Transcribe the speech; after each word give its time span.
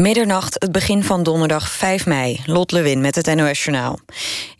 Middernacht, 0.00 0.56
het 0.58 0.72
begin 0.72 1.04
van 1.04 1.22
donderdag 1.22 1.70
5 1.70 2.06
mei. 2.06 2.40
Lot 2.46 2.72
Lewin 2.72 3.00
met 3.00 3.14
het 3.14 3.34
NOS-journaal. 3.34 3.98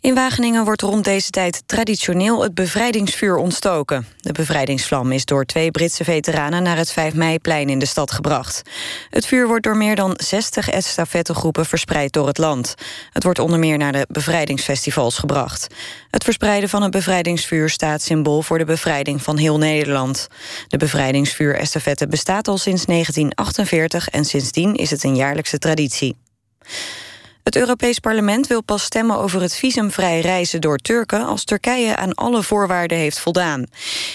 In 0.01 0.13
Wageningen 0.13 0.65
wordt 0.65 0.81
rond 0.81 1.03
deze 1.03 1.29
tijd 1.29 1.63
traditioneel 1.65 2.43
het 2.43 2.53
bevrijdingsvuur 2.53 3.35
ontstoken. 3.35 4.07
De 4.17 4.31
bevrijdingsvlam 4.31 5.11
is 5.11 5.25
door 5.25 5.45
twee 5.45 5.71
Britse 5.71 6.03
veteranen... 6.03 6.63
naar 6.63 6.77
het 6.77 6.91
5 6.91 7.13
meiplein 7.13 7.69
in 7.69 7.79
de 7.79 7.85
stad 7.85 8.11
gebracht. 8.11 8.61
Het 9.09 9.25
vuur 9.25 9.47
wordt 9.47 9.63
door 9.63 9.77
meer 9.77 9.95
dan 9.95 10.13
60 10.15 10.69
estafettegroepen 10.69 11.65
verspreid 11.65 12.13
door 12.13 12.27
het 12.27 12.37
land. 12.37 12.75
Het 13.11 13.23
wordt 13.23 13.39
onder 13.39 13.59
meer 13.59 13.77
naar 13.77 13.91
de 13.91 14.05
bevrijdingsfestivals 14.09 15.17
gebracht. 15.17 15.67
Het 16.09 16.23
verspreiden 16.23 16.69
van 16.69 16.81
het 16.81 16.91
bevrijdingsvuur 16.91 17.69
staat 17.69 18.01
symbool... 18.01 18.41
voor 18.41 18.57
de 18.57 18.65
bevrijding 18.65 19.23
van 19.23 19.37
heel 19.37 19.57
Nederland. 19.57 20.27
De 20.67 20.77
bevrijdingsvuur-estafette 20.77 22.07
bestaat 22.07 22.47
al 22.47 22.57
sinds 22.57 22.85
1948... 22.85 24.09
en 24.09 24.25
sindsdien 24.25 24.75
is 24.75 24.91
het 24.91 25.03
een 25.03 25.15
jaar 25.15 25.30
traditie. 25.57 26.15
Het 27.43 27.55
Europees 27.55 27.99
Parlement 27.99 28.47
wil 28.47 28.63
pas 28.63 28.83
stemmen 28.83 29.17
over 29.17 29.41
het 29.41 29.55
visumvrij 29.55 30.19
reizen 30.19 30.61
door 30.61 30.77
Turken 30.77 31.25
als 31.25 31.43
Turkije 31.43 31.95
aan 31.95 32.13
alle 32.13 32.43
voorwaarden 32.43 32.97
heeft 32.97 33.19
voldaan. 33.19 33.65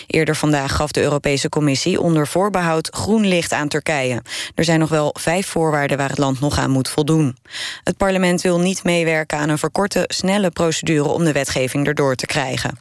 Eerder 0.06 0.36
vandaag 0.36 0.76
gaf 0.76 0.90
de 0.90 1.02
Europese 1.02 1.48
Commissie 1.48 2.00
onder 2.00 2.26
voorbehoud 2.26 2.88
groen 2.94 3.26
licht 3.26 3.52
aan 3.52 3.68
Turkije. 3.68 4.22
Er 4.54 4.64
zijn 4.64 4.78
nog 4.78 4.88
wel 4.88 5.14
vijf 5.18 5.46
voorwaarden 5.46 5.96
waar 5.96 6.08
het 6.08 6.18
land 6.18 6.40
nog 6.40 6.58
aan 6.58 6.70
moet 6.70 6.88
voldoen. 6.88 7.36
Het 7.84 7.96
parlement 7.96 8.40
wil 8.40 8.60
niet 8.60 8.84
meewerken 8.84 9.38
aan 9.38 9.48
een 9.48 9.58
verkorte, 9.58 10.04
snelle 10.06 10.50
procedure 10.50 11.08
om 11.08 11.24
de 11.24 11.32
wetgeving 11.32 11.86
erdoor 11.86 12.14
te 12.14 12.26
krijgen. 12.26 12.78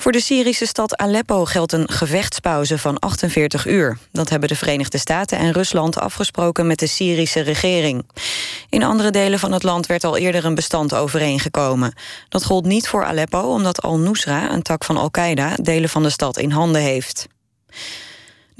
Voor 0.00 0.12
de 0.12 0.20
Syrische 0.20 0.66
stad 0.66 0.96
Aleppo 0.96 1.44
geldt 1.44 1.72
een 1.72 1.88
gevechtspauze 1.88 2.78
van 2.78 2.98
48 2.98 3.66
uur. 3.66 3.98
Dat 4.12 4.28
hebben 4.28 4.48
de 4.48 4.54
Verenigde 4.54 4.98
Staten 4.98 5.38
en 5.38 5.52
Rusland 5.52 5.98
afgesproken 5.98 6.66
met 6.66 6.78
de 6.78 6.86
Syrische 6.86 7.40
regering. 7.40 8.06
In 8.68 8.82
andere 8.82 9.10
delen 9.10 9.38
van 9.38 9.52
het 9.52 9.62
land 9.62 9.86
werd 9.86 10.04
al 10.04 10.16
eerder 10.16 10.44
een 10.44 10.54
bestand 10.54 10.94
overeengekomen. 10.94 11.92
Dat 12.28 12.44
gold 12.44 12.64
niet 12.64 12.88
voor 12.88 13.04
Aleppo 13.04 13.40
omdat 13.40 13.82
Al-Nusra, 13.82 14.52
een 14.52 14.62
tak 14.62 14.84
van 14.84 14.96
Al-Qaeda, 14.96 15.54
delen 15.56 15.88
van 15.88 16.02
de 16.02 16.10
stad 16.10 16.38
in 16.38 16.50
handen 16.50 16.82
heeft. 16.82 17.26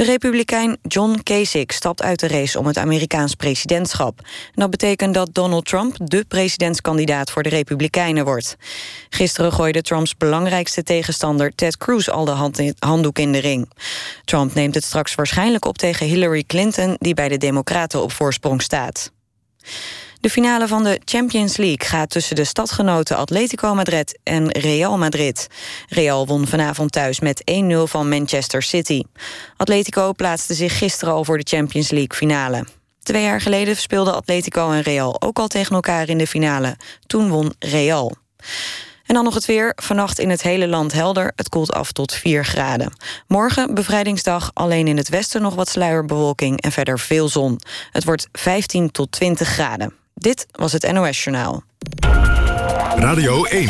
De 0.00 0.06
republikein 0.06 0.78
John 0.82 1.20
Kasich 1.22 1.72
stapt 1.72 2.02
uit 2.02 2.20
de 2.20 2.28
race 2.28 2.58
om 2.58 2.66
het 2.66 2.78
Amerikaans 2.78 3.34
presidentschap. 3.34 4.20
dat 4.54 4.70
betekent 4.70 5.14
dat 5.14 5.28
Donald 5.32 5.64
Trump 5.64 5.96
de 5.98 6.24
presidentskandidaat 6.28 7.30
voor 7.30 7.42
de 7.42 7.48
Republikeinen 7.48 8.24
wordt. 8.24 8.56
Gisteren 9.10 9.52
gooide 9.52 9.82
Trumps 9.82 10.16
belangrijkste 10.16 10.82
tegenstander 10.82 11.54
Ted 11.54 11.76
Cruz 11.76 12.08
al 12.08 12.24
de 12.24 12.74
handdoek 12.78 13.18
in 13.18 13.32
de 13.32 13.38
ring. 13.38 13.70
Trump 14.24 14.54
neemt 14.54 14.74
het 14.74 14.84
straks 14.84 15.14
waarschijnlijk 15.14 15.64
op 15.64 15.78
tegen 15.78 16.06
Hillary 16.06 16.44
Clinton... 16.46 16.96
die 16.98 17.14
bij 17.14 17.28
de 17.28 17.38
Democraten 17.38 18.02
op 18.02 18.12
voorsprong 18.12 18.62
staat. 18.62 19.12
De 20.20 20.30
finale 20.30 20.68
van 20.68 20.84
de 20.84 21.00
Champions 21.04 21.56
League 21.56 21.88
gaat 21.88 22.10
tussen 22.10 22.36
de 22.36 22.44
stadgenoten 22.44 23.16
Atletico 23.16 23.74
Madrid 23.74 24.18
en 24.22 24.50
Real 24.50 24.98
Madrid. 24.98 25.46
Real 25.88 26.26
won 26.26 26.46
vanavond 26.46 26.92
thuis 26.92 27.20
met 27.20 27.42
1-0 27.50 27.76
van 27.84 28.08
Manchester 28.08 28.62
City. 28.62 29.02
Atletico 29.56 30.12
plaatste 30.12 30.54
zich 30.54 30.78
gisteren 30.78 31.14
al 31.14 31.24
voor 31.24 31.38
de 31.38 31.56
Champions 31.56 31.90
League 31.90 32.16
finale. 32.16 32.64
Twee 33.02 33.22
jaar 33.22 33.40
geleden 33.40 33.76
speelden 33.76 34.14
Atletico 34.14 34.70
en 34.70 34.82
Real 34.82 35.22
ook 35.22 35.38
al 35.38 35.48
tegen 35.48 35.74
elkaar 35.74 36.08
in 36.08 36.18
de 36.18 36.26
finale. 36.26 36.76
Toen 37.06 37.28
won 37.28 37.54
Real. 37.58 38.16
En 39.06 39.14
dan 39.14 39.24
nog 39.24 39.34
het 39.34 39.46
weer. 39.46 39.72
Vannacht 39.76 40.18
in 40.18 40.30
het 40.30 40.42
hele 40.42 40.68
land 40.68 40.92
helder. 40.92 41.32
Het 41.36 41.48
koelt 41.48 41.72
af 41.72 41.92
tot 41.92 42.12
4 42.12 42.44
graden. 42.44 42.92
Morgen, 43.26 43.74
bevrijdingsdag, 43.74 44.50
alleen 44.54 44.88
in 44.88 44.96
het 44.96 45.08
westen 45.08 45.42
nog 45.42 45.54
wat 45.54 45.68
sluierbewolking... 45.68 46.60
en 46.60 46.72
verder 46.72 46.98
veel 46.98 47.28
zon. 47.28 47.60
Het 47.90 48.04
wordt 48.04 48.28
15 48.32 48.90
tot 48.90 49.12
20 49.12 49.48
graden. 49.48 49.99
Dit 50.20 50.46
was 50.52 50.72
het 50.72 50.92
NOS 50.92 51.24
Journaal. 51.24 51.62
Radio 52.96 53.44
1. 53.44 53.68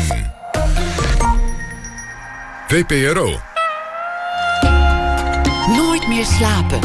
VPRO. 2.67 3.39
Nooit 5.67 6.07
meer 6.07 6.25
slapen. 6.25 6.79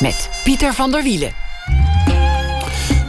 Met 0.00 0.28
Pieter 0.44 0.74
van 0.74 0.90
der 0.90 1.02
Wielen. 1.02 1.32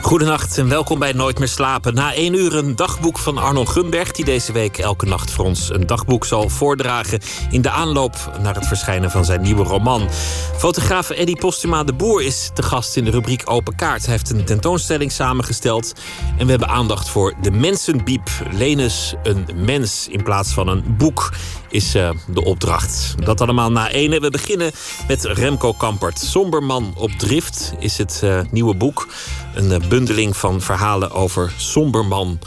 Goedenacht 0.05 0.57
en 0.57 0.69
welkom 0.69 0.99
bij 0.99 1.11
Nooit 1.11 1.39
meer 1.39 1.47
slapen. 1.47 1.93
Na 1.93 2.13
één 2.13 2.33
uur 2.33 2.55
een 2.55 2.75
dagboek 2.75 3.17
van 3.17 3.37
Arnold 3.37 3.69
Gunberg... 3.69 4.11
die 4.11 4.25
deze 4.25 4.51
week 4.51 4.77
elke 4.77 5.05
nacht 5.05 5.31
voor 5.31 5.45
ons 5.45 5.69
een 5.69 5.87
dagboek 5.87 6.25
zal 6.25 6.49
voordragen... 6.49 7.19
in 7.49 7.61
de 7.61 7.69
aanloop 7.69 8.31
naar 8.41 8.55
het 8.55 8.67
verschijnen 8.67 9.11
van 9.11 9.25
zijn 9.25 9.41
nieuwe 9.41 9.63
roman. 9.63 10.09
Fotograaf 10.57 11.09
Eddie 11.09 11.37
Postuma 11.37 11.83
de 11.83 11.93
Boer 11.93 12.23
is 12.23 12.49
te 12.53 12.63
gast 12.63 12.97
in 12.97 13.03
de 13.03 13.11
rubriek 13.11 13.41
Open 13.45 13.75
Kaart. 13.75 14.05
Hij 14.05 14.11
heeft 14.11 14.29
een 14.29 14.45
tentoonstelling 14.45 15.11
samengesteld... 15.11 15.93
en 16.37 16.45
we 16.45 16.51
hebben 16.51 16.69
aandacht 16.69 17.09
voor 17.09 17.33
de 17.41 17.51
mensenbiep. 17.51 18.29
Lenus, 18.51 19.15
een 19.23 19.45
mens 19.55 20.07
in 20.07 20.23
plaats 20.23 20.53
van 20.53 20.67
een 20.67 20.95
boek 20.97 21.31
is 21.75 21.95
uh, 21.95 22.09
de 22.27 22.43
opdracht. 22.43 23.15
Dat 23.25 23.41
allemaal 23.41 23.71
na 23.71 23.89
ene. 23.89 24.19
We 24.19 24.29
beginnen 24.29 24.71
met 25.07 25.23
Remco 25.23 25.73
Kampert. 25.73 26.19
Somberman 26.19 26.93
op 26.97 27.11
drift 27.11 27.73
is 27.79 27.97
het 27.97 28.21
uh, 28.23 28.39
nieuwe 28.51 28.75
boek. 28.75 29.07
Een 29.55 29.71
uh, 29.71 29.89
bundeling 29.89 30.37
van 30.37 30.61
verhalen 30.61 31.11
over 31.11 31.53
Somberman 31.57 32.39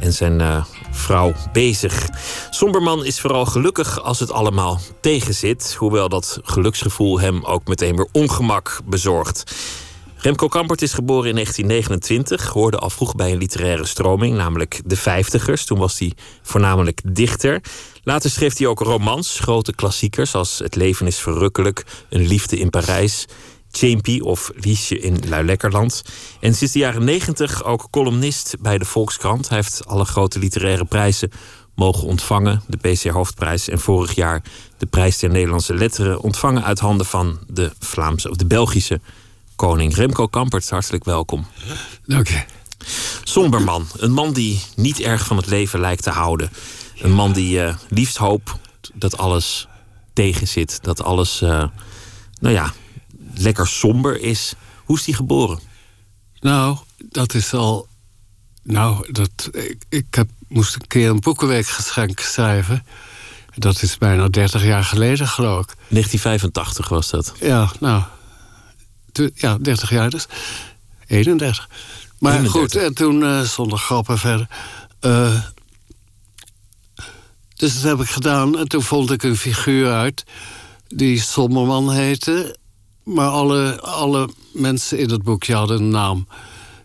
en 0.00 0.12
zijn 0.12 0.64
vrouw 0.90 1.32
bezig. 1.52 2.08
Somberman 2.50 3.04
is 3.04 3.20
vooral 3.20 3.46
gelukkig 3.46 4.02
als 4.02 4.20
het 4.20 4.32
allemaal 4.32 4.80
tegenzit. 5.00 5.74
Hoewel 5.78 6.08
dat 6.08 6.40
geluksgevoel 6.42 7.20
hem 7.20 7.44
ook 7.44 7.66
meteen 7.66 7.96
weer 7.96 8.08
ongemak 8.12 8.80
bezorgt. 8.84 9.52
Remco 10.22 10.48
Kampert 10.48 10.82
is 10.82 10.92
geboren 10.92 11.28
in 11.28 11.34
1929, 11.34 12.46
hoorde 12.46 12.78
al 12.78 12.90
vroeg 12.90 13.14
bij 13.14 13.32
een 13.32 13.38
literaire 13.38 13.86
stroming, 13.86 14.36
namelijk 14.36 14.80
de 14.84 14.96
Vijftigers. 14.96 15.64
Toen 15.64 15.78
was 15.78 15.98
hij 15.98 16.12
voornamelijk 16.42 17.00
dichter. 17.04 17.60
Later 18.02 18.30
schreef 18.30 18.58
hij 18.58 18.66
ook 18.66 18.80
romans, 18.80 19.38
grote 19.40 19.74
klassiekers 19.74 20.34
als 20.34 20.58
Het 20.58 20.74
leven 20.74 21.06
is 21.06 21.18
verrukkelijk, 21.18 21.84
Een 22.08 22.26
liefde 22.26 22.58
in 22.58 22.70
Parijs, 22.70 23.26
Champy 23.70 24.20
of 24.20 24.50
Liesje 24.54 25.00
in 25.00 25.28
Luilekkerland. 25.28 26.02
En 26.40 26.54
sinds 26.54 26.72
de 26.72 26.78
jaren 26.78 27.04
90 27.04 27.64
ook 27.64 27.86
columnist 27.90 28.56
bij 28.60 28.78
de 28.78 28.84
Volkskrant. 28.84 29.48
Hij 29.48 29.58
heeft 29.58 29.86
alle 29.86 30.04
grote 30.04 30.38
literaire 30.38 30.84
prijzen 30.84 31.30
mogen 31.74 32.06
ontvangen. 32.06 32.62
De 32.66 32.76
PC 32.76 33.04
Hoofdprijs 33.04 33.68
en 33.68 33.78
vorig 33.78 34.14
jaar 34.14 34.42
de 34.78 34.86
Prijs 34.86 35.18
der 35.18 35.30
Nederlandse 35.30 35.74
Letteren 35.74 36.20
ontvangen 36.20 36.64
uit 36.64 36.78
handen 36.78 37.06
van 37.06 37.38
de 37.46 37.72
Vlaamse 37.78 38.30
of 38.30 38.36
de 38.36 38.46
Belgische 38.46 39.00
koning. 39.56 39.94
Remco 39.94 40.26
Kampert, 40.26 40.70
hartelijk 40.70 41.04
welkom. 41.04 41.46
Dank 42.06 42.28
je. 42.28 42.42
Somberman, 43.24 43.86
een 43.96 44.12
man 44.12 44.32
die 44.32 44.62
niet 44.76 45.00
erg 45.00 45.26
van 45.26 45.36
het 45.36 45.46
leven 45.46 45.80
lijkt 45.80 46.02
te 46.02 46.10
houden. 46.10 46.50
Een 47.00 47.12
man 47.12 47.32
die 47.32 47.58
uh, 47.58 47.74
liefst 47.88 48.16
hoopt 48.16 48.52
dat 48.94 49.16
alles 49.16 49.68
tegen 50.12 50.48
zit. 50.48 50.78
Dat 50.82 51.02
alles, 51.02 51.42
uh, 51.42 51.64
nou 52.40 52.54
ja, 52.54 52.72
lekker 53.34 53.66
somber 53.66 54.20
is. 54.20 54.52
Hoe 54.84 54.96
is 54.96 55.04
die 55.04 55.14
geboren? 55.14 55.60
Nou, 56.40 56.76
dat 56.98 57.34
is 57.34 57.54
al. 57.54 57.88
Nou, 58.62 59.12
dat, 59.12 59.48
ik, 59.52 59.82
ik 59.88 60.14
heb, 60.14 60.28
moest 60.48 60.74
een 60.74 60.86
keer 60.86 61.10
een 61.10 61.20
boekenweekgeschenk 61.20 62.20
schrijven. 62.20 62.84
Dat 63.54 63.82
is 63.82 63.98
bijna 63.98 64.28
30 64.28 64.64
jaar 64.64 64.84
geleden, 64.84 65.28
geloof 65.28 65.60
ik. 65.60 65.74
1985 65.88 66.88
was 66.88 67.10
dat. 67.10 67.34
Ja, 67.40 67.72
nou. 67.80 68.02
Ja, 69.34 69.58
30 69.58 69.90
jaar 69.90 70.10
dus. 70.10 70.26
31. 71.06 71.68
Maar 72.18 72.32
31. 72.32 72.60
goed, 72.60 72.82
en 72.82 72.94
toen 72.94 73.20
uh, 73.20 73.40
zonder 73.40 73.78
grappen 73.78 74.18
verder. 74.18 74.48
Uh, 75.00 75.34
dus 77.60 77.80
dat 77.80 77.82
heb 77.82 78.00
ik 78.00 78.12
gedaan. 78.12 78.58
En 78.58 78.68
toen 78.68 78.82
vond 78.82 79.10
ik 79.10 79.22
een 79.22 79.36
figuur 79.36 79.92
uit 79.92 80.24
die 80.88 81.20
Sommerman 81.20 81.92
heette. 81.92 82.56
Maar 83.04 83.28
alle, 83.28 83.80
alle 83.80 84.28
mensen 84.52 84.98
in 84.98 85.10
het 85.10 85.22
boekje 85.22 85.54
hadden 85.54 85.78
een 85.78 85.88
naam. 85.88 86.28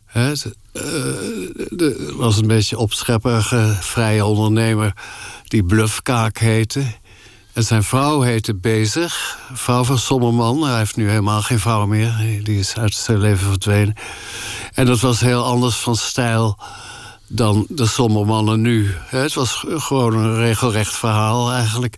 Het 0.05 0.51
uh, 0.73 2.15
was 2.15 2.37
een 2.37 2.47
beetje 2.47 2.77
opschepperige, 2.77 3.77
vrije 3.79 4.25
ondernemer 4.25 4.93
die 5.43 5.63
Bluffkaak 5.63 6.37
heette. 6.37 6.83
En 7.53 7.63
zijn 7.63 7.83
vrouw 7.83 8.21
heette 8.21 8.55
Bezig, 8.55 9.39
vrouw 9.53 9.83
van 9.83 9.97
Sommerman. 9.97 10.63
Hij 10.63 10.77
heeft 10.77 10.95
nu 10.95 11.09
helemaal 11.09 11.41
geen 11.41 11.59
vrouw 11.59 11.85
meer. 11.85 12.41
Die 12.43 12.59
is 12.59 12.77
uit 12.77 12.93
zijn 12.93 13.19
leven 13.19 13.47
verdwenen. 13.47 13.95
En 14.73 14.85
dat 14.85 14.99
was 14.99 15.19
heel 15.19 15.43
anders 15.43 15.75
van 15.75 15.95
stijl 15.95 16.59
dan 17.27 17.65
de 17.69 17.85
sombermannen 17.85 18.61
nu. 18.61 18.93
Het 18.97 19.33
was 19.33 19.65
gewoon 19.67 20.13
een 20.13 20.35
regelrecht 20.35 20.95
verhaal 20.95 21.51
eigenlijk. 21.51 21.97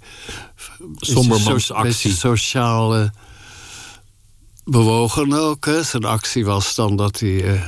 Sombermans 0.96 1.72
actie. 1.72 2.16
sociaal 2.16 3.00
uh, 3.00 3.10
bewogen 4.64 5.34
ook. 5.34 5.66
Hè. 5.66 5.84
Zijn 5.84 6.06
actie 6.06 6.46
was 6.46 6.76
dan 6.76 6.96
dat 6.96 7.20
hij 7.20 7.30
uh, 7.30 7.62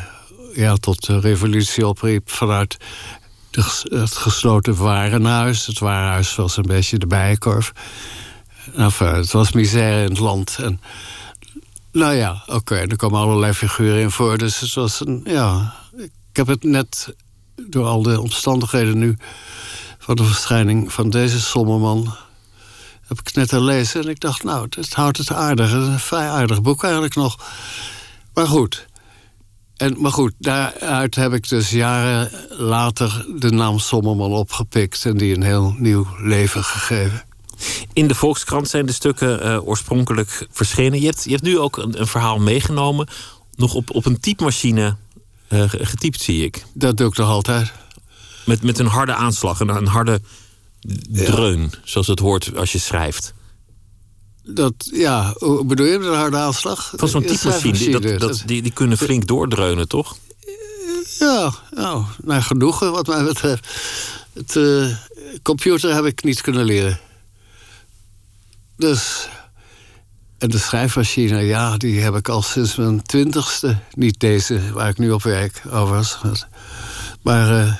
ja, 0.54 0.76
tot 0.76 1.06
de 1.06 1.20
revolutie 1.20 1.88
opriep 1.88 2.30
vanuit 2.30 2.78
de, 3.50 3.64
het 3.84 4.16
gesloten 4.16 4.76
warenhuis. 4.76 5.66
Het 5.66 5.80
warenhuis 5.80 6.36
was 6.36 6.58
een 6.58 6.68
beetje 6.68 6.98
de 6.98 7.08
bijenkorf. 7.08 7.72
Enfin, 8.76 9.16
het 9.16 9.32
was 9.32 9.52
misère 9.52 10.04
in 10.04 10.10
het 10.10 10.20
land. 10.20 10.58
En, 10.62 10.82
nou 11.92 12.14
ja, 12.14 12.44
oké, 12.48 12.76
er 12.76 12.96
komen 12.96 13.20
allerlei 13.20 13.54
figuren 13.54 14.02
in 14.02 14.12
voor. 14.12 14.38
Dus 14.38 14.60
het 14.60 14.74
was 14.74 15.06
een, 15.06 15.22
ja... 15.26 15.78
Ik 16.32 16.38
heb 16.38 16.48
het 16.48 16.64
net 16.64 17.16
door 17.68 17.86
al 17.86 18.02
de 18.02 18.22
omstandigheden 18.22 18.98
nu... 18.98 19.18
van 20.00 20.16
de 20.16 20.24
verschijning 20.24 20.94
van 20.94 21.10
deze 21.10 21.40
sommerman... 21.40 22.16
heb 23.08 23.20
ik 23.20 23.34
net 23.34 23.50
gelezen 23.50 24.02
en 24.02 24.10
ik 24.10 24.20
dacht, 24.20 24.44
nou, 24.44 24.68
het 24.70 24.94
houdt 24.94 25.18
het 25.18 25.32
aardig. 25.32 25.72
Een 25.72 26.00
vrij 26.00 26.30
aardig 26.30 26.62
boek 26.62 26.84
eigenlijk 26.84 27.16
nog. 27.16 27.38
Maar 28.34 28.48
goed, 28.48 28.88
en, 29.80 29.96
maar 29.98 30.12
goed, 30.12 30.34
daaruit 30.40 31.16
heb 31.16 31.34
ik 31.34 31.50
dus 31.50 31.70
jaren 31.70 32.32
later 32.50 33.26
de 33.36 33.52
naam 33.52 33.80
Sommerman 33.80 34.32
opgepikt 34.32 35.06
en 35.06 35.18
die 35.18 35.36
een 35.36 35.44
heel 35.44 35.76
nieuw 35.78 36.08
leven 36.18 36.64
gegeven. 36.64 37.24
In 37.94 38.08
de 38.08 38.16
Volkskrant 38.16 38.68
zijn 38.68 38.86
de 38.86 38.92
stukken 38.92 39.46
uh, 39.46 39.68
oorspronkelijk 39.68 40.48
verschenen. 40.52 41.00
Je 41.00 41.06
hebt, 41.06 41.24
je 41.24 41.30
hebt 41.30 41.44
nu 41.44 41.60
ook 41.60 41.78
een, 41.78 42.00
een, 42.00 42.08
verhaal 42.08 42.40
meegenomen, 42.40 43.08
nog 43.56 43.74
op, 43.74 43.96
op 43.96 44.06
een 44.06 44.20
typemachine 44.20 44.96
uh, 45.50 45.64
getypt, 45.68 46.22
zie 46.22 46.46
ik. 46.46 46.66
Dat 46.74 46.98
doe 46.98 47.08
ik 47.08 47.14
toch 47.14 47.28
altijd. 47.28 47.72
Met, 48.46 48.64
met 48.64 48.80
een 48.80 48.88
harde 48.88 49.14
aanslag, 49.14 49.60
een, 49.60 49.70
een 49.70 49.88
harde 49.88 50.22
dreun, 51.10 51.72
zoals 51.84 52.08
het 52.08 52.20
hoort 52.20 52.56
als 52.56 52.72
je 52.72 52.80
schrijft. 52.80 53.34
Dat, 54.44 54.74
ja, 54.92 55.34
bedoel 55.66 55.86
je 55.86 55.98
met 55.98 56.08
een 56.08 56.14
harde 56.14 56.38
aanslag? 56.38 56.94
Van 56.96 57.08
zo'n 57.08 57.26
typemachine, 57.26 57.78
die, 57.78 58.00
dat, 58.00 58.20
dat, 58.20 58.44
die, 58.46 58.62
die 58.62 58.72
kunnen 58.72 58.98
flink 58.98 59.28
doordreunen, 59.28 59.88
toch? 59.88 60.18
Ja, 61.20 61.54
nou, 61.72 62.04
naar 62.24 62.42
genoegen 62.42 62.92
wat 62.92 63.08
mij 63.08 63.24
betreft. 63.24 63.68
Het 64.34 64.56
uh, 64.56 64.96
computer 65.42 65.94
heb 65.94 66.06
ik 66.06 66.24
niet 66.24 66.42
kunnen 66.42 66.66
leren. 66.66 67.00
Dus... 68.76 69.28
En 70.40 70.50
de 70.50 70.58
schrijfmachine, 70.58 71.40
ja, 71.40 71.78
die 71.78 72.02
heb 72.02 72.16
ik 72.16 72.30
al 72.30 72.42
sinds 72.42 72.76
mijn 72.76 73.02
twintigste. 73.02 73.78
Niet 73.94 74.20
deze, 74.20 74.74
waar 74.74 74.90
ik 74.90 74.98
nu 74.98 75.12
op 75.12 75.24
werk, 75.24 75.62
overigens. 75.72 76.46
Maar 77.22 77.78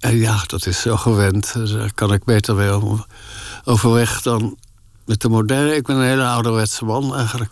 uh, 0.00 0.20
ja, 0.20 0.42
dat 0.46 0.66
is 0.66 0.80
zo 0.80 0.96
gewend. 0.96 1.52
Daar 1.54 1.92
kan 1.94 2.12
ik 2.12 2.24
beter 2.24 2.54
mee 2.54 3.00
overweg 3.64 4.22
dan 4.22 4.56
met 5.04 5.20
de 5.20 5.28
moderne. 5.28 5.76
Ik 5.76 5.86
ben 5.86 5.96
een 5.96 6.06
hele 6.06 6.26
ouderwetse 6.26 6.84
man 6.84 7.16
eigenlijk. 7.16 7.50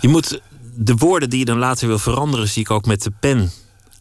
Je 0.00 0.08
moet 0.08 0.40
de 0.74 0.94
woorden 0.94 1.30
die 1.30 1.38
je 1.38 1.44
dan 1.44 1.58
later 1.58 1.88
wil 1.88 1.98
veranderen, 1.98 2.48
zie 2.48 2.62
ik 2.62 2.70
ook 2.70 2.86
met 2.86 3.02
de 3.02 3.12
pen 3.20 3.50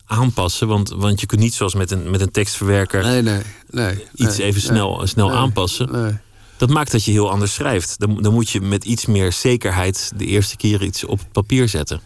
aanpassen. 0.05 0.67
Want, 0.67 0.89
want 0.89 1.19
je 1.19 1.25
kunt 1.25 1.41
niet 1.41 1.53
zoals 1.53 1.73
met 1.73 1.91
een, 1.91 2.09
met 2.09 2.21
een 2.21 2.31
tekstverwerker 2.31 3.03
nee, 3.03 3.21
nee, 3.21 3.41
nee, 3.69 4.07
iets 4.15 4.37
even 4.37 4.61
snel, 4.61 5.07
snel 5.07 5.31
aanpassen. 5.31 6.21
Dat 6.57 6.69
maakt 6.69 6.91
dat 6.91 7.03
je 7.03 7.11
heel 7.11 7.31
anders 7.31 7.53
schrijft. 7.53 7.99
Dan, 7.99 8.21
dan 8.21 8.33
moet 8.33 8.49
je 8.49 8.61
met 8.61 8.83
iets 8.83 9.05
meer 9.05 9.31
zekerheid 9.31 10.11
de 10.15 10.25
eerste 10.25 10.57
keer 10.57 10.83
iets 10.83 11.03
op 11.03 11.19
papier 11.31 11.69
zetten. 11.69 12.01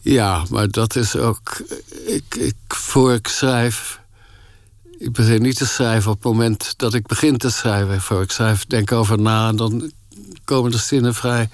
Ja, 0.00 0.44
maar 0.50 0.68
dat 0.68 0.96
is 0.96 1.16
ook. 1.16 1.62
Ik, 2.06 2.34
ik, 2.34 2.54
voor 2.68 3.12
ik 3.12 3.26
schrijf 3.26 4.02
ik 4.98 5.12
begin 5.12 5.42
niet 5.42 5.56
te 5.56 5.66
schrijven 5.66 6.10
op 6.10 6.16
het 6.16 6.32
moment 6.32 6.74
dat 6.76 6.94
ik 6.94 7.06
begin 7.06 7.38
te 7.38 7.50
schrijven. 7.50 8.00
Voor 8.00 8.22
ik 8.22 8.30
schrijf, 8.30 8.66
denk 8.66 8.92
over 8.92 9.20
na 9.20 9.48
en 9.48 9.56
dan 9.56 9.92
komen 10.44 10.70
de 10.70 10.78
zinnen 10.78 11.14
vrij. 11.14 11.48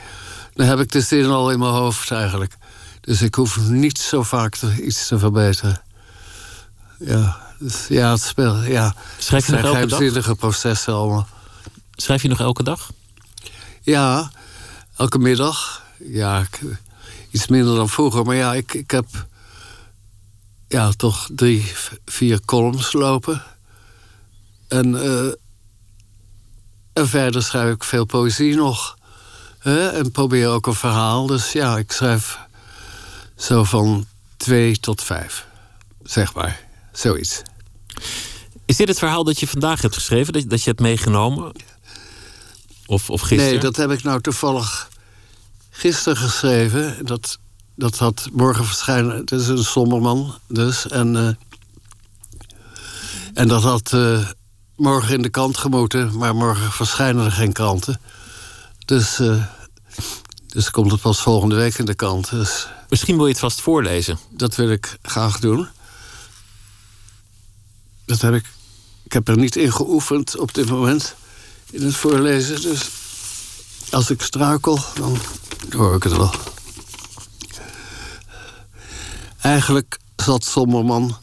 Dan 0.54 0.66
heb 0.66 0.78
ik 0.78 0.92
de 0.92 1.00
zinnen 1.00 1.30
al 1.30 1.50
in 1.50 1.58
mijn 1.58 1.72
hoofd 1.72 2.10
eigenlijk. 2.10 2.56
Dus 3.00 3.22
ik 3.22 3.34
hoef 3.34 3.60
niet 3.68 3.98
zo 3.98 4.22
vaak 4.22 4.56
te, 4.56 4.82
iets 4.82 5.06
te 5.06 5.18
verbeteren. 5.18 5.82
Ja, 6.98 7.40
dus, 7.58 7.86
ja, 7.88 8.10
het 8.10 8.22
speelt. 8.22 8.66
Ja. 8.66 8.94
Schrijf 9.18 9.46
je 9.46 9.52
nog 9.52 9.76
elke 9.76 10.12
dag? 10.12 10.36
processen 10.36 10.94
allemaal. 10.94 11.28
Schrijf 12.00 12.22
je 12.22 12.28
nog 12.28 12.40
elke 12.40 12.62
dag? 12.62 12.92
Ja, 13.80 14.30
elke 14.96 15.18
middag. 15.18 15.84
Ja, 15.98 16.46
iets 17.30 17.46
minder 17.46 17.74
dan 17.74 17.88
vroeger. 17.88 18.24
Maar 18.24 18.34
ja, 18.34 18.54
ik, 18.54 18.74
ik 18.74 18.90
heb 18.90 19.06
ja, 20.68 20.90
toch 20.90 21.28
drie, 21.34 21.72
vier 22.04 22.40
columns 22.44 22.92
lopen. 22.92 23.42
En, 24.68 24.94
uh, 24.94 25.32
en 26.92 27.08
verder 27.08 27.42
schrijf 27.42 27.74
ik 27.74 27.84
veel 27.84 28.04
poëzie 28.04 28.54
nog. 28.54 28.98
Hè? 29.58 29.88
En 29.88 30.10
probeer 30.10 30.48
ook 30.48 30.66
een 30.66 30.74
verhaal. 30.74 31.26
Dus 31.26 31.52
ja, 31.52 31.78
ik 31.78 31.92
schrijf 31.92 32.38
zo 33.36 33.64
van 33.64 34.06
twee 34.36 34.78
tot 34.78 35.02
vijf. 35.02 35.46
Zeg 36.02 36.34
maar, 36.34 36.60
zoiets. 36.92 37.42
Is 38.64 38.76
dit 38.76 38.88
het 38.88 38.98
verhaal 38.98 39.24
dat 39.24 39.40
je 39.40 39.46
vandaag 39.46 39.82
hebt 39.82 39.94
geschreven? 39.94 40.32
Dat, 40.32 40.50
dat 40.50 40.62
je 40.62 40.68
hebt 40.68 40.80
meegenomen? 40.80 41.52
Of, 42.90 43.10
of 43.10 43.20
gisteren? 43.20 43.52
Nee, 43.52 43.60
dat 43.60 43.76
heb 43.76 43.90
ik 43.90 44.02
nou 44.02 44.20
toevallig 44.20 44.88
gisteren 45.70 46.16
geschreven. 46.16 47.06
Dat 47.06 47.38
dat 47.74 47.98
had 47.98 48.28
morgen 48.32 48.64
verschijnen. 48.64 49.16
Het 49.16 49.32
is 49.32 49.48
een 49.48 49.64
somberman 49.64 50.38
dus. 50.46 50.88
En, 50.88 51.14
uh, 51.14 51.28
en 53.34 53.48
dat 53.48 53.62
had 53.62 53.92
uh, 53.92 54.28
morgen 54.76 55.14
in 55.14 55.22
de 55.22 55.28
krant 55.28 55.56
gemoeten. 55.56 56.16
Maar 56.16 56.34
morgen 56.34 56.72
verschijnen 56.72 57.24
er 57.24 57.32
geen 57.32 57.52
kranten. 57.52 58.00
Dus, 58.84 59.18
uh, 59.18 59.44
dus 60.46 60.70
komt 60.70 60.90
het 60.90 61.00
pas 61.00 61.20
volgende 61.20 61.54
week 61.54 61.78
in 61.78 61.84
de 61.84 61.94
krant. 61.94 62.30
Dus, 62.30 62.68
Misschien 62.88 63.16
wil 63.16 63.24
je 63.24 63.32
het 63.32 63.40
vast 63.40 63.60
voorlezen. 63.60 64.18
Dat 64.30 64.54
wil 64.54 64.70
ik 64.70 64.98
graag 65.02 65.38
doen. 65.38 65.68
Dat 68.04 68.20
heb 68.20 68.34
ik. 68.34 68.44
Ik 69.02 69.12
heb 69.12 69.28
er 69.28 69.36
niet 69.36 69.56
in 69.56 69.72
geoefend 69.72 70.38
op 70.38 70.54
dit 70.54 70.68
moment. 70.68 71.14
In 71.70 71.82
het 71.82 71.96
voorlezen. 71.96 72.62
Dus 72.62 72.90
als 73.90 74.10
ik 74.10 74.22
struikel, 74.22 74.78
dan 74.94 75.16
hoor 75.70 75.94
ik 75.94 76.02
het 76.02 76.16
wel. 76.16 76.34
Eigenlijk 79.40 79.98
zat 80.16 80.44
Sommerman 80.44 81.16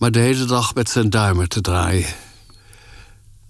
maar 0.00 0.10
de 0.10 0.18
hele 0.18 0.44
dag 0.44 0.74
met 0.74 0.88
zijn 0.88 1.10
duimen 1.10 1.48
te 1.48 1.60
draaien. 1.60 2.08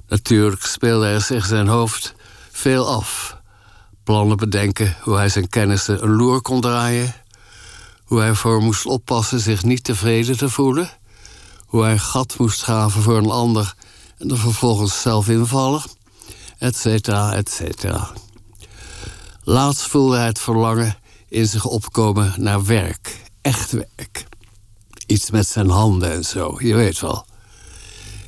Natuurlijk 0.09 0.63
speelde 0.63 1.07
er 1.07 1.21
zich 1.21 1.47
zijn 1.47 1.67
hoofd 1.67 2.15
veel 2.51 2.89
af. 2.89 3.37
Plannen 4.05 4.37
bedenken 4.37 4.97
hoe 5.03 5.17
hij 5.17 5.29
zijn 5.29 5.49
kennissen 5.49 6.03
een 6.03 6.17
loer 6.17 6.41
kon 6.41 6.61
draaien. 6.61 7.15
Hoe 8.05 8.19
hij 8.19 8.29
ervoor 8.29 8.63
moest 8.63 8.87
oppassen 8.87 9.41
zich 9.41 9.63
niet 9.63 9.85
tevreden 9.85 10.37
te 10.37 10.49
voelen. 10.49 10.91
Hoe 11.67 11.83
hij 11.83 11.99
gat 11.99 12.39
moest 12.39 12.63
graven 12.63 13.03
voor 13.03 13.17
een 13.17 13.31
ander 13.31 13.75
en 14.19 14.31
er 14.31 14.39
vervolgens 14.39 15.01
zelf 15.01 15.29
invallen. 15.29 15.83
Etcetera, 16.61 17.35
etcetera. 17.35 18.11
Laatst 19.43 19.82
voelde 19.82 20.17
hij 20.17 20.27
het 20.27 20.39
verlangen 20.39 20.96
in 21.29 21.46
zich 21.46 21.65
opkomen 21.65 22.34
naar 22.37 22.65
werk 22.65 23.20
echt 23.41 23.73
werk. 23.73 24.25
Iets 25.06 25.31
met 25.31 25.46
zijn 25.46 25.69
handen 25.69 26.13
en 26.13 26.25
zo, 26.25 26.56
je 26.58 26.75
weet 26.75 27.01
wel. 27.01 27.27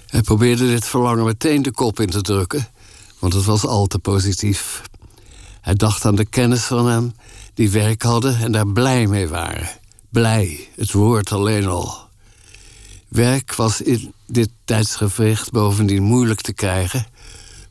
Hij 0.06 0.22
probeerde 0.22 0.66
dit 0.66 0.84
verlangen 0.84 1.24
meteen 1.24 1.62
de 1.62 1.72
kop 1.72 2.00
in 2.00 2.10
te 2.10 2.22
drukken, 2.22 2.68
want 3.18 3.32
het 3.32 3.44
was 3.44 3.66
al 3.66 3.86
te 3.86 3.98
positief. 3.98 4.82
Hij 5.60 5.74
dacht 5.74 6.04
aan 6.04 6.14
de 6.14 6.26
kennis 6.26 6.62
van 6.62 6.86
hem, 6.88 7.14
die 7.54 7.70
werk 7.70 8.02
hadden 8.02 8.38
en 8.38 8.52
daar 8.52 8.68
blij 8.68 9.06
mee 9.06 9.28
waren. 9.28 9.68
Blij, 10.08 10.68
het 10.76 10.92
woord 10.92 11.32
alleen 11.32 11.66
al. 11.66 11.96
Werk 13.08 13.54
was 13.54 13.80
in 13.80 14.12
dit 14.26 14.50
tijdsgevricht 14.64 15.50
bovendien 15.50 16.02
moeilijk 16.02 16.40
te 16.40 16.52
krijgen 16.52 17.06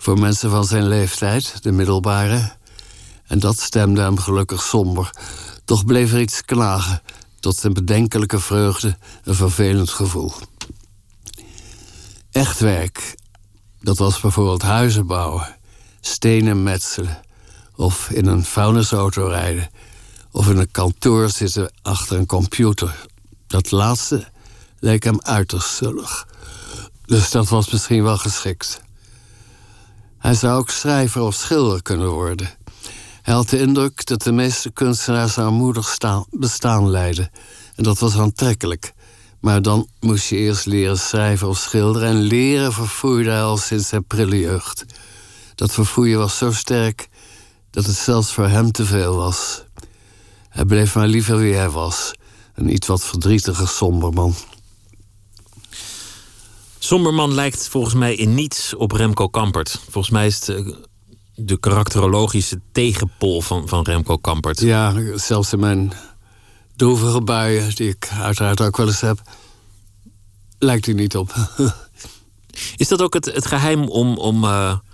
voor 0.02 0.20
mensen 0.20 0.50
van 0.50 0.66
zijn 0.66 0.88
leeftijd, 0.88 1.64
de 1.64 1.72
middelbare. 1.72 2.52
En 3.28 3.40
dat 3.40 3.60
stemde 3.60 4.02
hem 4.02 4.18
gelukkig 4.18 4.62
somber. 4.62 5.10
Toch 5.66 5.86
bleef 5.86 6.14
er 6.14 6.20
iets 6.20 6.46
knagen 6.46 7.02
tot 7.40 7.56
zijn 7.56 7.74
bedenkelijke 7.74 8.40
vreugde 8.40 8.98
een 9.24 9.36
vervelend 9.36 9.90
gevoel. 9.90 10.34
Echt 12.32 12.60
werk, 12.60 13.16
dat 13.82 13.98
was 13.98 14.20
bijvoorbeeld 14.20 14.62
huizen 14.62 15.08
bouwen, 15.08 15.56
stenen 16.00 16.64
metselen, 16.64 17.22
of 17.76 18.10
in 18.10 18.26
een 18.26 18.44
vuilnisauto 18.44 19.28
rijden, 19.28 19.70
of 20.32 20.50
in 20.50 20.58
een 20.58 20.72
kantoor 20.72 21.30
zitten 21.30 21.72
achter 21.82 22.18
een 22.18 22.26
computer. 22.26 23.06
Dat 23.48 23.72
laatste 23.72 24.28
leek 24.80 25.04
hem 25.04 25.22
uiterst 25.22 25.76
zullig. 25.76 26.28
Dus 27.06 27.32
dat 27.32 27.50
was 27.50 27.72
misschien 27.72 28.04
wel 28.04 28.18
geschikt. 28.18 28.82
Hij 30.22 30.34
zou 30.34 30.60
ook 30.60 30.70
schrijver 30.70 31.22
of 31.22 31.34
schilder 31.34 31.82
kunnen 31.82 32.10
worden. 32.10 32.50
Hij 33.22 33.34
had 33.34 33.50
de 33.50 33.60
indruk 33.60 34.06
dat 34.06 34.22
de 34.22 34.32
meeste 34.32 34.72
kunstenaars 34.72 35.38
armoedig 35.38 35.98
bestaan 36.30 36.90
leiden. 36.90 37.30
En 37.76 37.84
dat 37.84 38.00
was 38.00 38.18
aantrekkelijk. 38.18 38.94
Maar 39.40 39.62
dan 39.62 39.88
moest 40.00 40.30
je 40.30 40.36
eerst 40.36 40.66
leren 40.66 41.00
schrijven 41.00 41.48
of 41.48 41.58
schilderen. 41.58 42.08
En 42.08 42.22
leren 42.22 42.74
verfoeide 42.74 43.30
hij 43.30 43.42
al 43.42 43.58
sinds 43.58 43.88
zijn 43.88 44.06
prille 44.06 44.40
jeugd. 44.40 44.86
Dat 45.56 45.72
verfoeien 45.72 46.18
was 46.18 46.38
zo 46.38 46.52
sterk 46.52 47.10
dat 47.70 47.86
het 47.86 47.96
zelfs 47.96 48.34
voor 48.34 48.48
hem 48.48 48.72
te 48.72 48.86
veel 48.86 49.16
was. 49.16 49.64
Hij 50.50 50.66
bleef 50.66 50.96
maar 50.96 51.08
liever 51.08 51.38
wie 51.38 51.54
hij 51.54 51.70
was. 51.70 52.14
Een 52.56 52.74
iets 52.74 52.88
wat 52.88 53.04
verdrietige 53.04 53.68
somberman. 53.68 54.36
Somberman 56.84 57.34
lijkt 57.34 57.68
volgens 57.68 57.94
mij 57.94 58.16
in 58.16 58.34
niets 58.34 58.76
op 58.76 58.92
Remco 58.92 59.28
Kampert. 59.28 59.80
Volgens 59.90 60.10
mij 60.14 60.28
is 60.28 60.48
het 60.48 60.50
eh, 60.50 60.74
de 61.36 61.60
karakterologische 61.60 62.62
tegenpol 62.72 63.42
van, 63.42 63.68
van 63.68 63.84
Remco 63.84 64.18
Kampert. 64.18 64.62
Ja, 64.62 65.18
zelfs 65.18 65.54
in 65.54 65.60
mijn 65.60 65.94
droevige 66.76 67.22
buien, 67.22 67.76
die 67.76 67.90
ik 67.90 68.10
uiteraard 68.20 68.62
ook 68.62 68.78
wel 68.78 68.88
eens 68.88 69.02
heb, 69.02 69.22
lijkt 70.60 70.86
hij 70.86 70.96
niet 70.96 71.18
op. 71.18 71.34
Is 72.76 72.88
dat 72.88 73.02
ook 73.02 73.14
het, 73.14 73.26
het 73.26 73.46
geheim 73.46 73.88
om. 73.88 74.18
om 74.18 74.36
uh... 74.36 74.50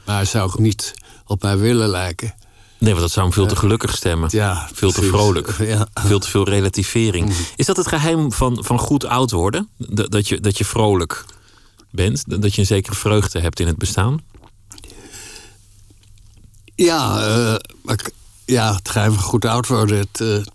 Maar 0.06 0.16
hij 0.16 0.26
zou 0.26 0.46
ook 0.46 0.60
niet 0.60 0.94
op 1.26 1.42
mij 1.42 1.58
willen 1.58 1.90
lijken. 1.90 2.36
Nee, 2.78 2.90
want 2.90 3.02
dat 3.02 3.12
zou 3.12 3.26
hem 3.26 3.34
veel 3.36 3.48
te 3.48 3.56
gelukkig 3.56 3.96
stemmen. 3.96 4.30
Ja, 4.32 4.70
veel 4.74 4.92
te 4.92 5.04
vrolijk. 5.04 5.58
Ja. 5.60 5.88
Veel 5.94 6.20
te 6.20 6.30
veel 6.30 6.50
relativering. 6.50 7.30
Mhm. 7.30 7.42
Is 7.56 7.66
dat 7.66 7.78
het 7.78 7.88
geheim 7.88 8.32
van, 8.32 8.64
van 8.64 8.80
goed 8.80 9.06
oud 9.06 9.32
worden? 9.32 9.70
Dat, 9.78 10.12
dat, 10.12 10.28
je, 10.28 10.40
dat 10.40 10.58
je 10.58 10.66
vrolijk 10.66 11.26
bent? 11.92 12.42
Dat 12.42 12.54
je 12.54 12.62
een 12.62 12.68
zekere 12.68 12.96
vreugde 12.96 13.40
hebt 13.40 13.60
in 13.60 13.68
het 13.68 13.78
bestaan? 13.78 14.22
Ja, 16.76 17.28
uh, 17.28 17.56
ja 18.46 18.76
het 18.76 18.90
van 18.92 19.20
goed 19.20 19.46
oud 19.46 19.68
worden. 19.68 19.98
Het 19.98 20.20
uh, 20.20 20.46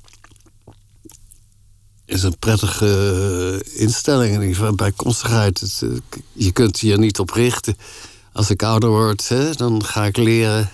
is 2.04 2.22
een 2.22 2.38
prettige 2.38 3.60
uh, 3.64 3.80
instelling. 3.80 4.34
In 4.34 4.40
ieder 4.40 4.56
geval 4.56 4.74
bijkomstigheid. 4.74 5.82
Je 6.32 6.52
kunt 6.52 6.80
je 6.80 6.98
niet 6.98 7.18
op 7.18 7.30
richten. 7.30 7.76
Als 8.32 8.50
ik 8.50 8.62
ouder 8.62 8.88
word, 8.88 9.28
hè, 9.28 9.52
dan 9.52 9.84
ga 9.84 10.04
ik 10.04 10.16
leren. 10.16 10.70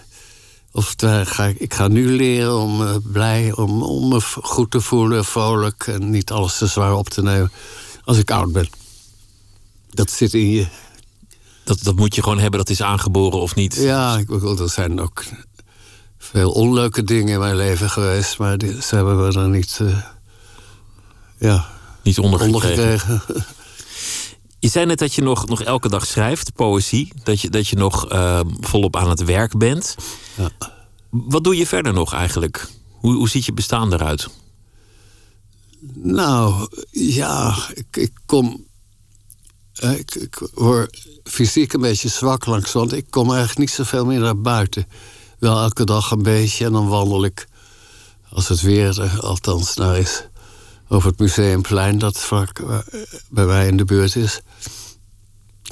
Of 0.72 0.94
ga 0.98 1.44
ik, 1.44 1.58
ik 1.58 1.74
ga 1.74 1.88
nu 1.88 2.16
leren 2.16 2.56
om 2.56 3.02
blij, 3.02 3.52
om, 3.52 3.82
om 3.82 4.08
me 4.08 4.20
goed 4.42 4.70
te 4.70 4.80
voelen, 4.80 5.24
vrolijk 5.24 5.86
en 5.86 6.10
niet 6.10 6.30
alles 6.30 6.58
te 6.58 6.66
zwaar 6.66 6.94
op 6.94 7.08
te 7.08 7.22
nemen 7.22 7.52
als 8.04 8.18
ik 8.18 8.30
oud 8.30 8.52
ben. 8.52 8.68
Dat 9.88 10.10
zit 10.10 10.34
in 10.34 10.50
je. 10.50 10.66
Dat, 11.64 11.82
dat 11.82 11.96
moet 11.96 12.14
je 12.14 12.22
gewoon 12.22 12.38
hebben, 12.38 12.58
dat 12.58 12.70
is 12.70 12.82
aangeboren 12.82 13.40
of 13.40 13.54
niet. 13.54 13.74
Ja, 13.74 14.18
ik 14.18 14.26
bedoel, 14.26 14.58
er 14.58 14.70
zijn 14.70 15.00
ook 15.00 15.24
veel 16.18 16.50
onleuke 16.50 17.04
dingen 17.04 17.32
in 17.32 17.38
mijn 17.38 17.56
leven 17.56 17.90
geweest, 17.90 18.38
maar 18.38 18.58
die, 18.58 18.82
ze 18.82 18.94
hebben 18.94 19.26
we 19.26 19.38
er 19.38 19.48
niet, 19.48 19.78
uh, 19.82 19.98
ja, 21.38 21.66
niet 22.02 22.18
ondergekregen. 22.18 22.82
ondergekregen. 22.82 23.44
Je 24.60 24.68
zei 24.68 24.86
net 24.86 24.98
dat 24.98 25.14
je 25.14 25.22
nog, 25.22 25.46
nog 25.46 25.62
elke 25.62 25.88
dag 25.88 26.06
schrijft, 26.06 26.52
poëzie. 26.54 27.12
Dat 27.22 27.40
je, 27.40 27.50
dat 27.50 27.68
je 27.68 27.76
nog 27.76 28.12
uh, 28.12 28.40
volop 28.60 28.96
aan 28.96 29.08
het 29.08 29.24
werk 29.24 29.58
bent. 29.58 29.96
Ja. 30.34 30.50
Wat 31.10 31.44
doe 31.44 31.56
je 31.56 31.66
verder 31.66 31.92
nog 31.92 32.14
eigenlijk? 32.14 32.68
Hoe, 32.90 33.14
hoe 33.14 33.28
ziet 33.28 33.44
je 33.44 33.52
bestaan 33.52 33.92
eruit? 33.92 34.28
Nou, 35.94 36.68
ja, 36.90 37.56
ik, 37.74 37.96
ik 37.96 38.12
kom. 38.26 38.66
Ik, 39.80 40.14
ik 40.14 40.48
word 40.54 41.06
fysiek 41.24 41.72
een 41.72 41.80
beetje 41.80 42.08
zwak 42.08 42.46
langs, 42.46 42.72
want 42.72 42.92
ik 42.92 43.06
kom 43.10 43.28
eigenlijk 43.28 43.58
niet 43.58 43.70
zoveel 43.70 44.04
meer 44.04 44.20
naar 44.20 44.40
buiten. 44.40 44.86
Wel 45.38 45.60
elke 45.60 45.84
dag 45.84 46.10
een 46.10 46.22
beetje 46.22 46.64
en 46.64 46.72
dan 46.72 46.88
wandel 46.88 47.24
ik, 47.24 47.48
als 48.30 48.48
het 48.48 48.60
weer 48.60 49.00
er 49.00 49.20
althans 49.20 49.74
naar 49.74 49.98
is, 49.98 50.22
over 50.88 51.08
het 51.10 51.18
museumplein 51.18 51.98
dat 51.98 52.18
vlak 52.18 52.62
bij 53.28 53.44
mij 53.44 53.66
in 53.66 53.76
de 53.76 53.84
buurt 53.84 54.16
is. 54.16 54.40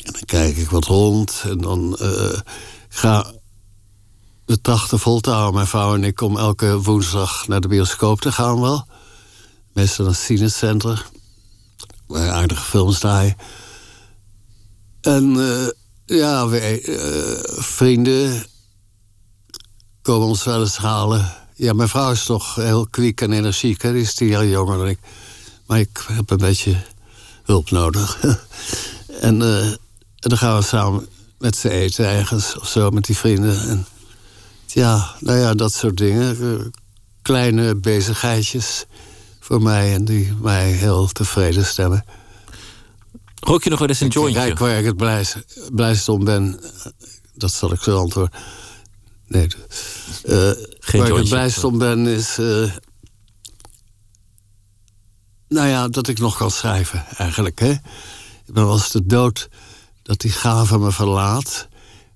En 0.02 0.12
dan 0.12 0.24
kijk 0.24 0.56
ik 0.56 0.70
wat 0.70 0.84
rond 0.84 1.42
en 1.44 1.58
dan 1.58 1.98
uh, 2.00 2.38
ga 2.88 3.32
de 4.44 4.60
trachten 4.60 4.98
vol. 4.98 5.20
Mijn 5.52 5.66
vrouw 5.66 5.94
en 5.94 6.04
ik 6.04 6.20
om 6.20 6.36
elke 6.36 6.82
woensdag 6.82 7.48
naar 7.48 7.60
de 7.60 7.68
bioscoop 7.68 8.20
te 8.20 8.32
gaan 8.32 8.60
wel. 8.60 8.86
Meestal 9.72 10.04
naar 10.04 10.14
het 10.14 10.22
cinecenter. 10.22 11.06
Waar 12.06 12.30
aardige 12.30 12.64
films 12.64 12.98
draaien. 12.98 13.36
En 15.06 15.34
uh, 15.36 15.66
ja, 16.04 16.46
uh, 16.46 17.38
vrienden 17.46 18.46
komen 20.02 20.28
ons 20.28 20.44
wel 20.44 20.60
eens 20.60 20.76
halen. 20.76 21.32
Ja, 21.54 21.72
mijn 21.72 21.88
vrouw 21.88 22.10
is 22.10 22.24
toch 22.24 22.54
heel 22.54 22.86
kwiek 22.90 23.20
en 23.20 23.32
energiek. 23.32 23.82
Hè? 23.82 23.92
Die 23.92 24.02
is 24.02 24.14
tien 24.14 24.28
jaar 24.28 24.46
jonger 24.46 24.78
dan 24.78 24.88
ik. 24.88 24.98
Maar 25.66 25.78
ik 25.78 26.04
heb 26.12 26.30
een 26.30 26.36
beetje 26.36 26.76
hulp 27.42 27.70
nodig. 27.70 28.20
en, 29.20 29.40
uh, 29.40 29.66
en, 29.66 29.78
dan 30.18 30.38
gaan 30.38 30.56
we 30.56 30.62
samen 30.62 31.06
met 31.38 31.56
ze 31.56 31.70
eten 31.70 32.06
ergens 32.06 32.58
of 32.58 32.68
zo 32.68 32.90
met 32.90 33.04
die 33.04 33.16
vrienden. 33.16 33.68
En 33.68 33.86
ja, 34.66 35.14
nou 35.20 35.38
ja, 35.38 35.54
dat 35.54 35.72
soort 35.72 35.96
dingen. 35.96 36.72
Kleine 37.22 37.74
bezigheidjes 37.74 38.84
voor 39.40 39.62
mij 39.62 39.94
en 39.94 40.04
die 40.04 40.34
mij 40.40 40.70
heel 40.70 41.06
tevreden 41.06 41.66
stemmen. 41.66 42.04
Rook 43.40 43.64
je 43.64 43.70
nog 43.70 43.78
wel 43.78 43.88
eens 43.88 44.00
een 44.00 44.08
jointje? 44.08 44.40
Kijk, 44.40 44.58
waar 44.58 44.78
ik 44.78 44.84
het 44.84 44.96
blijst, 44.96 45.36
blijst 45.72 46.08
om 46.08 46.24
ben, 46.24 46.60
dat 47.34 47.52
zal 47.52 47.72
ik 47.72 47.80
zo 47.80 47.98
antwoorden. 47.98 48.40
Nee, 49.26 49.46
uh, 50.24 50.50
Geen 50.80 51.00
waar 51.00 51.10
ik 51.10 51.16
het 51.16 51.28
blijst 51.28 51.64
om 51.64 51.78
ben 51.78 52.06
is... 52.06 52.38
Uh, 52.38 52.70
nou 55.48 55.68
ja, 55.68 55.88
dat 55.88 56.08
ik 56.08 56.18
nog 56.18 56.36
kan 56.36 56.50
schrijven, 56.50 57.04
eigenlijk. 57.16 57.58
Hè? 57.58 57.70
Ik 58.46 58.52
ben 58.52 58.64
wel 58.64 58.72
eens 58.72 58.90
de 58.90 59.06
dood 59.06 59.48
dat 60.02 60.20
die 60.20 60.30
gave 60.30 60.78
me 60.78 60.92
verlaat. 60.92 61.68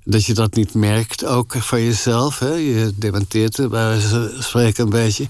Dat 0.05 0.25
je 0.25 0.35
dat 0.35 0.55
niet 0.55 0.75
merkt 0.75 1.25
ook 1.25 1.53
van 1.53 1.83
jezelf. 1.83 2.39
Hè? 2.39 2.53
Je 2.53 2.93
dementeert 2.97 3.57
het 3.57 3.71
bij 3.71 4.01
spreken 4.39 4.85
een 4.85 4.91
beetje. 4.91 5.29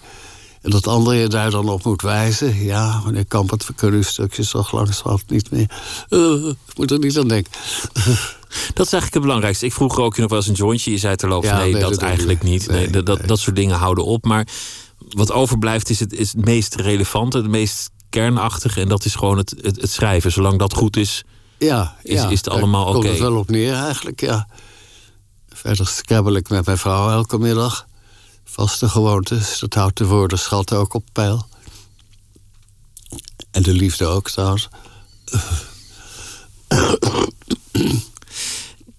En 0.62 0.71
dat 0.71 0.87
anderen 0.87 1.19
je 1.21 1.29
daar 1.29 1.50
dan 1.50 1.69
op 1.69 1.85
moet 1.85 2.02
wijzen. 2.02 2.64
Ja, 2.64 3.02
meneer 3.05 3.26
Kampert, 3.26 3.67
we 3.67 3.75
kunnen 3.75 3.97
uw 3.97 4.02
stukjes 4.02 4.50
toch 4.50 4.73
langzamerhand 4.73 5.31
niet 5.31 5.50
meer. 5.50 5.71
Uh, 6.09 6.49
ik 6.49 6.76
moet 6.76 6.90
er 6.90 6.99
niet 6.99 7.19
aan 7.19 7.29
denken. 7.29 7.52
Dat 8.75 8.87
is 8.87 8.93
eigenlijk 8.93 9.14
het 9.14 9.23
belangrijkste. 9.23 9.67
Ik 9.67 9.73
vroeg 9.73 9.99
ook 9.99 10.14
je 10.14 10.21
nog 10.21 10.31
wel 10.31 10.38
eens 10.38 10.49
een 10.49 10.55
jointje. 10.55 10.90
Je 10.90 10.99
zei 10.99 11.17
terloops, 11.17 11.47
Ja, 11.47 11.59
nee, 11.59 11.73
nee, 11.73 11.81
dat 11.83 11.97
eigenlijk 11.99 12.43
niet. 12.43 12.69
Nee, 12.69 12.88
Nee, 12.88 13.02
dat, 13.02 13.26
dat, 13.26 13.38
soort 13.38 13.57
dingen 13.57 13.76
houden 13.76 14.05
op. 14.05 14.25
Maar 14.25 14.47
wat 15.09 15.33
overblijft 15.33 15.90
is 15.90 16.00
het, 16.00 16.12
is 16.12 16.33
het 16.33 16.45
meest 16.45 16.75
relevante, 16.75 17.37
het 17.37 17.49
meest 17.49 17.90
kernachtige. 18.09 18.81
En 18.81 18.88
dat 18.88 19.05
is 19.05 19.14
gewoon 19.14 19.37
het, 19.38 19.55
het, 19.61 19.81
het 19.81 19.90
schrijven. 19.90 20.33
Zolang 20.33 20.59
dat 20.59 20.75
goed 20.75 20.97
is, 20.97 21.25
Ja, 21.59 21.97
Is- 22.02 22.14
ja, 22.14 22.29
is 22.29 22.38
het 22.38 22.49
allemaal 22.49 22.85
komt 22.85 22.97
oké? 22.97 23.09
het 23.09 23.19
wel 23.19 23.37
op 23.37 23.50
neer 23.50 23.75
eigenlijk, 23.75 24.21
ja. 24.21 24.49
Verder 25.49 25.87
scrabbel 25.87 26.35
ik 26.35 26.49
met 26.49 26.67
mijn 26.67 26.79
vrouw 26.79 27.11
elke 27.11 27.38
middag. 27.38 27.87
Vaste 28.50 28.88
gewoontes, 28.88 29.59
dat 29.59 29.75
houdt 29.75 29.99
de 29.99 30.07
woordenschat 30.07 30.73
ook 30.73 30.95
op 30.95 31.04
peil. 31.12 31.47
En 33.50 33.62
de 33.62 33.73
liefde 33.73 34.07
ook 34.07 34.30
trouwens. 34.30 34.69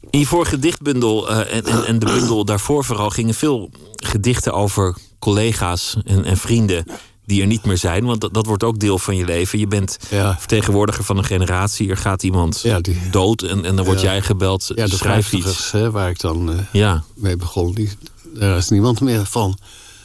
In 0.10 0.20
je 0.20 0.26
vorige 0.26 0.60
dichtbundel 0.60 1.30
eh, 1.30 1.56
en, 1.58 1.66
en, 1.66 1.86
en 1.86 2.00
de 2.00 2.06
bundel 2.06 2.46
daarvoor 2.46 2.84
vooral 2.86 3.10
gingen 3.10 3.34
veel 3.34 3.70
gedichten 3.96 4.54
over 4.54 4.98
collega's 5.20 5.96
en, 6.06 6.26
en 6.26 6.38
vrienden 6.38 6.86
die 7.26 7.42
er 7.42 7.48
niet 7.48 7.66
meer 7.66 7.78
zijn. 7.78 8.06
Want 8.06 8.22
dat, 8.22 8.34
dat 8.34 8.46
wordt 8.46 8.64
ook 8.64 8.80
deel 8.80 8.98
van 9.00 9.16
je 9.16 9.26
leven. 9.26 9.60
Je 9.60 9.68
bent 9.68 9.98
Ja. 10.10 10.36
vertegenwoordiger 10.40 11.04
van 11.04 11.18
een 11.18 11.24
generatie. 11.24 11.90
Er 11.90 11.98
gaat 11.98 12.24
iemand 12.24 12.60
Ja, 12.64 12.80
die- 12.80 13.10
dood 13.12 13.42
en, 13.42 13.66
en 13.66 13.76
dan 13.76 13.86
word 13.86 14.02
Ja. 14.02 14.12
jij 14.12 14.22
gebeld. 14.22 14.72
Ja, 14.76 14.86
de 14.88 14.96
schrijf 14.96 15.34
iets. 15.34 15.72
hè, 15.72 15.92
waar 15.92 16.10
ik 16.10 16.20
dan 16.20 16.66
Ja, 16.72 17.04
mee 17.16 17.36
begon, 17.36 17.74
die, 17.74 17.90
daar 18.34 18.58
is 18.58 18.70
niemand 18.70 19.00
meer 19.02 19.26
van. 19.26 19.58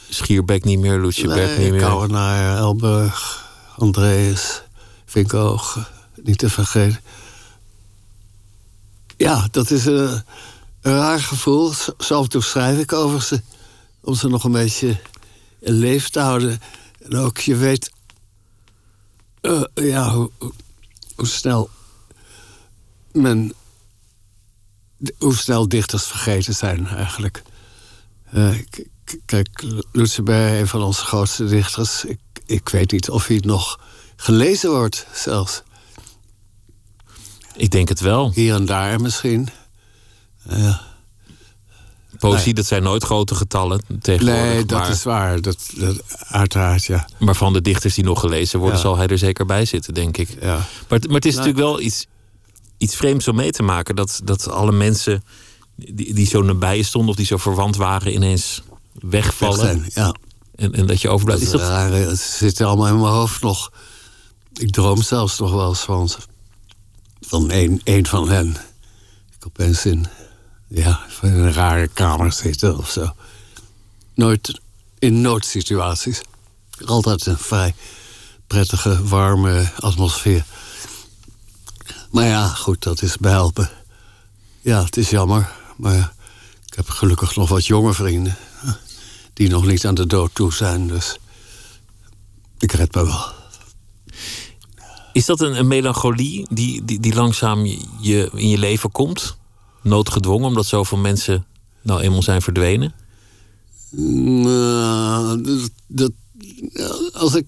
Schierbeck 0.09 0.65
niet 0.65 0.79
meer, 0.79 1.01
Lutjeberg 1.01 1.49
niet 1.49 1.59
Nee, 1.59 1.71
meer. 1.71 1.81
Kouwenaar, 1.81 2.57
Elburg, 2.57 3.49
Andreas, 3.77 4.63
Vinkoog, 5.05 5.91
niet 6.23 6.39
te 6.39 6.51
vergeten. 6.51 7.01
Ja, 9.17 9.49
dat 9.51 9.71
is 9.71 9.85
een, 9.87 10.23
een 10.81 10.97
raar 10.97 11.21
gevoel. 11.21 11.73
Z- 11.73 11.89
Zo 11.99 12.17
af 12.19 12.23
en 12.25 12.29
toe 12.29 12.43
schrijf 12.43 12.79
ik 12.79 12.93
over 12.93 13.23
ze. 13.23 13.43
Om 14.01 14.15
ze 14.15 14.29
nog 14.29 14.45
een 14.45 14.53
beetje 14.53 14.97
in 15.59 15.73
leven 15.73 16.13
te 16.13 16.21
houden. 16.21 16.61
En 17.03 17.17
ook, 17.17 17.39
je 17.39 17.57
weet... 17.57 17.91
eh, 19.41 19.63
ja, 19.75 20.13
hoe 20.15 21.27
snel 21.27 21.71
men... 23.13 23.53
Hoe 25.19 25.37
snel 25.37 25.69
dichters 25.69 26.05
vergeten 26.05 26.55
zijn, 26.55 26.87
eigenlijk. 26.87 27.43
Eh, 28.31 28.51
kijk, 29.25 29.65
Lutzenberg, 29.93 30.61
een 30.61 30.67
van 30.69 30.83
onze 30.83 31.05
grootste 31.05 31.45
dichters... 31.45 32.05
Ik, 32.05 32.19
ik 32.47 32.69
weet 32.69 32.91
niet 32.93 33.11
of 33.11 33.27
hij 33.27 33.41
nog 33.45 33.81
gelezen 34.17 34.71
wordt, 34.71 35.07
zelfs. 35.13 35.63
Ik 37.57 37.71
denk 37.71 37.89
het 37.89 38.01
wel. 38.01 38.33
Hier 38.35 38.55
en 38.55 38.67
daar 38.67 39.01
misschien. 39.01 39.49
Ja. 40.49 40.81
Poëzie, 42.19 42.45
Nee. 42.45 42.55
dat 42.55 42.67
zijn 42.67 42.83
nooit 42.83 43.03
grote 43.05 43.35
getallen 43.35 43.81
tegenwoordig. 44.01 44.43
Nee, 44.45 44.65
dat 44.65 44.79
maar, 44.79 44.91
is 44.91 45.03
waar. 45.03 45.41
Dat, 45.41 45.71
dat, 45.75 46.03
uiteraard, 46.29 46.85
ja. 46.85 47.09
maar 47.19 47.35
van 47.35 47.53
de 47.53 47.61
dichters 47.61 47.95
die 47.95 48.05
nog 48.05 48.21
gelezen 48.21 48.59
worden, 48.59 48.77
Ja. 48.77 48.83
zal 48.83 48.97
hij 48.97 49.07
er 49.07 49.19
zeker 49.19 49.47
bij 49.47 49.65
zitten, 49.65 49.95
denk 49.95 50.17
ik. 50.17 50.29
ja. 50.41 50.55
Maar, 50.57 50.65
het- 50.89 51.07
maar 51.07 51.15
het 51.15 51.25
is 51.25 51.35
Nou. 51.35 51.47
natuurlijk 51.47 51.69
wel 51.75 51.81
iets, 51.87 52.07
iets 52.79 52.97
vreemds 52.97 53.29
om 53.29 53.37
mee 53.37 53.51
te 53.51 53.63
maken. 53.63 53.97
Dat, 53.97 54.21
dat 54.25 54.49
alle 54.51 54.73
mensen 54.73 55.25
die, 55.77 56.15
die 56.15 56.27
zo 56.27 56.43
nabij 56.43 56.83
stonden 56.83 57.11
of 57.11 57.17
die 57.17 57.27
zo 57.27 57.37
verwant 57.37 57.77
waren, 57.77 58.13
ineens 58.13 58.63
wegvallen. 58.93 59.59
Zijn, 59.59 59.91
ja. 59.95 60.15
En, 60.55 60.75
en 60.75 60.87
dat 60.87 61.01
je 61.01 61.09
overblijft. 61.09 61.45
Dat 61.45 61.55
Is 61.55 61.61
dat, 61.61 61.69
raar, 61.69 61.93
het 61.93 62.19
zit 62.19 62.61
allemaal 62.61 62.87
in 62.87 63.01
mijn 63.01 63.13
hoofd 63.13 63.43
nog. 63.43 63.73
Ik 64.53 64.71
droom 64.71 65.03
zelfs 65.03 65.39
nog 65.39 65.53
wel 65.53 65.69
eens 65.69 65.81
van, 65.81 66.11
van 67.21 67.51
één, 67.51 67.81
één 67.85 68.07
van 68.07 68.29
hen. 68.29 68.57
Ik 69.39 69.47
opeens 69.47 69.87
in 69.87 70.07
ja, 70.69 71.01
in 71.23 71.33
een 71.33 71.53
rare 71.53 71.89
kamer 71.89 72.33
zitten 72.33 72.79
of 72.79 72.91
zo. 72.91 73.15
Nooit 74.15 74.61
in 74.99 75.21
noodsituaties. 75.21 76.21
Altijd 76.85 77.27
een 77.27 77.39
vrij 77.39 77.75
prettige, 78.47 79.07
warme 79.07 79.71
atmosfeer. 79.79 80.45
Maar 82.11 82.27
ja, 82.27 82.49
goed, 82.49 82.83
dat 82.83 83.03
is 83.03 83.17
behelpen. 83.17 83.71
Ja, 84.61 84.85
het 84.85 84.97
is 84.97 85.11
jammer, 85.11 85.53
maar 85.77 86.15
ik 86.67 86.75
heb 86.75 86.89
gelukkig 86.89 87.37
nog 87.37 87.49
wat 87.49 87.67
jonge 87.67 87.95
vrienden... 87.95 88.37
die 89.33 89.49
nog 89.49 89.67
niet 89.67 89.87
aan 89.87 89.95
de 89.95 90.07
dood 90.07 90.31
toe 90.35 90.53
zijn, 90.53 90.89
dus 90.89 91.19
ik 92.59 92.73
red 92.73 92.95
me 92.95 93.05
wel. 93.05 93.25
Is 95.13 95.27
dat 95.27 95.41
een, 95.41 95.59
een 95.59 95.67
melancholie 95.67 96.47
die, 96.51 96.85
die, 96.85 97.01
die 97.01 97.15
langzaam 97.15 97.65
je, 98.01 98.31
in 98.35 98.49
je 98.49 98.59
leven 98.59 98.93
komt? 98.93 99.37
Noodgedwongen, 99.83 100.47
omdat 100.47 100.67
zoveel 100.67 100.99
mensen 100.99 101.47
nou 101.83 102.01
eenmaal 102.01 102.23
zijn 102.23 102.43
verdwenen? 102.43 102.95
Nou, 103.91 105.43
dat, 105.43 105.71
dat, 105.87 106.13
als 107.13 107.35
ik, 107.35 107.47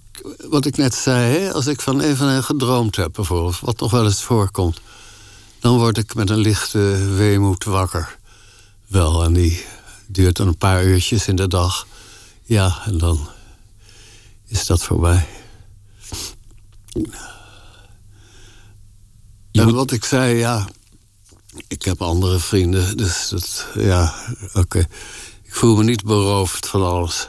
wat 0.48 0.66
ik 0.66 0.76
net 0.76 0.94
zei, 0.94 1.50
als 1.50 1.66
ik 1.66 1.80
van 1.80 2.00
even 2.00 2.28
en 2.28 2.44
gedroomd 2.44 2.96
heb 2.96 3.12
bijvoorbeeld, 3.12 3.60
wat 3.60 3.80
nog 3.80 3.90
wel 3.90 4.04
eens 4.04 4.22
voorkomt, 4.22 4.80
dan 5.60 5.78
word 5.78 5.98
ik 5.98 6.14
met 6.14 6.30
een 6.30 6.38
lichte 6.38 7.12
weemoed 7.16 7.64
wakker. 7.64 8.17
Wel, 8.88 9.24
en 9.24 9.32
die 9.32 9.64
duurt 10.06 10.36
dan 10.36 10.46
een 10.46 10.56
paar 10.56 10.84
uurtjes 10.84 11.28
in 11.28 11.36
de 11.36 11.48
dag. 11.48 11.86
Ja, 12.42 12.82
en 12.84 12.98
dan 12.98 13.28
is 14.46 14.66
dat 14.66 14.82
voorbij. 14.82 15.26
En 19.52 19.74
wat 19.74 19.90
ik 19.90 20.04
zei, 20.04 20.36
ja, 20.36 20.68
ik 21.68 21.82
heb 21.82 22.02
andere 22.02 22.38
vrienden, 22.38 22.96
dus 22.96 23.28
dat, 23.28 23.66
ja, 23.74 24.14
oké. 24.52 24.78
Ik 25.42 25.54
voel 25.54 25.76
me 25.76 25.84
niet 25.84 26.04
beroofd 26.04 26.66
van 26.66 26.82
alles. 26.82 27.28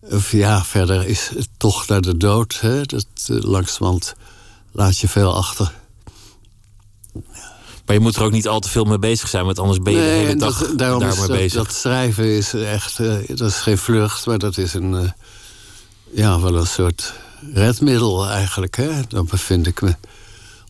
Of 0.00 0.32
ja, 0.32 0.64
verder 0.64 1.06
is 1.06 1.28
het 1.28 1.48
toch 1.56 1.86
naar 1.86 2.00
de 2.00 2.16
dood. 2.16 2.60
Hè? 2.60 2.82
Dat, 2.82 3.06
uh, 3.30 3.42
langzamerhand 3.42 4.14
laat 4.72 4.98
je 4.98 5.08
veel 5.08 5.34
achter. 5.34 5.79
Maar 7.90 7.98
je 7.98 8.04
moet 8.04 8.16
er 8.16 8.22
ook 8.22 8.32
niet 8.32 8.48
al 8.48 8.60
te 8.60 8.68
veel 8.68 8.84
mee 8.84 8.98
bezig 8.98 9.28
zijn, 9.28 9.44
want 9.44 9.58
anders 9.58 9.78
ben 9.78 9.92
je 9.92 9.98
nee, 9.98 10.08
de 10.08 10.26
hele 10.26 10.36
dag 10.36 10.58
dat, 10.58 10.78
daarom 10.78 11.00
daar 11.00 11.08
is 11.08 11.18
dat, 11.18 11.28
bezig. 11.28 11.62
dat 11.64 11.74
schrijven 11.74 12.24
is 12.24 12.54
echt, 12.54 12.98
uh, 12.98 13.14
dat 13.26 13.48
is 13.48 13.56
geen 13.56 13.78
vlucht, 13.78 14.26
maar 14.26 14.38
dat 14.38 14.58
is 14.58 14.74
een, 14.74 14.92
uh, 14.92 15.10
ja, 16.12 16.40
wel 16.40 16.56
een 16.56 16.66
soort 16.66 17.12
redmiddel 17.52 18.28
eigenlijk. 18.28 18.76
Hè? 18.76 18.90
Dan 19.08 19.26
bevind 19.30 19.66
ik 19.66 19.80
me 19.80 19.96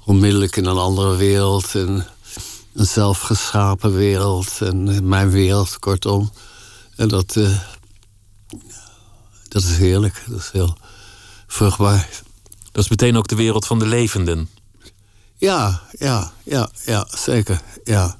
onmiddellijk 0.05 0.57
in 0.57 0.65
een 0.65 0.77
andere 0.77 1.17
wereld, 1.17 1.75
en 1.75 2.07
een 2.75 2.87
zelfgeschapen 2.87 3.95
wereld 3.95 4.59
en 4.61 5.09
mijn 5.09 5.31
wereld, 5.31 5.79
kortom. 5.79 6.33
En 6.97 7.09
dat, 7.09 7.37
uh, 7.37 7.59
dat 9.49 9.63
is 9.63 9.77
heerlijk, 9.77 10.25
dat 10.29 10.39
is 10.39 10.51
heel 10.53 10.77
vruchtbaar. 11.47 12.09
Dat 12.73 12.85
is 12.85 12.91
meteen 12.91 13.17
ook 13.17 13.29
de 13.29 13.37
wereld 13.37 13.67
van 13.67 13.79
de 13.79 13.87
levenden. 13.87 14.49
Ja, 15.41 15.81
ja, 15.99 16.33
ja, 16.45 16.71
ja, 16.85 17.07
zeker, 17.09 17.61
ja. 17.85 18.17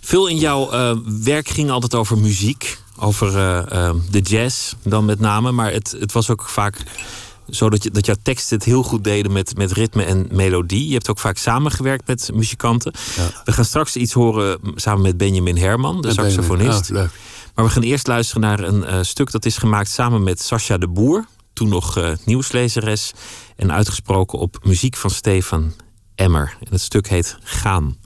Veel 0.00 0.26
in 0.26 0.38
jouw 0.38 0.72
uh, 0.72 0.98
werk 1.22 1.48
ging 1.48 1.70
altijd 1.70 1.94
over 1.94 2.18
muziek, 2.18 2.78
over 2.98 3.36
uh, 3.36 3.62
uh, 3.72 3.94
de 4.10 4.20
jazz 4.20 4.72
dan 4.82 5.04
met 5.04 5.20
name. 5.20 5.52
Maar 5.52 5.72
het, 5.72 5.96
het 6.00 6.12
was 6.12 6.30
ook 6.30 6.48
vaak 6.48 6.82
zo 7.50 7.70
dat, 7.70 7.82
je, 7.82 7.90
dat 7.90 8.06
jouw 8.06 8.14
teksten 8.22 8.56
het 8.56 8.66
heel 8.66 8.82
goed 8.82 9.04
deden 9.04 9.32
met, 9.32 9.56
met 9.56 9.72
ritme 9.72 10.04
en 10.04 10.28
melodie. 10.30 10.86
Je 10.86 10.92
hebt 10.92 11.10
ook 11.10 11.18
vaak 11.18 11.36
samengewerkt 11.36 12.06
met 12.06 12.30
muzikanten. 12.34 12.92
Ja. 13.16 13.42
We 13.44 13.52
gaan 13.52 13.64
straks 13.64 13.96
iets 13.96 14.12
horen 14.12 14.58
samen 14.74 15.02
met 15.02 15.16
Benjamin 15.16 15.56
Herman, 15.56 16.00
de 16.00 16.12
saxofonist. 16.12 16.90
Leuk. 16.90 17.10
Maar 17.54 17.64
we 17.64 17.70
gaan 17.70 17.82
eerst 17.82 18.06
luisteren 18.06 18.42
naar 18.42 18.60
een 18.60 19.04
stuk 19.04 19.30
dat 19.30 19.44
is 19.44 19.56
gemaakt 19.56 19.90
samen 19.90 20.22
met 20.22 20.40
Sascha 20.40 20.78
de 20.78 20.88
Boer. 20.88 21.26
Toen 21.52 21.68
nog 21.68 22.16
nieuwslezeres. 22.24 23.12
En 23.56 23.72
uitgesproken 23.72 24.38
op 24.38 24.58
muziek 24.62 24.96
van 24.96 25.10
Stefan 25.10 25.72
Emmer. 26.16 26.56
En 26.60 26.72
het 26.72 26.80
stuk 26.80 27.08
heet 27.08 27.38
Gaan. 27.42 28.05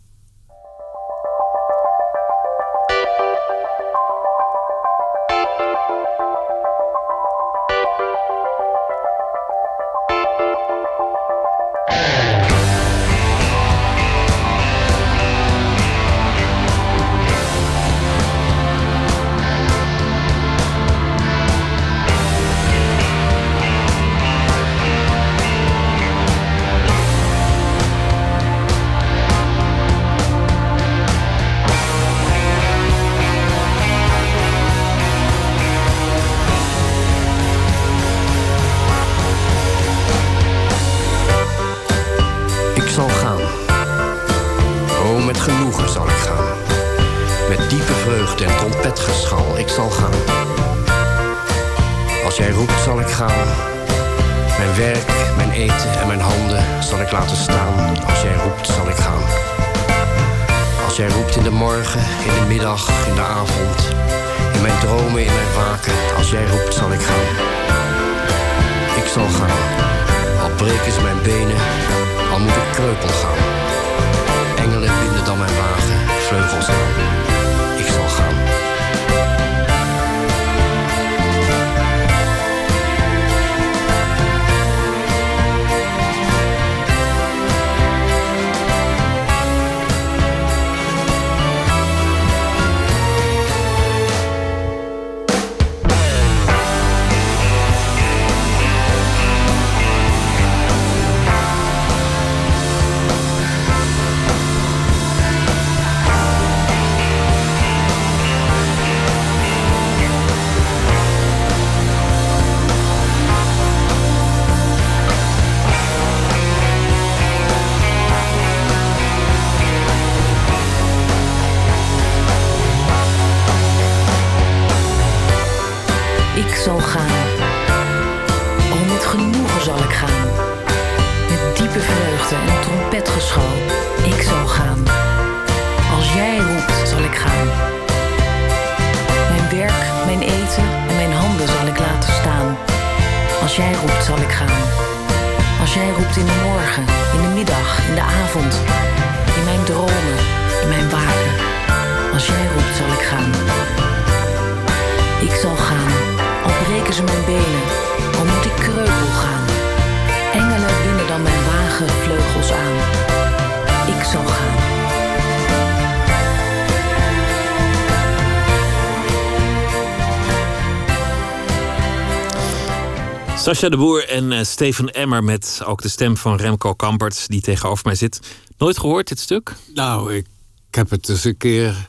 Sascha 173.50 173.68
de 173.68 173.76
Boer 173.76 174.08
en 174.08 174.32
uh, 174.32 174.44
Steven 174.44 174.94
Emmer 174.94 175.24
met 175.24 175.60
ook 175.64 175.82
de 175.82 175.88
stem 175.88 176.16
van 176.16 176.36
Remco 176.36 176.74
Kampert 176.74 177.28
die 177.28 177.40
tegenover 177.40 177.86
mij 177.86 177.94
zit. 177.94 178.20
Nooit 178.58 178.78
gehoord 178.78 179.08
dit 179.08 179.20
stuk? 179.20 179.54
Nou, 179.74 180.14
ik, 180.14 180.26
ik 180.68 180.74
heb 180.74 180.90
het 180.90 181.06
dus 181.06 181.24
een 181.24 181.36
keer. 181.36 181.88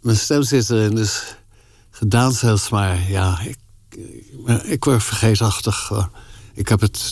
Mijn 0.00 0.16
stem 0.16 0.42
zit 0.42 0.70
erin, 0.70 0.94
dus 0.94 1.36
gedaan 1.90 2.32
zelfs 2.32 2.68
maar. 2.68 3.10
Ja, 3.10 3.40
ik, 3.40 3.56
ik, 4.46 4.62
ik 4.62 4.84
word 4.84 5.04
vergeetachtig. 5.04 5.90
Ik 6.54 6.68
heb 6.68 6.80
het 6.80 7.10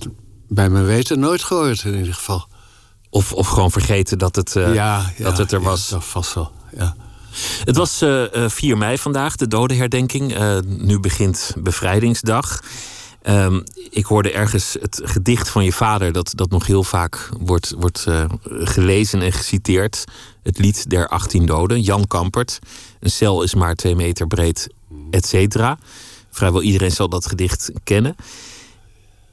bij 0.49 0.69
mijn 0.69 0.87
weten 0.87 1.19
nooit 1.19 1.43
gehoord 1.43 1.85
in 1.85 1.97
ieder 1.97 2.15
geval. 2.15 2.49
Of, 3.11 3.33
of 3.33 3.49
gewoon 3.49 3.71
vergeten 3.71 4.19
dat 4.19 4.37
het, 4.37 4.55
uh, 4.55 4.75
ja, 4.75 5.13
ja, 5.17 5.25
dat 5.25 5.39
het 5.39 5.53
er 5.53 5.63
was. 5.63 5.89
Ja, 5.89 6.01
vast 6.01 6.35
wel, 6.35 6.53
ja. 6.77 6.97
Het 7.65 7.77
was 7.77 8.03
uh, 8.03 8.25
4 8.49 8.79
mei 8.79 8.99
vandaag, 8.99 9.37
de 9.37 9.49
dodenherdenking. 9.49 10.41
Uh, 10.41 10.59
nu 10.65 11.01
begint 11.01 11.55
bevrijdingsdag. 11.59 12.61
Um, 13.23 13.63
ik 13.91 14.05
hoorde 14.05 14.33
ergens 14.33 14.77
het 14.81 15.01
gedicht 15.05 15.49
van 15.49 15.65
je 15.65 15.73
vader, 15.73 16.13
dat, 16.13 16.33
dat 16.35 16.51
nog 16.51 16.67
heel 16.67 16.85
vaak 16.85 17.29
wordt, 17.41 17.75
wordt 17.79 18.05
uh, 18.09 18.25
gelezen 18.45 19.23
en 19.23 19.33
geciteerd. 19.33 20.05
Het 20.43 20.59
lied 20.59 20.91
der 20.91 21.09
18 21.09 21.47
doden, 21.47 21.81
Jan 21.81 22.07
Kampert. 22.07 22.59
Een 23.01 23.11
cel 23.11 23.43
is 23.43 23.55
maar 23.55 23.75
twee 23.75 23.97
meter 23.97 24.27
breed, 24.27 24.69
et 25.11 25.27
cetera. 25.27 25.79
Vrijwel 26.31 26.63
iedereen 26.63 26.91
zal 26.91 27.09
dat 27.09 27.27
gedicht 27.27 27.71
kennen. 27.85 28.17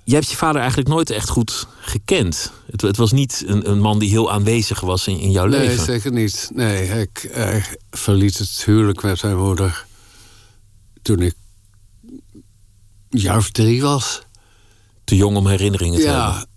Jij 0.04 0.18
hebt 0.18 0.32
je 0.32 0.38
vader 0.38 0.60
eigenlijk 0.60 0.90
nooit 0.90 1.10
echt 1.10 1.30
goed 1.30 1.68
gekend. 1.80 2.52
Het, 2.72 2.82
het 2.82 2.98
was 2.98 3.12
niet 3.12 3.44
een, 3.48 3.70
een, 3.70 3.80
man 3.80 4.00
die 4.00 4.10
heel 4.10 4.32
aanwezig 4.32 4.80
was 4.80 5.08
in, 5.08 5.20
in 5.20 5.32
jouw 5.32 5.46
nee, 5.46 5.60
leven. 5.60 5.76
Nee, 5.76 5.86
zeker 5.86 6.12
niet. 6.12 6.50
Nee, 6.54 7.02
ik, 7.02 7.24
ik 7.24 7.78
verliet 7.90 8.38
het 8.38 8.64
huwelijk 8.66 9.02
met 9.02 9.22
mijn 9.22 9.38
moeder 9.38 9.86
toen 11.02 11.20
ik 11.20 11.34
jaar 13.22 13.38
of 13.38 13.52
drie 13.52 13.82
was. 13.82 14.22
Te 15.04 15.16
jong 15.16 15.38
om 15.38 15.48
herinneringen 15.48 16.00
te 16.00 16.06
ja, 16.06 16.32
hebben. 16.32 16.48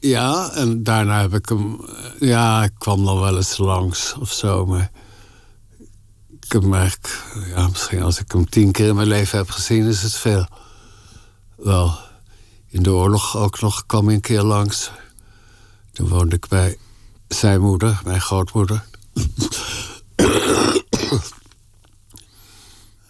Ja, 0.00 0.50
en 0.50 0.82
daarna 0.82 1.20
heb 1.20 1.34
ik 1.34 1.48
hem... 1.48 1.80
Ja, 2.20 2.62
ik 2.62 2.72
kwam 2.78 3.02
nog 3.02 3.20
wel 3.20 3.36
eens 3.36 3.56
langs 3.56 4.14
of 4.14 4.32
zo, 4.32 4.66
maar... 4.66 4.90
Ik 6.40 6.52
heb 6.52 6.72
eigenlijk... 6.72 7.22
Ja, 7.46 7.68
misschien 7.68 8.02
als 8.02 8.20
ik 8.20 8.32
hem 8.32 8.48
tien 8.48 8.72
keer 8.72 8.88
in 8.88 8.94
mijn 8.94 9.08
leven 9.08 9.38
heb 9.38 9.50
gezien, 9.50 9.86
is 9.86 10.02
het 10.02 10.14
veel. 10.14 10.46
Wel, 11.56 11.98
in 12.68 12.82
de 12.82 12.90
oorlog 12.90 13.36
ook 13.36 13.60
nog 13.60 13.86
kwam 13.86 14.06
hij 14.06 14.14
een 14.14 14.20
keer 14.20 14.42
langs. 14.42 14.90
Toen 15.92 16.08
woonde 16.08 16.36
ik 16.36 16.48
bij 16.48 16.78
zijn 17.28 17.60
moeder, 17.60 18.00
mijn 18.04 18.20
grootmoeder. 18.20 18.84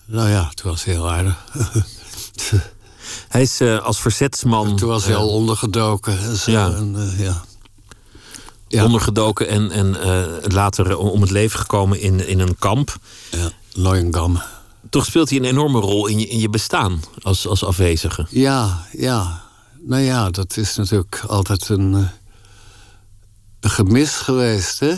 nou 0.06 0.28
ja, 0.28 0.48
het 0.48 0.62
was 0.62 0.84
heel 0.84 1.10
aardig. 1.10 1.44
Hij 3.28 3.42
is 3.42 3.60
uh, 3.60 3.82
als 3.82 4.00
verzetsman. 4.00 4.76
Toen 4.76 4.88
was 4.88 5.04
hij 5.04 5.12
uh, 5.12 5.18
al 5.18 5.28
ondergedoken. 5.28 6.18
Ja. 6.46 6.74
En, 6.74 6.94
uh, 6.96 7.20
ja. 7.20 7.44
ja. 8.68 8.84
Ondergedoken 8.84 9.48
en, 9.48 9.70
en 9.70 9.96
later 10.52 10.96
om 10.96 11.20
het 11.20 11.30
leven 11.30 11.58
gekomen 11.58 12.00
in, 12.00 12.28
in 12.28 12.40
een 12.40 12.58
kamp. 12.58 12.96
Ja, 13.30 13.50
Loyengam. 13.72 14.42
Toch 14.90 15.04
speelt 15.04 15.28
hij 15.28 15.38
een 15.38 15.44
enorme 15.44 15.80
rol 15.80 16.06
in 16.06 16.18
je, 16.18 16.26
in 16.26 16.38
je 16.38 16.48
bestaan 16.48 17.02
als, 17.22 17.46
als 17.46 17.64
afwezige. 17.64 18.26
Ja, 18.30 18.86
ja. 18.92 19.44
Nou 19.80 20.02
ja, 20.02 20.30
dat 20.30 20.56
is 20.56 20.76
natuurlijk 20.76 21.24
altijd 21.26 21.68
een, 21.68 21.92
een 23.60 23.70
gemis 23.70 24.10
geweest, 24.10 24.80
hè? 24.80 24.94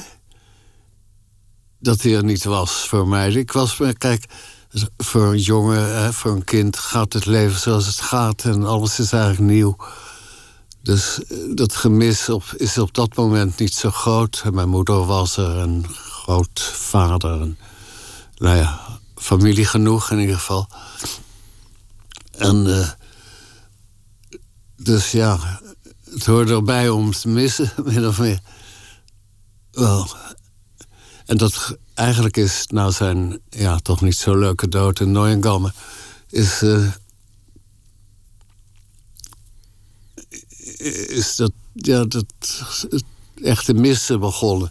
Dat 1.78 2.02
hij 2.02 2.16
er 2.16 2.24
niet 2.24 2.44
was 2.44 2.72
voor 2.72 3.08
mij. 3.08 3.32
Ik 3.32 3.52
was, 3.52 3.78
kijk, 3.98 4.24
voor 4.96 5.32
een 5.32 5.38
jongen, 5.38 6.14
voor 6.14 6.30
een 6.30 6.44
kind 6.44 6.78
gaat 6.78 7.12
het 7.12 7.26
leven 7.26 7.60
zoals 7.60 7.86
het 7.86 8.00
gaat 8.00 8.44
en 8.44 8.64
alles 8.64 8.98
is 8.98 9.12
eigenlijk 9.12 9.52
nieuw. 9.52 9.76
Dus 10.82 11.20
dat 11.54 11.76
gemis 11.76 12.28
op, 12.28 12.44
is 12.56 12.78
op 12.78 12.94
dat 12.94 13.14
moment 13.14 13.58
niet 13.58 13.74
zo 13.74 13.90
groot. 13.90 14.40
En 14.44 14.54
mijn 14.54 14.68
moeder 14.68 15.06
was 15.06 15.36
er, 15.36 15.56
een 15.56 15.86
grootvader. 15.88 17.40
En, 17.40 17.58
nou 18.36 18.56
ja, 18.56 18.80
familie 19.14 19.66
genoeg 19.66 20.10
in 20.10 20.18
ieder 20.18 20.36
geval. 20.36 20.68
En 22.30 22.66
uh, 22.66 22.88
dus 24.76 25.10
ja, 25.10 25.60
het 26.10 26.26
hoorde 26.26 26.52
erbij 26.54 26.88
om 26.88 27.12
te 27.12 27.28
missen, 27.28 27.72
min 27.84 28.06
of 28.06 28.18
meer. 28.18 28.40
Wel. 29.70 30.08
En 31.26 31.36
dat 31.36 31.76
eigenlijk 31.98 32.36
is 32.36 32.66
nou 32.66 32.92
zijn 32.92 33.38
ja, 33.50 33.78
toch 33.78 34.00
niet 34.00 34.16
zo 34.16 34.38
leuke 34.38 34.68
dood 34.68 35.00
in 35.00 35.12
Neuengamme... 35.12 35.72
is, 36.30 36.62
uh, 36.62 36.92
is 41.08 41.36
dat, 41.36 41.52
ja, 41.74 42.04
dat 42.04 42.24
echte 43.42 43.74
missen 43.74 44.20
begonnen. 44.20 44.70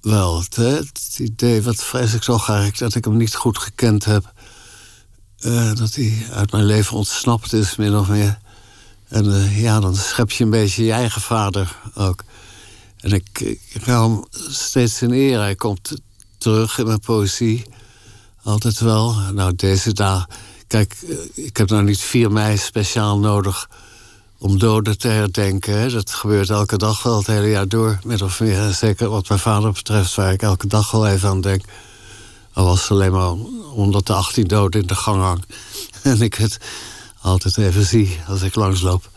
Wel, 0.00 0.40
het, 0.40 0.56
het 0.56 1.16
idee, 1.18 1.62
wat 1.62 1.84
vrees 1.84 2.14
ik 2.14 2.22
zo 2.22 2.38
graag, 2.38 2.76
dat 2.76 2.94
ik 2.94 3.04
hem 3.04 3.16
niet 3.16 3.34
goed 3.34 3.58
gekend 3.58 4.04
heb. 4.04 4.32
Uh, 5.40 5.74
dat 5.74 5.94
hij 5.94 6.26
uit 6.32 6.52
mijn 6.52 6.64
leven 6.64 6.96
ontsnapt 6.96 7.52
is, 7.52 7.76
min 7.76 7.96
of 7.96 8.08
meer. 8.08 8.38
En 9.08 9.24
uh, 9.24 9.62
ja, 9.62 9.80
dan 9.80 9.96
schep 9.96 10.30
je 10.30 10.44
een 10.44 10.50
beetje 10.50 10.84
je 10.84 10.92
eigen 10.92 11.20
vader 11.20 11.76
ook. 11.94 12.24
En 12.96 13.12
ik, 13.12 13.40
ik 13.68 13.84
hem 13.84 14.24
steeds 14.50 15.02
in 15.02 15.10
eer. 15.10 15.38
Hij 15.38 15.54
komt 15.54 16.00
terug 16.40 16.78
in 16.78 16.86
mijn 16.86 17.00
poëzie. 17.00 17.66
Altijd 18.42 18.80
wel. 18.80 19.14
Nou, 19.32 19.54
deze 19.56 19.92
dag. 19.92 20.26
Kijk, 20.66 20.96
ik 21.34 21.56
heb 21.56 21.68
nou 21.68 21.82
niet 21.82 22.00
4 22.00 22.32
mei 22.32 22.56
speciaal 22.56 23.18
nodig 23.18 23.68
om 24.38 24.58
doden 24.58 24.98
te 24.98 25.08
herdenken. 25.08 25.78
Hè. 25.78 25.90
Dat 25.90 26.10
gebeurt 26.10 26.50
elke 26.50 26.76
dag 26.76 27.02
wel 27.02 27.16
het 27.16 27.26
hele 27.26 27.48
jaar 27.48 27.68
door, 27.68 27.98
min 28.04 28.22
of 28.22 28.40
meer. 28.40 28.72
Zeker 28.72 29.08
wat 29.08 29.28
mijn 29.28 29.40
vader 29.40 29.72
betreft, 29.72 30.14
waar 30.14 30.32
ik 30.32 30.42
elke 30.42 30.66
dag 30.66 30.90
wel 30.90 31.06
even 31.06 31.28
aan 31.28 31.40
denk. 31.40 31.64
Al 32.52 32.64
was 32.64 32.80
het 32.80 32.90
alleen 32.90 33.12
maar 33.12 33.32
omdat 33.74 34.06
de 34.06 34.12
18 34.12 34.46
doden 34.46 34.80
in 34.80 34.86
de 34.86 34.94
gang 34.94 35.20
hangt. 35.20 35.46
En 36.02 36.20
ik 36.20 36.34
het 36.34 36.58
altijd 37.20 37.58
even 37.58 37.84
zie 37.84 38.20
als 38.28 38.42
ik 38.42 38.54
langsloop. 38.54 39.10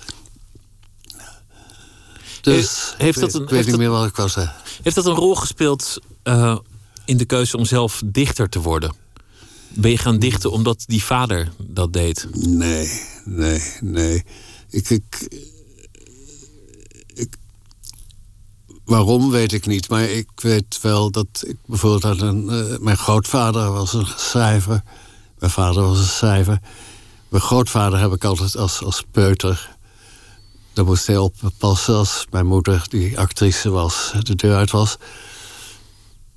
Dus 2.41 2.93
heeft 2.97 3.19
dat 3.19 3.33
een, 3.33 3.43
ik 3.43 3.49
weet 3.49 3.65
niet 3.65 3.77
meer 3.77 3.89
wat 3.89 4.07
ik 4.07 4.15
wou 4.15 4.29
zeggen. 4.29 4.55
Heeft 4.81 4.95
dat 4.95 5.05
een 5.05 5.13
rol 5.13 5.35
gespeeld 5.35 5.99
uh, 6.23 6.57
in 7.05 7.17
de 7.17 7.25
keuze 7.25 7.57
om 7.57 7.65
zelf 7.65 8.01
dichter 8.05 8.49
te 8.49 8.59
worden? 8.61 8.93
Ben 9.69 9.91
je 9.91 9.97
gaan 9.97 10.19
dichten 10.19 10.51
omdat 10.51 10.83
die 10.87 11.03
vader 11.03 11.51
dat 11.57 11.93
deed? 11.93 12.27
Nee, 12.31 13.01
nee, 13.25 13.61
nee. 13.81 14.23
Ik, 14.69 14.89
ik, 14.89 15.05
waarom 18.85 19.31
weet 19.31 19.53
ik 19.53 19.65
niet, 19.65 19.89
maar 19.89 20.03
ik 20.03 20.29
weet 20.35 20.81
wel 20.81 21.11
dat 21.11 21.43
ik 21.47 21.57
bijvoorbeeld 21.65 22.03
had 22.03 22.21
een. 22.21 22.43
Uh, 22.43 22.77
mijn 22.77 22.97
grootvader 22.97 23.71
was 23.71 23.93
een 23.93 24.07
schrijver. 24.17 24.83
Mijn 25.39 25.51
vader 25.51 25.83
was 25.83 25.97
een 25.99 26.05
schrijver. 26.05 26.59
Mijn 27.29 27.43
grootvader 27.43 27.99
heb 27.99 28.11
ik 28.11 28.23
altijd 28.23 28.57
als, 28.57 28.83
als 28.83 29.03
peuter. 29.11 29.75
Daar 30.73 30.85
moest 30.85 31.07
hij 31.07 31.17
op 31.17 31.35
passen 31.57 31.95
als 31.95 32.25
mijn 32.29 32.45
moeder, 32.45 32.85
die 32.89 33.19
actrice 33.19 33.69
was, 33.69 34.13
de 34.19 34.35
deur 34.35 34.55
uit 34.55 34.71
was. 34.71 34.97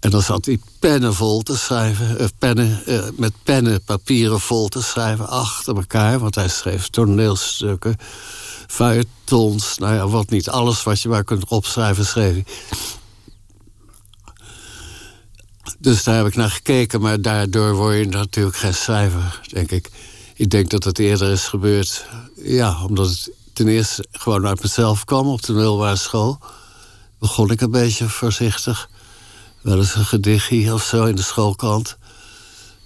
En 0.06 0.12
dan 0.12 0.22
zat 0.22 0.44
hij 0.44 0.58
pennen 0.78 1.14
vol 1.14 1.42
te 1.42 1.56
schrijven, 1.56 2.20
uh, 2.20 2.26
pennen, 2.38 2.82
uh, 2.86 3.02
met 3.16 3.32
pennen, 3.42 3.82
papieren 3.82 4.40
vol 4.40 4.68
te 4.68 4.82
schrijven 4.82 5.28
achter 5.28 5.76
elkaar. 5.76 6.18
Want 6.18 6.34
hij 6.34 6.48
schreef 6.48 6.88
toneelstukken, 6.88 7.96
feuilletons, 8.66 9.78
nou 9.78 9.94
ja, 9.94 10.08
wat 10.08 10.30
niet. 10.30 10.48
Alles 10.48 10.82
wat 10.82 11.00
je 11.00 11.08
maar 11.08 11.24
kunt 11.24 11.48
opschrijven, 11.48 12.06
schreef 12.06 12.32
hij. 12.32 12.44
Dus 15.78 16.04
daar 16.04 16.16
heb 16.16 16.26
ik 16.26 16.36
naar 16.36 16.50
gekeken, 16.50 17.00
maar 17.00 17.20
daardoor 17.20 17.74
word 17.74 17.96
je 17.96 18.06
natuurlijk 18.06 18.56
geen 18.56 18.74
schrijver, 18.74 19.40
denk 19.52 19.70
ik. 19.70 19.90
Ik 20.34 20.50
denk 20.50 20.70
dat 20.70 20.84
het 20.84 20.98
eerder 20.98 21.32
is 21.32 21.44
gebeurd, 21.44 22.06
ja, 22.42 22.84
omdat 22.84 23.08
het 23.08 23.30
ten 23.52 23.68
eerste 23.68 24.06
gewoon 24.12 24.46
uit 24.46 24.62
mezelf 24.62 25.04
kwam 25.04 25.26
op 25.26 25.42
de 25.42 25.52
middelbare 25.52 25.96
school. 25.96 26.38
Begon 27.18 27.50
ik 27.50 27.60
een 27.60 27.70
beetje 27.70 28.08
voorzichtig 28.08 28.88
wel 29.66 29.78
eens 29.78 29.94
een 29.94 30.04
gedichtje 30.04 30.74
of 30.74 30.84
zo 30.84 31.04
in 31.04 31.16
de 31.16 31.22
schoolkrant. 31.22 31.96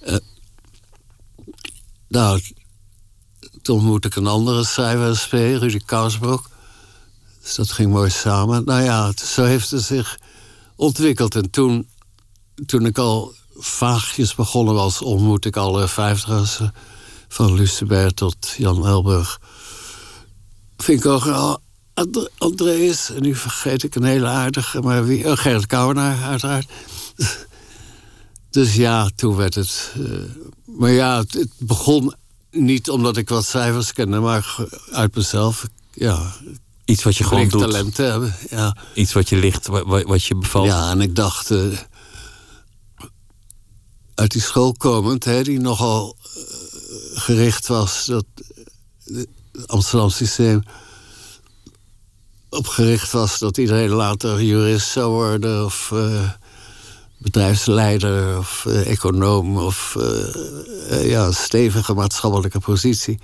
Uh, 0.02 0.16
nou, 2.08 2.42
toen 3.62 3.76
ontmoette 3.76 4.08
ik 4.08 4.16
een 4.16 4.26
andere 4.26 4.64
schrijver, 4.64 5.16
SP, 5.22 5.32
Rudy 5.32 5.78
Kousbroek. 5.78 6.48
Dus 7.42 7.54
dat 7.54 7.70
ging 7.72 7.92
mooi 7.92 8.10
samen. 8.10 8.64
Nou 8.64 8.82
ja, 8.82 9.12
zo 9.24 9.44
heeft 9.44 9.70
het 9.70 9.82
zich 9.82 10.18
ontwikkeld. 10.76 11.34
En 11.34 11.50
toen, 11.50 11.88
toen 12.66 12.86
ik 12.86 12.98
al 12.98 13.34
vaagjes 13.54 14.34
begonnen 14.34 14.74
was, 14.74 15.02
ontmoette 15.02 15.48
ik 15.48 15.56
alle 15.56 15.88
vijftigers. 15.88 16.60
Van 17.28 17.54
Lucenberg 17.54 18.12
tot 18.12 18.54
Jan 18.56 18.86
Elburg. 18.86 19.40
Vind 20.76 21.04
ik 21.04 21.10
ook 21.10 21.58
Andreas, 22.38 23.10
en 23.10 23.22
nu 23.22 23.34
vergeet 23.34 23.82
ik 23.82 23.94
een 23.94 24.04
hele 24.04 24.26
aardige, 24.26 24.80
maar 24.80 25.04
wie? 25.06 25.26
Oh, 25.30 25.36
Gerrit 25.36 25.66
Kouwenaar, 25.66 26.22
uiteraard. 26.22 26.68
dus 28.50 28.74
ja, 28.74 29.10
toen 29.16 29.36
werd 29.36 29.54
het. 29.54 29.92
Uh, 29.98 30.20
maar 30.64 30.90
ja, 30.90 31.18
het, 31.18 31.32
het, 31.32 31.48
begon 31.58 32.14
niet 32.50 32.90
omdat 32.90 33.16
ik 33.16 33.28
wat 33.28 33.44
cijfers 33.46 33.92
kende, 33.92 34.18
maar 34.18 34.56
uit 34.92 35.14
mezelf. 35.14 35.66
Ja, 35.92 36.32
Iets 36.84 37.02
wat 37.02 37.16
je 37.16 37.24
gewoon 37.24 37.48
doet. 37.48 37.60
talent 37.60 37.96
hebben. 37.96 38.34
Ja. 38.50 38.76
Iets 38.94 39.12
wat 39.12 39.28
je 39.28 39.36
ligt, 39.36 39.66
wa- 39.66 39.84
wa- 39.84 40.02
wat 40.04 40.24
je 40.24 40.34
bevalt. 40.36 40.66
Ja, 40.66 40.90
en 40.90 41.00
ik 41.00 41.14
dacht, 41.16 41.50
eh, 41.50 41.58
uit 44.14 44.30
die 44.30 44.42
school 44.42 44.72
komend, 44.72 45.24
hè, 45.24 45.42
die 45.42 45.60
nogal 45.60 46.16
eh, 46.22 46.42
gericht 47.20 47.66
was, 47.66 48.04
dat 48.06 48.24
eh, 49.04 49.16
het 49.52 49.66
Amsterdam 49.66 50.10
systeem 50.10 50.62
opgericht 52.50 53.12
was 53.12 53.38
dat 53.38 53.58
iedereen 53.58 53.90
later 53.90 54.42
jurist 54.42 54.90
zou 54.90 55.10
worden 55.12 55.64
of 55.64 55.90
eh, 55.92 56.30
bedrijfsleider 57.18 58.38
of 58.38 58.66
eh, 58.66 58.90
econoom 58.90 59.56
of 59.58 59.96
eh, 60.88 61.10
ja, 61.10 61.32
stevige 61.32 61.94
maatschappelijke 61.94 62.58
positie. 62.60 63.20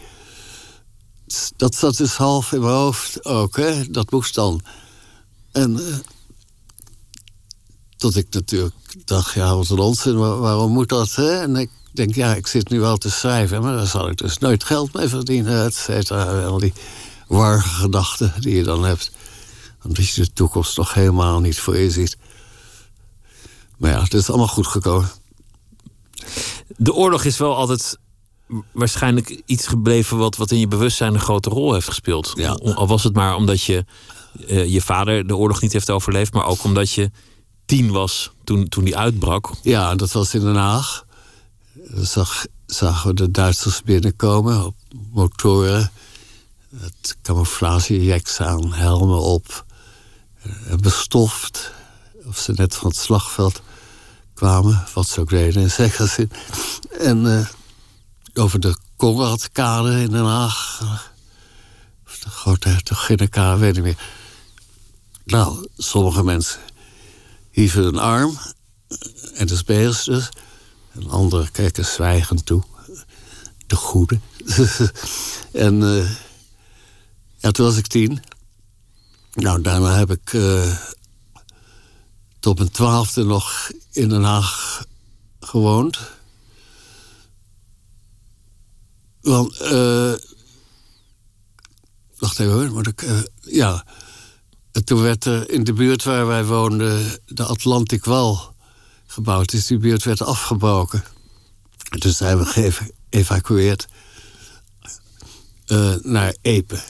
Dat 1.56 1.74
zat 1.74 1.96
dus 1.96 2.16
half 2.16 2.52
in 2.52 2.60
mijn 2.60 2.72
hoofd 2.72 3.24
ook, 3.24 3.56
hè? 3.56 3.90
dat 3.90 4.10
moest 4.10 4.34
dan. 4.34 4.60
En 5.52 5.80
tot 7.96 8.16
ik 8.16 8.26
natuurlijk 8.30 8.74
dacht, 9.04 9.34
ja, 9.34 9.56
wat 9.56 9.68
een 9.68 9.78
onzin, 9.78 10.16
waar- 10.18 10.38
waarom 10.38 10.72
moet 10.72 10.88
dat? 10.88 11.14
Hè? 11.14 11.40
En 11.40 11.56
ik 11.56 11.70
denk, 11.92 12.14
ja, 12.14 12.34
ik 12.34 12.46
zit 12.46 12.68
nu 12.68 12.80
wel 12.80 12.96
te 12.96 13.10
schrijven, 13.10 13.62
maar 13.62 13.76
daar 13.76 13.86
zal 13.86 14.08
ik 14.08 14.16
dus 14.16 14.38
nooit 14.38 14.64
geld 14.64 14.92
mee 14.92 15.08
verdienen, 15.08 15.64
et 15.64 15.74
cetera. 15.74 16.44
Al 16.44 16.58
die 16.58 16.72
warge 17.28 17.68
gedachten 17.68 18.32
die 18.38 18.54
je 18.56 18.62
dan 18.62 18.84
hebt. 18.84 19.10
Omdat 19.86 20.08
je 20.08 20.22
de 20.22 20.32
toekomst 20.32 20.76
nog 20.76 20.94
helemaal 20.94 21.40
niet 21.40 21.60
voor 21.60 21.76
je 21.76 21.90
ziet. 21.90 22.16
Maar 23.76 23.90
ja, 23.90 24.02
het 24.02 24.14
is 24.14 24.28
allemaal 24.28 24.48
goed 24.48 24.66
gekomen. 24.66 25.10
De 26.76 26.94
oorlog 26.94 27.24
is 27.24 27.38
wel 27.38 27.56
altijd 27.56 27.98
waarschijnlijk 28.72 29.42
iets 29.46 29.66
gebleven 29.66 30.16
wat, 30.16 30.36
wat 30.36 30.50
in 30.50 30.58
je 30.58 30.68
bewustzijn 30.68 31.14
een 31.14 31.20
grote 31.20 31.50
rol 31.50 31.72
heeft 31.72 31.88
gespeeld. 31.88 32.32
Ja. 32.36 32.50
Al 32.52 32.86
was 32.86 33.04
het 33.04 33.14
maar 33.14 33.34
omdat 33.36 33.62
je 33.62 33.84
eh, 34.46 34.72
je 34.72 34.80
vader 34.80 35.26
de 35.26 35.36
oorlog 35.36 35.60
niet 35.60 35.72
heeft 35.72 35.90
overleefd, 35.90 36.32
maar 36.32 36.46
ook 36.46 36.64
omdat 36.64 36.92
je 36.92 37.10
tien 37.66 37.90
was 37.90 38.30
toen, 38.44 38.68
toen 38.68 38.84
die 38.84 38.96
uitbrak. 38.96 39.50
Ja, 39.62 39.94
dat 39.94 40.12
was 40.12 40.34
in 40.34 40.40
Den 40.40 40.56
Haag. 40.56 41.04
Zag, 41.94 42.46
zagen 42.66 43.08
we 43.08 43.14
de 43.14 43.30
Duitsers 43.30 43.82
binnenkomen 43.82 44.64
op 44.64 44.74
motoren. 45.12 45.90
Het 46.76 47.16
camouflagejacks 47.22 48.40
aan, 48.40 48.72
helmen 48.72 49.20
op. 49.20 49.65
eh, 50.68 50.74
bestoft. 50.76 51.72
Of 52.24 52.38
ze 52.38 52.52
net 52.52 52.74
van 52.74 52.88
het 52.88 52.98
slagveld 52.98 53.62
kwamen. 54.34 54.84
Wat 54.94 55.08
ze 55.08 55.20
ook 55.20 55.28
deden 55.30 55.62
in 55.62 55.90
zin. 56.08 56.30
En 57.00 57.38
eh, 57.38 57.46
over 58.42 58.60
de 58.60 58.76
Konradkade 58.96 60.00
in 60.00 60.10
Den 60.10 60.24
Haag. 60.24 60.78
eh, 60.82 60.98
Of 62.06 62.18
de 62.18 62.28
Grote 62.30 62.68
Hertoginnekade, 62.68 63.60
weet 63.60 63.76
ik 63.76 63.82
meer. 63.82 63.98
Nou, 65.24 65.68
sommige 65.76 66.22
mensen 66.22 66.60
hieven 67.50 67.84
een 67.84 67.98
arm. 67.98 68.38
En 69.34 69.46
de 69.46 69.56
spelers 69.56 70.04
dus. 70.04 70.28
En 70.92 71.10
anderen 71.10 71.50
kijken 71.52 71.84
zwijgend 71.84 72.46
toe. 72.46 72.62
De 73.66 73.76
goede. 73.76 74.20
en 75.52 75.82
eh, 75.82 76.10
ja, 77.36 77.50
toen 77.50 77.66
was 77.66 77.76
ik 77.76 77.86
tien. 77.86 78.22
Nou, 79.36 79.62
daarna 79.62 79.96
heb 79.98 80.10
ik 80.10 80.32
eh, 80.32 80.76
tot 82.40 82.58
mijn 82.58 82.70
twaalfde 82.70 83.24
nog 83.24 83.70
in 83.92 84.08
Den 84.08 84.22
Haag 84.22 84.84
gewoond. 85.40 85.98
Want, 89.20 89.60
eh 89.60 90.12
wacht 92.18 92.38
even 92.38 92.52
hoor, 92.52 92.70
moet 92.70 92.86
ik... 92.86 93.02
eh, 93.02 93.18
ja, 93.40 93.84
en 94.72 94.84
toen 94.84 95.02
werd 95.02 95.24
er 95.24 95.50
in 95.50 95.64
de 95.64 95.72
buurt 95.72 96.04
waar 96.04 96.26
wij 96.26 96.44
woonden 96.44 97.20
de 97.26 97.44
Atlantic 97.44 98.04
Wall 98.04 98.38
gebouwd. 99.06 99.50
Dus 99.50 99.66
die 99.66 99.78
buurt 99.78 100.04
werd 100.04 100.22
afgebroken. 100.22 101.04
En 101.88 102.00
toen 102.00 102.12
zijn 102.12 102.38
we 102.38 102.72
geëvacueerd 103.10 103.86
naar 106.02 106.36
Epe 106.42 106.82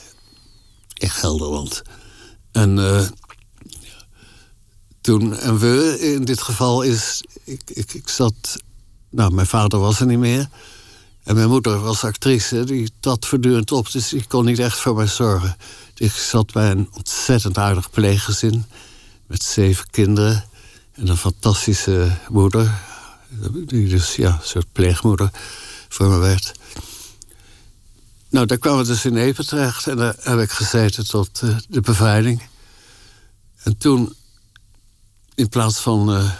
in 0.94 1.10
Gelderland. 1.10 1.82
En 2.56 2.78
eh, 2.78 3.06
toen, 5.00 5.36
en 5.36 5.58
we 5.58 5.96
in 6.00 6.24
dit 6.24 6.42
geval 6.42 6.82
is, 6.82 7.22
ik, 7.44 7.62
ik, 7.66 7.94
ik 7.94 8.08
zat, 8.08 8.56
nou, 9.10 9.34
mijn 9.34 9.46
vader 9.46 9.78
was 9.78 10.00
er 10.00 10.06
niet 10.06 10.18
meer. 10.18 10.48
En 11.22 11.34
mijn 11.34 11.48
moeder 11.48 11.80
was 11.80 12.04
actrice, 12.04 12.64
die 12.64 12.90
trad 13.00 13.26
voortdurend 13.26 13.72
op, 13.72 13.92
dus 13.92 14.08
die 14.08 14.24
kon 14.28 14.44
niet 14.44 14.58
echt 14.58 14.78
voor 14.78 14.94
mij 14.94 15.06
zorgen. 15.06 15.56
Ik 15.94 16.12
zat 16.12 16.52
bij 16.52 16.70
een 16.70 16.88
ontzettend 16.92 17.58
aardig 17.58 17.90
pleeggezin 17.90 18.64
met 19.26 19.42
zeven 19.42 19.90
kinderen 19.90 20.44
en 20.92 21.08
een 21.08 21.16
fantastische 21.16 22.10
moeder, 22.28 22.78
die 23.66 23.88
dus 23.88 24.16
ja, 24.16 24.32
een 24.32 24.48
soort 24.48 24.72
pleegmoeder 24.72 25.30
voor 25.88 26.08
me 26.08 26.18
werd. 26.18 26.52
Nou, 28.36 28.48
daar 28.48 28.58
kwamen 28.58 28.80
we 28.80 28.86
dus 28.86 29.04
in 29.04 29.16
Epe 29.16 29.44
terecht 29.44 29.86
en 29.86 29.96
daar 29.96 30.16
heb 30.20 30.38
ik 30.38 30.50
gezeten 30.50 31.06
tot 31.06 31.40
eh, 31.42 31.56
de 31.68 31.80
bevrijding. 31.80 32.42
En 33.62 33.76
toen, 33.78 34.14
in 35.34 35.48
plaats 35.48 35.80
van 35.80 36.12
eh, 36.14 36.30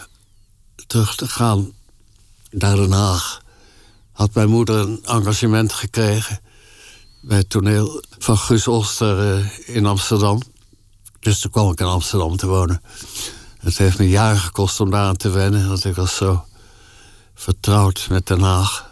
terug 0.87 1.17
te 1.17 1.29
gaan 1.29 1.73
naar 2.51 2.77
Den 2.77 2.93
Haag, 2.93 3.43
had 4.13 4.35
mijn 4.35 4.49
moeder 4.49 4.77
een 4.77 5.05
engagement 5.05 5.73
gekregen 5.73 6.41
bij 7.23 7.37
het 7.37 7.51
toneel 7.51 8.03
van 8.19 8.39
Guus 8.39 8.69
Oster 8.69 9.37
eh, 9.37 9.75
in 9.77 9.87
Amsterdam. 9.87 10.43
Dus 11.21 11.39
toen 11.39 11.51
kwam 11.51 11.71
ik 11.71 11.81
in 11.81 11.87
Amsterdam 11.87 12.37
te 12.37 12.47
wonen. 12.47 12.83
Het 13.59 13.79
heeft 13.79 13.99
me 13.99 14.09
jaren 14.09 14.39
gekost 14.41 14.81
om 14.81 14.91
daaraan 14.91 15.17
te 15.17 15.31
wennen, 15.31 15.69
want 15.69 15.85
ik 15.85 15.95
was 15.95 16.17
zo 16.17 16.45
vertrouwd 17.35 18.07
met 18.11 18.27
Den 18.27 18.41
Haag. 18.41 18.86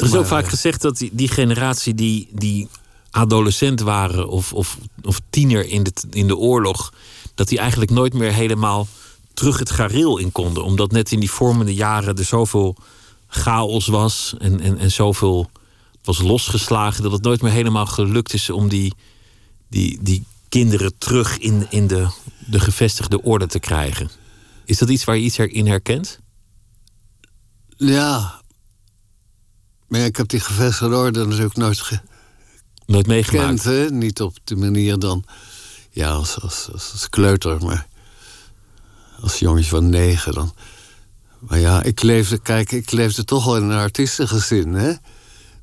Er 0.00 0.06
is 0.06 0.12
Maar, 0.12 0.20
ook 0.20 0.26
vaak 0.26 0.48
gezegd 0.48 0.82
dat 0.82 0.98
die, 0.98 1.10
die 1.12 1.28
generatie 1.28 1.94
die, 1.94 2.28
die 2.32 2.68
adolescent 3.10 3.80
waren 3.80 4.28
of, 4.28 4.52
of, 4.52 4.78
of 5.02 5.20
tiener 5.30 5.68
in 5.68 5.82
de, 5.82 5.92
in 6.10 6.26
de 6.26 6.36
oorlog, 6.36 6.92
dat 7.34 7.48
die 7.48 7.58
eigenlijk 7.58 7.90
nooit 7.90 8.14
meer 8.14 8.32
helemaal 8.32 8.88
terug 9.34 9.58
het 9.58 9.70
gareel 9.70 10.18
in 10.18 10.32
konden. 10.32 10.64
Omdat 10.64 10.92
net 10.92 11.12
in 11.12 11.20
die 11.20 11.30
vormende 11.30 11.74
jaren 11.74 12.16
er 12.16 12.24
zoveel 12.24 12.76
chaos 13.28 13.86
was 13.86 14.34
en, 14.38 14.60
en, 14.60 14.78
en 14.78 14.90
zoveel 14.90 15.50
was 16.02 16.18
losgeslagen, 16.18 17.02
dat 17.02 17.12
het 17.12 17.22
nooit 17.22 17.42
meer 17.42 17.52
helemaal 17.52 17.86
gelukt 17.86 18.32
is 18.32 18.50
om 18.50 18.68
die, 18.68 18.94
die, 19.68 19.98
die 20.00 20.24
kinderen 20.48 20.98
terug 20.98 21.38
in, 21.38 21.66
in 21.70 21.86
de, 21.86 22.08
de 22.46 22.60
gevestigde 22.60 23.22
orde 23.22 23.46
te 23.46 23.58
krijgen. 23.58 24.10
Is 24.64 24.78
dat 24.78 24.88
iets 24.88 25.04
waar 25.04 25.16
je 25.16 25.22
iets 25.22 25.38
in 25.38 25.66
herkent? 25.66 26.18
Ja. 27.76 28.39
Maar 29.90 30.00
ja, 30.00 30.06
ik 30.06 30.16
heb 30.16 30.28
die 30.28 30.40
gevestigde 30.40 30.96
orde 30.96 31.26
natuurlijk 31.26 31.56
nooit 31.56 31.80
gekend. 31.80 32.08
Nooit 32.86 33.06
meegemaakt. 33.06 33.64
Hè? 33.64 33.90
Niet 33.90 34.20
op 34.20 34.36
de 34.44 34.56
manier 34.56 34.98
dan... 34.98 35.24
Ja, 35.90 36.10
als, 36.10 36.40
als, 36.40 36.68
als, 36.72 36.92
als 36.92 37.08
kleuter, 37.08 37.64
maar... 37.64 37.86
Als 39.20 39.38
jongetje 39.38 39.70
van 39.70 39.88
negen 39.88 40.32
dan... 40.32 40.54
Maar 41.38 41.58
ja, 41.58 41.82
ik 41.82 42.02
leefde, 42.02 42.38
kijk, 42.38 42.72
ik 42.72 42.90
leefde 42.90 43.24
toch 43.24 43.46
al 43.46 43.56
in 43.56 43.62
een 43.62 43.78
artiestengezin, 43.78 44.72
hè? 44.72 44.92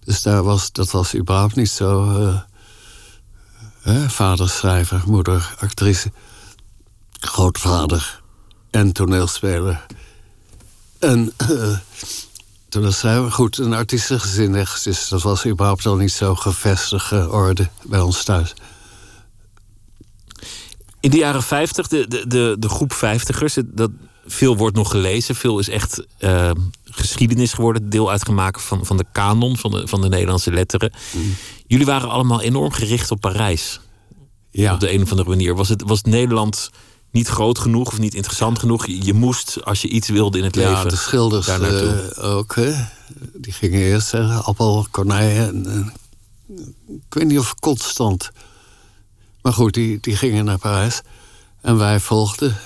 Dus 0.04 0.22
daar 0.22 0.44
was, 0.44 0.72
dat 0.72 0.92
was 0.92 1.16
überhaupt 1.16 1.56
niet 1.56 1.70
zo... 1.70 2.14
hè? 3.82 4.10
Vader 4.10 4.50
schrijver, 4.50 5.04
moeder 5.06 5.56
actrice... 5.60 6.12
grootvader 7.20 8.22
en 8.70 8.92
toneelspeler. 8.92 9.86
En 11.00 11.34
eh, 11.38 11.78
toen 12.70 12.84
was 12.84 13.02
hij 13.02 13.30
goed 13.30 13.58
een 13.58 13.74
artiestengezin 13.74 14.56
echt. 14.56 14.84
Dus 14.84 15.08
dat 15.08 15.22
was 15.22 15.46
überhaupt 15.46 15.86
al 15.86 15.96
niet 15.96 16.12
zo 16.12 16.36
gevestigde 16.36 17.32
orde 17.32 17.70
bij 17.84 18.00
ons 18.00 18.24
thuis. 18.24 18.54
In 21.00 21.10
de 21.10 21.18
jaren 21.18 21.44
50, 21.44 21.88
de, 21.88 22.08
de, 22.08 22.28
de, 22.28 22.56
de 22.60 22.70
groep 22.70 22.94
vijftigers, 22.94 23.58
dat, 23.66 23.92
veel 24.26 24.58
wordt 24.58 24.76
nog 24.76 24.92
gelezen. 24.92 25.36
Veel 25.36 25.60
is 25.60 25.70
echt 25.70 26.06
eh, 26.18 26.52
geschiedenis 26.84 27.54
geworden. 27.54 27.90
Deel 27.90 28.12
uitgemaakt 28.12 28.62
van, 28.62 28.86
van 28.86 28.98
de 28.98 29.06
kanon 29.12 29.58
van 29.58 29.72
de, 29.72 29.88
van 29.88 30.02
de 30.02 30.10
Nederlandse 30.10 30.52
letteren. 30.52 30.94
Jullie 31.68 31.86
waren 31.86 32.10
allemaal 32.10 32.42
enorm 32.42 32.72
gericht 32.72 33.12
op 33.12 33.22
Parijs. 33.22 33.80
Ja, 34.52 34.74
Op 34.74 34.80
de 34.80 34.94
een 34.94 35.02
of 35.02 35.12
andere 35.12 35.30
manier. 35.30 35.56
Was, 35.56 35.70
het, 35.70 35.84
was 35.86 36.02
Nederland 36.02 36.70
niet 37.18 37.28
groot 37.28 37.60
genoeg 37.60 37.88
of 37.88 38.00
niet 38.00 38.14
interessant 38.14 38.60
genoeg? 38.60 38.86
Je, 38.86 39.06
je 39.06 39.14
moest, 39.14 39.58
als 39.64 39.82
je 39.82 39.88
iets 39.88 40.10
wilde 40.10 40.38
in 40.38 40.44
het 40.44 40.56
ja 40.56 40.70
leven... 40.70 40.90
de 40.90 40.96
schilders 40.96 41.46
daar 41.46 41.60
naartoe. 41.60 42.12
eh, 42.16 42.24
ook. 42.24 42.56
Hè? 42.56 42.74
Die 43.34 43.54
gingen 43.54 43.80
eerst 43.80 44.08
zeggen 44.08 44.44
appel, 44.44 44.88
konijn. 44.92 45.66
En, 45.66 45.94
ik 46.88 47.14
weet 47.14 47.28
niet 47.28 47.40
of 47.40 47.56
constant. 47.56 48.32
Maar 49.42 49.54
goed, 49.54 49.74
die, 49.74 49.98
die 50.02 50.16
gingen 50.16 50.46
naar 50.46 50.58
Parijs. 50.58 51.02
En 51.62 51.78
wij 51.78 52.00
volgden. 52.00 52.58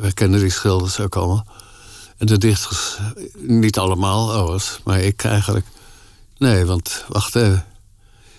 Wij 0.00 0.12
kenden 0.12 0.40
die 0.40 0.50
schilders 0.50 1.00
ook 1.00 1.16
allemaal. 1.16 1.46
En 2.16 2.26
de 2.26 2.38
dichters, 2.38 2.98
niet 3.38 3.78
allemaal, 3.78 4.32
overigens, 4.34 4.80
maar 4.84 5.00
ik 5.00 5.24
eigenlijk. 5.24 5.66
Nee, 6.38 6.64
want 6.64 7.04
wacht 7.08 7.36
even. 7.36 7.64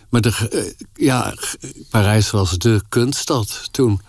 Maar 0.10 0.22
de, 0.22 0.48
eh, 0.52 0.86
ja, 1.06 1.34
Parijs 1.90 2.32
was 2.32 2.58
de 2.58 2.82
kunststad 2.90 3.68
toen. 3.72 4.02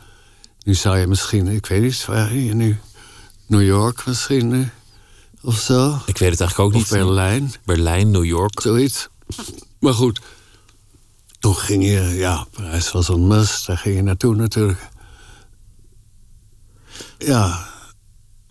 Nu 0.66 0.74
zou 0.74 0.98
je 0.98 1.06
misschien, 1.06 1.46
ik 1.46 1.66
weet 1.66 1.82
niet, 1.82 2.04
waar 2.04 2.34
je 2.34 2.54
nu? 2.54 2.78
New 3.46 3.62
York 3.62 4.06
misschien 4.06 4.48
nu? 4.48 4.70
Of 5.42 5.58
zo? 5.58 5.98
Ik 6.06 6.18
weet 6.18 6.30
het 6.30 6.40
eigenlijk 6.40 6.58
ook 6.58 6.74
Of 6.74 6.74
niet. 6.74 6.88
Berlijn, 6.88 7.52
Berlijn, 7.64 8.10
New 8.10 8.24
York. 8.24 8.60
zoiets. 8.60 9.08
Maar 9.80 9.94
goed, 9.94 10.20
toen 11.38 11.56
ging 11.56 11.84
je, 11.84 12.00
ja, 12.00 12.46
Parijs 12.50 12.92
was 12.92 13.08
een 13.08 13.26
must. 13.26 13.66
Daar 13.66 13.78
ging 13.78 13.96
je 13.96 14.02
naartoe 14.02 14.34
natuurlijk. 14.34 14.88
Ja, 17.18 17.66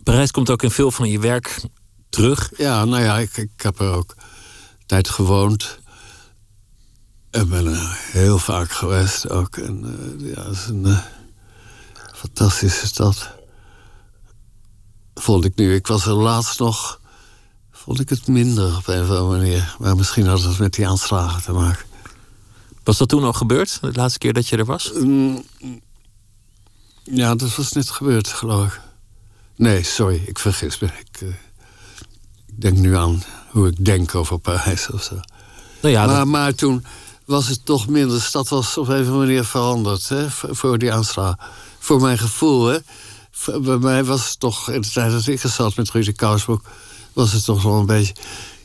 Parijs 0.02 0.30
komt 0.30 0.50
ook 0.50 0.62
in 0.62 0.70
veel 0.70 0.90
van 0.90 1.08
je 1.08 1.18
werk 1.18 1.60
terug. 2.08 2.50
Ja, 2.56 2.84
nou 2.84 3.02
ja, 3.02 3.18
ik, 3.18 3.36
ik 3.36 3.50
heb 3.56 3.80
er 3.80 3.92
ook 3.92 4.14
tijd 4.86 5.08
gewoond. 5.08 5.78
En 7.30 7.48
ben 7.48 7.66
er 7.66 7.98
heel 8.12 8.38
vaak 8.38 8.70
geweest 8.70 9.30
ook. 9.30 9.56
En 9.56 9.84
eh, 9.84 10.34
ja, 10.34 10.44
is 10.44 10.66
een 10.66 10.86
eh, 10.86 10.98
fantastische 12.26 12.86
stad. 12.86 13.28
Vond 15.14 15.44
ik 15.44 15.56
nu. 15.56 15.74
Ik 15.74 15.86
was 15.86 16.06
er 16.06 16.12
laatst 16.14 16.58
nog. 16.58 17.00
Vond 17.72 18.00
ik 18.00 18.08
het 18.08 18.26
minder 18.26 18.76
op 18.76 18.86
een 18.86 19.02
of 19.02 19.08
andere 19.10 19.28
manier. 19.38 19.76
Maar 19.78 19.96
misschien 19.96 20.26
had 20.26 20.42
het 20.42 20.58
met 20.58 20.74
die 20.74 20.88
aanslagen 20.88 21.42
te 21.42 21.52
maken. 21.52 21.84
Was 22.84 22.98
dat 22.98 23.08
toen 23.08 23.24
al 23.24 23.32
gebeurd? 23.32 23.78
De 23.80 23.92
laatste 23.92 24.18
keer 24.18 24.32
dat 24.32 24.48
je 24.48 24.56
er 24.56 24.64
was? 24.64 24.92
Mm, 24.92 25.44
ja, 27.04 27.34
dat 27.34 27.54
was 27.56 27.72
net 27.72 27.90
gebeurd, 27.90 28.28
geloof 28.28 28.66
ik. 28.74 28.80
Nee, 29.56 29.82
sorry, 29.82 30.22
ik 30.26 30.38
vergis 30.38 30.78
me. 30.78 30.86
Ik, 30.86 31.20
eh, 31.20 31.28
ik 32.46 32.60
denk 32.60 32.76
nu 32.78 32.96
aan 32.96 33.22
hoe 33.50 33.68
ik 33.68 33.84
denk 33.84 34.14
over 34.14 34.38
Parijs 34.38 34.90
of 34.90 35.02
zo. 35.02 35.14
Nou 35.82 35.94
ja, 35.94 36.06
dat- 36.06 36.26
maar, 36.26 36.54
toen 36.54 36.84
was 37.24 37.48
het 37.48 37.64
toch 37.64 37.88
minder. 37.88 38.16
De 38.16 38.22
stad 38.22 38.48
was 38.48 38.78
op 38.78 38.88
een 38.88 38.92
of 39.00 39.06
andere 39.06 39.16
manier 39.26 39.44
veranderd 39.44 40.08
hè, 40.08 40.30
voor 40.30 40.78
die 40.78 40.92
aanslag. 40.92 41.34
Voor 41.86 42.00
mijn 42.00 42.18
gevoel, 42.18 42.66
hè. 42.66 42.78
Bij 43.60 43.78
mij 43.78 44.04
was 44.04 44.28
het 44.28 44.40
toch, 44.40 44.70
in 44.70 44.80
de 44.80 44.88
tijd 44.88 45.10
dat 45.10 45.26
ik 45.26 45.40
zat 45.40 45.76
met 45.76 45.90
Ruud 45.90 46.12
Kousbroek... 46.16 46.62
was 47.12 47.32
het 47.32 47.44
toch 47.44 47.62
wel 47.62 47.78
een 47.78 47.86
beetje, 47.86 48.14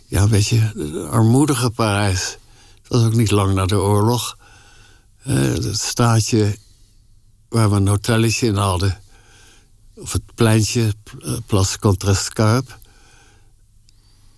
ja, 0.07 0.21
een 0.21 0.29
beetje 0.29 0.73
armoedige 1.11 1.69
Parijs. 1.69 2.37
Het 2.81 2.87
was 2.87 3.03
ook 3.03 3.13
niet 3.13 3.31
lang 3.31 3.53
na 3.53 3.65
de 3.65 3.75
oorlog. 3.75 4.37
Eh, 5.23 5.35
het 5.35 5.79
staatje 5.79 6.57
waar 7.49 7.69
we 7.69 7.75
een 7.75 7.87
hotelletje 7.87 8.47
in 8.47 8.55
hadden... 8.55 9.01
of 9.95 10.11
het 10.11 10.35
pleintje, 10.35 10.93
eh, 11.21 11.33
Place 11.45 11.79
Contrast 11.79 12.33
Carp... 12.33 12.77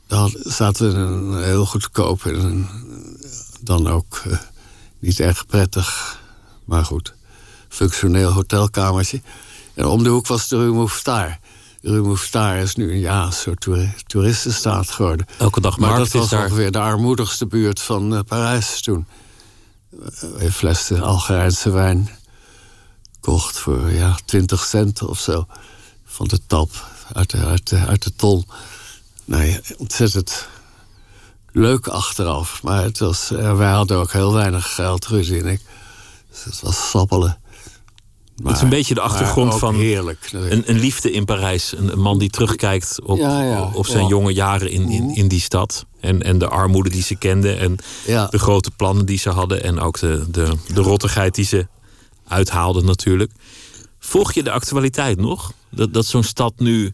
Daar 0.08 0.32
zaten 0.40 0.94
we 0.94 0.98
een 0.98 1.44
heel 1.44 1.66
goedkoop... 1.66 2.26
een 2.26 2.68
dan 3.62 3.88
ook 3.88 4.22
eh, 4.26 4.38
niet 5.00 5.20
erg 5.20 5.46
prettig, 5.46 6.20
maar 6.66 6.86
goed, 6.86 7.14
functioneel 7.78 8.32
hotelkamertje. 8.32 9.22
En 9.74 9.86
om 9.86 10.04
de 10.04 10.10
hoek 10.10 10.28
was 10.28 10.48
de 10.48 10.58
Rue 10.58 10.72
Mouffetard. 10.74 11.38
De 11.82 11.90
Rue 11.90 12.02
Mouffetard 12.02 12.64
is 12.64 12.76
nu 12.76 12.96
ja, 12.98 13.26
een 13.26 13.34
soort 13.34 13.60
toeri- 13.62 13.94
toeristenstaat 14.08 14.90
geworden. 14.90 15.26
elke 15.38 15.62
dag 15.62 15.78
Maar 15.78 15.98
dat 15.98 16.12
was 16.12 16.30
daar. 16.30 16.44
ongeveer 16.46 16.72
de 16.72 16.80
armoedigste 16.80 17.46
buurt 17.48 17.82
van 17.82 18.16
eh, 18.16 18.20
Parijs 18.28 18.82
toen. 18.82 19.06
Eh, 19.92 20.30
Een 20.44 20.52
fles 20.52 20.88
de 20.88 21.02
Algerijnse 21.02 21.70
wijn 21.70 22.10
kocht 23.20 23.58
voor 23.60 23.92
ja, 23.92 24.16
20 24.26 24.64
cent 24.66 25.02
of 25.02 25.20
zo. 25.20 25.46
Van 26.06 26.28
de 26.28 26.40
tap, 26.48 26.70
uit 27.14 27.30
de, 27.30 27.38
uit 27.46 27.70
de, 27.70 27.78
uit 27.78 28.04
de 28.04 28.16
ton. 28.16 28.46
Nee, 29.26 29.60
ontzettend 29.78 30.48
leuk 31.52 31.88
achteraf. 31.88 32.64
Maar 32.64 32.84
het 32.84 33.00
was, 33.00 33.32
eh, 33.32 33.58
wij 33.58 33.72
hadden 33.72 33.98
ook 33.98 34.12
heel 34.12 34.34
weinig 34.34 34.74
geld, 34.76 35.06
Ruzie 35.08 35.40
en 35.42 35.48
ik. 35.48 35.62
Dus 36.32 36.44
het 36.44 36.60
was 36.62 36.90
sappelen. 36.90 37.38
Het 38.44 38.56
is 38.56 38.62
een 38.62 38.70
beetje 38.70 38.94
de 38.94 39.00
maar 39.00 39.10
achtergrond 39.10 39.56
van 39.56 39.76
Heerlijk. 39.76 40.30
een, 40.32 40.64
een 40.66 40.80
liefde 40.80 41.12
in 41.12 41.26
Parijs. 41.26 41.74
Een, 41.78 41.92
een 41.92 42.00
man 42.00 42.18
die 42.20 42.30
terugkijkt 42.30 43.00
op, 43.04 43.18
Ja, 43.18 43.44
ja, 43.44 43.72
op 43.74 43.86
zijn 43.86 44.04
ja. 44.04 44.10
jonge 44.10 44.34
jaren 44.34 44.70
in, 44.70 44.90
in, 44.90 45.16
in 45.16 45.28
die 45.28 45.40
stad. 45.40 45.86
En, 46.00 46.24
en 46.24 46.38
de 46.38 46.48
armoede 46.48 46.90
die 46.90 47.04
ze 47.04 47.16
kenden. 47.16 47.60
En 47.60 47.76
de 48.30 48.40
grote 48.40 48.72
plannen 48.72 49.06
die 49.06 49.18
ze 49.18 49.30
hadden. 49.30 49.64
En 49.64 49.80
ook 49.80 50.00
de, 50.00 50.26
de, 50.32 50.54
de 50.74 50.82
rottigheid 50.82 51.36
die 51.36 51.46
ze 51.46 51.68
uithaalden 52.28 52.86
natuurlijk. 52.86 53.32
Volg 54.00 54.34
je 54.34 54.44
de 54.44 54.52
actualiteit 54.52 55.18
nog? 55.20 55.54
Dat, 55.70 55.94
dat 55.94 56.06
zo'n 56.06 56.24
stad 56.24 56.54
nu 56.58 56.94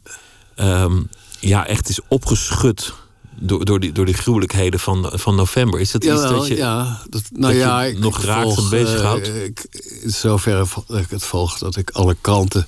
ehm, 0.55 1.01
ja, 1.39 1.67
echt 1.67 1.89
is 1.89 1.99
opgeschud 2.07 2.93
door, 3.41 3.65
door, 3.65 3.79
die, 3.79 3.91
door 3.91 4.05
die 4.05 4.13
gruwelijkheden 4.13 4.79
van, 4.79 5.11
van 5.13 5.35
november. 5.35 5.79
Is 5.79 5.91
dat 5.91 6.03
iets 6.03 6.13
Jawel, 6.13 6.37
dat 6.37 6.47
je... 6.47 6.55
ja. 6.55 7.01
Dat, 7.09 7.21
nou 7.31 7.41
dat 7.41 7.51
je 7.51 7.57
ja, 7.57 7.83
ik 7.83 7.99
nog 7.99 8.23
raakt 8.23 8.47
en 8.47 8.55
volg, 8.55 8.69
bezighoudt? 8.69 9.27
eh, 9.27 9.43
ik, 9.43 9.65
in 10.01 10.11
zoverre 10.11 10.65
ik 10.87 11.09
het 11.09 11.23
volg 11.23 11.57
dat 11.57 11.75
ik 11.75 11.89
alle 11.89 12.15
kranten 12.21 12.67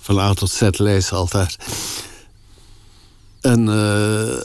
van 0.00 0.18
A 0.18 0.34
tot 0.34 0.50
Z 0.50 0.68
lees 0.70 1.12
altijd. 1.12 1.56
En 3.40 3.68
eh, 3.68 4.40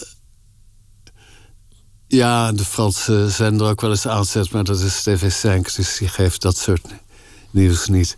ja, 2.08 2.52
de 2.52 2.66
Franse 2.66 3.30
zender 3.30 3.68
ook 3.68 3.82
wel 3.82 3.90
eens 3.90 4.08
aanzet, 4.08 4.52
maar 4.52 4.64
dat 4.64 4.80
is 4.80 5.08
TV5, 5.10 5.76
dus 5.76 5.98
die 5.98 6.08
geeft 6.08 6.42
dat 6.42 6.58
soort 6.58 6.86
nieuws 7.52 7.88
niet. 7.88 8.18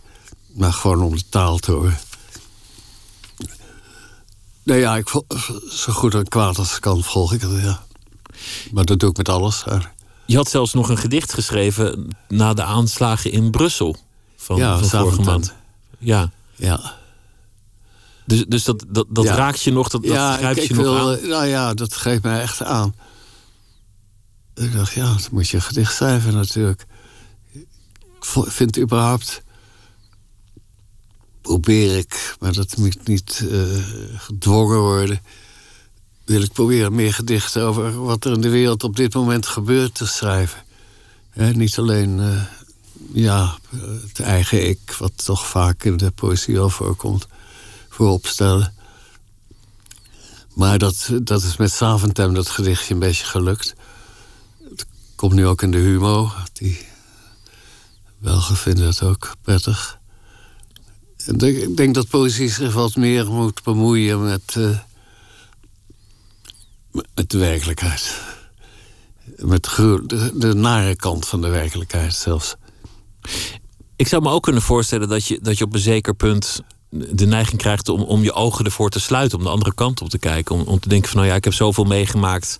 Maar 0.54 0.72
gewoon 0.72 1.02
om 1.02 1.16
de 1.16 1.22
taal 1.28 1.58
te 1.58 1.72
horen. 1.72 1.98
Nou 4.62 4.80
ja, 4.80 4.96
ik 4.96 5.08
zo 5.70 5.92
goed 5.92 6.14
en 6.14 6.28
kwaad 6.28 6.58
als 6.58 6.74
ik 6.74 6.80
kan 6.80 7.02
volg 7.02 7.32
ik 7.32 7.40
het, 7.40 7.62
ja. 7.62 7.82
Maar 8.72 8.84
dat 8.84 8.98
doe 8.98 9.10
ik 9.10 9.16
met 9.16 9.28
alles. 9.28 9.62
eigenlijk. 9.66 9.98
Je 10.26 10.36
had 10.36 10.48
zelfs 10.50 10.74
nog 10.74 10.88
een 10.88 10.98
gedicht 10.98 11.32
geschreven 11.32 12.08
na 12.28 12.54
de 12.54 12.62
aanslagen 12.62 13.30
in 13.32 13.50
Brussel. 13.50 13.96
Van, 14.36 14.56
Ja, 14.56 14.78
van 14.78 14.88
vorige 14.88 15.20
maand. 15.20 15.54
Ja. 15.98 16.30
Ja. 16.54 16.98
Dus, 18.26 18.44
dus 18.48 18.64
dat, 18.64 18.84
dat, 18.88 19.06
dat 19.08 19.24
Ja. 19.24 19.34
raakt 19.34 19.62
je 19.62 19.72
nog, 19.72 19.88
dat, 19.88 20.02
dat 20.02 20.12
ja, 20.12 20.36
grijpt 20.36 20.56
ik, 20.56 20.62
je 20.62 20.68
ik 20.74 20.76
nog 20.80 20.84
wil, 20.84 21.10
aan. 21.10 21.16
eh, 21.18 21.28
Nou 21.28 21.46
ja, 21.46 21.74
dat 21.74 21.94
geeft 21.94 22.22
mij 22.22 22.40
echt 22.40 22.62
aan. 22.62 22.94
Ik 24.54 24.72
dacht, 24.72 24.92
ja, 24.92 25.04
dan 25.04 25.20
moet 25.30 25.48
je 25.48 25.56
een 25.56 25.62
gedicht 25.62 25.94
schrijven 25.94 26.34
natuurlijk. 26.34 26.86
Ik 28.20 28.26
vind 28.46 28.78
überhaupt... 28.78 29.42
Probeer 31.50 31.96
ik, 31.96 32.36
maar 32.40 32.52
dat 32.52 32.76
moet 32.76 33.06
niet 33.06 33.46
eh, 33.50 33.60
gedwongen 34.16 34.78
worden... 34.78 35.22
wil 36.24 36.42
ik 36.42 36.52
proberen 36.52 36.94
meer 36.94 37.14
gedichten 37.14 37.62
over 37.62 38.02
wat 38.02 38.24
er 38.24 38.32
in 38.32 38.40
de 38.40 38.48
wereld 38.48 38.84
op 38.84 38.96
dit 38.96 39.14
moment 39.14 39.46
gebeurt 39.46 39.94
te 39.94 40.06
schrijven. 40.06 40.64
Hè, 41.30 41.52
niet 41.52 41.78
alleen 41.78 42.20
eh, 42.20 42.42
ja, 43.12 43.58
het 44.06 44.20
eigen 44.20 44.68
ik, 44.68 44.96
wat 44.98 45.24
toch 45.24 45.46
vaak 45.46 45.84
in 45.84 45.96
de 45.96 46.10
poëzie 46.10 46.58
al 46.58 46.70
voorkomt, 46.70 47.26
voorop 47.88 48.26
stellen. 48.26 48.74
Maar 50.54 50.78
dat, 50.78 51.10
dat 51.22 51.42
is 51.42 51.56
met 51.56 51.72
Saventem, 51.72 52.34
dat 52.34 52.48
gedichtje, 52.48 52.94
een 52.94 53.00
beetje 53.00 53.26
gelukt. 53.26 53.74
Het 54.68 54.86
komt 55.14 55.32
nu 55.32 55.46
ook 55.46 55.62
in 55.62 55.70
de 55.70 55.78
Humo. 55.78 56.32
Die 56.52 56.86
Belgen 58.18 58.56
vinden 58.56 58.86
het 58.86 59.02
ook 59.02 59.32
prettig. 59.42 59.99
Ik- 61.26 61.76
denk 61.76 61.94
dat 61.94 62.08
poëzie 62.08 62.48
zich 62.50 62.72
wat 62.74 62.96
meer 62.96 63.26
moet 63.26 63.62
bemoeien 63.62 64.22
met, 64.24 64.42
eh, 64.56 64.78
met- 67.14 67.30
de 67.30 67.38
werkelijkheid. 67.38 68.20
Met 69.36 69.64
de, 69.76 70.32
de, 70.34 70.54
nare 70.54 70.96
kant 70.96 71.26
van 71.28 71.40
de 71.40 71.48
werkelijkheid 71.48 72.14
zelfs. 72.14 72.54
Ik 73.96 74.08
zou 74.08 74.22
me 74.22 74.30
ook 74.30 74.42
kunnen 74.42 74.62
voorstellen 74.62 75.08
dat 75.08 75.26
je, 75.26 75.38
dat 75.42 75.58
je 75.58 75.64
op 75.64 75.74
een 75.74 75.80
zeker 75.80 76.14
punt 76.14 76.62
de 76.90 77.26
neiging 77.26 77.58
krijgt 77.60 77.88
om, 77.88 78.02
om 78.02 78.22
je 78.22 78.32
ogen 78.32 78.64
ervoor 78.64 78.90
te 78.90 79.00
sluiten, 79.00 79.38
om 79.38 79.44
de 79.44 79.50
andere 79.50 79.74
kant 79.74 80.00
op 80.02 80.08
te 80.08 80.18
kijken. 80.18 80.54
Om, 80.54 80.60
om 80.62 80.80
te 80.80 80.88
denken 80.88 81.08
van 81.08 81.16
nou 81.18 81.30
ja, 81.30 81.36
ik 81.36 81.44
heb 81.44 81.52
zoveel 81.54 81.84
meegemaakt. 81.84 82.58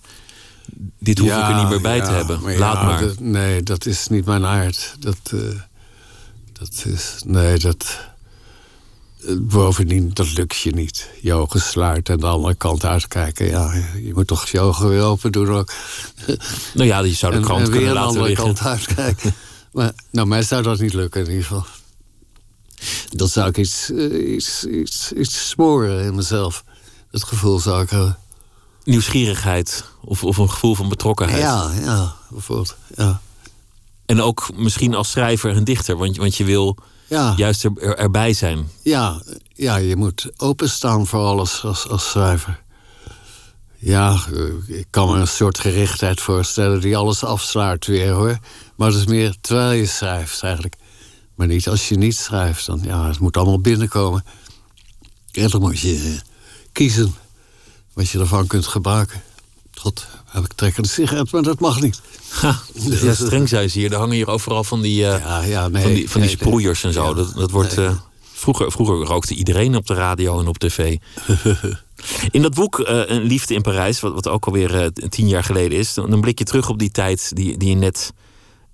Dit 0.99 1.17
hoef 1.19 1.29
ik 1.29 1.35
er 1.47 1.55
niet 1.55 1.69
meer 1.69 1.81
bij 1.81 2.01
te 2.01 2.11
hebben. 2.11 2.41
maar 2.41 2.57
Laat 2.57 2.73
ja, 2.75 2.83
maar. 2.83 2.99
dat- 3.01 3.19
nee, 3.19 3.63
dat 3.63 3.85
is 3.85 4.07
niet 4.07 4.25
mijn 4.25 4.45
aard. 4.45 4.95
Dat, 4.99 5.17
eh, 5.33 5.39
dat 6.53 6.83
is. 6.85 7.21
Nee, 7.25 7.57
dat. 7.59 8.09
Eh, 9.25 9.35
Bovendien, 9.39 10.11
dat 10.13 10.33
lukt 10.33 10.59
je 10.59 10.71
niet. 10.71 11.09
Je 11.21 11.33
ogen 11.33 11.61
sluiten 11.61 12.13
en 12.13 12.19
de 12.19 12.25
andere 12.27 12.55
kant 12.55 12.85
uitkijken. 12.85 13.45
Ja, 13.45 13.73
je 14.01 14.13
moet 14.13 14.27
toch 14.27 14.47
je 14.47 14.59
ogen 14.59 14.89
weer 14.89 15.01
open 15.01 15.31
doen 15.31 15.49
ook. 15.49 15.71
Nou 16.73 16.87
ja, 16.87 16.99
je 16.99 17.13
zou 17.13 17.31
de 17.31 17.37
en, 17.37 17.43
krant 17.43 17.61
en 17.61 17.71
weer 17.71 17.75
kunnen 17.75 17.93
de 17.93 17.99
laten 17.99 18.09
andere 18.09 18.27
liggen. 18.27 18.45
kant 18.45 18.61
uitkijken. 18.61 19.33
maar 19.73 19.93
nou, 20.11 20.27
mij 20.27 20.43
zou 20.43 20.63
dat 20.63 20.79
niet 20.79 20.93
lukken 20.93 21.21
in 21.21 21.29
ieder 21.29 21.45
geval. 21.45 21.65
Dan 23.09 23.27
zou 23.27 23.49
ik 23.49 23.57
iets, 23.57 23.91
eh, 23.91 24.33
iets, 24.33 24.65
iets, 24.65 25.11
iets 25.11 25.49
smoren 25.49 26.03
in 26.03 26.15
mezelf. 26.15 26.63
Dat 27.11 27.23
gevoel 27.23 27.59
zou 27.59 27.83
ik 27.83 27.89
hebben. 27.89 28.17
Nieuwsgierigheid 28.83 29.83
of, 30.01 30.23
of 30.23 30.37
een 30.37 30.49
gevoel 30.49 30.75
van 30.75 30.89
betrokkenheid. 30.89 31.41
Ja, 31.41 31.71
ja, 31.81 32.15
bijvoorbeeld. 32.29 32.75
Ja. 32.95 33.21
En 34.05 34.21
ook 34.21 34.49
misschien 34.55 34.95
als 34.95 35.11
schrijver 35.11 35.55
en 35.55 35.63
dichter, 35.63 35.97
want, 35.97 36.17
want 36.17 36.35
je 36.35 36.43
wil 36.43 36.77
Ja. 37.11 37.33
juist 37.37 37.63
er, 37.63 37.71
er- 37.77 37.97
erbij 37.97 38.33
zijn. 38.33 38.69
Ja, 38.83 39.21
ja, 39.53 39.75
je 39.75 39.95
moet 39.95 40.29
openstaan 40.37 41.07
voor 41.07 41.19
alles 41.25 41.63
als, 41.63 41.87
als 41.87 42.09
schrijver. 42.09 42.61
Ja, 43.77 44.19
ik 44.67 44.87
kan 44.89 45.09
me 45.11 45.19
een 45.19 45.27
soort 45.27 45.59
gerichtheid 45.59 46.21
voorstellen 46.21 46.81
die 46.81 46.97
alles 46.97 47.23
afsluit 47.23 47.85
weer 47.85 48.11
hoor. 48.11 48.37
Maar 48.75 48.87
het 48.87 48.97
is 48.97 49.05
meer 49.05 49.35
terwijl 49.41 49.71
je 49.71 49.85
schrijft 49.85 50.43
eigenlijk. 50.43 50.75
Maar 51.35 51.47
niet 51.47 51.67
als 51.67 51.89
je 51.89 51.95
niet 51.97 52.15
schrijft. 52.15 52.65
Dan, 52.65 52.79
ja, 52.83 53.07
het 53.07 53.19
moet 53.19 53.37
allemaal 53.37 53.59
binnenkomen. 53.61 54.23
En 55.31 55.49
dan 55.49 55.61
moet 55.61 55.79
je 55.79 56.19
kiezen 56.71 57.15
wat 57.93 58.09
je 58.09 58.19
ervan 58.19 58.47
kunt 58.47 58.67
gebruiken. 58.67 59.21
God, 59.73 60.07
heb 60.15 60.20
ik 60.33 60.53
trek 60.53 60.75
de 60.75 60.87
sigaret, 60.87 61.31
maar 61.31 61.41
dat 61.41 61.59
mag 61.59 61.81
niet. 61.81 62.01
Ha, 62.29 62.59
ja, 63.01 63.13
streng 63.13 63.49
zijn 63.49 63.69
ze 63.69 63.79
hier. 63.79 63.91
Er 63.91 63.97
hangen 63.97 64.15
hier 64.15 64.27
overal 64.27 64.63
van 64.63 64.81
die, 64.81 65.01
uh, 65.01 65.19
ja, 65.19 65.41
ja, 65.41 65.67
nee, 65.67 65.81
van 65.81 65.93
die, 65.93 66.09
van 66.09 66.21
die 66.21 66.29
nee, 66.29 66.39
sproeiers 66.39 66.83
en 66.83 66.93
zo. 66.93 67.13
dat, 67.13 67.33
dat 67.35 67.51
wordt, 67.51 67.77
eh, 67.77 67.91
vroeger, 68.33 68.71
vroeger 68.71 68.95
rookte 68.95 69.33
iedereen 69.33 69.75
op 69.75 69.87
de 69.87 69.93
radio 69.93 70.39
en 70.39 70.47
op 70.47 70.57
tv. 70.57 70.97
In 72.31 72.41
dat 72.41 72.53
boek 72.53 72.79
eh, 72.79 73.01
Een 73.05 73.21
Liefde 73.21 73.53
in 73.53 73.61
Parijs, 73.61 73.99
wat, 73.99 74.13
wat 74.13 74.27
ook 74.27 74.45
alweer 74.45 74.81
eh, 74.81 74.87
tien 75.09 75.27
jaar 75.27 75.43
geleden 75.43 75.77
is, 75.77 75.93
dan, 75.93 76.09
dan 76.09 76.21
blik 76.21 76.39
je 76.39 76.45
terug 76.45 76.69
op 76.69 76.79
die 76.79 76.91
tijd 76.91 77.35
die, 77.35 77.57
die 77.57 77.69
je 77.69 77.75
net 77.75 78.13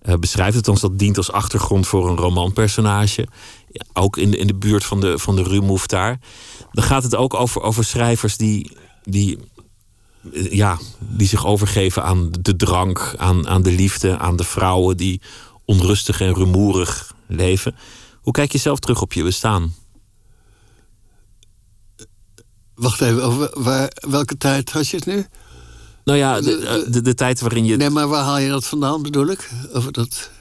eh, 0.01 0.16
beschrijft. 0.16 0.55
Althans, 0.55 0.82
dat 0.82 0.99
dient 0.99 1.18
als 1.18 1.32
achtergrond 1.32 1.88
voor 1.88 2.10
een 2.10 2.18
romanpersonage. 2.18 3.28
Ja, 3.72 3.86
ook 3.93 4.18
in 4.18 4.32
de, 4.32 4.38
in 4.38 4.47
de 4.47 4.55
buurt 4.55 4.84
van 4.84 4.99
de, 4.99 5.20
van 5.20 5.36
de 5.36 5.43
Rue 5.43 5.62
Mouffetard. 5.62 6.26
Dan 6.72 6.84
gaat 6.84 7.03
het 7.03 7.16
ook 7.16 7.34
over, 7.34 7.62
over 7.62 7.84
schrijvers 7.84 8.38
die, 8.38 8.72
die, 9.03 9.38
eh, 9.38 9.43
ja, 10.49 10.80
die 10.99 11.28
zich 11.28 11.45
overgeven 11.45 12.03
aan 12.03 12.32
de 12.41 12.55
drank, 12.55 13.13
aan, 13.18 13.47
aan 13.47 13.61
de 13.61 13.72
liefde, 13.72 14.18
aan 14.18 14.36
de 14.36 14.43
vrouwen 14.43 14.97
die 14.97 15.22
onrustig 15.65 16.22
en 16.22 16.34
rumoerig 16.34 17.13
leven. 17.28 17.76
Hoe 18.22 18.34
kijk 18.34 18.51
je 18.51 18.57
zelf 18.57 18.80
terug 18.80 19.01
op 19.01 19.13
je 19.13 19.24
bestaan? 19.24 19.74
Wacht 22.76 23.01
even, 23.01 23.24
over 23.24 23.49
waar, 23.53 23.91
welke 24.09 24.38
tijd 24.38 24.72
had 24.72 24.88
je 24.88 24.95
het 24.97 25.05
nu? 25.05 25.26
Nou 26.03 26.18
ja, 26.18 26.41
de, 26.41 26.86
de, 26.89 27.01
de 27.01 27.13
tijd 27.13 27.39
waarin 27.39 27.65
je. 27.65 27.78
Nee, 27.78 27.89
maar 27.89 28.07
waar 28.07 28.24
haal 28.24 28.38
je 28.38 28.49
dat 28.49 28.65
vandaan, 28.65 29.01
bedoel 29.01 29.28
ik? 29.28 29.51
Over 29.74 29.91
dat... 29.91 30.32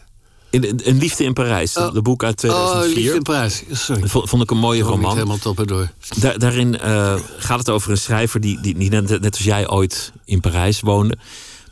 In, 0.50 0.80
een 0.84 0.98
Liefde 0.98 1.24
in 1.24 1.32
Parijs, 1.32 1.72
de- 1.72 1.80
Oh. 1.80 1.92
de 1.92 2.02
boek 2.02 2.24
uit 2.24 2.44
Oh, 2.44 2.50
2004. 2.50 2.94
Liefde 2.96 3.14
in 3.16 3.22
Parijs. 3.22 3.62
Sorry. 3.70 4.08
Vond, 4.08 4.28
vond 4.28 4.42
ik 4.42 4.50
een 4.50 4.56
mooie 4.58 4.80
Ik 4.82 4.86
roman. 4.88 5.12
helemaal 5.14 5.38
top 5.38 5.58
en 5.58 5.66
door. 5.66 5.90
Daar- 6.18 6.38
daarin 6.38 6.78
eh, 6.78 7.14
gaat 7.38 7.58
het 7.58 7.70
over 7.70 7.90
een 7.90 7.98
schrijver 7.98 8.40
die, 8.40 8.60
die, 8.60 8.78
die 8.78 8.90
net, 8.90 9.08
net 9.20 9.34
als 9.34 9.44
jij 9.44 9.68
ooit 9.68 10.12
in 10.24 10.40
Parijs 10.40 10.80
woonde. 10.80 11.16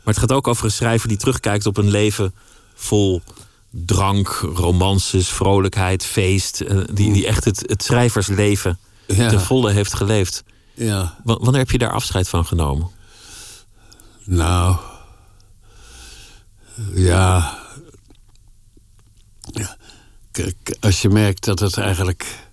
Maar 0.03 0.13
het 0.13 0.17
gaat 0.17 0.31
ook 0.31 0.47
over 0.47 0.65
een 0.65 0.71
schrijver 0.71 1.07
die 1.07 1.17
terugkijkt 1.17 1.65
op 1.65 1.77
een 1.77 1.89
leven 1.89 2.33
vol 2.75 3.21
drank, 3.69 4.27
romances, 4.55 5.27
vrolijkheid, 5.29 6.05
feest. 6.05 6.61
eh, 6.61 6.77
die, 6.93 7.13
die 7.13 7.27
echt 7.27 7.45
het, 7.45 7.63
het 7.65 7.83
schrijversleven 7.83 8.79
Ja. 9.07 9.29
ten 9.29 9.41
volle 9.41 9.71
heeft 9.71 9.93
geleefd. 9.93 10.43
Ja, 10.73 11.17
Wa- 11.23 11.37
Wanneer 11.39 11.59
heb 11.61 11.71
je 11.71 11.77
daar 11.77 11.91
afscheid 11.91 12.29
van 12.29 12.45
genomen? 12.45 12.89
nou... 14.25 14.75
Ja. 16.93 17.57
Als 20.79 21.01
je 21.01 21.09
merkt 21.09 21.45
dat 21.45 21.59
het 21.59 21.77
eigenlijk... 21.77 22.43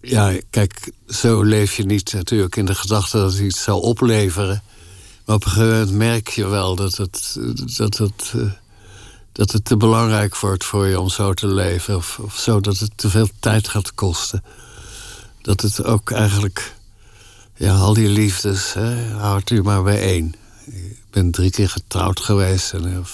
Ja, 0.00 0.38
kijk, 0.50 0.92
zo 1.06 1.42
leef 1.42 1.76
je 1.76 1.84
niet 1.84 2.12
natuurlijk 2.12 2.56
in 2.56 2.64
de 2.64 2.74
gedachte 2.74 3.16
dat 3.16 3.32
het 3.32 3.40
iets 3.40 3.62
zal 3.62 3.80
opleveren. 3.80 4.62
Maar 5.26 5.36
op 5.36 5.44
een 5.44 5.50
gegeven 5.50 5.78
moment 5.78 5.96
merk 5.96 6.28
je 6.28 6.46
wel 6.46 6.76
dat 6.76 6.96
het, 6.96 7.38
dat 7.76 7.96
het, 7.96 8.32
eh, 8.36 8.50
dat 9.32 9.52
het 9.52 9.64
te 9.64 9.76
belangrijk 9.76 10.36
wordt 10.36 10.64
voor 10.64 10.86
je 10.86 11.00
om 11.00 11.08
zo 11.08 11.32
te 11.34 11.46
leven. 11.46 11.96
Of, 11.96 12.18
of 12.18 12.38
zo 12.38 12.60
dat 12.60 12.78
het 12.78 12.92
te 12.96 13.10
veel 13.10 13.28
tijd 13.40 13.68
gaat 13.68 13.94
kosten. 13.94 14.44
Dat 15.42 15.60
het 15.60 15.84
ook 15.84 16.10
eigenlijk, 16.10 16.74
ja, 17.56 17.74
al 17.74 17.94
die 17.94 18.08
liefdes, 18.08 18.72
hè, 18.72 19.10
houdt 19.10 19.50
u 19.50 19.62
maar 19.62 19.82
bij 19.82 20.00
één. 20.00 20.34
Ik 20.66 21.04
ben 21.10 21.30
drie 21.30 21.50
keer 21.50 21.68
getrouwd 21.68 22.20
geweest 22.20 22.72
en 22.72 23.04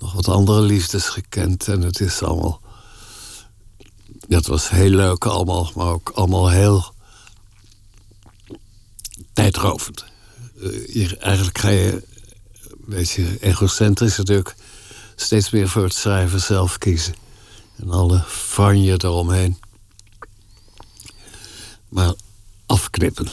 nog 0.00 0.12
wat 0.12 0.28
andere 0.28 0.60
liefdes 0.60 1.08
gekend. 1.08 1.68
En 1.68 1.80
het 1.80 2.00
is 2.00 2.22
allemaal, 2.22 2.60
dat 4.28 4.46
was 4.46 4.68
heel 4.68 4.90
leuk 4.90 5.24
allemaal, 5.24 5.70
maar 5.74 5.86
ook 5.86 6.10
allemaal 6.14 6.48
heel 6.48 6.94
tijdrovend. 9.32 10.04
Eh, 10.62 10.94
je, 10.94 11.16
eigenlijk 11.16 11.58
ga 11.58 11.68
je 11.68 11.92
een 12.62 12.84
beetje 12.86 13.38
egocentrisch 13.40 14.16
natuurlijk 14.16 14.56
steeds 15.16 15.50
meer 15.50 15.68
voor 15.68 15.82
het 15.82 15.94
schrijven 15.94 16.40
zelf 16.40 16.78
kiezen. 16.78 17.14
En 17.76 17.90
alle 17.90 18.22
franje 18.26 18.92
eromheen. 18.92 19.58
Maar 21.88 22.14
afknippen. 22.66 23.28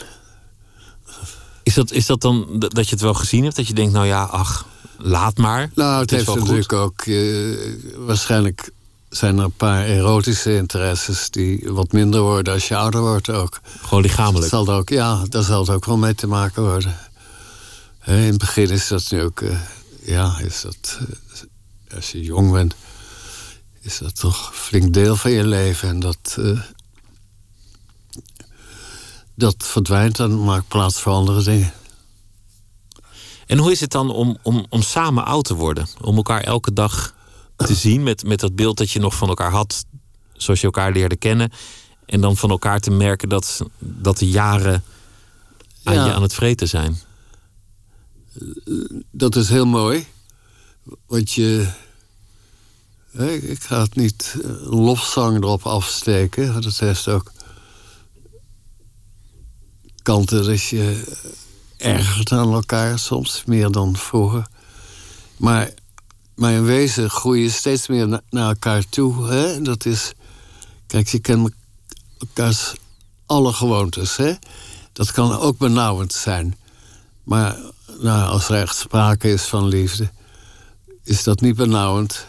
Is 1.68 1.74
dat, 1.74 1.92
is 1.92 2.06
dat 2.06 2.20
dan 2.20 2.46
dat 2.58 2.84
je 2.88 2.94
het 2.94 3.00
wel 3.00 3.14
gezien 3.14 3.44
hebt? 3.44 3.56
Dat 3.56 3.66
je 3.66 3.74
denkt, 3.74 3.92
nou 3.92 4.06
ja, 4.06 4.22
ach, 4.22 4.66
laat 4.98 5.36
maar. 5.36 5.70
Nou, 5.74 6.00
het, 6.00 6.10
is 6.10 6.16
heeft 6.16 6.26
wel 6.26 6.36
goed. 6.36 6.44
natuurlijk 6.44 6.72
ook. 6.72 7.00
eh, 7.00 8.06
waarschijnlijk 8.06 8.70
zijn 9.08 9.38
er 9.38 9.44
een 9.44 9.52
paar 9.52 9.84
erotische 9.84 10.56
interesses 10.56 11.30
die 11.30 11.64
wat 11.66 11.92
minder 11.92 12.20
worden 12.20 12.52
als 12.52 12.68
je 12.68 12.76
ouder 12.76 13.00
wordt 13.00 13.30
ook. 13.30 13.60
Gewoon 13.82 14.02
lichamelijk. 14.02 14.50
Dat 14.50 14.66
zal 14.66 14.74
er 14.74 14.80
ook, 14.80 14.88
ja, 14.88 15.24
daar 15.28 15.42
zal 15.42 15.60
het 15.60 15.70
ook 15.70 15.84
wel 15.84 15.96
mee 15.96 16.14
te 16.14 16.26
maken 16.26 16.62
worden. 16.62 16.96
In 18.04 18.12
het 18.14 18.38
begin 18.38 18.70
is 18.70 18.88
dat 18.88 19.10
nu 19.10 19.22
ook, 19.22 19.40
eh, 19.40 19.60
ja, 20.02 20.38
is 20.38 20.60
dat, 20.60 20.98
eh, 20.98 21.96
als 21.96 22.10
je 22.12 22.22
jong 22.22 22.52
bent, 22.52 22.74
is 23.80 23.98
dat 23.98 24.20
toch 24.20 24.48
een 24.48 24.54
flink 24.54 24.92
deel 24.92 25.16
van 25.16 25.30
je 25.30 25.46
leven. 25.46 25.88
En 25.88 26.00
dat, 26.00 26.38
dat 29.38 29.54
verdwijnt 29.58 30.18
en 30.18 30.44
maakt 30.44 30.68
plaats 30.68 31.00
voor 31.00 31.12
andere 31.12 31.42
dingen. 31.42 31.72
En 33.46 33.58
hoe 33.58 33.70
is 33.70 33.80
het 33.80 33.90
dan 33.90 34.10
om, 34.10 34.38
om, 34.42 34.66
om 34.68 34.82
samen 34.82 35.24
oud 35.24 35.44
te 35.44 35.54
worden? 35.54 35.86
Om 36.00 36.16
elkaar 36.16 36.42
elke 36.42 36.72
dag 36.72 37.14
te 37.56 37.74
zien 37.84 38.02
met, 38.02 38.24
met 38.24 38.40
dat 38.40 38.56
beeld 38.56 38.76
dat 38.76 38.90
je 38.90 38.98
nog 38.98 39.14
van 39.14 39.28
elkaar 39.28 39.50
had, 39.50 39.84
zoals 40.32 40.60
je 40.60 40.66
elkaar 40.66 40.92
leerde 40.92 41.16
kennen. 41.16 41.52
En 42.06 42.20
dan 42.20 42.36
van 42.36 42.50
elkaar 42.50 42.80
te 42.80 42.90
merken 42.90 43.28
dat, 43.28 43.60
dat 43.78 44.18
de 44.18 44.28
jaren 44.28 44.84
aan 45.82 45.94
Ja. 45.94 46.04
je 46.04 46.12
aan 46.12 46.22
het 46.22 46.34
vreten 46.34 46.68
zijn. 46.68 46.98
dat 49.10 49.36
is 49.36 49.48
heel 49.48 49.66
mooi. 49.66 50.06
Want 51.06 51.32
je. 51.32 51.68
Ik 53.40 53.62
ga 53.62 53.80
het 53.80 53.94
niet 53.94 54.34
eh, 54.42 54.50
lofzang 54.70 55.36
erop 55.36 55.62
afsteken. 55.62 56.54
Het 56.54 56.78
heeft 56.78 57.08
ook 57.08 57.32
kanten 60.08 60.44
dat 60.44 60.62
je 60.62 61.04
ergert 61.76 62.32
aan 62.32 62.52
elkaar 62.52 62.98
soms, 62.98 63.42
meer 63.46 63.70
dan 63.70 63.96
vroeger. 63.96 64.46
Maar, 65.36 65.70
in 66.36 66.64
wezen 66.64 67.10
groei 67.10 67.42
je 67.42 67.50
steeds 67.50 67.88
meer 67.88 68.08
na- 68.08 68.20
naar 68.30 68.48
elkaar 68.48 68.84
toe. 68.88 69.28
Hè? 69.28 69.62
Dat 69.62 69.84
is. 69.84 70.12
Kijk, 70.86 71.08
je 71.08 71.18
kent 71.18 71.50
elkaars 72.18 72.72
alle 73.26 73.52
gewoontes. 73.52 74.16
Hè? 74.16 74.32
Dat 74.92 75.12
kan 75.12 75.38
ook 75.38 75.58
benauwend 75.58 76.12
zijn. 76.12 76.56
Maar 77.22 77.56
nou, 78.00 78.30
als 78.30 78.48
er 78.48 78.60
echt 78.60 78.76
sprake 78.76 79.32
is 79.32 79.42
van 79.42 79.66
liefde, 79.66 80.10
is 81.04 81.22
dat 81.22 81.40
niet 81.40 81.56
benauwend. 81.56 82.26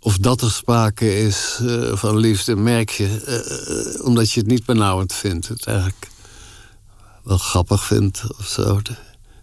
Of 0.00 0.18
dat 0.18 0.40
er 0.40 0.50
sprake 0.50 1.18
is 1.18 1.58
eh, 1.62 1.96
van 1.96 2.16
liefde, 2.16 2.56
merk 2.56 2.90
je, 2.90 3.20
eh, 3.20 3.36
eh, 3.36 4.04
omdat 4.04 4.30
je 4.30 4.40
het 4.40 4.48
niet 4.48 4.64
benauwend 4.64 5.12
vindt. 5.12 5.48
Het 5.48 5.66
eigenlijk 5.66 6.14
wel 7.26 7.38
grappig 7.38 7.84
vindt 7.84 8.22
of 8.38 8.46
zo. 8.46 8.80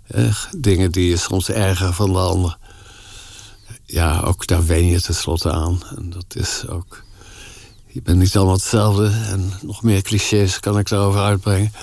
Eh, 0.07 0.35
dingen 0.57 0.91
die 0.91 1.09
je 1.09 1.17
soms 1.17 1.49
erger 1.49 1.93
van 1.93 2.11
de 2.13 2.19
ander. 2.19 2.57
Ja, 3.85 4.19
ook 4.19 4.47
daar 4.47 4.65
wen 4.65 4.85
je 4.85 5.01
tenslotte 5.01 5.51
aan. 5.51 5.83
En 5.95 6.09
dat 6.09 6.35
is 6.35 6.67
ook. 6.67 7.03
Je 7.87 8.01
bent 8.01 8.19
niet 8.19 8.35
allemaal 8.35 8.53
hetzelfde. 8.55 9.07
En 9.09 9.53
nog 9.61 9.83
meer 9.83 10.01
clichés 10.01 10.59
kan 10.59 10.77
ik 10.79 10.89
daarover 10.89 11.21
uitbrengen. 11.21 11.73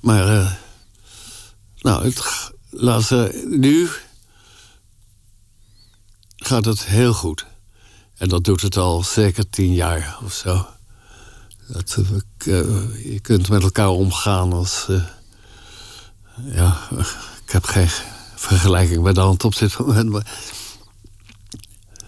Maar. 0.00 0.28
eh, 0.40 0.52
nou, 1.80 2.04
het, 2.04 2.18
g- 2.18 2.50
laat 2.70 3.02
ze, 3.02 3.46
nu 3.58 3.88
gaat 6.36 6.64
het 6.64 6.84
heel 6.84 7.12
goed. 7.12 7.46
En 8.16 8.28
dat 8.28 8.44
doet 8.44 8.60
het 8.62 8.76
al 8.76 9.02
zeker 9.04 9.50
tien 9.50 9.74
jaar 9.74 10.18
of 10.24 10.32
zo. 10.32 10.66
Dat, 11.68 11.96
eh, 12.38 12.46
je 13.12 13.18
kunt 13.22 13.48
met 13.48 13.62
elkaar 13.62 13.88
omgaan 13.88 14.52
als. 14.52 14.86
eh, 14.88 15.02
ja, 16.44 16.88
ik 17.46 17.52
heb 17.52 17.64
geen 17.64 17.88
vergelijking 18.34 19.02
bij 19.02 19.12
de 19.12 19.20
hand 19.20 19.44
op 19.44 19.56
dit 19.58 19.78
moment. 19.78 20.10
Maar 20.10 20.26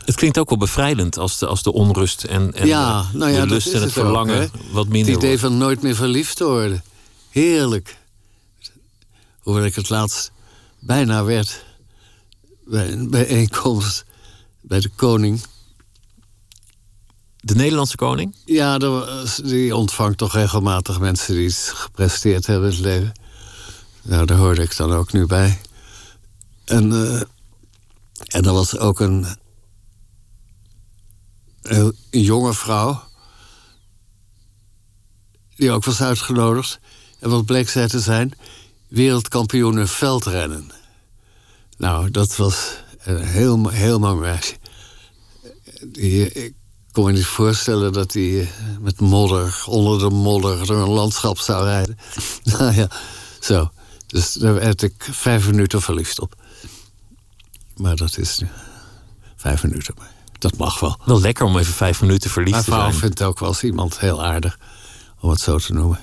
Het 0.04 0.14
klinkt 0.14 0.38
ook 0.38 0.48
wel 0.48 0.58
bevrijdend 0.58 1.18
als 1.18 1.38
de, 1.38 1.46
als 1.46 1.62
de 1.62 1.72
onrust 1.72 2.24
en, 2.24 2.54
en 2.54 2.66
ja, 2.66 3.06
de, 3.12 3.18
nou 3.18 3.32
ja, 3.32 3.40
de 3.40 3.46
lust 3.46 3.66
en 3.66 3.72
het 3.72 3.82
het 3.82 3.92
verlangen 3.92 4.50
wat 4.70 4.84
het 4.84 4.92
minder 4.92 5.14
idee 5.14 5.28
wordt. 5.28 5.40
van 5.40 5.58
nooit 5.58 5.82
meer 5.82 5.94
verliefd 5.94 6.36
te 6.36 6.44
worden. 6.44 6.82
Heerlijk. 7.30 7.96
Hoewel 9.40 9.64
ik 9.64 9.74
het 9.74 9.88
laatst 9.88 10.30
bijna 10.78 11.24
werd 11.24 11.64
bij 12.64 12.92
een 12.92 13.10
bijeenkomst 13.10 14.04
bij 14.60 14.80
de 14.80 14.90
koning. 14.96 15.40
De 17.40 17.54
Nederlandse 17.54 17.96
koning? 17.96 18.34
Ja, 18.44 18.78
die 19.44 19.76
ontvangt 19.76 20.18
toch 20.18 20.32
regelmatig 20.32 21.00
mensen 21.00 21.34
die 21.34 21.44
iets 21.44 21.70
gepresteerd 21.70 22.46
hebben 22.46 22.70
in 22.70 22.76
het 22.76 22.84
leven. 22.84 23.12
Nou, 24.08 24.26
daar 24.26 24.36
hoorde 24.36 24.62
ik 24.62 24.76
dan 24.76 24.92
ook 24.92 25.12
nu 25.12 25.26
bij. 25.26 25.58
En, 26.64 26.92
uh, 26.92 27.20
en 28.26 28.44
er 28.44 28.52
was 28.52 28.78
ook 28.78 29.00
een, 29.00 29.26
een, 31.62 31.94
jonge 32.10 32.54
vrouw. 32.54 33.02
Die 35.56 35.70
ook 35.70 35.84
was 35.84 36.00
uitgenodigd. 36.00 36.80
En 37.18 37.30
wat 37.30 37.44
bleek 37.44 37.68
zij 37.68 37.88
te 37.88 38.00
zijn? 38.00 38.32
Wereldkampioene 38.88 39.86
veldrennen. 39.86 40.70
Nou, 41.76 42.10
dat 42.10 42.36
was 42.36 42.76
een 42.98 43.24
heel, 43.24 43.68
heel 43.68 43.98
mooi 43.98 44.14
meisje. 44.14 44.56
Ik 46.32 46.54
kon 46.92 47.04
me 47.04 47.12
niet 47.12 47.26
voorstellen 47.26 47.92
dat 47.92 48.12
hij 48.12 48.50
met 48.80 49.00
modder, 49.00 49.62
onder 49.66 49.98
de 49.98 50.10
modder, 50.10 50.66
door 50.66 50.82
een 50.82 50.88
landschap 50.88 51.38
zou 51.38 51.64
rijden. 51.64 51.98
nou 52.58 52.74
ja, 52.74 52.90
zo. 53.40 53.70
Dus 54.08 54.32
daar 54.32 54.54
werd 54.54 54.82
ik 54.82 55.08
vijf 55.10 55.46
minuten 55.46 55.82
verliefd 55.82 56.20
op. 56.20 56.34
Maar 57.76 57.96
dat 57.96 58.18
is 58.18 58.38
nu 58.38 58.48
vijf 59.36 59.62
minuten. 59.62 59.94
Maar 59.98 60.12
dat 60.38 60.56
mag 60.56 60.80
wel. 60.80 60.98
Wel 61.04 61.20
lekker 61.20 61.44
om 61.44 61.58
even 61.58 61.72
vijf 61.72 62.00
minuten 62.00 62.30
verliefd 62.30 62.58
te 62.58 62.64
zijn. 62.64 62.76
Mijn 62.76 62.90
vrouw 62.90 63.00
vindt 63.00 63.22
ook 63.22 63.38
wel 63.38 63.48
eens 63.48 63.62
iemand 63.62 63.98
heel 63.98 64.24
aardig. 64.24 64.58
Om 65.20 65.30
het 65.30 65.40
zo 65.40 65.58
te 65.58 65.72
noemen. 65.72 66.00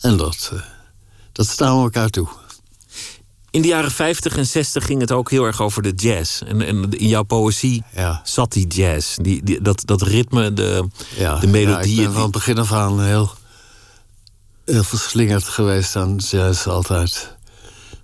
En 0.00 0.16
dat, 0.16 0.50
uh, 0.54 0.60
dat 1.32 1.46
staan 1.46 1.76
we 1.76 1.82
elkaar 1.82 2.08
toe. 2.08 2.28
In 3.50 3.62
de 3.62 3.68
jaren 3.68 3.90
50 3.90 4.36
en 4.36 4.46
60 4.46 4.84
ging 4.84 5.00
het 5.00 5.12
ook 5.12 5.30
heel 5.30 5.44
erg 5.44 5.60
over 5.60 5.82
de 5.82 5.92
jazz. 5.92 6.42
En, 6.42 6.62
en 6.62 6.90
in 6.90 7.08
jouw 7.08 7.22
poëzie 7.22 7.84
ja. 7.94 8.20
zat 8.24 8.52
die 8.52 8.66
jazz. 8.66 9.16
Die, 9.16 9.42
die, 9.44 9.60
dat, 9.60 9.82
dat 9.84 10.02
ritme, 10.02 10.52
de, 10.52 10.88
ja, 11.16 11.38
de 11.38 11.46
melodieën. 11.46 11.94
Ja, 11.94 12.00
ik 12.00 12.06
ben 12.06 12.12
van 12.12 12.22
het 12.22 12.32
begin 12.32 12.58
af 12.58 12.72
aan 12.72 13.02
heel 13.02 13.30
heel 14.66 14.84
verslingerd 14.84 15.44
geweest 15.44 15.96
aan 15.96 16.16
jazz 16.16 16.66
altijd. 16.66 17.36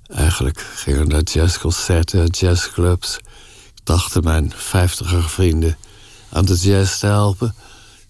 Eigenlijk 0.07 0.59
gingen 0.59 1.07
naar 1.07 1.23
jazzconcerten, 1.23 2.27
jazzclubs. 2.27 3.17
Ik 3.75 3.81
dacht 3.83 4.21
mijn 4.21 4.53
vijftiger 4.55 5.29
vrienden 5.29 5.77
aan 6.29 6.45
de 6.45 6.55
jazz 6.55 6.99
te 6.99 7.05
helpen. 7.05 7.55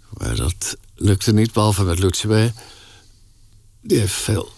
Maar 0.09 0.35
dat 0.35 0.77
lukte 0.95 1.33
niet, 1.33 1.53
behalve 1.53 1.83
met 1.83 1.99
Lucci 1.99 2.53
Die 3.81 3.99
heeft 3.99 4.13
veel... 4.13 4.51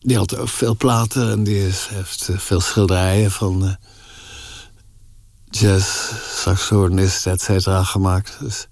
Die 0.00 0.16
had 0.16 0.36
ook 0.36 0.48
veel 0.48 0.76
platen 0.76 1.30
en 1.30 1.44
die 1.44 1.72
heeft 1.88 2.28
veel 2.36 2.60
schilderijen 2.60 3.30
van... 3.30 3.76
Jazz, 5.60 6.12
saxofonist, 6.42 7.26
et 7.26 7.42
cetera, 7.42 7.84
gemaakt. 7.84 8.36
Dus 8.40 8.66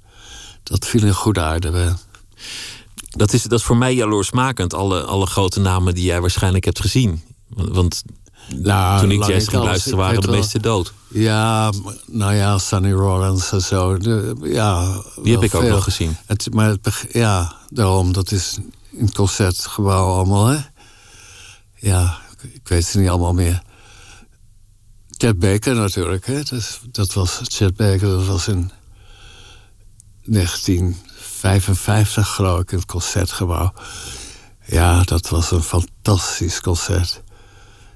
dat 0.63 0.87
viel 0.87 1.05
in 1.05 1.15
goede 1.15 1.41
aarde 1.41 1.71
bij 1.71 1.95
dat 3.17 3.33
is, 3.33 3.43
dat 3.43 3.59
is 3.59 3.65
voor 3.65 3.77
mij 3.77 3.95
jaloersmakend, 3.95 4.75
alle, 4.75 5.03
alle 5.03 5.27
grote 5.27 5.61
namen 5.61 5.95
die 5.95 6.05
jij 6.05 6.21
waarschijnlijk 6.21 6.65
hebt 6.65 6.81
gezien. 6.81 7.23
Want 7.49 8.03
nou, 8.57 9.01
toen 9.01 9.11
ik 9.11 9.25
jazz 9.25 9.49
ging 9.49 9.63
luisteren, 9.63 9.99
waren 9.99 10.21
de 10.21 10.31
meeste 10.31 10.61
dood. 10.61 10.93
Ja, 11.09 11.73
nou 12.07 12.35
ja, 12.35 12.59
Sonny 12.59 12.93
Rollins 12.93 13.53
en 13.53 13.61
zo. 13.61 13.99
De, 13.99 14.37
ja, 14.43 15.03
die 15.23 15.33
heb 15.33 15.43
ik 15.43 15.55
ook 15.55 15.63
wel 15.63 15.81
gezien. 15.81 16.17
Het, 16.27 16.55
maar 16.55 16.69
het, 16.69 17.07
ja, 17.13 17.55
daarom, 17.69 18.13
dat 18.13 18.31
is 18.31 18.59
in 18.91 19.05
het 19.05 19.15
concertgebouw 19.15 20.07
allemaal, 20.07 20.47
hè? 20.47 20.59
Ja, 21.75 22.19
ik 22.53 22.69
weet 22.69 22.85
ze 22.85 22.99
niet 22.99 23.09
allemaal 23.09 23.35
meer. 23.35 23.63
Chet 25.23 25.39
Baker 25.39 25.75
natuurlijk. 25.75 26.27
Hè? 26.27 26.43
Dat, 26.43 26.81
dat 26.91 27.13
was 27.13 27.41
Chet 27.43 27.77
Baker, 27.77 28.09
dat 28.09 28.27
was 28.27 28.49
in 28.49 28.71
1955 30.25 32.29
geloof 32.29 32.61
ik 32.61 32.73
in 32.73 32.79
het 32.79 32.87
concertgebouw. 32.87 33.73
Ja, 34.67 35.03
dat 35.03 35.29
was 35.29 35.51
een 35.51 35.63
fantastisch 35.63 36.61
concert. 36.61 37.23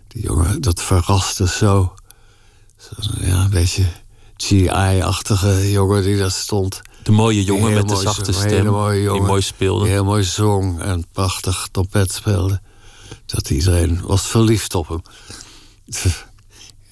Die 0.08 0.22
jongen, 0.22 0.60
dat 0.60 0.82
verraste 0.82 1.48
zo. 1.48 1.94
ja, 3.20 3.44
een 3.44 3.50
beetje 3.50 3.86
GI-achtige 4.36 5.70
jongen 5.70 6.02
die 6.02 6.16
daar 6.16 6.30
stond. 6.30 6.80
De 7.02 7.12
mooie 7.12 7.44
jongen 7.44 7.74
met 7.74 7.88
de 7.88 7.96
zachte 7.96 8.32
stem. 8.32 8.48
Hele 8.48 8.70
mooie 8.70 9.02
jongen, 9.02 9.20
die 9.20 9.28
mooi 9.28 9.42
speelde. 9.42 9.84
Die 9.84 9.92
heel 9.92 10.04
mooi 10.04 10.24
zong 10.24 10.80
en 10.80 11.06
prachtig 11.12 11.68
trompet 11.70 12.12
speelde. 12.12 12.60
Dat 13.24 13.50
iedereen 13.50 14.00
was 14.02 14.26
verliefd 14.26 14.74
op 14.74 14.88
hem. 14.88 15.02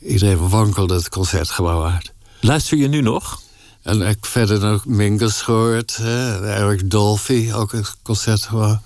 Iedereen 0.05 0.49
wankelde 0.49 0.95
het 0.95 1.09
concertgebouw 1.09 1.85
uit. 1.85 2.13
Luister 2.41 2.79
je 2.79 2.89
nu 2.89 3.01
nog? 3.01 3.43
En 3.83 4.01
ik 4.01 4.07
heb 4.07 4.27
verder 4.27 4.61
nog 4.61 4.85
Mingus 4.85 5.43
gehoord. 5.43 5.97
Hè? 5.97 6.47
Eric 6.47 6.91
Dolphy, 6.91 7.53
ook 7.53 7.73
een 7.73 7.87
concertgebouw. 8.03 8.83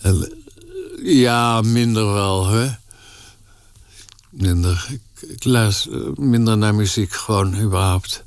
En, 0.00 0.32
ja, 1.02 1.60
minder 1.60 2.12
wel, 2.12 2.48
hè. 2.48 2.70
Minder. 4.30 4.86
Ik, 4.90 5.28
ik, 5.28 5.44
luister 5.44 6.12
minder 6.14 6.58
naar 6.58 6.74
muziek, 6.74 7.12
gewoon 7.12 7.60
überhaupt. 7.60 8.24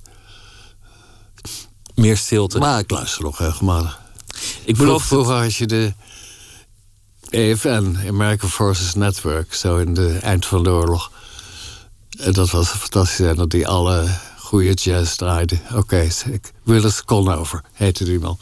Meer 1.96 2.18
stilte. 2.18 2.58
Maar 2.58 2.80
ik 2.80 2.92
luister 2.92 3.24
nog 3.24 3.40
regelmatig. 3.40 4.00
Ik 4.66 4.78
beloof 4.78 5.04
Vroeger 5.04 5.36
had 5.36 5.56
je 5.56 5.66
de 5.66 5.94
EFN, 7.30 7.98
American 8.08 8.50
Forces 8.50 8.94
Network, 8.94 9.54
zo 9.54 9.78
in 9.78 9.94
de 9.94 10.18
eind 10.18 10.46
van 10.46 10.64
de 10.64 10.70
oorlog. 10.70 11.12
En 12.18 12.34
dat 12.34 12.50
was 12.50 12.74
een 12.74 12.80
fantastische 12.80 13.24
zender 13.24 13.50
die 13.50 13.68
alle 13.68 14.08
goede 14.38 14.74
jazz 14.74 15.16
draaide. 15.16 15.60
Oké, 15.70 15.78
okay, 15.78 16.12
Willis 16.64 17.04
Conover 17.04 17.64
heette 17.74 18.04
die 18.04 18.20
man. 18.20 18.38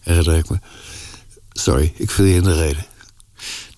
Herinner 0.00 0.36
ik 0.36 0.48
me. 0.48 0.58
Sorry, 1.52 1.92
ik 1.96 2.10
viel 2.10 2.24
je 2.24 2.34
in 2.34 2.42
de 2.42 2.54
reden. 2.54 2.86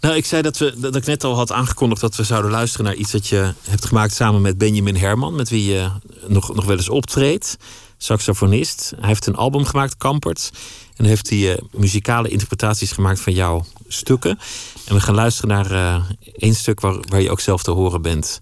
Nou, 0.01 0.16
ik 0.16 0.24
zei 0.24 0.42
dat, 0.42 0.59
we, 0.59 0.74
dat 0.78 0.97
ik 0.97 1.07
net 1.07 1.24
al 1.24 1.34
had 1.34 1.53
aangekondigd 1.53 2.01
dat 2.01 2.16
we 2.16 2.24
zouden 2.24 2.51
luisteren 2.51 2.86
naar 2.86 2.94
iets 2.94 3.11
dat 3.11 3.26
je 3.26 3.55
hebt 3.62 3.84
gemaakt 3.84 4.14
samen 4.14 4.40
met 4.40 4.59
Benjamin 4.59 4.97
Herman, 4.97 5.34
met 5.34 5.49
wie 5.49 5.72
je 5.72 5.90
nog, 6.26 6.55
nog 6.55 6.64
wel 6.64 6.76
eens 6.76 6.88
optreedt. 6.88 7.57
Saxofonist. 7.99 8.92
Hij 8.99 9.09
heeft 9.09 9.26
een 9.26 9.36
album 9.36 9.64
gemaakt, 9.64 9.97
Kampert. 9.97 10.51
En 10.97 11.05
heeft 11.05 11.30
hij 11.30 11.61
muzikale 11.72 12.28
interpretaties 12.28 12.92
gemaakt 12.92 13.20
van 13.20 13.32
jouw 13.32 13.64
stukken. 13.88 14.38
En 14.84 14.94
we 14.94 15.01
gaan 15.01 15.14
luisteren 15.14 15.49
naar 15.51 16.03
één 16.36 16.55
stuk 16.55 16.80
waar, 16.80 16.97
waar 17.09 17.20
je 17.20 17.30
ook 17.30 17.40
zelf 17.40 17.62
te 17.62 17.70
horen 17.70 18.03
bent. 18.03 18.40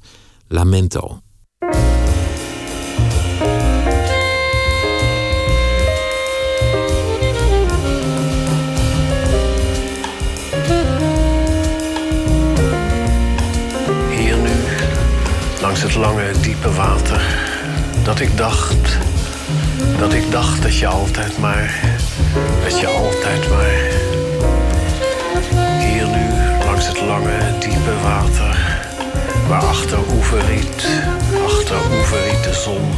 Lamento. 0.48 1.20
Hier 14.10 14.36
nu, 14.36 14.50
langs 15.60 15.82
het 15.82 15.94
lange, 15.94 16.30
diepe 16.40 16.72
water, 16.72 17.22
dat 18.02 18.20
ik 18.20 18.36
dacht, 18.36 18.98
dat 19.98 20.12
ik 20.12 20.30
dacht 20.30 20.62
dat 20.62 20.78
je 20.78 20.86
altijd 20.86 21.38
maar, 21.38 21.80
dat 22.62 22.80
je 22.80 22.86
altijd 22.86 23.48
maar. 23.48 23.92
Hier 25.78 26.06
nu, 26.06 26.28
langs 26.64 26.86
het 26.88 27.00
lange, 27.00 27.58
diepe 27.58 28.00
water 28.02 28.73
waar 29.48 29.64
achter 29.64 29.98
oeverriet, 30.14 30.86
achter 31.44 31.76
oeverriet 31.96 32.44
de 32.44 32.52
zon. 32.52 32.90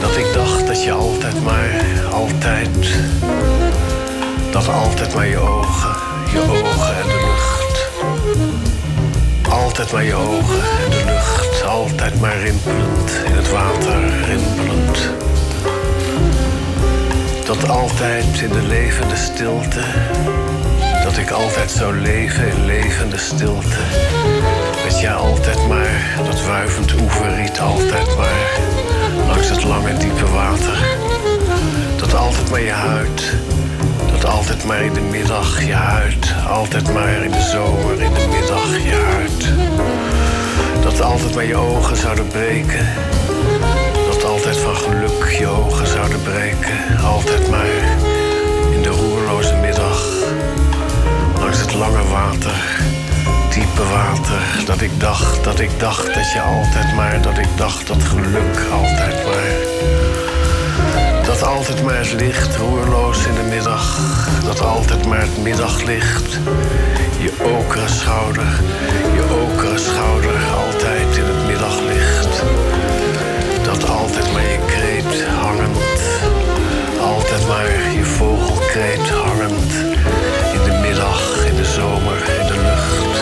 Dat 0.00 0.16
ik 0.16 0.32
dacht 0.34 0.66
dat 0.66 0.82
je 0.82 0.92
altijd 0.92 1.44
maar, 1.44 1.80
altijd, 2.12 2.68
dat 4.50 4.68
altijd 4.68 5.14
maar 5.14 5.26
je 5.26 5.38
ogen, 5.38 5.96
je 6.32 6.40
ogen 6.40 6.96
en 6.96 7.06
de 7.06 7.20
lucht. 7.26 7.88
Altijd 9.50 9.92
maar 9.92 10.04
je 10.04 10.14
ogen 10.14 10.62
en 10.84 10.90
de 10.90 11.02
lucht, 11.04 11.64
altijd 11.64 12.20
maar 12.20 12.38
rimpelend, 12.38 13.10
in 13.24 13.32
het 13.32 13.50
water 13.50 14.00
rimpelend. 14.26 15.10
Dat 17.44 17.68
altijd 17.68 18.40
in 18.40 18.52
de 18.52 18.62
levende 18.62 19.16
stilte, 19.16 19.80
dat 21.14 21.22
ik 21.22 21.30
altijd 21.30 21.70
zou 21.70 22.00
leven 22.00 22.48
in 22.48 22.64
levende 22.64 23.16
stilte. 23.16 23.76
Dat 24.84 25.00
jij 25.00 25.14
altijd 25.14 25.68
maar, 25.68 26.14
dat 26.24 26.44
wuivend 26.44 27.00
oeverriet 27.00 27.60
altijd 27.60 28.16
maar, 28.16 28.58
langs 29.26 29.48
het 29.48 29.64
lange 29.64 29.96
diepe 29.96 30.26
water. 30.26 30.78
Dat 31.96 32.14
altijd 32.14 32.50
maar 32.50 32.60
je 32.60 32.70
huid, 32.70 33.32
dat 34.10 34.24
altijd 34.24 34.64
maar 34.64 34.82
in 34.82 34.92
de 34.92 35.00
middag 35.00 35.64
je 35.66 35.72
huid. 35.72 36.34
Altijd 36.48 36.92
maar 36.92 37.24
in 37.24 37.30
de 37.30 37.48
zomer, 37.52 38.02
in 38.02 38.12
de 38.12 38.26
middag 38.30 38.82
je 38.82 39.04
huid. 39.12 39.52
Dat 40.82 41.00
altijd 41.00 41.34
maar 41.34 41.44
je 41.44 41.56
ogen 41.56 41.96
zouden 41.96 42.26
breken. 42.26 42.86
Dat 44.10 44.24
altijd 44.24 44.56
van 44.56 44.76
geluk 44.76 45.36
je 45.38 45.46
ogen 45.46 45.86
zouden 45.86 46.22
breken. 46.22 47.04
Altijd 47.04 47.50
maar 47.50 47.66
in 48.74 48.82
de 48.82 48.88
roerloze 48.88 49.54
middag, 49.54 49.73
lange 51.74 52.08
water 52.08 52.82
diepe 53.54 53.82
water. 53.82 54.64
Dat 54.66 54.80
ik 54.80 55.00
dacht, 55.00 55.44
dat 55.44 55.60
ik 55.60 55.70
dacht 55.78 56.14
dat 56.14 56.32
je 56.32 56.40
altijd 56.40 56.94
maar, 56.94 57.22
dat 57.22 57.38
ik 57.38 57.48
dacht 57.56 57.86
dat 57.86 58.02
geluk 58.02 58.58
altijd 58.72 59.24
maar. 59.24 59.82
altijd 61.42 61.82
maar 61.84 61.98
het 61.98 62.12
licht, 62.12 62.56
roerloos 62.56 63.26
in 63.26 63.34
de 63.34 63.42
middag. 63.42 63.98
Dat 64.44 64.60
altijd 64.60 65.06
maar 65.06 65.20
het 65.20 65.42
middaglicht. 65.42 66.38
Je 67.18 67.32
okere 67.42 67.88
schouder, 67.88 68.60
je 69.14 69.22
okere 69.42 69.78
schouder, 69.78 70.36
altijd 70.66 71.16
in 71.16 71.24
het 71.24 71.46
middaglicht. 71.46 72.42
Dat 73.62 73.88
altijd 73.88 74.32
maar 74.32 74.42
je 74.42 74.58
kreet 74.66 75.26
hangend. 75.26 75.78
Altijd 77.00 77.46
maar 77.46 77.92
je 77.96 78.04
vogelkreet 78.04 79.10
hangend. 79.10 79.43
Zomer, 81.74 82.18
in 82.40 82.46
de 82.46 82.58
lucht. 82.68 83.18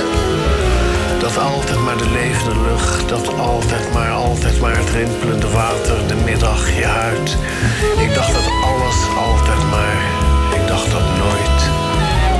Dat 1.20 1.38
altijd 1.38 1.78
maar 1.78 1.96
de 1.96 2.11
levende 2.11 2.61
lucht, 2.68 3.09
dat 3.09 3.38
altijd 3.38 3.92
maar, 3.92 4.11
altijd 4.11 4.61
maar 4.61 4.76
het 4.76 4.90
rimpelende 4.90 5.48
water, 5.48 5.96
de 6.07 6.14
middag, 6.14 6.61
je 6.78 6.84
huid. 6.84 7.36
Ik 8.07 8.14
dacht 8.14 8.32
dat 8.32 8.48
alles 8.70 8.98
altijd 9.28 9.62
maar, 9.74 10.00
ik 10.59 10.66
dacht 10.66 10.90
dat 10.90 11.09
nooit. 11.22 11.59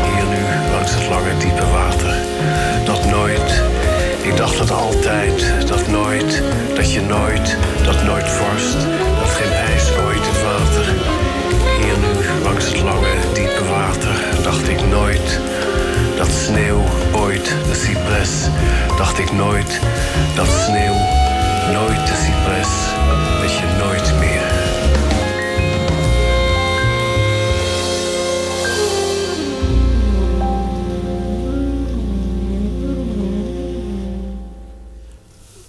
Hier 0.06 0.26
nu, 0.34 0.42
langs 0.74 0.94
het 0.94 1.08
lange 1.08 1.36
diepe 1.38 1.66
water, 1.78 2.14
dat 2.84 3.04
nooit. 3.04 3.62
Ik 4.22 4.36
dacht 4.36 4.58
dat 4.58 4.70
altijd, 4.70 5.38
dat 5.66 5.88
nooit, 5.88 6.42
dat 6.74 6.92
je 6.92 7.00
nooit, 7.00 7.56
dat 7.84 8.02
nooit 8.02 8.28
vorst, 8.28 8.80
dat 9.20 9.30
geen 9.38 9.52
ijs 9.52 9.86
ooit 10.06 10.24
het 10.30 10.40
water. 10.50 10.86
Hier 11.80 11.98
nu, 12.04 12.12
langs 12.42 12.64
het 12.64 12.80
lange 12.82 13.14
diepe 13.32 13.64
water, 13.64 14.14
dacht 14.42 14.68
ik 14.68 14.88
nooit. 14.88 15.51
Dat 16.23 16.31
sneeuw 16.31 16.83
ooit 17.14 17.45
de 17.45 17.75
cypres, 17.75 18.47
dacht 18.97 19.18
ik 19.18 19.33
nooit. 19.33 19.81
Dat 20.35 20.47
sneeuw 20.47 20.95
nooit 21.73 22.07
de 22.07 22.14
cypres, 22.25 22.68
dat 23.41 23.53
je 23.59 23.66
nooit 23.79 24.18
meer. 24.18 24.43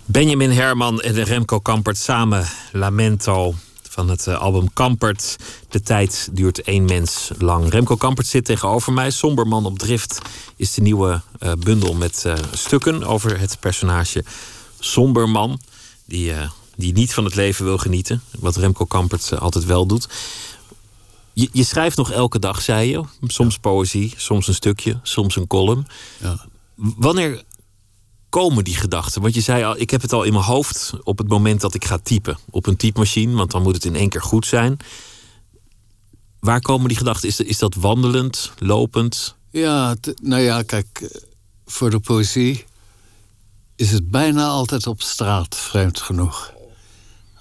Benjamin 0.05 0.51
Herman 0.51 1.01
en 1.01 1.23
Remco 1.23 1.59
Kampert 1.59 1.97
samen 1.97 2.45
Lamento 2.71 3.53
van 3.93 4.09
het 4.09 4.27
eh, 4.27 4.39
album 4.39 4.73
Kampert. 4.73 5.35
De 5.69 5.81
tijd 5.81 6.29
duurt 6.31 6.61
één 6.61 6.85
mens 6.85 7.31
lang. 7.37 7.69
Remco 7.69 7.95
Kampert 7.95 8.27
zit 8.27 8.45
tegenover 8.45 8.93
mij. 8.93 9.11
Somberman 9.11 9.65
op 9.65 9.79
drift 9.79 10.21
is 10.55 10.73
de 10.73 10.81
nieuwe 10.81 11.21
eh, 11.39 11.51
bundel 11.59 11.93
met 11.93 12.25
eh, 12.25 12.33
stukken 12.53 13.03
over 13.03 13.39
het 13.39 13.59
personage 13.59 14.23
Somberman. 14.79 15.59
Die, 16.05 16.33
die 16.75 16.93
niet 16.93 17.13
van 17.13 17.25
het 17.25 17.35
leven 17.35 17.65
wil 17.65 17.77
genieten. 17.77 18.21
Wat 18.39 18.55
Remco 18.55 18.85
Kampert 18.85 19.39
altijd 19.39 19.65
wel 19.65 19.85
doet. 19.85 20.07
Je, 21.33 21.49
je 21.51 21.63
schrijft 21.63 21.97
nog 21.97 22.11
elke 22.11 22.39
dag, 22.39 22.61
zei 22.61 22.89
je. 22.89 23.03
Soms 23.21 23.57
poëzie, 23.57 24.13
soms 24.17 24.47
een 24.47 24.53
stukje, 24.53 24.99
soms 25.03 25.35
een 25.35 25.47
column. 25.47 25.87
Ja. 26.17 26.45
Wanneer 26.75 27.43
komen 28.39 28.63
die 28.63 28.75
gedachten? 28.75 29.21
Want 29.21 29.33
je 29.33 29.41
zei 29.41 29.63
al, 29.63 29.79
ik 29.79 29.89
heb 29.89 30.01
het 30.01 30.13
al 30.13 30.23
in 30.23 30.33
mijn 30.33 30.45
hoofd 30.45 30.93
op 31.03 31.17
het 31.17 31.27
moment 31.27 31.61
dat 31.61 31.73
ik 31.73 31.85
ga 31.85 31.97
typen. 31.97 32.37
Op 32.49 32.65
een 32.65 32.75
typemachine, 32.75 33.35
want 33.35 33.51
dan 33.51 33.61
moet 33.61 33.75
het 33.75 33.85
in 33.85 33.95
één 33.95 34.09
keer 34.09 34.21
goed 34.21 34.45
zijn. 34.45 34.77
Waar 36.39 36.61
komen 36.61 36.87
die 36.87 36.97
gedachten? 36.97 37.29
Is, 37.29 37.39
is 37.39 37.57
dat 37.57 37.75
wandelend, 37.75 38.51
lopend? 38.57 39.35
Ja, 39.51 39.95
nou 40.21 40.41
ja, 40.41 40.61
kijk, 40.61 40.99
eh, 41.01 41.21
voor 41.65 41.89
de 41.89 41.99
poëzie 41.99 42.65
is 43.75 43.91
het 43.91 44.09
bijna 44.09 44.47
altijd 44.47 44.87
op 44.87 45.01
straat, 45.01 45.55
vreemd 45.55 45.99
genoeg. 45.99 46.53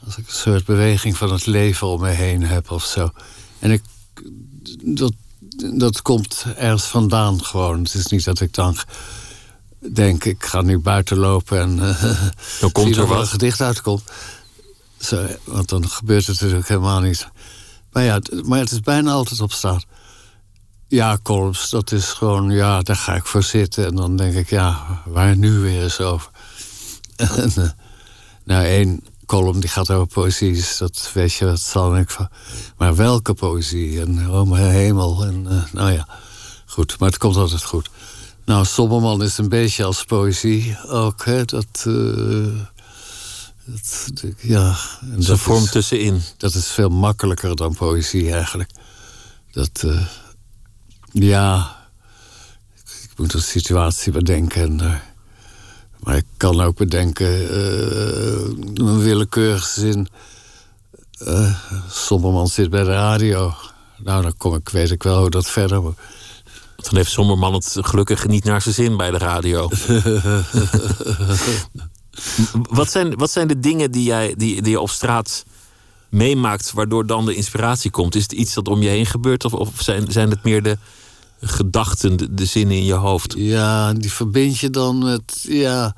Als 0.04 0.16
ik 0.16 0.26
een 0.26 0.34
soort 0.34 0.64
beweging 0.64 1.16
van 1.16 1.32
het 1.32 1.46
leven 1.46 1.86
om 1.86 2.00
me 2.00 2.10
heen 2.10 2.42
heb 2.42 2.70
of 2.70 2.84
zo. 2.84 3.10
En 3.58 3.70
ik, 3.70 3.82
dat, 4.82 5.12
dat 5.74 6.02
komt 6.02 6.44
ergens 6.56 6.84
vandaan 6.84 7.44
gewoon. 7.44 7.82
Het 7.82 7.94
is 7.94 8.06
niet 8.06 8.24
dat 8.24 8.40
ik 8.40 8.54
dan 8.54 8.76
denk, 9.90 10.24
ik 10.24 10.44
ga 10.44 10.60
nu 10.62 10.78
buiten 10.78 11.16
lopen 11.16 11.60
en 11.60 11.88
eh, 11.88 12.02
Dan 12.60 12.72
komt 12.72 12.96
er 12.96 13.06
wat. 13.06 13.20
een 13.20 13.26
gedicht 13.26 13.60
uitkomt. 13.60 14.02
Zo, 14.98 15.26
want 15.44 15.68
dan 15.68 15.88
gebeurt 15.88 16.26
het 16.26 16.40
natuurlijk 16.40 16.68
helemaal 16.68 17.00
niet. 17.00 17.28
Maar 17.92 18.02
ja, 18.02 18.14
het- 18.14 18.46
maar 18.46 18.58
het 18.58 18.70
is 18.70 18.80
bijna 18.80 19.12
altijd 19.12 19.40
op 19.40 19.52
straat. 19.52 19.84
Ja, 20.88 21.18
columns, 21.22 21.70
dat 21.70 21.92
is 21.92 22.04
gewoon, 22.06 22.50
ja, 22.50 22.80
daar 22.82 22.96
ga 22.96 23.14
ik 23.14 23.26
voor 23.26 23.42
zitten. 23.42 23.86
En 23.86 23.94
dan 23.96 24.16
denk 24.16 24.34
ik, 24.34 24.50
ja, 24.50 25.02
waar 25.06 25.36
nu 25.36 25.58
weer 25.58 25.82
eens 25.82 26.00
over? 26.00 26.30
en, 27.16 27.52
eh, 27.56 27.68
nou, 28.44 28.64
één 28.64 29.04
column 29.26 29.60
die 29.60 29.68
gaat 29.70 29.90
over 29.90 30.06
poëzie, 30.06 30.52
dus 30.52 30.76
dat 30.76 31.10
weet 31.14 31.32
je, 31.32 31.44
dat 31.44 31.60
zal 31.60 31.96
ik 31.96 32.10
van. 32.10 32.28
Maar 32.76 32.96
welke 32.96 33.34
poëzie? 33.34 34.00
En 34.00 34.30
oh 34.30 34.50
mijn 34.50 34.70
hemel. 34.70 35.24
En 35.24 35.46
eh, 35.48 35.72
nou 35.72 35.92
ja, 35.92 36.08
goed, 36.66 36.98
maar 36.98 37.08
het 37.08 37.18
komt 37.18 37.36
altijd 37.36 37.64
goed. 37.64 37.90
Nou, 38.44 38.64
Sommerman 38.64 39.22
is 39.22 39.38
een 39.38 39.48
beetje 39.48 39.84
als 39.84 40.04
poëzie 40.04 40.76
ook, 40.86 41.24
hè, 41.24 41.44
dat. 41.44 41.66
dat 43.64 44.24
ja, 44.40 44.76
en 45.00 45.20
Dat 45.20 45.38
vorm 45.38 45.64
is- 45.64 45.70
tussenin. 45.70 46.20
dat 46.36 46.54
is 46.54 46.66
veel 46.66 46.88
makkelijker 46.88 47.56
dan 47.56 47.74
poëzie 47.74 48.32
eigenlijk. 48.32 48.70
Dat, 49.50 49.82
eh, 49.86 50.06
ja, 51.12 51.76
ik, 53.02 53.10
moet 53.16 53.34
een 53.34 53.42
situatie 53.42 54.12
bedenken. 54.12 54.62
En, 54.62 54.80
eh, 54.80 54.94
maar 55.98 56.16
ik 56.16 56.26
kan 56.36 56.60
ook 56.60 56.76
bedenken, 56.76 57.56
een 58.74 58.98
willekeurige 58.98 59.80
zin. 59.80 60.08
Sommerman 61.90 62.48
zit 62.48 62.70
bij 62.70 62.82
de 62.82 62.90
radio. 62.92 63.54
Nou, 63.98 64.22
dan 64.22 64.36
kom 64.36 64.54
ik, 64.54 64.68
weet 64.68 64.90
ik 64.90 65.02
wel 65.02 65.18
hoe 65.20 65.30
dat 65.30 65.46
verder 65.46 65.82
moet. 65.82 65.98
Dan 66.82 66.96
heeft 66.96 67.10
Sommerman 67.10 67.54
het 67.54 67.76
gelukkig 67.80 68.26
niet 68.26 68.44
naar 68.44 68.62
zijn 68.62 68.74
zin 68.74 68.96
bij 68.96 69.10
de 69.10 69.18
radio. 69.18 69.68
wat, 72.78 72.90
zijn, 72.90 73.16
wat 73.16 73.30
zijn 73.30 73.48
de 73.48 73.58
dingen 73.58 73.90
die, 73.90 74.04
jij, 74.04 74.34
die, 74.36 74.62
die 74.62 74.70
je 74.70 74.80
op 74.80 74.90
straat 74.90 75.44
meemaakt, 76.08 76.72
waardoor 76.72 77.06
dan 77.06 77.26
de 77.26 77.34
inspiratie 77.34 77.90
komt? 77.90 78.14
Is 78.14 78.22
het 78.22 78.32
iets 78.32 78.54
dat 78.54 78.68
om 78.68 78.82
je 78.82 78.88
heen 78.88 79.06
gebeurt, 79.06 79.44
of, 79.44 79.52
of 79.52 79.70
zijn, 79.82 80.12
zijn 80.12 80.30
het 80.30 80.42
meer 80.42 80.62
de 80.62 80.78
gedachten, 81.40 82.16
de, 82.16 82.34
de 82.34 82.44
zinnen 82.44 82.76
in 82.76 82.84
je 82.84 82.94
hoofd? 82.94 83.34
Ja, 83.36 83.92
die 83.92 84.12
verbind 84.12 84.58
je 84.58 84.70
dan 84.70 84.98
met. 84.98 85.38
Ja, 85.42 85.96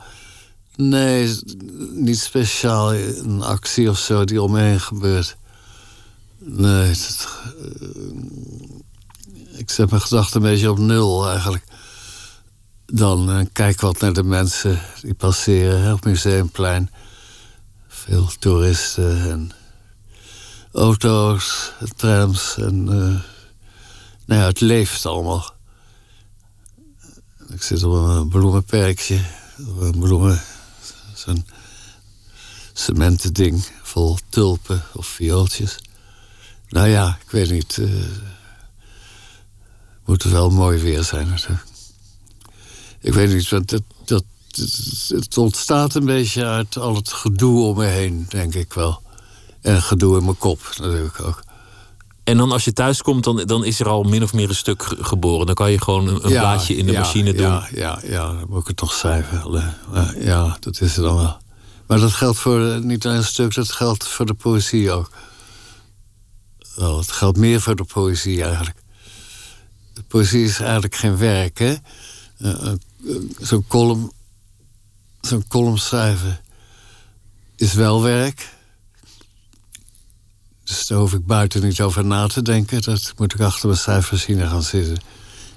nee, 0.77 1.39
niet 1.93 2.19
speciaal 2.19 2.95
een 2.95 3.43
actie 3.43 3.91
of 3.91 3.99
zo 3.99 4.25
die 4.25 4.43
om 4.43 4.53
me 4.53 4.61
heen 4.61 4.81
gebeurt. 4.81 5.37
Nee, 6.39 6.91
eh, 6.91 6.97
ik 9.57 9.71
zet 9.71 9.91
mijn 9.91 10.03
gedachten 10.03 10.43
een 10.43 10.51
beetje 10.51 10.71
op 10.71 10.79
nul 10.79 11.29
eigenlijk. 11.29 11.65
Dan 12.87 13.31
eh, 13.31 13.47
kijk 13.53 13.81
wat 13.81 14.01
naar 14.01 14.13
de 14.13 14.23
mensen 14.23 14.81
die 15.03 15.15
passeren 15.15 15.83
hè, 15.83 15.93
op 15.93 16.05
Museumplein. 16.05 16.91
Veel 17.89 18.31
toeristen 18.39 19.31
en 19.31 19.53
auto's, 20.73 21.73
trams 21.97 22.57
en. 22.57 22.89
eh, 22.89 23.21
nou 24.27 24.41
ja, 24.41 24.47
het 24.47 24.61
leeft 24.61 25.07
allemaal. 25.07 25.53
Ik 27.49 27.63
zit 27.63 27.83
op 27.83 27.93
een 27.93 28.29
bloemenperkje. 28.29 29.21
Op 29.69 29.81
een 29.81 29.99
bloemen... 29.99 30.43
Zo'n 31.15 31.47
cementen 32.73 33.33
ding 33.33 33.67
vol 33.83 34.19
tulpen 34.29 34.83
of 34.93 35.07
viooltjes. 35.07 35.79
Nou 36.69 36.89
ja, 36.89 37.19
ik 37.25 37.31
weet 37.31 37.51
niet. 37.51 37.79
eh 37.79 37.89
moet 40.07 40.23
wel 40.23 40.51
mooi 40.51 40.79
weer 40.79 41.05
zijn. 41.05 41.35
Ik 43.01 43.13
weet 43.15 43.33
niet, 43.33 43.49
want 43.49 43.69
dat, 43.71 43.83
dat, 44.05 44.25
het, 44.51 45.05
het 45.09 45.39
ontstaat 45.39 45.95
een 45.95 46.05
beetje 46.05 46.45
uit 46.45 46.77
al 46.77 46.95
het 46.95 47.13
gedoe 47.13 47.63
om 47.65 47.77
me 47.77 47.85
heen, 47.85 48.27
denk 48.29 48.55
ik 48.55 48.73
wel. 48.73 49.03
En 49.61 49.83
gedoe 49.83 50.19
in 50.19 50.25
mijn 50.25 50.39
kop 50.39 50.61
natuurlijk 50.79 51.21
ook. 51.21 51.43
En 52.25 52.37
dan 52.37 52.53
als 52.53 52.65
je 52.65 52.73
thuis 52.73 53.03
komt, 53.03 53.25
dan, 53.25 53.37
dan 53.37 53.65
is 53.65 53.81
er 53.81 53.89
al 53.89 54.03
min 54.03 54.23
of 54.23 54.33
meer 54.33 54.49
een 54.49 54.55
stuk 54.55 54.83
ge- 54.83 54.97
geboren. 55.05 55.47
Dan 55.47 55.55
kan 55.55 55.71
je 55.71 55.81
gewoon 55.81 56.09
een, 56.09 56.25
een 56.25 56.31
Ja, 56.31 56.41
blaadje 56.41 56.77
in 56.77 56.87
de 56.87 56.93
ja, 56.93 56.99
machine 57.01 57.33
doen. 57.33 57.47
Ja, 57.47 57.69
ja, 57.75 58.01
ja, 58.05 58.27
dan 58.33 58.45
moet 58.49 58.61
ik 58.61 58.67
het 58.67 58.81
nog 58.81 58.93
schrijven. 58.93 59.43
Eh, 59.93 60.25
Ja, 60.25 60.57
dat 60.61 60.81
is 60.81 60.97
het 60.97 61.05
dan 61.05 61.17
wel. 61.17 61.37
Maar 61.87 61.99
dat 61.99 62.13
geldt 62.13 62.39
voor 62.39 62.67
eh, 62.71 62.79
niet 62.79 63.05
alleen 63.07 63.17
een 63.19 63.25
stuk, 63.25 63.55
dat 63.55 63.73
geldt 63.73 64.09
voor 64.09 64.27
de 64.27 64.35
poëzie 64.35 64.91
ook. 64.91 65.11
Wel, 66.75 66.99
het 66.99 67.13
geldt 67.13 67.39
meer 67.39 67.61
voor 67.61 67.77
de 67.77 67.85
poëzie 67.85 68.43
eigenlijk. 68.45 68.77
Poëzie 70.09 70.45
is 70.45 70.61
eigenlijk 70.61 70.95
geen 70.95 71.17
werk, 71.17 71.59
hè? 71.59 71.75
Eh, 72.39 72.67
eh, 72.67 72.73
zo'n 73.39 73.67
column, 73.67 74.13
zo'n 75.21 75.49
column 75.49 75.79
schrijven 75.79 76.41
is 77.57 77.73
wel 77.73 78.03
werk. 78.03 78.53
Dus 80.65 80.87
daar 80.87 80.99
hoef 80.99 81.13
ik 81.13 81.27
buiten 81.27 81.63
niet 81.63 81.81
over 81.81 82.05
na 82.05 82.27
te 82.27 82.43
denken. 82.43 82.83
Dat 82.83 83.13
moet 83.17 83.35
ik 83.35 83.41
achter 83.41 83.67
mijn 83.67 83.81
schrijfmachine 83.81 84.47
gaan 84.47 84.63
zitten. 84.63 84.97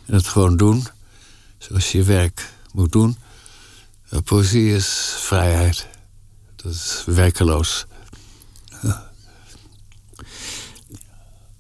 En 0.06 0.14
het 0.14 0.28
gewoon 0.28 0.58
doen. 0.58 0.88
Zoals 1.58 1.92
je 1.92 2.04
werk 2.04 2.54
moet 2.74 2.92
doen. 2.92 3.18
Eh, 4.10 4.20
poëzie 4.24 4.76
is 4.76 5.16
vrijheid. 5.18 5.88
Dat 6.56 6.72
is 6.72 7.04
werkeloos. 7.06 7.86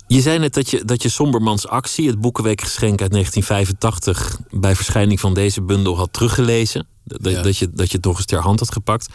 Je 0.07 0.21
zei 0.21 0.39
net 0.39 0.53
dat 0.53 0.69
je, 0.69 0.85
dat 0.85 1.01
je 1.01 1.09
Sombermans 1.09 1.67
actie, 1.67 2.07
het 2.07 2.19
Boekenweekgeschenk 2.21 3.01
uit 3.01 3.11
1985, 3.11 4.39
bij 4.51 4.75
verschijning 4.75 5.19
van 5.19 5.33
deze 5.33 5.61
bundel 5.61 5.97
had 5.97 6.13
teruggelezen. 6.13 6.87
Dat, 7.03 7.31
Ja. 7.31 7.41
dat, 7.41 7.57
je, 7.57 7.69
dat 7.73 7.89
je 7.91 7.95
het 7.97 8.05
nog 8.05 8.17
eens 8.17 8.25
ter 8.25 8.39
hand 8.39 8.59
had 8.59 8.71
gepakt. 8.73 9.07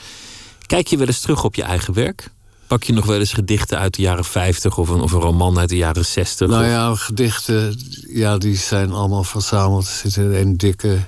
Kijk 0.66 0.86
je 0.86 0.96
wel 0.96 1.06
eens 1.06 1.20
terug 1.20 1.44
op 1.44 1.54
je 1.54 1.62
eigen 1.62 1.94
werk? 1.94 2.30
Pak 2.66 2.82
je 2.82 2.92
nog 2.92 3.06
wel 3.06 3.18
eens 3.18 3.32
gedichten 3.32 3.78
uit 3.78 3.94
de 3.94 4.02
jaren 4.02 4.24
50 4.24 4.78
of 4.78 4.88
een, 4.88 5.00
of 5.00 5.12
een 5.12 5.20
roman 5.20 5.58
uit 5.58 5.68
de 5.68 5.76
jaren 5.76 6.04
60? 6.04 6.48
Nou 6.48 6.62
Of- 6.64 6.70
ja, 6.70 6.94
gedichten, 6.94 7.78
ja, 8.08 8.38
die 8.38 8.56
zijn 8.56 8.92
allemaal 8.92 9.24
verzameld. 9.24 9.84
Er 10.04 10.10
zit 10.10 10.16
in 10.16 10.32
een 10.32 10.56
dikke, 10.56 10.98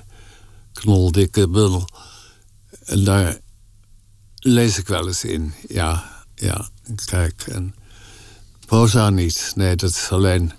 knoldikke 0.72 1.48
bundel. 1.48 1.88
En 2.84 3.04
daar 3.04 3.38
lees 4.36 4.78
ik 4.78 4.86
wel 4.88 5.06
eens 5.06 5.24
in. 5.24 5.52
Ja, 5.68 6.04
ja. 6.34 6.68
Kijk, 7.04 7.44
en 7.48 7.74
proza 8.66 9.10
niet. 9.10 9.52
Nee, 9.54 9.76
dat 9.76 9.90
is 9.90 10.08
alleen... 10.10 10.52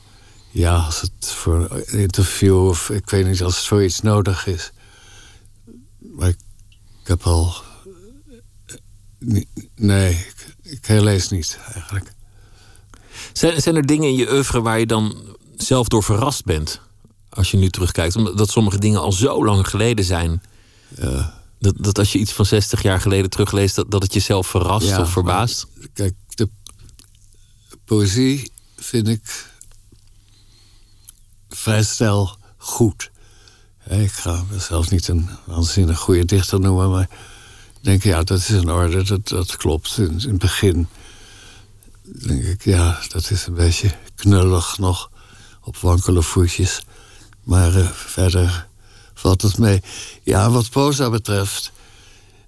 Ja, 0.52 0.76
als 0.76 1.02
het 1.02 1.32
voor 1.32 1.68
een 1.72 2.00
interview 2.00 2.68
of 2.68 2.90
ik 2.90 3.10
weet 3.10 3.28
niet, 3.28 3.44
als 3.44 3.56
het 3.58 3.66
voor 3.66 3.84
iets 3.84 4.02
nodig 4.02 4.48
is. 4.48 4.72
Maar 6.00 6.28
ik, 6.30 6.38
ik 7.02 7.08
heb 7.08 7.24
al... 7.24 7.54
Nee, 9.76 10.10
ik, 10.12 10.56
ik 10.62 10.86
herlees 10.86 11.30
niet 11.30 11.60
eigenlijk. 11.74 12.14
Zijn, 13.34 13.62
zijn 13.62 13.76
er 13.76 13.86
dingen 13.86 14.10
in 14.10 14.16
je 14.16 14.32
oeuvre 14.32 14.62
waar 14.62 14.80
je 14.80 14.86
dan 14.86 15.36
zelf 15.58 15.88
door 15.88 16.04
verrast 16.04 16.46
bent? 16.46 16.82
Als 17.30 17.52
je 17.52 17.58
nu 17.58 17.70
terugkijkt. 17.70 18.16
Omdat 18.16 18.50
sommige 18.50 18.78
dingen 18.78 19.02
al 19.02 19.12
zo 19.12 19.46
lang 19.46 19.68
geleden 19.70 20.06
zijn. 20.06 20.42
Dat, 21.60 21.74
dat 21.78 21.98
als 21.98 22.12
je 22.12 22.20
iets 22.20 22.32
van 22.32 22.46
60 22.46 22.82
jaar 22.82 23.02
geleden 23.02 23.30
terugleest, 23.30 23.76
dat, 23.76 23.92
dat 23.92 24.04
het 24.04 24.14
jezelf 24.14 24.48
verrast 24.48 24.88
Ja, 24.88 25.02
of 25.02 25.12
verbaast. 25.12 25.68
maar 25.76 25.88
Kijk, 25.94 26.14
poëzie 27.86 28.52
vind 28.78 29.08
ik 29.08 29.54
vrij 31.50 31.84
snel 31.84 32.38
goed. 32.58 33.12
Ik 33.90 34.12
ga 34.12 34.44
mezelf 34.52 34.92
niet 34.92 35.08
een 35.08 35.30
waanzinnig 35.46 36.00
goede 36.00 36.26
dichter 36.26 36.60
noemen, 36.60 36.90
maar 36.90 37.10
ik 37.74 37.82
denk, 37.82 38.04
ja, 38.04 38.24
dat 38.24 38.38
is 38.38 38.50
in 38.50 38.70
orde, 38.70 39.04
dat, 39.04 39.28
dat 39.28 39.56
klopt. 39.56 39.98
In, 39.98 40.14
het 40.20 40.38
begin 40.38 40.88
denk 42.04 42.44
ik, 42.44 42.64
ja, 42.64 43.00
dat 43.08 43.32
is 43.32 43.46
een 43.46 43.54
beetje 43.54 43.92
knullig 44.16 44.78
nog, 44.78 45.12
op 45.62 45.78
wankele 45.78 46.22
voetjes. 46.22 46.82
Maar 47.44 47.76
eh, 47.76 47.90
verder 47.92 48.68
valt 49.14 49.42
het 49.42 49.58
mee. 49.58 49.82
Ja, 50.24 50.50
wat 50.50 50.70
proza 50.70 51.10
betreft, 51.10 51.72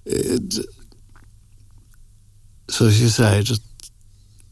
eh, 0.03 0.37
zoals 2.65 2.97
je 2.97 3.09
zei, 3.09 3.43
dat, 3.43 3.61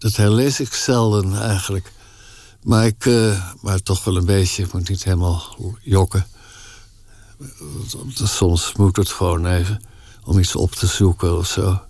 dat 0.06 0.16
herlees 0.16 0.60
ik 0.60 0.74
zelden 0.74 1.42
eigenlijk. 1.42 1.92
Maar, 2.64 2.86
ik, 2.86 3.06
eh, 3.06 3.52
maar 3.62 3.82
toch 3.82 4.04
wel 4.04 4.16
een 4.16 4.26
beetje, 4.26 4.64
ik 4.64 4.74
moet 4.74 4.90
niet 4.90 5.04
helemaal 5.04 5.56
jokken. 5.82 6.28
Soms 8.14 8.74
moet 8.74 8.96
het 8.96 9.10
gewoon 9.10 9.46
even 9.46 9.82
om 10.24 10.40
iets 10.40 10.56
op 10.56 10.72
te 10.72 10.88
zoeken 10.88 11.38
of 11.38 11.48
zo. 11.48 11.82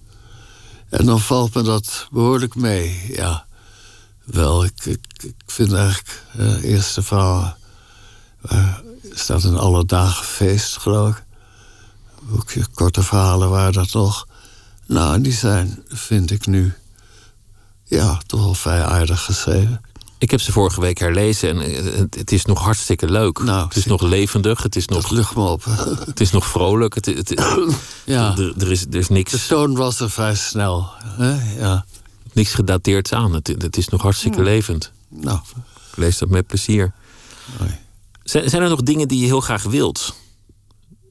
En 0.89 1.05
dan 1.05 1.19
valt 1.19 1.53
me 1.53 1.61
dat 1.61 2.07
behoorlijk 2.11 2.55
mee, 2.55 3.05
ja. 3.11 3.45
Wel, 4.23 4.63
ik, 4.63 4.97
vind 5.45 5.73
eigenlijk 5.73 6.23
eh 6.37 6.63
eerste 6.63 7.03
verhaal... 7.03 7.57
waar 8.41 8.81
staat 9.11 9.43
een 9.43 9.57
alle 9.57 9.85
dagen 9.85 10.25
feest, 10.25 10.77
geloof 10.77 11.09
ik. 11.09 11.23
Boekje 12.21 12.65
korte 12.73 13.03
verhalen 13.03 13.49
waren 13.49 13.73
dat 13.73 13.93
nog. 13.93 14.27
Nou, 14.85 15.21
die 15.21 15.33
zijn, 15.33 15.83
vind 15.87 16.31
ik 16.31 16.45
nu... 16.45 16.73
ja, 17.85 18.19
toch 18.25 18.39
wel 18.39 18.53
vrij 18.53 18.83
aardig 18.83 19.21
geschreven. 19.23 19.81
Ik 20.17 20.31
heb 20.31 20.41
ze 20.41 20.51
vorige 20.51 20.81
week 20.81 20.97
herlezen 20.97 21.49
en 21.49 21.59
eh, 21.61 21.99
het, 22.17 22.31
is 22.31 22.45
nog 22.45 22.59
hartstikke 22.61 23.11
leuk. 23.11 23.39
Nou, 23.43 23.67
het 23.67 23.75
is 23.75 23.85
nog 23.85 24.01
levendig, 24.01 24.63
het 24.63 24.75
is 24.75 24.87
nog, 24.87 25.09
lucht 25.09 25.35
me 25.35 25.43
op. 25.43 25.65
het 26.05 26.19
is 26.19 26.31
nog 26.31 26.45
vrolijk. 26.45 26.95
Het, 26.95 27.05
het, 27.05 27.29
Ja. 28.05 28.37
er, 28.37 28.53
er, 28.57 28.71
is, 28.71 28.81
er 28.85 28.95
is 28.95 29.07
niks, 29.09 29.31
De 29.31 29.45
toon 29.47 29.75
was 29.75 29.99
er 29.99 30.09
vrij 30.11 30.35
snel. 30.35 30.89
Hè? 31.03 31.59
Ja, 31.59 31.85
niks 32.33 32.53
gedateerd 32.53 33.13
aan. 33.13 33.33
Het, 33.33 33.47
het 33.47 33.77
is 33.77 33.87
nog 33.87 34.01
hartstikke 34.01 34.41
levend. 34.43 34.91
nou, 35.09 35.39
Ik 35.91 35.97
lees 35.97 36.17
dat 36.17 36.29
met 36.29 36.47
plezier. 36.47 36.93
Zijn, 38.23 38.49
zijn 38.49 38.61
er 38.61 38.69
nog 38.69 38.81
dingen 38.81 39.07
die 39.07 39.19
je 39.19 39.25
heel 39.25 39.41
graag 39.41 39.63
wilt? 39.63 40.15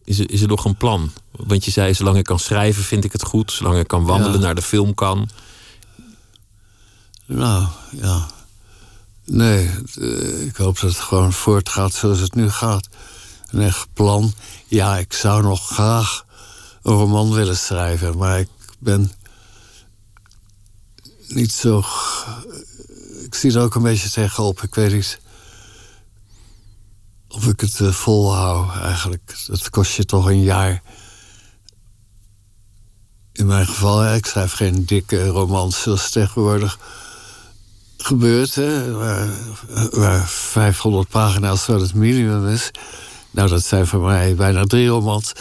Is 0.04 0.18
er, 0.18 0.30
is 0.30 0.40
er 0.42 0.48
nog 0.48 0.64
een 0.64 0.76
plan? 0.76 1.10
Want 1.30 1.64
je 1.64 1.70
zei, 1.70 1.94
zolang 1.94 2.16
ik 2.16 2.24
kan 2.24 2.38
schrijven, 2.38 2.82
vind 2.82 3.04
ik 3.04 3.12
het 3.12 3.22
goed. 3.24 3.52
Zolang 3.52 3.78
ik 3.78 3.86
kan 3.88 4.04
wandelen, 4.04 4.38
Ja. 4.40 4.44
naar 4.44 4.54
de 4.54 4.62
film 4.62 4.94
kan. 4.94 5.28
Nou, 7.26 7.66
ja. 7.90 8.26
Nee, 9.24 9.70
eh, 10.00 10.46
ik 10.46 10.56
hoop 10.56 10.80
dat 10.80 10.90
het 10.90 11.00
gewoon 11.00 11.32
voortgaat 11.32 11.92
zoals 11.94 12.18
het 12.20 12.34
nu 12.34 12.50
gaat. 12.50 12.88
Een 13.50 13.60
echt 13.62 13.86
plan. 13.92 14.32
Ja, 14.66 14.96
ik 14.98 15.12
zou 15.12 15.42
nog 15.42 15.66
graag 15.66 16.24
een 16.82 16.92
roman 16.94 17.32
willen 17.32 17.56
schrijven, 17.56 18.16
maar 18.16 18.38
ik 18.40 18.48
ben 18.78 19.12
niet 21.28 21.52
zo. 21.52 21.82
g- 21.82 22.26
Ik 23.24 23.34
zie 23.34 23.52
er 23.54 23.60
ook 23.62 23.74
een 23.74 23.82
beetje 23.82 24.10
tegenop. 24.10 24.62
Ik 24.62 24.74
weet 24.74 24.92
niet 24.92 25.20
of 27.28 27.46
ik 27.46 27.60
het 27.60 27.80
eh, 27.80 27.90
volhoud 27.92 28.76
eigenlijk. 28.82 29.36
Dat 29.46 29.70
kost 29.70 29.92
je 29.96 30.04
toch 30.04 30.26
een 30.26 30.42
jaar. 30.42 30.82
In 33.32 33.46
mijn 33.46 33.66
geval, 33.66 34.14
ik 34.14 34.26
schrijf 34.26 34.52
geen 34.52 34.84
dikke 34.84 35.26
romans 35.26 35.82
zoals 35.82 36.10
tegenwoordig 36.10 36.78
gebeurt. 38.04 38.54
Hè, 38.54 38.92
waar, 38.92 39.28
waar 39.90 40.28
500 40.28 41.08
pagina's 41.08 41.66
wel 41.66 41.80
het 41.80 41.94
minimum 41.94 42.48
is. 42.48 42.70
Nou, 43.30 43.48
dat 43.48 43.64
zijn 43.64 43.86
voor 43.86 44.00
mij 44.00 44.34
bijna 44.34 44.64
drie 44.64 44.88
romans. 44.88 45.32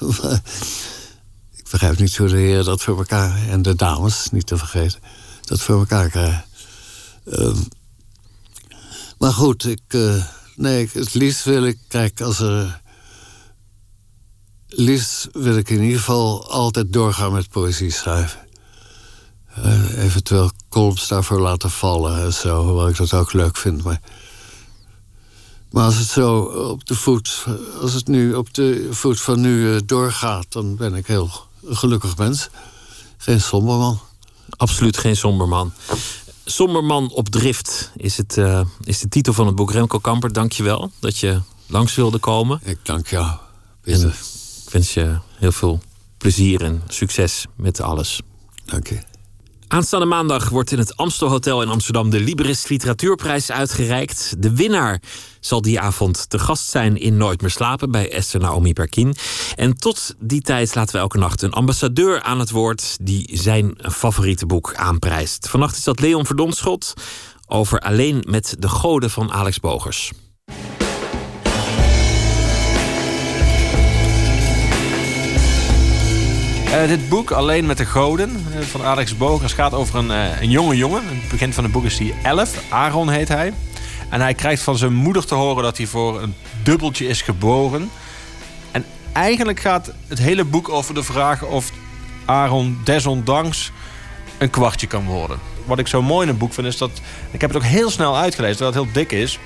ik 1.58 1.70
begrijp 1.70 1.98
niet 1.98 2.16
hoe 2.16 2.28
de 2.28 2.36
heren 2.36 2.64
dat 2.64 2.82
voor 2.82 2.98
elkaar... 2.98 3.48
en 3.48 3.62
de 3.62 3.74
dames, 3.74 4.28
niet 4.30 4.46
te 4.46 4.56
vergeten, 4.56 5.00
dat 5.40 5.60
voor 5.60 5.78
elkaar 5.78 6.08
krijgen. 6.08 6.44
Ehm, 7.30 7.56
maar 9.18 9.32
goed, 9.32 9.64
ik, 9.64 9.82
eh, 9.88 10.24
nee, 10.56 10.90
het 10.92 11.14
liefst 11.14 11.44
wil 11.44 11.64
ik... 11.64 11.78
Kijk, 11.88 12.20
als 12.20 12.38
er... 12.38 12.80
Liefst 14.68 15.28
wil 15.32 15.56
ik 15.56 15.70
in 15.70 15.82
ieder 15.82 15.98
geval 15.98 16.50
altijd 16.50 16.92
doorgaan 16.92 17.32
met 17.32 17.48
poëzie 17.48 17.90
schrijven. 17.90 18.40
Eh, 19.54 20.04
eventueel 20.04 20.50
columns 20.72 21.08
daarvoor 21.08 21.40
laten 21.40 21.70
vallen 21.70 22.22
en 22.22 22.32
zo, 22.32 22.64
hoewel 22.64 22.88
ik 22.88 22.96
dat 22.96 23.14
ook 23.14 23.32
leuk 23.32 23.56
vind. 23.56 23.84
Maar, 23.84 24.00
maar 25.70 25.84
als 25.84 25.96
het 25.96 26.08
zo 26.08 26.40
op 26.42 26.86
de 26.86 26.94
voet, 26.94 27.46
als 27.80 27.92
het 27.92 28.08
nu 28.08 28.34
op 28.34 28.54
de 28.54 28.88
voet 28.90 29.20
van 29.20 29.40
nu 29.40 29.74
eh, 29.74 29.80
doorgaat, 29.86 30.46
dan 30.48 30.76
ben 30.76 30.94
ik 30.94 31.06
heel 31.06 31.30
gelukkig 31.64 32.16
mens. 32.16 32.48
Geen 33.16 33.40
somberman. 33.40 34.00
Absoluut 34.50 34.98
geen 34.98 35.16
somberman. 35.16 35.72
Somberman 36.44 37.10
op 37.10 37.28
drift 37.28 37.90
is, 37.96 38.16
het, 38.16 38.38
eh, 38.38 38.60
is 38.84 39.00
de 39.00 39.08
titel 39.08 39.32
van 39.32 39.46
het 39.46 39.54
boek. 39.54 39.72
Remco 39.72 39.98
Kamper, 39.98 40.32
dank 40.32 40.52
je 40.52 40.62
wel 40.62 40.90
dat 40.98 41.18
je 41.18 41.40
langs 41.66 41.94
wilde 41.94 42.18
komen. 42.18 42.60
Ik 42.64 42.78
dank 42.82 43.06
jou. 43.06 43.36
Ik 43.84 44.14
wens 44.70 44.94
je 44.94 45.18
heel 45.34 45.52
veel 45.52 45.80
plezier 46.18 46.62
en 46.62 46.82
succes 46.88 47.46
met 47.56 47.80
alles. 47.80 48.20
Dank 48.64 48.86
je. 48.88 49.11
Aanstaande 49.72 50.06
maandag 50.06 50.48
wordt 50.48 50.72
in 50.72 50.78
het 50.78 50.96
Amstelhotel 50.96 51.62
in 51.62 51.68
Amsterdam 51.68 52.10
de 52.10 52.20
Libris 52.20 52.68
Literatuurprijs 52.68 53.50
uitgereikt. 53.50 54.34
De 54.38 54.54
winnaar 54.54 55.02
zal 55.40 55.62
die 55.62 55.80
avond 55.80 56.30
te 56.30 56.38
gast 56.38 56.70
zijn 56.70 56.96
in 56.96 57.16
Nooit 57.16 57.40
meer 57.40 57.50
slapen 57.50 57.90
bij 57.90 58.10
Esther 58.10 58.40
Naomi 58.40 58.72
Perkin. 58.72 59.14
En 59.54 59.74
tot 59.74 60.14
die 60.18 60.40
tijd 60.40 60.74
laten 60.74 60.94
we 60.94 61.00
elke 61.00 61.18
nacht 61.18 61.42
een 61.42 61.52
ambassadeur 61.52 62.22
aan 62.22 62.38
het 62.38 62.50
woord 62.50 62.96
die 63.00 63.30
zijn 63.32 63.78
favoriete 63.78 64.46
boek 64.46 64.74
aanprijst. 64.74 65.48
Vannacht 65.48 65.76
is 65.76 65.84
dat 65.84 66.00
Leon 66.00 66.26
Verdonschot 66.26 66.92
over 67.46 67.80
Alleen 67.80 68.24
met 68.28 68.56
de 68.58 68.68
goden 68.68 69.10
van 69.10 69.32
Alex 69.32 69.60
Bogers. 69.60 70.12
Eh, 76.72 76.88
dit 76.88 77.08
boek, 77.08 77.30
Alleen 77.30 77.66
met 77.66 77.76
de 77.76 77.84
Goden, 77.84 78.46
eh, 78.54 78.60
van 78.60 78.82
Alex 78.82 79.16
Bogers, 79.16 79.52
gaat 79.52 79.74
over 79.74 79.98
een, 79.98 80.10
eh, 80.10 80.40
een 80.40 80.50
jonge 80.50 80.76
jongen. 80.76 81.02
In 81.02 81.18
het 81.20 81.28
begin 81.28 81.52
van 81.52 81.64
het 81.64 81.72
boek 81.72 81.84
is 81.84 81.98
hij 81.98 82.14
11. 82.22 82.62
Aaron 82.68 83.08
heet 83.08 83.28
hij. 83.28 83.52
En 84.08 84.20
hij 84.20 84.34
krijgt 84.34 84.62
van 84.62 84.76
zijn 84.76 84.94
moeder 84.94 85.26
te 85.26 85.34
horen 85.34 85.62
dat 85.62 85.76
hij 85.76 85.86
voor 85.86 86.22
een 86.22 86.34
dubbeltje 86.62 87.06
is 87.06 87.22
geboren. 87.22 87.90
En 88.70 88.84
eigenlijk 89.12 89.60
gaat 89.60 89.92
het 90.06 90.18
hele 90.18 90.44
boek 90.44 90.68
over 90.68 90.94
de 90.94 91.02
vraag 91.02 91.42
of 91.44 91.70
Aaron 92.24 92.80
desondanks 92.84 93.72
een 94.38 94.50
kwartje 94.50 94.86
kan 94.86 95.04
worden. 95.04 95.38
Wat 95.64 95.78
ik 95.78 95.86
zo 95.88 96.02
mooi 96.02 96.22
in 96.22 96.28
het 96.28 96.38
boek 96.38 96.52
vind 96.52 96.66
is 96.66 96.76
dat... 96.76 96.90
Ik 97.30 97.40
heb 97.40 97.52
het 97.52 97.62
ook 97.62 97.68
heel 97.68 97.90
snel 97.90 98.16
uitgelezen, 98.16 98.56
terwijl 98.56 98.76
het 98.76 98.94
heel 98.94 99.02
dik 99.02 99.12
is. 99.20 99.38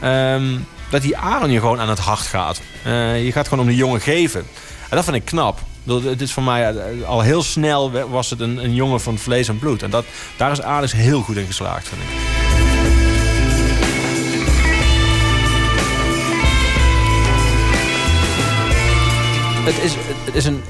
ehm, 0.00 0.58
dat 0.90 1.02
die 1.02 1.16
Aaron 1.16 1.50
je 1.50 1.60
gewoon 1.60 1.80
aan 1.80 1.88
het 1.88 1.98
hart 1.98 2.26
gaat. 2.26 2.60
Je 3.24 3.30
gaat 3.32 3.48
gewoon 3.48 3.64
om 3.64 3.70
die 3.70 3.78
jongen 3.78 4.00
geven. 4.00 4.40
En 4.88 4.96
dat 4.96 5.04
vind 5.04 5.16
ik 5.16 5.24
knap 5.24 5.68
het 5.98 6.20
is 6.20 6.32
voor 6.32 6.42
mij 6.42 6.70
eh, 6.70 7.08
al 7.08 7.20
heel 7.20 7.42
snel 7.42 7.90
was 7.90 8.30
het 8.30 8.40
een, 8.40 8.64
een 8.64 8.74
jongen 8.74 9.00
van 9.00 9.18
vlees 9.18 9.48
en 9.48 9.58
bloed. 9.58 9.82
En 9.82 9.90
dat, 9.90 10.04
daar 10.36 10.52
is 10.52 10.62
Alex 10.62 10.92
heel 10.92 11.20
goed 11.20 11.36
in 11.36 11.46
geslaagd, 11.46 11.88
vind 11.88 12.00
ik. 12.00 12.08
Het 19.64 19.84
is, 19.84 19.94
het 20.24 20.34
is 20.34 20.44
een 20.44 20.62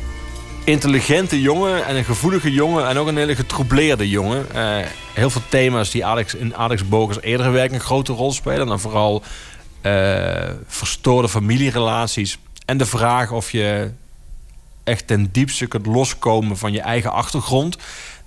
intelligente 0.64 1.40
jongen 1.40 1.86
en 1.86 1.96
een 1.96 2.04
gevoelige 2.04 2.52
jongen 2.52 2.88
en 2.88 2.98
ook 2.98 3.06
een 3.06 3.16
hele 3.16 3.34
getroubleerde 3.34 4.08
jongen. 4.08 4.46
Eh, 4.54 4.86
heel 5.14 5.30
veel 5.30 5.42
thema's 5.48 5.90
die 5.90 6.04
Alex 6.04 6.34
in 6.34 6.56
Alex 6.56 6.88
Bogers 6.88 7.20
eerdere 7.20 7.50
werk 7.50 7.72
een 7.72 7.80
grote 7.80 8.12
rol 8.12 8.32
spelen. 8.32 8.66
Dan 8.66 8.80
vooral 8.80 9.22
uh, 9.82 10.50
verstoorde 10.66 11.28
familierelaties. 11.28 12.38
En 12.64 12.78
de 12.78 12.86
vraag 12.86 13.32
of 13.32 13.52
je 13.52 13.90
echt 14.90 15.06
ten 15.06 15.28
diepste 15.32 15.66
kunt 15.66 15.86
loskomen 15.86 16.56
van 16.56 16.72
je 16.72 16.80
eigen 16.80 17.12
achtergrond. 17.12 17.76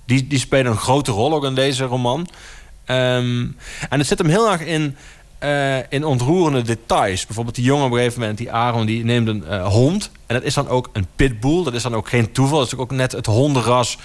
Die, 0.06 0.26
die 0.26 0.38
spelen 0.38 0.72
een 0.72 0.78
grote 0.78 1.10
rol 1.10 1.34
ook 1.34 1.44
in 1.44 1.54
deze 1.54 1.84
roman. 1.84 2.20
Um, 2.20 3.56
en 3.88 3.98
het 3.98 4.06
zit 4.06 4.18
hem 4.18 4.28
heel 4.28 4.50
erg 4.50 4.60
in 4.60 4.96
uh, 5.44 5.76
in 5.88 6.04
ontroerende 6.04 6.62
details. 6.62 7.26
Bijvoorbeeld 7.26 7.56
die 7.56 7.64
jongen 7.64 7.84
op 7.84 7.90
een 7.90 7.98
gegeven 7.98 8.20
moment, 8.20 8.38
die 8.38 8.52
Aaron, 8.52 8.86
die 8.86 9.04
neemt 9.04 9.28
een 9.28 9.44
uh, 9.48 9.66
hond. 9.66 10.10
En 10.26 10.34
dat 10.34 10.44
is 10.44 10.54
dan 10.54 10.68
ook 10.68 10.90
een 10.92 11.06
pitbull. 11.16 11.64
Dat 11.64 11.74
is 11.74 11.82
dan 11.82 11.94
ook 11.94 12.08
geen 12.08 12.32
toeval. 12.32 12.58
Dat 12.58 12.66
is 12.66 12.76
ook 12.76 12.90
net 12.90 13.12
het 13.12 13.26
hondenras 13.26 13.98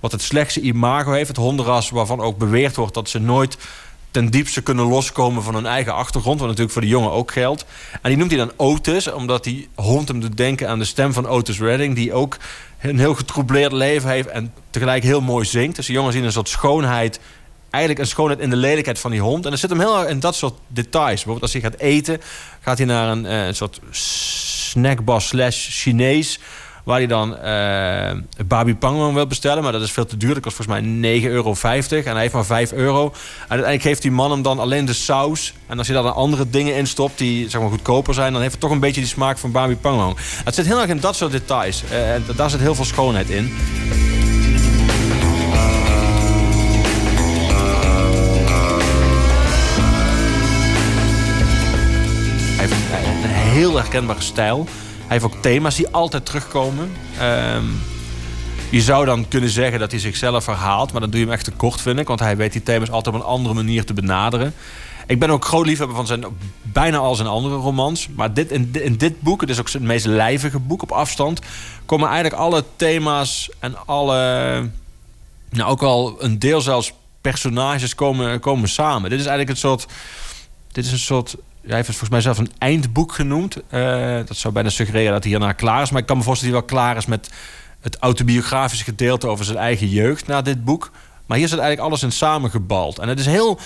wat 0.00 0.12
het 0.12 0.22
slechtste 0.22 0.60
imago 0.60 1.12
heeft. 1.12 1.28
Het 1.28 1.36
hondenras 1.36 1.90
waarvan 1.90 2.20
ook 2.20 2.38
beweerd 2.38 2.76
wordt 2.76 2.94
dat 2.94 3.08
ze 3.08 3.18
nooit 3.18 3.56
ten 4.12 4.30
diepste 4.30 4.62
kunnen 4.62 4.84
loskomen 4.84 5.42
van 5.42 5.54
hun 5.54 5.66
eigen 5.66 5.94
achtergrond. 5.94 6.38
Wat 6.38 6.48
natuurlijk 6.48 6.72
voor 6.72 6.82
de 6.82 6.88
jongen 6.88 7.10
ook 7.10 7.32
geldt. 7.32 7.64
En 7.92 8.08
die 8.08 8.16
noemt 8.18 8.30
hij 8.30 8.40
dan 8.40 8.52
Otis, 8.56 9.12
omdat 9.12 9.44
die 9.44 9.68
hond 9.74 10.08
hem 10.08 10.20
doet 10.20 10.36
denken 10.36 10.68
aan 10.68 10.78
de 10.78 10.84
stem 10.84 11.12
van 11.12 11.26
Otis 11.26 11.60
Redding. 11.60 11.94
Die 11.94 12.12
ook 12.12 12.36
een 12.80 12.98
heel 12.98 13.14
getroubleerd 13.14 13.72
leven 13.72 14.10
heeft 14.10 14.28
en 14.28 14.52
tegelijk 14.70 15.02
heel 15.02 15.20
mooi 15.20 15.44
zingt. 15.44 15.76
Dus 15.76 15.86
de 15.86 15.92
jongen 15.92 16.12
zien 16.12 16.24
een 16.24 16.32
soort 16.32 16.48
schoonheid 16.48 17.20
eigenlijk 17.72 18.04
een 18.04 18.10
schoonheid 18.10 18.40
in 18.40 18.50
de 18.50 18.56
lelijkheid 18.56 18.98
van 18.98 19.10
die 19.10 19.20
hond. 19.20 19.46
En 19.46 19.52
er 19.52 19.58
zit 19.58 19.70
hem 19.70 19.78
heel 19.78 19.98
erg 19.98 20.08
in 20.08 20.20
dat 20.20 20.34
soort 20.34 20.54
details. 20.66 21.24
Bijvoorbeeld 21.24 21.42
als 21.42 21.52
hij 21.52 21.60
gaat 21.60 21.80
eten, 21.80 22.20
gaat 22.60 22.78
hij 22.78 22.86
naar 22.86 23.08
een, 23.08 23.24
uh, 23.24 23.46
een 23.46 23.54
soort 23.54 23.80
snackbar 23.90 25.20
slash 25.20 25.68
Chinees... 25.70 26.38
waar 26.84 26.96
hij 26.96 27.06
dan 27.06 27.36
uh, 27.44 28.46
Babi 28.46 28.76
wil 29.14 29.26
bestellen. 29.26 29.62
Maar 29.62 29.72
dat 29.72 29.82
is 29.82 29.92
veel 29.92 30.06
te 30.06 30.16
duur. 30.16 30.34
Dat 30.34 30.42
kost 30.42 30.56
volgens 30.56 30.80
mij 30.80 31.20
9,50 31.20 31.26
euro. 31.26 31.54
En 31.62 32.04
hij 32.04 32.20
heeft 32.20 32.34
maar 32.34 32.44
5 32.44 32.72
euro. 32.72 33.04
En 33.04 33.12
uiteindelijk 33.38 33.82
geeft 33.82 34.02
die 34.02 34.10
man 34.10 34.30
hem 34.30 34.42
dan 34.42 34.58
alleen 34.58 34.84
de 34.84 34.92
saus. 34.92 35.54
En 35.66 35.78
als 35.78 35.86
je 35.86 35.92
daar 35.92 36.02
dan 36.02 36.14
andere 36.14 36.50
dingen 36.50 36.76
in 36.76 36.86
stopt 36.86 37.18
die 37.18 37.50
zeg 37.50 37.60
maar, 37.60 37.70
goedkoper 37.70 38.14
zijn... 38.14 38.32
dan 38.32 38.40
heeft 38.40 38.52
het 38.52 38.62
toch 38.62 38.70
een 38.70 38.80
beetje 38.80 39.00
die 39.00 39.10
smaak 39.10 39.38
van 39.38 39.52
Babi 39.52 39.76
Pangwang. 39.76 40.16
Het 40.44 40.54
zit 40.54 40.66
heel 40.66 40.80
erg 40.80 40.90
in 40.90 41.00
dat 41.00 41.16
soort 41.16 41.32
details. 41.32 41.82
Uh, 41.90 42.14
en 42.14 42.24
daar 42.36 42.50
zit 42.50 42.60
heel 42.60 42.74
veel 42.74 42.84
schoonheid 42.84 43.30
in. 43.30 43.52
heel 53.52 53.76
herkenbare 53.76 54.20
stijl. 54.20 54.66
Hij 55.12 55.20
heeft 55.20 55.34
ook 55.34 55.42
thema's 55.42 55.76
die 55.76 55.88
altijd 55.88 56.26
terugkomen. 56.26 56.92
Ehm, 57.18 57.64
je 58.70 58.80
zou 58.80 59.04
dan 59.04 59.28
kunnen 59.28 59.50
zeggen 59.50 59.78
dat 59.78 59.90
hij 59.90 60.00
zichzelf 60.00 60.44
verhaalt, 60.44 60.92
maar 60.92 61.00
dan 61.00 61.10
doe 61.10 61.20
je 61.20 61.24
hem 61.24 61.34
echt 61.34 61.44
te 61.44 61.50
kort, 61.50 61.80
vind 61.80 61.98
ik. 61.98 62.08
Want 62.08 62.20
hij 62.20 62.36
weet 62.36 62.52
die 62.52 62.62
thema's 62.62 62.90
altijd 62.90 63.14
op 63.14 63.20
een 63.20 63.26
andere 63.26 63.54
manier 63.54 63.84
te 63.84 63.92
benaderen. 63.92 64.54
Ik 65.06 65.18
ben 65.18 65.30
ook 65.30 65.44
groot 65.44 65.66
liefhebber 65.66 65.96
van 65.96 66.06
zijn 66.06 66.24
bijna 66.62 66.96
al 66.96 67.14
zijn 67.14 67.28
andere 67.28 67.54
romans. 67.54 68.08
Maar 68.08 68.34
dit, 68.34 68.50
in, 68.50 68.96
dit 68.96 69.20
boek, 69.20 69.40
het 69.40 69.50
is 69.50 69.60
ook 69.60 69.68
zijn 69.68 69.82
meest 69.82 70.06
lijvige 70.06 70.58
boek 70.58 70.82
op 70.82 70.92
afstand, 70.92 71.40
komen 71.86 72.08
eigenlijk 72.08 72.36
alle 72.36 72.64
thema's 72.76 73.50
en 73.58 73.86
alle. 73.86 74.14
Nou, 75.50 75.70
ook 75.70 75.80
wel 75.80 76.16
een 76.18 76.38
deel 76.38 76.60
zelfs 76.60 76.92
personages 77.20 77.94
komen, 77.94 78.40
komen 78.40 78.68
samen. 78.68 79.10
Dit 79.10 79.20
is 79.20 79.26
eigenlijk 79.26 79.50
een 79.50 79.68
soort. 79.68 79.86
Dit 80.72 80.84
is 80.84 80.92
een 80.92 80.98
soort 80.98 81.36
hij 81.66 81.74
heeft 81.74 81.86
het 81.86 81.96
volgens 81.96 82.10
mij 82.10 82.20
zelf 82.20 82.38
een 82.38 82.52
eindboek 82.58 83.12
genoemd. 83.12 83.56
Uh, 83.56 84.16
dat 84.26 84.36
zou 84.36 84.54
bijna 84.54 84.68
suggereren 84.68 85.12
dat 85.12 85.22
hij 85.22 85.32
hierna 85.32 85.52
klaar 85.52 85.82
is. 85.82 85.90
Maar 85.90 86.00
ik 86.00 86.06
kan 86.06 86.16
me 86.16 86.22
voorstellen 86.22 86.54
dat 86.54 86.62
hij 86.62 86.76
wel 86.76 86.84
klaar 86.84 86.96
is 86.96 87.06
met 87.06 87.30
het 87.80 87.96
autobiografische 87.98 88.84
gedeelte 88.84 89.26
over 89.26 89.44
zijn 89.44 89.58
eigen 89.58 89.88
jeugd 89.88 90.26
na 90.26 90.42
dit 90.42 90.64
boek. 90.64 90.90
Maar 91.26 91.38
hier 91.38 91.48
zit 91.48 91.58
eigenlijk 91.58 91.88
alles 91.88 92.02
in 92.02 92.12
samengebald. 92.12 92.98
En 92.98 93.08
het 93.08 93.18
is 93.18 93.26
heel, 93.26 93.58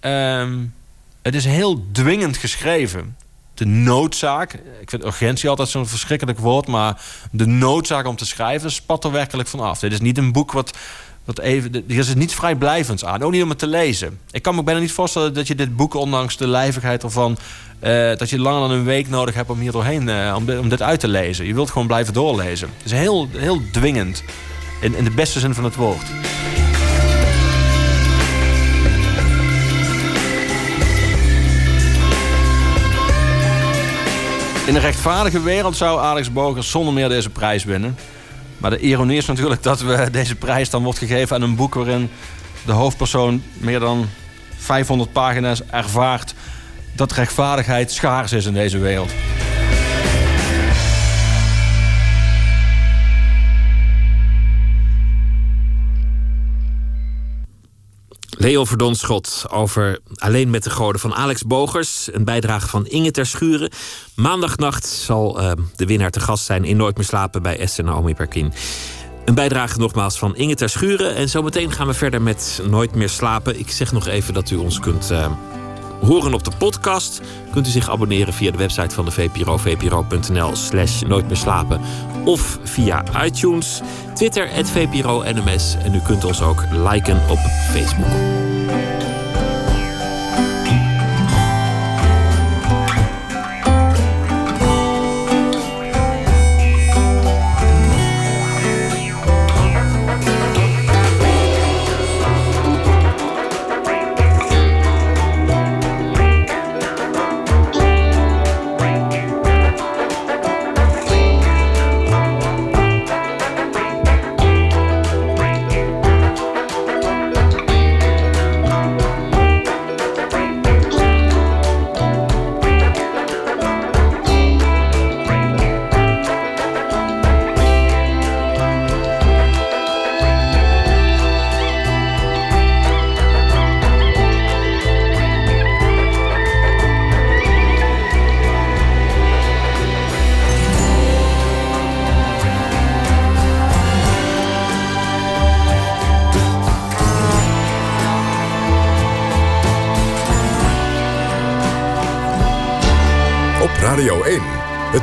um, 0.00 0.74
het 1.22 1.34
is 1.34 1.44
heel 1.44 1.84
dwingend 1.92 2.36
geschreven. 2.36 3.16
De 3.54 3.66
noodzaak, 3.66 4.52
ik 4.80 4.90
vind 4.90 5.04
urgentie 5.04 5.48
altijd 5.48 5.68
zo'n 5.68 5.86
verschrikkelijk 5.86 6.38
woord, 6.38 6.66
maar 6.66 7.02
de 7.30 7.46
noodzaak 7.46 8.06
om 8.06 8.16
te 8.16 8.26
schrijven 8.26 8.72
spat 8.72 9.04
er 9.04 9.12
werkelijk 9.12 9.48
van 9.48 9.60
af. 9.60 9.78
Dit 9.78 9.92
is 9.92 10.00
niet 10.00 10.18
een 10.18 10.32
boek 10.32 10.52
wat 10.52 10.78
dat 11.26 11.38
even, 11.38 11.74
er 11.74 11.96
is 11.96 12.14
niet 12.14 12.34
vrijblijvend 12.34 13.04
aan. 13.04 13.22
Ook 13.22 13.32
niet 13.32 13.42
om 13.42 13.48
het 13.48 13.58
te 13.58 13.66
lezen. 13.66 14.18
Ik 14.30 14.42
kan 14.42 14.54
me 14.54 14.62
bijna 14.62 14.80
niet 14.80 14.92
voorstellen 14.92 15.34
dat 15.34 15.46
je 15.46 15.54
dit 15.54 15.76
boek, 15.76 15.94
ondanks 15.94 16.36
de 16.36 16.48
lijvigheid 16.48 17.02
ervan... 17.02 17.38
Uh, 17.84 18.16
dat 18.16 18.30
je 18.30 18.40
langer 18.40 18.68
dan 18.68 18.70
een 18.70 18.84
week 18.84 19.08
nodig 19.08 19.34
hebt 19.34 19.50
om 19.50 19.58
hier 19.58 19.72
doorheen 19.72 20.34
om, 20.34 20.50
om, 20.50 20.68
dit 20.68 20.82
uit 20.82 21.00
te 21.00 21.08
lezen. 21.08 21.46
Je 21.46 21.54
wilt 21.54 21.70
gewoon 21.70 21.86
blijven 21.86 22.14
doorlezen. 22.14 22.68
Het 22.76 22.86
is 22.86 22.98
heel, 22.98 23.28
heel 23.32 23.60
dwingend. 23.72 24.22
In, 24.80 24.94
in 24.94 25.04
de 25.04 25.10
beste 25.10 25.38
zin 25.38 25.54
van 25.54 25.64
het 25.64 25.74
woord. 25.74 26.06
In 34.66 34.74
een 34.74 34.80
rechtvaardige 34.80 35.42
wereld 35.42 35.76
zou 35.76 36.00
Alex 36.00 36.32
Boger 36.32 36.64
zonder 36.64 36.94
meer 36.94 37.08
deze 37.08 37.30
prijs 37.30 37.64
winnen. 37.64 37.96
Maar 38.58 38.70
de 38.70 38.78
ironie 38.78 39.16
is 39.16 39.26
natuurlijk 39.26 39.62
dat 39.62 39.80
we 39.80 40.08
deze 40.10 40.34
prijs 40.34 40.70
dan 40.70 40.82
wordt 40.82 40.98
gegeven 40.98 41.36
aan 41.36 41.42
een 41.42 41.56
boek 41.56 41.74
waarin 41.74 42.10
de 42.66 42.72
hoofdpersoon 42.72 43.42
meer 43.52 43.80
dan 43.80 44.08
500 44.56 45.12
pagina's 45.12 45.62
ervaart 45.70 46.34
dat 46.92 47.12
rechtvaardigheid 47.12 47.92
schaars 47.92 48.32
is 48.32 48.46
in 48.46 48.54
deze 48.54 48.78
wereld. 48.78 49.12
Leo 58.38 58.64
Verdonschot 58.64 59.44
over 59.50 59.98
Alleen 60.14 60.50
met 60.50 60.64
de 60.64 60.70
Goden 60.70 61.00
van 61.00 61.14
Alex 61.14 61.42
Bogers. 61.42 62.08
Een 62.12 62.24
bijdrage 62.24 62.68
van 62.68 62.86
Inge 62.86 63.10
ter 63.10 63.26
Schuren. 63.26 63.70
Maandagnacht 64.14 64.86
zal 64.86 65.42
uh, 65.42 65.52
de 65.76 65.86
winnaar 65.86 66.10
te 66.10 66.20
gast 66.20 66.44
zijn 66.44 66.64
in 66.64 66.76
Nooit 66.76 66.96
meer 66.96 67.06
slapen 67.06 67.42
bij 67.42 67.58
Esther 67.58 67.84
Naomi 67.84 68.14
Perkin. 68.14 68.52
Een 69.24 69.34
bijdrage 69.34 69.78
nogmaals 69.78 70.18
van 70.18 70.36
Inge 70.36 70.54
ter 70.54 70.68
Schuren. 70.68 71.14
En 71.14 71.28
zometeen 71.28 71.72
gaan 71.72 71.86
we 71.86 71.94
verder 71.94 72.22
met 72.22 72.62
Nooit 72.68 72.94
meer 72.94 73.08
slapen. 73.08 73.58
Ik 73.58 73.70
zeg 73.70 73.92
nog 73.92 74.06
even 74.06 74.34
dat 74.34 74.50
u 74.50 74.56
ons 74.56 74.80
kunt 74.80 75.10
uh, 75.10 75.32
horen 76.00 76.34
op 76.34 76.44
de 76.44 76.50
podcast. 76.58 77.20
Kunt 77.52 77.66
u 77.66 77.70
zich 77.70 77.90
abonneren 77.90 78.34
via 78.34 78.50
de 78.50 78.58
website 78.58 78.94
van 78.94 79.04
de 79.04 79.10
VPRO. 79.10 79.56
vpro.nl 79.56 80.56
slash 80.56 81.02
nooit 81.02 81.26
meer 81.26 81.36
slapen. 81.36 81.80
Of 82.24 82.58
via 82.62 83.04
iTunes. 83.24 83.80
Twitter, 84.14 84.48
het 84.50 84.70
VPRO 84.70 85.22
NMS. 85.22 85.76
En 85.84 85.94
u 85.94 86.00
kunt 86.00 86.24
ons 86.24 86.42
ook 86.42 86.64
liken 86.72 87.20
op 87.30 87.38
Facebook. 87.72 88.45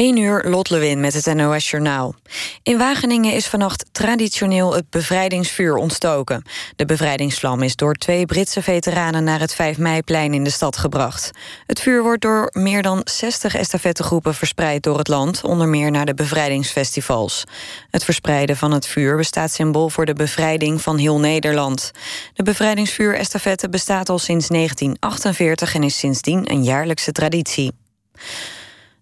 1 0.00 0.16
uur 0.16 0.44
Lot 0.48 0.70
Lewin 0.70 1.00
met 1.00 1.14
het 1.14 1.34
NOS 1.34 1.70
Journaal. 1.70 2.14
In 2.62 2.78
Wageningen 2.78 3.32
is 3.32 3.46
vannacht 3.46 3.84
traditioneel 3.92 4.74
het 4.74 4.90
bevrijdingsvuur 4.90 5.74
ontstoken. 5.74 6.42
De 6.76 6.84
bevrijdingsvlam 6.84 7.62
is 7.62 7.76
door 7.76 7.94
twee 7.94 8.26
Britse 8.26 8.62
veteranen... 8.62 9.24
naar 9.24 9.40
het 9.40 9.54
5 9.54 9.78
meiplein 9.78 10.34
in 10.34 10.44
de 10.44 10.50
stad 10.50 10.76
gebracht. 10.76 11.30
Het 11.66 11.80
vuur 11.80 12.02
wordt 12.02 12.22
door 12.22 12.48
meer 12.52 12.82
dan 12.82 13.00
60 13.04 13.54
estafettegroepen 13.54 14.34
verspreid 14.34 14.82
door 14.82 14.98
het 14.98 15.08
land... 15.08 15.44
onder 15.44 15.68
meer 15.68 15.90
naar 15.90 16.06
de 16.06 16.14
bevrijdingsfestivals. 16.14 17.44
Het 17.90 18.04
verspreiden 18.04 18.56
van 18.56 18.72
het 18.72 18.86
vuur 18.86 19.16
bestaat 19.16 19.52
symbool 19.52 19.90
voor 19.90 20.06
de 20.06 20.14
bevrijding 20.14 20.80
van 20.80 20.98
heel 20.98 21.18
Nederland. 21.18 21.90
De 22.34 22.42
bevrijdingsvuur-estafette 22.42 23.68
bestaat 23.68 24.08
al 24.08 24.18
sinds 24.18 24.48
1948... 24.48 25.74
en 25.74 25.82
is 25.82 25.98
sindsdien 25.98 26.50
een 26.50 26.64
jaarlijkse 26.64 27.12
traditie. 27.12 27.72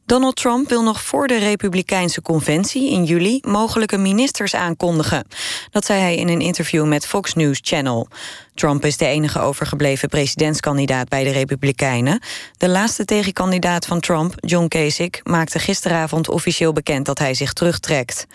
Donald 0.09 0.37
Trump 0.37 0.69
wil 0.69 0.83
nog 0.83 1.03
voor 1.03 1.27
de 1.27 1.39
Republikeinse 1.39 2.23
conventie 2.23 2.91
in 2.91 3.05
juli 3.05 3.41
mogelijke 3.43 3.97
ministers 3.97 4.55
aankondigen. 4.55 5.27
Dat 5.71 5.85
zei 5.85 6.01
hij 6.01 6.17
in 6.17 6.29
een 6.29 6.41
interview 6.41 6.87
met 6.87 7.07
Fox 7.07 7.35
News 7.35 7.59
Channel. 7.63 8.09
Trump 8.55 8.85
is 8.85 8.97
de 8.97 9.07
enige 9.07 9.41
overgebleven 9.41 10.09
presidentskandidaat 10.09 11.09
bij 11.09 11.25
de 11.25 11.31
Republikeinen. 11.31 12.23
De 12.57 12.69
laatste 12.69 13.05
tegenkandidaat 13.05 13.87
van 13.87 14.01
Trump, 14.01 14.35
John 14.37 14.69
Kasich, 14.69 15.21
maakte 15.23 15.59
gisteravond 15.59 16.29
officieel 16.29 16.73
bekend 16.73 17.07
dat 17.07 17.19
hij 17.19 17.35
zich 17.35 17.53
terugtrekt. 17.53 18.27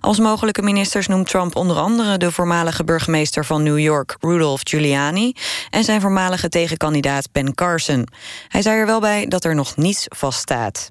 Als 0.00 0.18
mogelijke 0.18 0.62
ministers 0.62 1.06
noemt 1.06 1.28
Trump 1.28 1.56
onder 1.56 1.76
andere 1.76 2.16
de 2.16 2.32
voormalige 2.32 2.84
burgemeester 2.84 3.44
van 3.44 3.62
New 3.62 3.78
York, 3.78 4.16
Rudolph 4.20 4.60
Giuliani, 4.64 5.32
en 5.70 5.84
zijn 5.84 6.00
voormalige 6.00 6.48
tegenkandidaat 6.48 7.32
Ben 7.32 7.54
Carson. 7.54 8.06
Hij 8.48 8.62
zei 8.62 8.78
er 8.78 8.86
wel 8.86 9.00
bij 9.00 9.26
dat 9.26 9.44
er 9.44 9.54
nog 9.54 9.76
niets 9.76 10.04
vaststaat. 10.08 10.90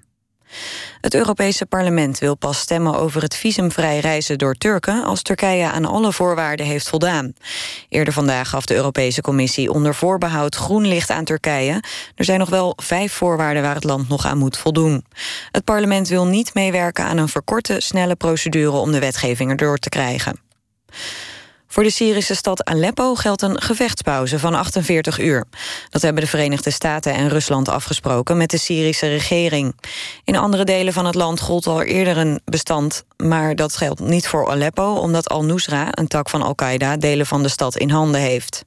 Het 1.01 1.13
Europese 1.13 1.65
parlement 1.65 2.19
wil 2.19 2.35
pas 2.35 2.59
stemmen 2.59 2.95
over 2.95 3.21
het 3.21 3.35
visumvrij 3.35 3.99
reizen 3.99 4.37
door 4.37 4.53
Turken 4.53 5.03
als 5.03 5.21
Turkije 5.21 5.71
aan 5.71 5.85
alle 5.85 6.13
voorwaarden 6.13 6.65
heeft 6.65 6.89
voldaan. 6.89 7.33
Eerder 7.89 8.13
vandaag 8.13 8.49
gaf 8.49 8.65
de 8.65 8.75
Europese 8.75 9.21
Commissie 9.21 9.71
onder 9.71 9.95
voorbehoud 9.95 10.55
groen 10.55 10.87
licht 10.87 11.09
aan 11.09 11.23
Turkije. 11.23 11.83
Er 12.15 12.25
zijn 12.25 12.39
nog 12.39 12.49
wel 12.49 12.73
vijf 12.75 13.13
voorwaarden 13.13 13.63
waar 13.63 13.75
het 13.75 13.83
land 13.83 14.09
nog 14.09 14.25
aan 14.25 14.37
moet 14.37 14.57
voldoen. 14.57 15.05
Het 15.51 15.63
parlement 15.63 16.07
wil 16.07 16.25
niet 16.25 16.53
meewerken 16.53 17.03
aan 17.03 17.17
een 17.17 17.29
verkorte, 17.29 17.79
snelle 17.79 18.15
procedure 18.15 18.77
om 18.77 18.91
de 18.91 18.99
wetgeving 18.99 19.49
erdoor 19.49 19.77
te 19.77 19.89
krijgen. 19.89 20.39
Voor 21.71 21.83
de 21.83 21.91
Syrische 21.91 22.35
stad 22.35 22.63
Aleppo 22.63 23.15
geldt 23.15 23.41
een 23.41 23.61
gevechtspauze 23.61 24.39
van 24.39 24.53
48 24.53 25.19
uur. 25.19 25.45
Dat 25.89 26.01
hebben 26.01 26.23
de 26.23 26.29
Verenigde 26.29 26.71
Staten 26.71 27.13
en 27.13 27.29
Rusland 27.29 27.69
afgesproken 27.69 28.37
met 28.37 28.49
de 28.49 28.57
Syrische 28.57 29.07
regering. 29.07 29.75
In 30.23 30.35
andere 30.35 30.63
delen 30.63 30.93
van 30.93 31.05
het 31.05 31.15
land 31.15 31.39
gold 31.39 31.67
al 31.67 31.81
eerder 31.81 32.17
een 32.17 32.39
bestand, 32.45 33.03
maar 33.17 33.55
dat 33.55 33.77
geldt 33.77 33.99
niet 33.99 34.27
voor 34.27 34.49
Aleppo, 34.49 34.93
omdat 34.93 35.29
Al-Nusra, 35.29 35.87
een 35.91 36.07
tak 36.07 36.29
van 36.29 36.41
Al-Qaeda, 36.41 36.97
delen 36.97 37.25
van 37.25 37.43
de 37.43 37.49
stad 37.49 37.77
in 37.77 37.89
handen 37.89 38.21
heeft. 38.21 38.63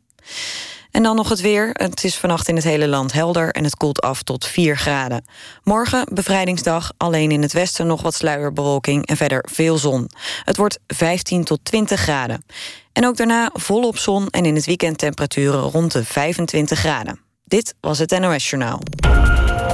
En 0.91 1.03
dan 1.03 1.17
nog 1.17 1.29
het 1.29 1.41
weer. 1.41 1.71
Het 1.73 2.05
is 2.05 2.17
vannacht 2.17 2.49
in 2.49 2.57
het 2.57 2.65
hele 2.65 2.89
land 2.89 3.13
helder 3.13 3.51
en 3.51 3.65
het 3.65 3.77
koelt 3.77 4.01
af 4.01 4.23
tot 4.23 4.47
4 4.47 4.77
graden. 4.77 5.25
Morgen, 5.63 6.07
bevrijdingsdag, 6.13 6.93
alleen 6.97 7.31
in 7.31 7.43
het 7.43 7.53
westen 7.53 7.87
nog 7.87 8.03
wat 8.03 8.15
sluierbewolking 8.15 9.07
en 9.07 9.17
verder 9.17 9.45
veel 9.53 9.79
zon. 9.79 10.11
Het 10.45 10.57
wordt 10.57 10.79
15 10.87 11.45
tot 11.45 11.61
20 11.63 12.01
graden. 12.01 12.45
En 12.93 13.07
ook 13.07 13.17
daarna 13.17 13.51
volop 13.53 13.99
zon 13.99 14.27
en 14.27 14.45
in 14.45 14.55
het 14.55 14.65
weekend 14.65 14.99
temperaturen 14.99 15.61
rond 15.61 15.93
de 15.93 16.05
25 16.05 16.79
graden. 16.79 17.21
Dit 17.45 17.75
was 17.81 17.99
het 17.99 18.19
NOS 18.21 18.51
Journaal. 18.51 18.81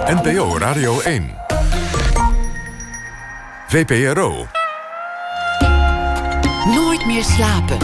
NPO 0.06 0.58
Radio 0.58 1.00
1. 1.00 1.34
VPRO. 3.68 4.46
Nooit 6.64 7.06
meer 7.06 7.24
slapen. 7.24 7.78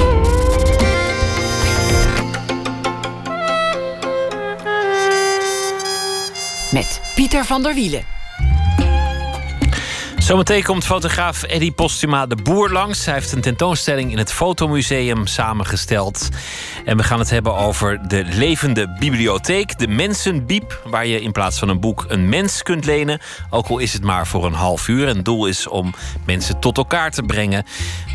Met 6.72 7.00
Pieter 7.14 7.44
van 7.44 7.62
der 7.62 7.74
Wielen. 7.74 8.13
Zometeen 10.24 10.62
komt 10.62 10.84
fotograaf 10.84 11.42
Eddie 11.42 11.72
Postuma 11.72 12.26
de 12.26 12.36
Boer 12.36 12.70
langs. 12.70 13.04
Hij 13.04 13.14
heeft 13.14 13.32
een 13.32 13.40
tentoonstelling 13.40 14.12
in 14.12 14.18
het 14.18 14.32
Fotomuseum 14.32 15.26
samengesteld. 15.26 16.28
En 16.84 16.96
we 16.96 17.02
gaan 17.02 17.18
het 17.18 17.30
hebben 17.30 17.56
over 17.56 18.08
de 18.08 18.24
levende 18.24 18.96
bibliotheek, 18.98 19.78
de 19.78 19.88
Mensenbiep, 19.88 20.82
waar 20.84 21.06
je 21.06 21.20
in 21.20 21.32
plaats 21.32 21.58
van 21.58 21.68
een 21.68 21.80
boek 21.80 22.04
een 22.08 22.28
mens 22.28 22.62
kunt 22.62 22.84
lenen. 22.84 23.20
Ook 23.50 23.66
al 23.66 23.78
is 23.78 23.92
het 23.92 24.02
maar 24.02 24.26
voor 24.26 24.44
een 24.44 24.52
half 24.52 24.88
uur. 24.88 25.08
En 25.08 25.16
het 25.16 25.24
doel 25.24 25.46
is 25.46 25.68
om 25.68 25.94
mensen 26.26 26.60
tot 26.60 26.76
elkaar 26.76 27.10
te 27.10 27.22
brengen. 27.22 27.64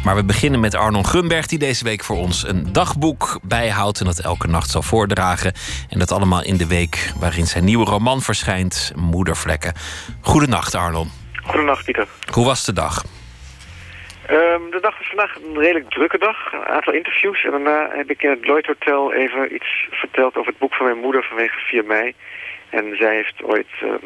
Maar 0.03 0.15
we 0.15 0.23
beginnen 0.23 0.59
met 0.59 0.75
Arnon 0.75 1.05
Grunberg, 1.05 1.45
die 1.45 1.59
deze 1.59 1.83
week 1.83 2.03
voor 2.03 2.17
ons 2.17 2.47
een 2.47 2.71
dagboek 2.71 3.39
bijhoudt 3.43 3.99
en 3.99 4.05
dat 4.05 4.19
elke 4.19 4.47
nacht 4.47 4.69
zal 4.69 4.81
voordragen. 4.81 5.53
En 5.89 5.99
dat 5.99 6.11
allemaal 6.11 6.43
in 6.43 6.57
de 6.57 6.67
week 6.67 7.13
waarin 7.19 7.47
zijn 7.47 7.63
nieuwe 7.63 7.85
roman 7.85 8.21
verschijnt, 8.21 8.91
Moedervlekken. 8.95 9.73
Goedenacht, 10.21 10.75
Arnon. 10.75 11.18
Goedenacht, 11.49 11.85
Pieter. 11.85 12.07
Hoe 12.33 12.45
was 12.45 12.65
de 12.65 12.73
dag? 12.73 13.03
Um, 14.29 14.71
de 14.71 14.79
dag 14.81 14.97
was 14.97 15.07
vandaag 15.07 15.35
een 15.35 15.59
redelijk 15.59 15.89
drukke 15.89 16.17
dag. 16.17 16.53
Een 16.53 16.65
aantal 16.65 16.93
interviews. 16.93 17.43
En 17.43 17.51
daarna 17.51 17.89
heb 17.91 18.09
ik 18.09 18.23
in 18.23 18.29
het 18.29 18.45
Lloyd 18.45 18.65
Hotel 18.65 19.13
even 19.13 19.55
iets 19.55 19.87
verteld 19.91 20.35
over 20.35 20.49
het 20.49 20.59
boek 20.59 20.73
van 20.73 20.85
mijn 20.85 20.97
moeder 20.97 21.23
vanwege 21.23 21.59
4 21.59 21.85
mei. 21.85 22.13
En 22.69 22.95
zij 22.97 23.15
heeft 23.15 23.43
ooit 23.43 23.67
um, 23.83 23.99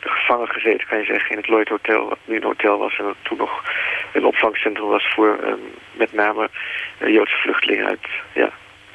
gevangen 0.00 0.48
gezeten, 0.48 0.86
kan 0.86 0.98
je 0.98 1.04
zeggen, 1.04 1.30
in 1.30 1.36
het 1.36 1.48
Lloyd 1.48 1.68
Hotel. 1.68 2.08
Wat 2.08 2.18
nu 2.24 2.36
een 2.36 2.42
hotel 2.42 2.78
was 2.78 2.98
en 2.98 3.14
toen 3.22 3.38
nog 3.38 3.62
een 4.12 4.24
opvangcentrum 4.24 4.88
was 4.88 5.12
voor 5.14 5.38
um, 5.44 5.60
met 5.92 6.12
name 6.12 6.50
uh, 6.98 7.14
Joodse 7.14 7.36
vluchtelingen 7.36 7.86
uit, 7.86 8.06
ja, 8.34 8.50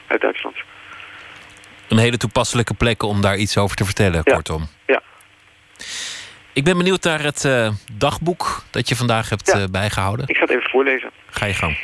uit 0.07 0.21
Duitsland. 0.21 0.55
Een 1.89 1.97
hele 1.97 2.17
toepasselijke 2.17 2.73
plek 2.73 3.03
om 3.03 3.21
daar 3.21 3.35
iets 3.35 3.57
over 3.57 3.75
te 3.75 3.85
vertellen, 3.85 4.21
ja. 4.23 4.33
kortom. 4.33 4.67
Ja. 4.85 5.01
Ik 6.57 6.63
ben 6.63 6.77
benieuwd 6.77 7.03
naar 7.03 7.23
het 7.23 7.43
uh, 7.43 7.69
dagboek 7.93 8.43
dat 8.71 8.89
je 8.89 8.95
vandaag 8.95 9.29
hebt 9.29 9.47
Ja. 9.53 9.59
uh, 9.59 9.65
bijgehouden. 9.71 10.27
Ik 10.27 10.35
ga 10.37 10.41
het 10.41 10.51
even 10.51 10.69
voorlezen. 10.69 11.09
Ga 11.29 11.45
je 11.45 11.53
gang. 11.53 11.77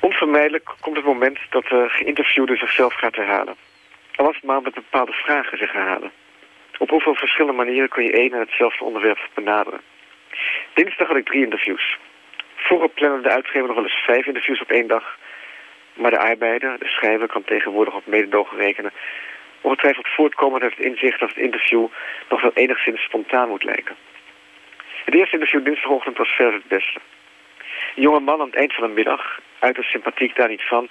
Onvermijdelijk 0.00 0.74
komt 0.80 0.96
het 0.96 1.04
moment 1.04 1.38
dat 1.50 1.62
de 1.62 1.84
geïnterviewde 1.88 2.56
zichzelf 2.56 2.94
gaat 2.94 3.16
herhalen. 3.16 3.54
Al 4.16 4.24
was 4.24 4.34
het 4.34 4.44
maar 4.44 4.62
met 4.62 4.74
bepaalde 4.74 5.12
vragen 5.12 5.58
zich 5.58 5.72
herhalen. 5.72 6.10
Op 6.78 6.90
hoeveel 6.90 7.14
verschillende 7.14 7.56
manieren 7.56 7.88
kun 7.88 8.04
je 8.04 8.12
één 8.12 8.32
en 8.32 8.40
hetzelfde 8.40 8.84
onderwerp 8.84 9.28
benaderen? 9.34 9.80
Dinsdag 10.74 11.08
had 11.08 11.16
ik 11.16 11.26
drie 11.26 11.44
interviews. 11.44 11.98
Vroeger 12.56 12.88
plannen 12.88 13.22
de 13.22 13.30
uitgever 13.30 13.66
nog 13.66 13.76
wel 13.76 13.84
eens 13.84 14.04
vijf 14.06 14.26
interviews 14.26 14.60
op 14.60 14.70
één 14.70 14.88
dag. 14.88 15.04
Maar 15.94 16.10
de 16.10 16.18
arbeider, 16.18 16.78
de 16.78 16.88
schrijver, 16.88 17.26
kan 17.26 17.44
tegenwoordig 17.44 17.94
op 17.94 18.06
mededogen 18.06 18.58
rekenen. 18.58 18.92
Ongetwijfeld 19.60 20.08
voortkomend 20.08 20.62
uit 20.62 20.76
het 20.76 20.86
inzicht 20.86 21.20
dat 21.20 21.28
het 21.28 21.38
interview 21.38 21.86
nog 22.28 22.40
wel 22.40 22.50
enigszins 22.54 23.02
spontaan 23.02 23.48
moet 23.48 23.64
lijken. 23.64 23.96
Het 25.04 25.14
eerste 25.14 25.34
interview 25.34 25.64
dinsdagochtend 25.64 26.16
was 26.16 26.28
verder 26.28 26.54
het 26.54 26.68
beste. 26.68 27.00
Een 27.94 28.02
jonge 28.02 28.20
man 28.20 28.40
aan 28.40 28.46
het 28.46 28.56
eind 28.56 28.74
van 28.74 28.88
de 28.88 28.94
middag, 28.94 29.40
uiterst 29.58 29.90
sympathiek 29.90 30.36
daar 30.36 30.48
niet 30.48 30.62
van, 30.62 30.88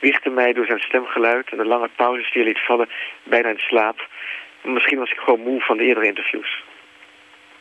wiegde 0.00 0.30
mij 0.30 0.52
door 0.52 0.66
zijn 0.66 0.80
stemgeluid 0.80 1.50
en 1.50 1.56
de 1.56 1.64
lange 1.64 1.88
pauzes 1.96 2.32
die 2.32 2.42
hij 2.42 2.52
liet 2.52 2.64
vallen 2.64 2.88
bijna 3.22 3.48
in 3.48 3.58
slaap. 3.58 4.08
Misschien 4.62 4.98
was 4.98 5.10
ik 5.10 5.18
gewoon 5.18 5.40
moe 5.40 5.60
van 5.60 5.76
de 5.76 5.84
eerdere 5.84 6.06
interviews. 6.06 6.62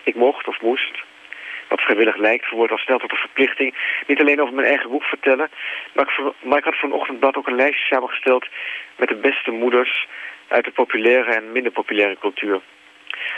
Ik 0.04 0.16
mocht 0.16 0.48
of 0.48 0.62
moest, 0.62 1.04
wat 1.68 1.82
vrijwillig 1.82 2.18
lijkt, 2.18 2.46
verwoord 2.46 2.72
al 2.72 2.78
snel 2.78 3.00
tot 3.00 3.12
een 3.12 3.18
verplichting, 3.18 3.76
niet 4.08 4.20
alleen 4.20 4.42
over 4.42 4.54
mijn 4.54 4.68
eigen 4.68 4.90
boek 4.90 5.04
vertellen, 5.04 5.50
maar 5.94 6.06
ik, 6.06 6.34
maar 6.44 6.58
ik 6.58 6.64
had 6.64 6.76
voor 6.76 6.90
een 6.90 6.96
ochtendblad 6.96 7.36
ook 7.36 7.48
een 7.48 7.56
lijstje 7.56 7.86
samengesteld 7.86 8.48
met 8.96 9.08
de 9.08 9.16
beste 9.16 9.52
moeders 9.52 10.08
uit 10.48 10.66
de 10.66 10.72
populaire 10.72 11.34
en 11.34 11.52
minder 11.52 11.72
populaire 11.72 12.18
cultuur. 12.20 12.62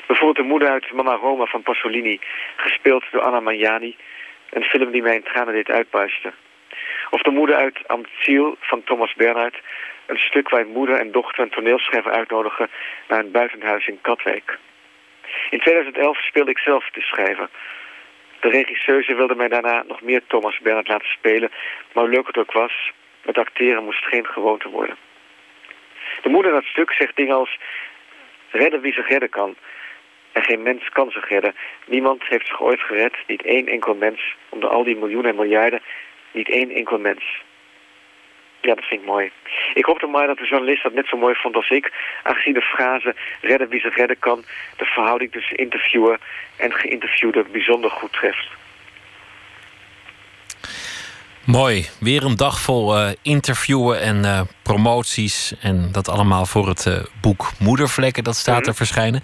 Bijvoorbeeld 0.08 0.38
de 0.38 0.52
moeder 0.52 0.70
uit 0.70 0.92
Mama 0.92 1.16
Roma 1.16 1.46
van 1.46 1.62
Pasolini, 1.62 2.20
gespeeld 2.56 3.04
door 3.12 3.22
Anna 3.22 3.40
Magnani, 3.40 3.96
een 4.50 4.64
film 4.64 4.92
die 4.92 5.02
mij 5.02 5.16
in 5.16 5.24
tranen 5.24 5.54
deed 5.54 5.70
uitbarsten. 5.70 6.34
Of 7.10 7.22
de 7.22 7.32
moeder 7.32 7.56
uit 7.56 7.88
Amtsiel 7.88 8.56
van 8.60 8.84
Thomas 8.84 9.14
Bernhard, 9.14 9.62
een 10.06 10.18
stuk 10.18 10.50
waar 10.50 10.66
moeder 10.66 11.00
en 11.00 11.12
dochter 11.12 11.44
een 11.44 11.50
toneelschrijver 11.50 12.12
uitnodigen 12.12 12.70
naar 13.08 13.20
een 13.20 13.32
buitenhuis 13.32 13.88
in 13.88 14.02
Katwijk. 14.02 14.58
In 15.50 15.60
2011 15.60 16.18
speelde 16.18 16.52
ik 16.52 16.60
zelf 16.60 16.90
de 16.90 17.02
schrijver. 17.02 17.50
De 18.40 18.50
regisseuse 18.50 19.16
wilde 19.16 19.36
mij 19.36 19.48
daarna 19.48 19.84
nog 19.88 20.02
meer 20.02 20.22
Thomas 20.28 20.60
Bernhard 20.60 20.88
laten 20.88 21.10
spelen, 21.10 21.52
maar 21.94 22.04
hoe 22.04 22.14
leuk 22.14 22.28
het 22.28 22.38
ook 22.38 22.52
was, 22.52 22.92
het 23.22 23.38
acteren 23.38 23.84
moest 23.84 24.06
geen 24.06 24.26
gewoonte 24.26 24.70
worden. 24.70 24.98
De 26.22 26.30
moeder 26.30 26.52
in 26.52 26.58
dat 26.58 26.70
stuk 26.70 26.92
zegt 26.92 27.16
dingen 27.16 27.36
als 27.36 27.58
redden 28.52 28.82
wie 28.82 28.94
zich 28.94 29.08
redden 29.08 29.30
kan. 29.30 29.56
En 30.32 30.44
geen 30.44 30.62
mens 30.64 30.90
kan 30.90 31.12
zich 31.12 31.30
redden. 31.30 31.56
Niemand 31.86 32.24
heeft 32.24 32.48
zich 32.48 32.62
ooit 32.62 32.82
gered, 32.82 33.16
niet 33.28 33.42
één 33.42 33.68
enkel 33.68 33.96
mens. 33.96 34.36
Onder 34.50 34.70
al 34.70 34.84
die 34.84 34.96
miljoenen 34.96 35.32
en 35.32 35.38
miljarden, 35.38 35.82
niet 36.32 36.50
één 36.50 36.72
enkel 36.72 37.00
mens. 37.00 37.44
Ja, 38.62 38.76
dat 38.76 38.86
vind 38.86 39.02
ik 39.02 39.08
mooi. 39.08 39.32
Ik 39.74 39.86
hoopte 39.86 40.08
maar 40.08 40.28
dat 40.28 40.38
de 40.38 40.48
journalist 40.48 40.84
dat 40.84 40.94
net 40.94 41.08
zo 41.08 41.18
mooi 41.18 41.36
vond 41.36 41.56
als 41.56 41.70
ik. 41.70 41.92
Aangezien 42.24 42.54
de 42.54 42.62
frase 42.62 43.16
redden 43.42 43.70
wie 43.70 43.80
zich 43.80 43.96
redden 43.96 44.20
kan... 44.20 44.44
de 44.78 44.86
verhouding 44.86 45.32
tussen 45.32 45.58
interviewer 45.58 46.20
en 46.58 46.74
geïnterviewde 46.74 47.44
bijzonder 47.52 47.90
goed 47.90 48.14
treft. 48.14 48.48
Mooi. 51.46 51.90
Weer 52.00 52.24
een 52.24 52.36
dag 52.36 52.60
vol 52.60 52.98
uh, 53.02 53.10
interviewen 53.22 54.02
en 54.02 54.24
uh, 54.24 54.42
promoties. 54.62 55.54
En 55.60 55.90
dat 55.92 56.10
allemaal 56.10 56.46
voor 56.46 56.68
het 56.68 56.86
uh, 56.86 56.98
boek 57.22 57.52
Moedervlekken. 57.60 58.24
Dat 58.24 58.36
staat 58.36 58.60
Mhm. 58.60 58.68
er 58.70 58.76
verschijnen. 58.76 59.24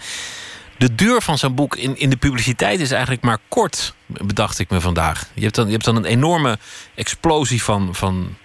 De 0.77 0.95
duur 0.95 1.21
van 1.21 1.37
zo'n 1.37 1.55
boek 1.55 1.75
in, 1.75 1.97
in 1.97 2.09
de 2.09 2.17
publiciteit 2.17 2.79
is 2.79 2.91
eigenlijk 2.91 3.23
maar 3.23 3.37
kort, 3.47 3.93
bedacht 4.05 4.59
ik 4.59 4.69
me 4.69 4.81
vandaag. 4.81 5.25
Je 5.33 5.41
hebt 5.43 5.55
dan, 5.55 5.65
je 5.65 5.71
hebt 5.71 5.85
dan 5.85 5.95
een 5.95 6.05
enorme 6.05 6.57
explosie 6.95 7.63
van, 7.63 7.95
van 7.95 8.35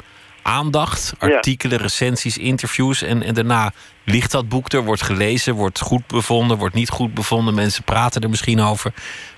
aandacht. 0.43 1.13
Ja. 1.21 1.27
Artikelen, 1.35 1.79
recensies, 1.79 2.39
interviews. 2.39 3.03
En, 3.03 3.23
en 3.23 3.35
daarna 3.35 3.73
ligt 4.05 4.31
dat 4.31 4.49
boek 4.49 4.73
er, 4.73 4.85
wordt 4.85 5.03
gelezen, 5.03 5.55
wordt 5.55 5.81
goed 5.81 6.07
bevonden, 6.07 6.57
wordt 6.59 6.75
niet 6.75 6.91
goed 6.91 7.15
bevonden. 7.15 7.55
Mensen 7.55 7.83
praten 7.85 8.21
er 8.23 8.31
misschien 8.31 8.61
over. 8.61 8.93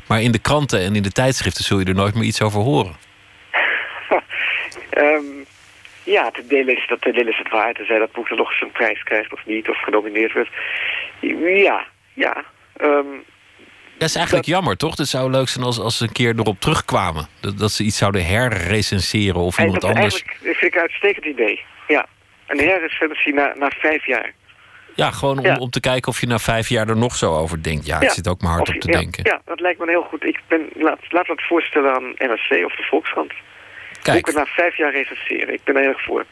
Maar 0.07 0.23
in 0.23 0.33
de 0.33 0.39
kranten 0.39 0.81
en 0.81 0.97
in 0.97 1.03
de 1.03 1.13
tijdschriften 1.13 1.65
zul 1.65 1.79
je 1.79 1.85
er 1.85 1.95
nooit 1.95 2.15
meer 2.15 2.25
iets 2.25 2.43
over 2.43 2.61
horen. 2.61 2.97
Ehm, 4.91 5.25
ja, 6.05 6.31
ten 6.31 6.49
dele 6.49 6.73
is 6.73 6.87
dat 6.89 7.03
dele 7.03 7.31
is 7.31 7.39
het 7.39 7.49
waar. 7.51 7.73
Tenzij 7.75 7.99
dat 7.99 8.13
boek 8.13 8.29
dan 8.29 8.39
nog 8.39 8.51
eens 8.51 8.61
een 8.61 8.71
prijs 8.73 9.03
krijgt 9.03 9.33
of 9.33 9.47
niet, 9.47 9.69
of 9.69 9.83
genomineerd 9.83 10.33
wordt. 10.33 10.51
Ja, 11.65 11.87
ja. 12.15 12.45
ehm, 12.77 13.07
Dat 13.99 14.09
is 14.09 14.15
eigenlijk 14.15 14.47
jammer, 14.47 14.77
toch? 14.77 14.97
Het 14.97 15.09
zou 15.09 15.31
leuk 15.31 15.49
zijn 15.49 15.65
als, 15.65 15.79
als 15.81 15.97
ze 15.97 16.05
een 16.05 16.13
keer 16.13 16.35
erop 16.39 16.61
terugkwamen. 16.61 17.27
Dat, 17.41 17.59
dat 17.59 17.71
ze 17.71 17.83
iets 17.85 17.97
zouden 17.99 18.25
herrecenseren 18.27 19.41
of 19.41 19.59
iemand 19.59 19.81
dat 19.81 19.91
anders. 19.91 20.15
eigenlijk 20.23 20.39
vind 20.59 20.63
ik 20.63 20.75
een 20.75 20.81
uitstekend 20.81 21.25
idee. 21.25 21.63
Ja, 21.89 22.07
een 22.47 22.59
herrecensie 22.59 23.35
na, 23.35 23.53
na 23.59 23.71
vijf 23.79 24.07
jaar. 24.07 24.33
Ja, 24.95 25.11
gewoon 25.11 25.39
om, 25.39 25.45
Ja. 25.45 25.57
om 25.57 25.71
te 25.71 25.81
kijken 25.81 26.09
of 26.13 26.21
je 26.21 26.27
na 26.27 26.39
vijf 26.39 26.69
jaar 26.69 26.89
er 26.89 26.97
nog 26.97 27.17
zo 27.17 27.35
over 27.37 27.63
denkt. 27.63 27.87
Ja, 27.87 28.01
ik 28.01 28.11
zit 28.11 28.29
ook 28.29 28.41
maar 28.43 28.53
hard 28.53 28.69
Of- 28.69 28.75
op 28.75 28.81
te 28.81 28.91
ja, 28.93 28.99
denken. 28.99 29.25
Ja, 29.25 29.41
dat 29.45 29.61
lijkt 29.61 29.79
me 29.79 29.87
heel 29.89 30.03
goed. 30.03 30.25
Ik 30.25 30.41
ben, 30.49 30.69
laat, 30.75 30.99
laat 31.09 31.27
dat 31.27 31.43
voorstellen 31.43 31.95
aan 31.95 32.03
NRC 32.17 32.65
of 32.65 32.77
de 32.77 32.83
Volkskrant. 32.91 33.33
Kijk. 34.13 34.25
Boeken 34.25 34.43
na 34.43 34.51
vijf 34.51 34.77
jaar 34.77 34.93
recenseren. 34.93 35.55
Ik 35.55 35.61
ben 35.65 35.75
er 35.75 35.81
heel 35.81 35.91
erg 35.91 36.05
voor. 36.05 36.25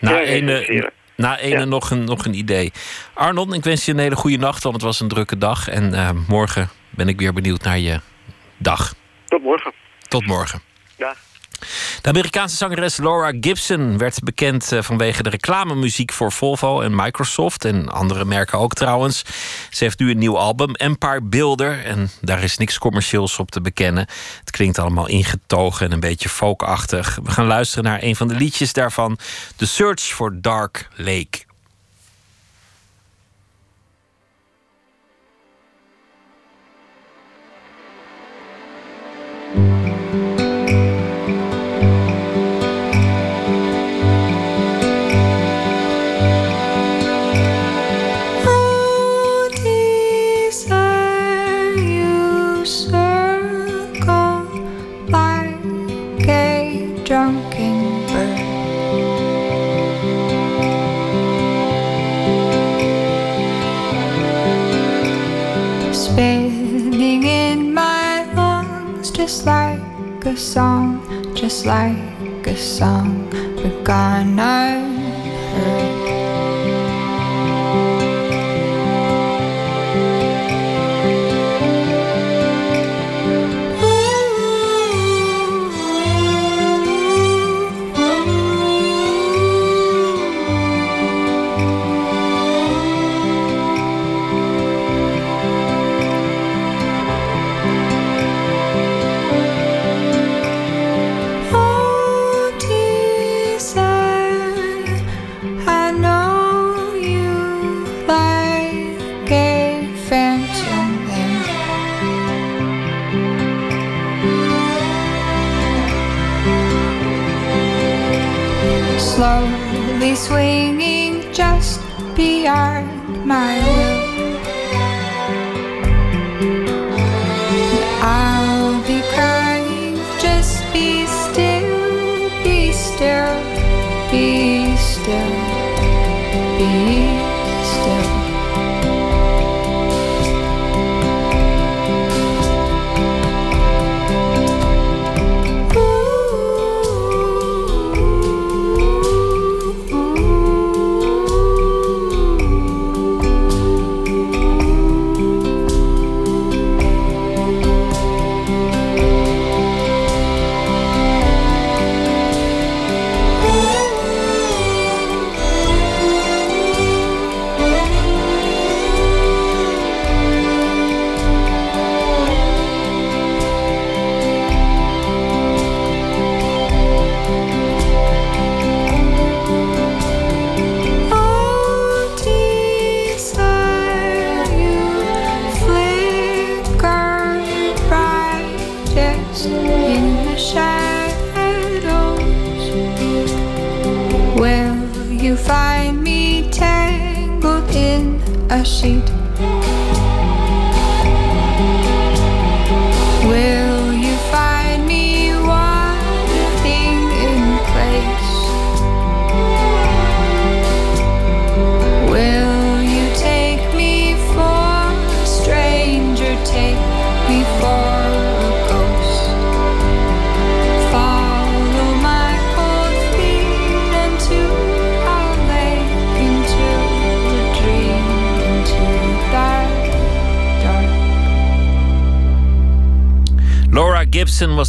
Na 0.00 0.10
Ja, 0.10 0.20
ene, 0.20 0.90
na 1.16 1.38
ene 1.38 1.58
Ja. 1.58 1.64
nog, 1.64 1.90
een, 1.90 2.04
nog 2.04 2.24
een 2.24 2.34
idee. 2.34 2.72
Arnon, 3.14 3.54
ik 3.54 3.64
wens 3.64 3.84
je 3.84 3.92
een 3.92 3.98
hele 3.98 4.16
goede 4.16 4.36
nacht, 4.36 4.62
want 4.62 4.74
het 4.74 4.84
was 4.84 5.00
een 5.00 5.08
drukke 5.08 5.38
dag. 5.38 5.68
En 5.68 5.94
eh, 5.94 6.10
morgen 6.28 6.68
ben 6.90 7.08
ik 7.08 7.18
weer 7.20 7.32
benieuwd 7.32 7.62
naar 7.62 7.78
je 7.78 8.00
dag. 8.56 8.94
Tot 9.24 9.42
morgen. 9.42 9.72
Tot 10.08 10.26
morgen. 10.26 10.60
Dag. 10.96 11.16
De 12.00 12.08
Amerikaanse 12.08 12.56
zangeres 12.56 12.96
Laura 12.96 13.32
Gibson 13.40 13.98
werd 13.98 14.22
bekend 14.22 14.72
eh, 14.72 14.82
vanwege 14.82 15.22
de 15.22 15.30
reclamemuziek 15.30 16.12
voor 16.12 16.32
Volvo 16.32 16.80
en 16.80 16.94
Microsoft 16.94 17.64
en 17.64 17.88
andere 17.88 18.24
merken 18.24 18.58
ook 18.58 18.74
trouwens. 18.74 19.24
Ze 19.70 19.84
heeft 19.84 19.98
nu 19.98 20.10
een 20.10 20.18
nieuw 20.18 20.38
album, 20.38 20.74
Empire 20.74 21.22
Builder, 21.22 21.84
en 21.84 22.10
daar 22.20 22.42
is 22.42 22.56
niks 22.56 22.78
commercieels 22.78 23.38
op 23.38 23.50
te 23.50 23.60
bekennen. 23.60 24.06
Het 24.40 24.50
klinkt 24.50 24.78
allemaal 24.78 25.08
ingetogen 25.08 25.86
en 25.86 25.92
een 25.92 26.00
beetje 26.00 26.28
folkachtig. 26.28 27.18
We 27.22 27.30
gaan 27.30 27.46
luisteren 27.46 27.84
naar 27.84 28.02
een 28.02 28.16
van 28.16 28.28
de 28.28 28.34
liedjes 28.34 28.72
daarvan, 28.72 29.18
The 29.56 29.66
Search 29.66 30.02
for 30.02 30.40
Dark 30.40 30.88
Lake. 30.96 31.44
Just 69.24 69.46
like 69.46 69.80
a 70.26 70.36
song, 70.36 71.00
just 71.34 71.64
like 71.64 71.96
a 72.46 72.54
song 72.54 73.24
begun 73.56 74.38
unheard. 74.38 75.24
Oh, 75.56 76.03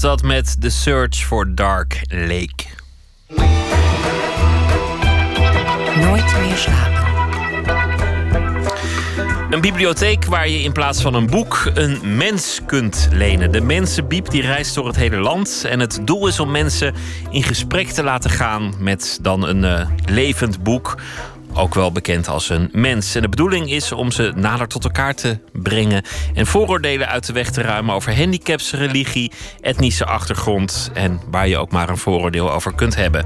dat 0.05 0.23
met 0.23 0.61
The 0.61 0.69
Search 0.69 1.15
for 1.15 1.55
Dark 1.55 2.01
Lake. 2.07 2.65
Nooit 5.99 6.39
meer 6.41 6.55
slapen. 6.55 7.03
Een 9.49 9.61
bibliotheek 9.61 10.25
waar 10.25 10.49
je 10.49 10.61
in 10.61 10.71
plaats 10.71 11.01
van 11.01 11.13
een 11.13 11.27
boek 11.27 11.71
een 11.73 12.17
mens 12.17 12.61
kunt 12.65 13.07
lenen. 13.11 13.51
De 13.51 13.61
Mensenbiep 13.61 14.29
die 14.29 14.41
reist 14.41 14.75
door 14.75 14.87
het 14.87 14.95
hele 14.95 15.17
land. 15.17 15.65
En 15.69 15.79
het 15.79 15.99
doel 16.03 16.27
is 16.27 16.39
om 16.39 16.51
mensen 16.51 16.93
in 17.29 17.43
gesprek 17.43 17.87
te 17.87 18.03
laten 18.03 18.29
gaan 18.29 18.73
met 18.79 19.19
dan 19.21 19.47
een 19.47 19.63
eh, 19.63 19.87
levend 20.05 20.63
boek. 20.63 20.97
Ook 21.57 21.73
wel 21.73 21.91
bekend 21.91 22.27
als 22.27 22.49
een 22.49 22.69
mens. 22.71 23.15
En 23.15 23.21
de 23.21 23.29
bedoeling 23.29 23.71
is 23.71 23.91
om 23.91 24.11
ze 24.11 24.33
nader 24.35 24.67
tot 24.67 24.83
elkaar 24.83 25.15
te 25.15 25.37
brengen. 25.51 26.03
En 26.33 26.47
vooroordelen 26.47 27.07
uit 27.07 27.25
de 27.25 27.33
weg 27.33 27.51
te 27.51 27.61
ruimen 27.61 27.95
over 27.95 28.17
handicaps, 28.17 28.71
religie, 28.71 29.31
etnische 29.65 30.05
achtergrond. 30.05 30.89
En 30.93 31.21
waar 31.29 31.47
je 31.47 31.57
ook 31.57 31.71
maar 31.71 31.89
een 31.89 31.97
vooroordeel 31.97 32.51
over 32.51 32.73
kunt 32.73 32.95
hebben. 32.95 33.25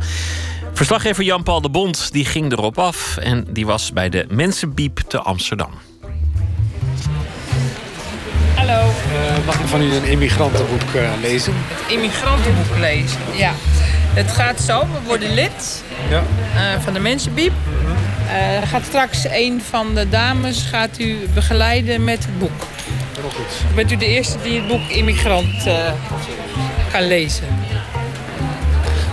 Verslaggever 0.73 1.23
Jan-Paul 1.23 1.61
de 1.61 1.69
Bond 1.69 2.11
die 2.11 2.25
ging 2.25 2.51
erop 2.51 2.77
af. 2.79 3.17
En 3.17 3.45
die 3.49 3.65
was 3.65 3.93
bij 3.93 4.09
de 4.09 4.25
Mensenbiep 4.29 4.99
te 5.07 5.19
Amsterdam. 5.21 5.71
Hallo. 8.55 8.79
Eh, 8.81 9.45
mag 9.45 9.59
ik 9.59 9.65
van 9.67 9.81
u 9.81 9.93
een 9.95 10.03
immigrantenboek 10.03 10.93
eh, 10.95 11.09
lezen? 11.21 11.53
Het 11.55 11.91
immigrantenboek 11.91 12.77
lezen, 12.79 13.19
ja. 13.35 13.51
Het 14.13 14.31
gaat 14.31 14.59
zo, 14.61 14.79
we 14.79 15.07
worden 15.07 15.33
lid 15.33 15.83
Ja. 16.09 16.23
eh, 16.55 16.81
van 16.81 16.93
de 16.93 16.99
Mensenbiep. 16.99 17.51
Eh, 18.27 18.55
er 18.55 18.67
gaat 18.67 18.83
straks 18.85 19.25
een 19.29 19.61
van 19.69 19.95
de 19.95 20.09
dames 20.09 20.61
gaat 20.61 20.99
u 20.99 21.17
begeleiden 21.33 22.03
met 22.03 22.25
het 22.25 22.39
boek. 22.39 22.67
Heel 23.19 23.29
goed. 23.29 23.75
Bent 23.75 23.91
u 23.91 23.95
de 23.97 24.05
eerste 24.05 24.37
die 24.43 24.59
het 24.59 24.67
boek 24.67 24.87
Immigrant 24.89 25.65
eh, 25.65 25.73
kan 26.91 27.07
lezen? 27.07 27.47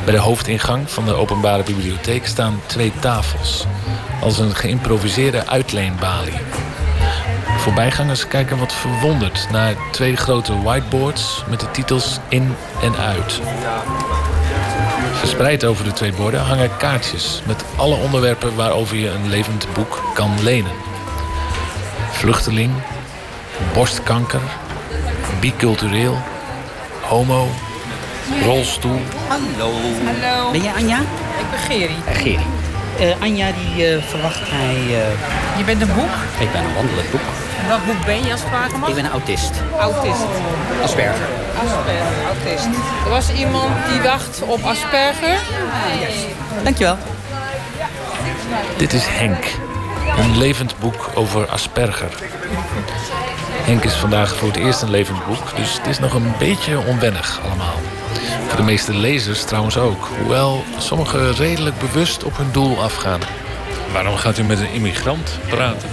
Bij 0.04 0.14
de 0.14 0.20
hoofdingang 0.20 0.90
van 0.90 1.04
de 1.04 1.14
openbare 1.14 1.62
bibliotheek 1.62 2.26
staan 2.26 2.60
twee 2.66 2.92
tafels. 3.00 3.66
Als 4.20 4.38
een 4.38 4.54
geïmproviseerde 4.54 5.46
uitleenbalie. 5.46 6.40
Voorbijgangers 7.58 8.28
kijken 8.28 8.58
wat 8.58 8.72
verwonderd 8.72 9.46
naar 9.50 9.74
twee 9.92 10.16
grote 10.16 10.62
whiteboards 10.62 11.44
met 11.48 11.60
de 11.60 11.70
titels 11.70 12.18
in 12.28 12.54
en 12.82 12.96
uit. 12.96 13.40
Verspreid 15.12 15.64
over 15.64 15.84
de 15.84 15.92
twee 15.92 16.12
borden 16.12 16.40
hangen 16.40 16.76
kaartjes 16.76 17.42
met 17.46 17.64
alle 17.76 17.96
onderwerpen 17.96 18.54
waarover 18.54 18.96
je 18.96 19.10
een 19.10 19.28
levend 19.28 19.66
boek 19.74 20.02
kan 20.14 20.42
lenen. 20.42 20.72
Vluchteling, 22.10 22.72
borstkanker, 23.74 24.40
bicultureel, 25.40 26.16
homo, 27.00 27.48
rolstoel, 28.44 29.00
Hallo. 29.28 29.72
Hallo. 30.04 30.50
Ben 30.50 30.62
jij 30.62 30.72
Anja? 30.72 30.98
Ik 31.38 31.50
ben 31.50 31.58
Geri. 31.58 31.96
Eh, 32.06 32.14
Geri. 32.16 32.46
Eh, 32.98 33.14
Anja 33.22 33.46
die 33.52 33.86
eh, 33.86 34.02
verwacht 34.08 34.40
mij... 34.52 34.74
eh, 34.76 35.58
Je 35.58 35.64
bent 35.64 35.80
een 35.82 35.94
boek. 35.94 36.14
ik 36.38 36.52
ben 36.52 36.64
een 36.64 36.74
wandelend 36.74 37.10
boek. 37.10 37.20
Welk 37.68 37.84
boek 37.86 38.04
ben 38.04 38.24
je 38.24 38.32
als 38.32 38.40
ik 38.40 38.46
vragen 38.48 38.78
mag? 38.78 38.88
Ik 38.88 38.94
ben 38.94 39.04
een 39.04 39.10
autist. 39.10 39.50
Autist. 39.78 40.20
Asperger. 40.82 41.26
Asperger, 41.64 42.24
autist. 42.26 42.66
Er 43.04 43.10
was 43.10 43.32
iemand 43.32 43.72
die 43.92 44.00
wacht 44.00 44.42
op 44.42 44.64
Asperger. 44.64 45.38
Dankjewel. 46.62 46.96
Dit 48.76 48.92
is 48.92 49.02
Henk. 49.06 49.44
Een 50.18 50.38
levend 50.38 50.74
boek 50.78 51.10
over 51.14 51.46
Asperger. 51.48 52.08
Henk 53.64 53.84
is 53.84 53.92
vandaag 53.94 54.36
voor 54.36 54.48
het 54.48 54.56
eerst 54.56 54.82
een 54.82 54.90
levend 54.90 55.26
boek, 55.26 55.56
dus 55.56 55.72
het 55.76 55.86
is 55.86 55.98
nog 55.98 56.14
een 56.14 56.32
beetje 56.38 56.78
onwennig 56.86 57.40
allemaal. 57.44 57.74
Voor 58.46 58.56
de 58.56 58.62
meeste 58.62 58.94
lezers 58.94 59.44
trouwens 59.44 59.76
ook, 59.76 60.08
hoewel 60.20 60.64
sommigen 60.78 61.34
redelijk 61.34 61.78
bewust 61.78 62.24
op 62.24 62.36
hun 62.36 62.52
doel 62.52 62.82
afgaan. 62.82 63.20
Waarom 63.92 64.16
gaat 64.16 64.38
u 64.38 64.42
met 64.42 64.60
een 64.60 64.72
immigrant 64.72 65.38
praten? 65.48 65.88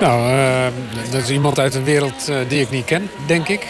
Nou, 0.00 0.32
eh, 0.32 0.66
dat 1.10 1.22
is 1.22 1.30
iemand 1.30 1.58
uit 1.58 1.74
een 1.74 1.84
wereld 1.84 2.28
eh, 2.28 2.36
die 2.48 2.60
ik 2.60 2.70
niet 2.70 2.84
ken, 2.84 3.10
denk 3.26 3.48
ik. 3.48 3.66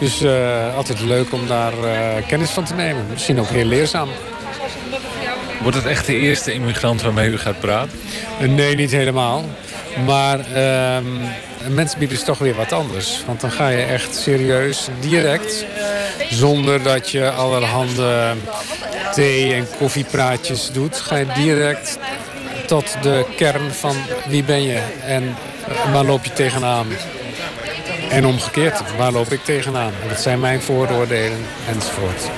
Dus 0.00 0.22
eh, 0.22 0.76
altijd 0.76 1.00
leuk 1.00 1.32
om 1.32 1.46
daar 1.46 1.72
eh, 1.72 2.26
kennis 2.26 2.50
van 2.50 2.64
te 2.64 2.74
nemen. 2.74 3.06
Misschien 3.10 3.40
ook 3.40 3.48
heel 3.48 3.64
leerzaam. 3.64 4.08
Wordt 5.62 5.76
het 5.76 5.86
echt 5.86 6.06
de 6.06 6.16
eerste 6.16 6.52
immigrant 6.52 7.02
waarmee 7.02 7.30
u 7.30 7.38
gaat 7.38 7.60
praten? 7.60 7.98
Nee, 8.48 8.74
niet 8.74 8.90
helemaal. 8.90 9.44
Maar 10.06 10.38
ehm 10.54 11.06
een 11.64 11.74
mensenbiep 11.74 12.10
is 12.10 12.24
toch 12.24 12.38
weer 12.38 12.54
wat 12.54 12.72
anders. 12.72 13.22
Want 13.26 13.40
dan 13.40 13.50
ga 13.50 13.68
je 13.68 13.82
echt 13.82 14.16
serieus, 14.16 14.88
direct... 15.00 15.64
zonder 16.28 16.82
dat 16.82 17.10
je 17.10 17.30
allerhande 17.30 18.34
thee- 19.14 19.54
en 19.54 19.66
koffiepraatjes 19.78 20.70
doet... 20.72 20.96
ga 20.96 21.16
je 21.16 21.26
direct 21.34 21.98
tot 22.66 22.96
de 23.02 23.26
kern 23.36 23.72
van 23.72 23.96
wie 24.26 24.44
ben 24.44 24.62
je 24.62 24.82
en 25.06 25.36
waar 25.92 26.04
loop 26.04 26.24
je 26.24 26.32
tegenaan. 26.32 26.86
En 28.10 28.26
omgekeerd, 28.26 28.96
waar 28.96 29.12
loop 29.12 29.32
ik 29.32 29.44
tegenaan? 29.44 29.92
Wat 30.08 30.20
zijn 30.20 30.40
mijn 30.40 30.62
vooroordelen 30.62 31.46
enzovoort. 31.68 32.30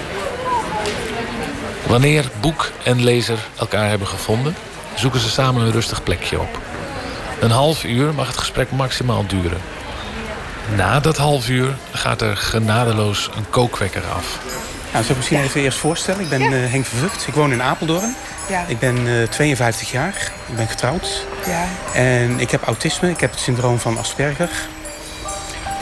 Wanneer 1.86 2.30
boek 2.40 2.70
en 2.84 3.04
lezer 3.04 3.38
elkaar 3.58 3.88
hebben 3.88 4.08
gevonden, 4.08 4.54
zoeken 4.94 5.20
ze 5.20 5.30
samen 5.30 5.62
een 5.62 5.72
rustig 5.72 6.02
plekje 6.02 6.40
op. 6.40 6.60
Een 7.40 7.50
half 7.50 7.84
uur 7.84 8.14
mag 8.14 8.26
het 8.26 8.38
gesprek 8.38 8.70
maximaal 8.70 9.26
duren. 9.26 9.60
Na 10.76 11.00
dat 11.00 11.16
half 11.16 11.48
uur 11.48 11.76
gaat 11.92 12.20
er 12.20 12.36
genadeloos 12.36 13.30
een 13.36 13.48
kookwekker 13.50 14.02
af. 14.14 14.38
Nou, 14.92 15.04
zou 15.04 15.08
ik 15.10 15.16
misschien 15.16 15.40
even 15.42 15.60
eerst 15.60 15.78
voorstellen. 15.78 16.20
Ik 16.20 16.28
ben 16.28 16.40
Ja. 16.40 16.50
eh, 16.64 16.70
Henk 16.70 16.84
Vervugt. 16.86 17.26
Ik 17.26 17.34
woon 17.34 17.52
in 17.52 17.62
Apeldoorn. 17.62 18.14
Ja. 18.48 18.64
Ik 18.68 18.78
ben 18.78 18.96
eh, 19.20 19.28
52 19.28 19.90
jaar. 19.90 20.32
Ik 20.48 20.56
ben 20.56 20.68
getrouwd. 20.68 21.26
Ja. 21.46 21.64
En 21.94 22.40
ik 22.40 22.50
heb 22.50 22.62
autisme. 22.62 23.10
Ik 23.10 23.20
heb 23.20 23.30
het 23.30 23.40
syndroom 23.40 23.78
van 23.78 23.98
Asperger. 23.98 24.50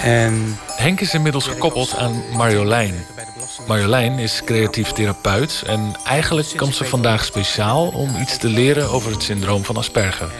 En 0.02 0.58
Henk 0.76 1.00
is 1.00 1.14
inmiddels 1.14 1.46
gekoppeld 1.46 1.96
aan 1.96 2.22
Marjolein. 2.32 3.06
Marjolein 3.66 4.18
is 4.18 4.42
creatief 4.44 4.92
therapeut 4.92 5.62
en 5.66 5.94
eigenlijk 6.06 6.48
komt 6.56 6.74
ze 6.74 6.84
vandaag 6.84 7.24
speciaal 7.24 7.86
om 7.88 8.16
iets 8.20 8.36
te 8.36 8.48
leren 8.48 8.90
over 8.90 9.10
het 9.10 9.22
syndroom 9.22 9.64
van 9.64 9.76
Asperger. 9.76 10.30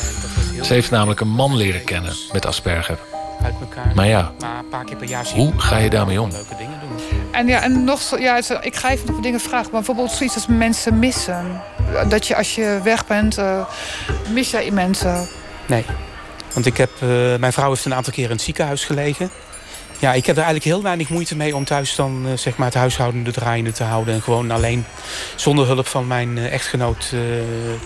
Ze 0.63 0.73
heeft 0.73 0.91
namelijk 0.91 1.21
een 1.21 1.29
man 1.29 1.57
leren 1.57 1.85
kennen 1.85 2.17
met 2.33 2.47
Asperger. 2.47 2.99
Uit 3.45 3.55
elkaar. 3.61 3.93
Maar 3.95 4.07
ja, 4.07 4.33
Maar 4.41 4.59
een 4.59 4.69
paar 4.69 4.85
keer 4.85 4.97
per 4.97 5.09
jaar 5.09 5.27
hoe 5.35 5.53
ga 5.57 5.77
je 5.77 5.91
daarmee 5.91 6.21
om? 6.21 6.31
Leuke 6.31 6.57
dingen 6.57 6.81
doen. 6.81 6.99
En 7.31 7.47
ja, 7.47 7.63
en 7.63 7.85
nog 7.85 8.01
zo, 8.01 8.19
ja, 8.19 8.41
ik 8.61 8.77
ga 8.77 8.91
even 8.91 9.07
nog 9.07 9.15
wat 9.15 9.25
dingen 9.25 9.41
vragen. 9.41 9.71
Maar 9.73 9.83
bijvoorbeeld 9.83 10.11
zoiets 10.11 10.35
als 10.35 10.47
mensen 10.47 10.99
missen. 10.99 11.63
Dat 12.09 12.27
je 12.27 12.37
als 12.37 12.55
je 12.55 12.81
weg 12.83 13.07
bent, 13.07 13.39
eh, 13.39 13.67
mis 14.33 14.51
jij 14.51 14.71
mensen. 14.71 15.29
Nee. 15.67 15.85
Want 16.53 16.67
ik 16.67 16.77
heb, 16.77 16.91
eh, 17.01 17.09
mijn 17.37 17.53
vrouw 17.53 17.69
heeft 17.69 17.85
een 17.85 17.95
aantal 17.95 18.13
keer 18.13 18.25
in 18.25 18.31
het 18.31 18.43
ziekenhuis 18.43 18.85
gelegen. 18.85 19.31
Ja, 20.01 20.13
ik 20.13 20.27
heb 20.27 20.37
er 20.37 20.43
eigenlijk 20.43 20.65
heel 20.65 20.83
weinig 20.83 21.09
moeite 21.09 21.37
mee 21.37 21.57
om 21.57 21.65
thuis 21.65 21.95
dan 21.95 22.27
eh, 22.27 22.37
zeg 22.37 22.57
maar 22.57 22.67
het 22.67 22.77
huishouden 22.77 23.25
de 23.25 23.33
draaiende 23.33 23.73
te 23.73 23.85
houden. 23.85 24.15
En 24.15 24.23
gewoon 24.23 24.51
alleen 24.51 24.85
zonder 25.37 25.67
hulp 25.67 25.87
van 25.87 26.07
mijn 26.07 26.39
eh, 26.39 26.53
echtgenoot 26.53 27.11
eh, 27.13 27.21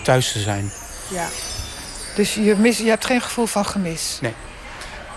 thuis 0.03 0.31
te 0.31 0.39
zijn. 0.39 0.71
Ja. 1.11 1.27
Dus 2.15 2.33
je, 2.33 2.55
mis, 2.55 2.77
je 2.77 2.89
hebt 2.89 3.05
geen 3.05 3.21
gevoel 3.21 3.45
van 3.45 3.65
gemis. 3.65 4.17
Nee. 4.21 4.33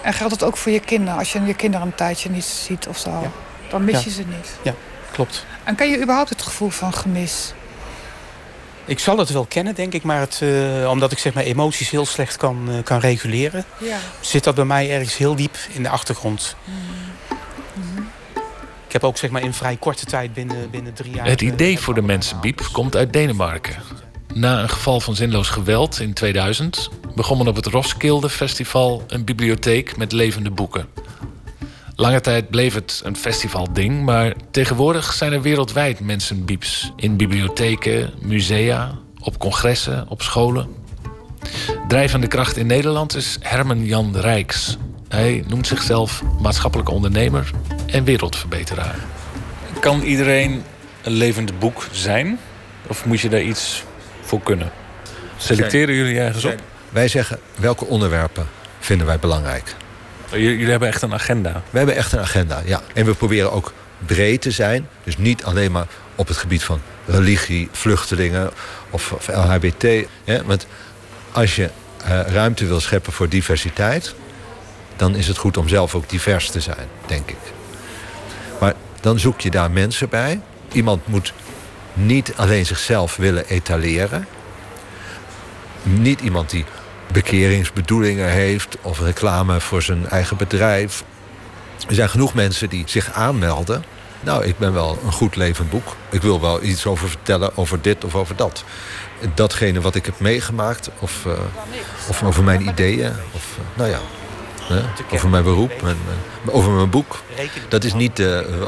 En 0.08 0.14
geldt 0.14 0.32
het 0.32 0.42
ook 0.42 0.56
voor 0.56 0.72
je 0.72 0.80
kinderen? 0.80 1.18
Als 1.18 1.32
je 1.32 1.42
je 1.42 1.54
kinderen 1.54 1.86
een 1.86 1.94
tijdje 1.94 2.30
niet 2.30 2.44
ziet 2.44 2.86
of 2.86 2.98
zo, 2.98 3.32
dan 3.70 3.84
mis 3.84 3.94
Ja. 3.94 4.00
je 4.04 4.10
ze 4.10 4.22
niet. 4.22 4.48
Ja, 4.62 4.74
klopt. 5.12 5.46
En 5.64 5.74
ken 5.74 5.88
je 5.90 6.00
überhaupt 6.00 6.28
het 6.28 6.42
gevoel 6.42 6.70
van 6.70 6.92
gemis? 6.94 7.52
Ik 8.84 8.98
zal 8.98 9.18
het 9.18 9.30
wel 9.30 9.44
kennen, 9.46 9.74
denk 9.74 9.92
ik, 9.92 10.02
maar 10.02 10.20
het, 10.20 10.40
eh, 10.42 10.90
omdat 10.90 11.12
ik 11.12 11.18
zeg 11.18 11.34
maar 11.34 11.42
emoties 11.44 11.90
heel 11.90 12.06
slecht 12.06 12.36
kan, 12.36 12.68
eh, 12.70 12.74
kan 12.84 12.98
reguleren, 13.00 13.64
Ja. 13.78 13.96
zit 14.20 14.44
dat 14.44 14.54
bij 14.54 14.64
mij 14.64 14.90
ergens 14.90 15.16
heel 15.16 15.34
diep 15.34 15.56
in 15.72 15.82
de 15.82 15.88
achtergrond. 15.88 16.56
Ik 18.86 18.92
heb 18.92 19.04
ook 19.04 19.16
zeg 19.16 19.30
maar 19.30 19.42
in 19.42 19.52
vrij 19.54 19.76
korte 19.76 20.04
tijd 20.06 20.32
binnen, 20.34 20.70
binnen 20.70 20.92
drie 20.94 21.14
jaar. 21.14 21.26
Het 21.26 21.40
idee 21.40 21.78
voor 21.80 21.94
de 21.94 22.02
Mensenbiep 22.02 22.68
komt 22.72 22.96
uit 22.96 23.12
Denemarken. 23.12 23.76
Na 24.34 24.62
een 24.62 24.68
geval 24.68 25.00
van 25.00 25.14
zinloos 25.16 25.48
geweld 25.48 26.00
in 26.00 26.12
2000 26.12 26.88
begon 27.18 27.38
men 27.38 27.48
op 27.48 27.56
het 27.56 27.66
Roskilde 27.66 28.28
Festival 28.28 29.04
een 29.06 29.24
bibliotheek 29.24 29.96
met 29.96 30.12
levende 30.12 30.50
boeken. 30.50 30.86
Lange 31.96 32.20
tijd 32.20 32.50
bleef 32.50 32.74
het 32.74 33.00
een 33.04 33.16
festivalding, 33.16 34.04
maar 34.04 34.34
tegenwoordig 34.50 35.12
zijn 35.12 35.32
er 35.32 35.42
wereldwijd 35.42 36.00
mensenbieps. 36.00 36.92
In 36.96 37.16
bibliotheken, 37.16 38.12
musea, 38.20 38.98
op 39.20 39.38
congressen, 39.38 40.08
op 40.08 40.22
scholen. 40.22 40.68
Drijvende 41.88 42.26
kracht 42.26 42.56
in 42.56 42.66
Nederland 42.66 43.16
is 43.16 43.38
Herman 43.40 43.84
Jan 43.84 44.16
Rijks. 44.16 44.76
Hij 45.08 45.44
noemt 45.48 45.66
zichzelf 45.66 46.22
maatschappelijke 46.40 46.92
ondernemer 46.92 47.50
en 47.86 48.04
wereldverbeteraar. 48.04 48.98
Kan 49.80 50.02
iedereen 50.02 50.62
een 51.02 51.12
levend 51.12 51.58
boek 51.58 51.88
zijn? 51.92 52.38
Of 52.86 53.04
moet 53.04 53.20
je 53.20 53.28
daar 53.28 53.42
iets 53.42 53.84
voor 54.20 54.40
kunnen? 54.40 54.70
Selecteren 55.36 55.94
jullie 55.94 56.18
ergens 56.18 56.44
op? 56.44 56.60
Wij 56.90 57.08
zeggen 57.08 57.38
welke 57.56 57.84
onderwerpen 57.84 58.48
vinden 58.80 59.06
wij 59.06 59.18
belangrijk. 59.18 59.74
J- 60.30 60.36
Jullie 60.36 60.70
hebben 60.70 60.88
echt 60.88 61.02
een 61.02 61.14
agenda. 61.14 61.62
We 61.70 61.78
hebben 61.78 61.96
echt 61.96 62.12
een 62.12 62.18
agenda, 62.20 62.62
ja. 62.64 62.82
En 62.94 63.04
we 63.04 63.14
proberen 63.14 63.52
ook 63.52 63.72
breed 64.06 64.42
te 64.42 64.50
zijn. 64.50 64.88
Dus 65.04 65.16
niet 65.18 65.44
alleen 65.44 65.72
maar 65.72 65.86
op 66.14 66.28
het 66.28 66.36
gebied 66.36 66.62
van 66.64 66.80
religie, 67.06 67.68
vluchtelingen 67.72 68.50
of, 68.90 69.12
of 69.12 69.28
LHBT. 69.28 70.06
Hè? 70.24 70.44
Want 70.44 70.66
als 71.32 71.56
je 71.56 71.70
uh, 72.08 72.20
ruimte 72.20 72.66
wil 72.66 72.80
scheppen 72.80 73.12
voor 73.12 73.28
diversiteit... 73.28 74.14
dan 74.96 75.16
is 75.16 75.26
het 75.28 75.36
goed 75.38 75.56
om 75.56 75.68
zelf 75.68 75.94
ook 75.94 76.08
divers 76.08 76.50
te 76.50 76.60
zijn, 76.60 76.86
denk 77.06 77.30
ik. 77.30 77.36
Maar 78.60 78.74
dan 79.00 79.18
zoek 79.18 79.40
je 79.40 79.50
daar 79.50 79.70
mensen 79.70 80.08
bij. 80.08 80.40
Iemand 80.72 81.06
moet 81.06 81.32
niet 81.92 82.32
alleen 82.36 82.66
zichzelf 82.66 83.16
willen 83.16 83.46
etaleren. 83.46 84.26
Niet 85.82 86.20
iemand 86.20 86.50
die 86.50 86.64
bekeringsbedoelingen 87.12 88.28
heeft 88.28 88.76
of 88.82 89.00
reclame 89.00 89.60
voor 89.60 89.82
zijn 89.82 90.08
eigen 90.08 90.36
bedrijf. 90.36 91.04
Er 91.88 91.94
zijn 91.94 92.08
genoeg 92.08 92.34
mensen 92.34 92.68
die 92.68 92.82
zich 92.86 93.12
aanmelden. 93.12 93.84
Nou, 94.20 94.44
ik 94.44 94.58
ben 94.58 94.72
wel 94.72 94.98
een 95.04 95.12
goed 95.12 95.36
levend 95.36 95.70
boek. 95.70 95.96
Ik 96.10 96.22
wil 96.22 96.40
wel 96.40 96.62
iets 96.62 96.86
over 96.86 97.08
vertellen 97.08 97.56
over 97.56 97.82
dit 97.82 98.04
of 98.04 98.14
over 98.14 98.36
dat. 98.36 98.64
Datgene 99.34 99.80
wat 99.80 99.94
ik 99.94 100.06
heb 100.06 100.20
meegemaakt 100.20 100.90
of, 100.98 101.24
uh, 101.26 101.32
of 102.08 102.22
over 102.22 102.44
mijn 102.44 102.68
ideeën. 102.68 103.12
Of, 103.32 103.56
uh, 103.58 103.78
nou 103.78 103.90
ja, 103.90 103.98
over 105.10 105.28
mijn 105.28 105.42
beroep 105.42 105.72
en 105.82 105.98
uh, 106.46 106.54
over 106.54 106.72
mijn 106.72 106.90
boek. 106.90 107.22
Dat 107.68 107.84
is 107.84 107.94
niet 107.94 108.22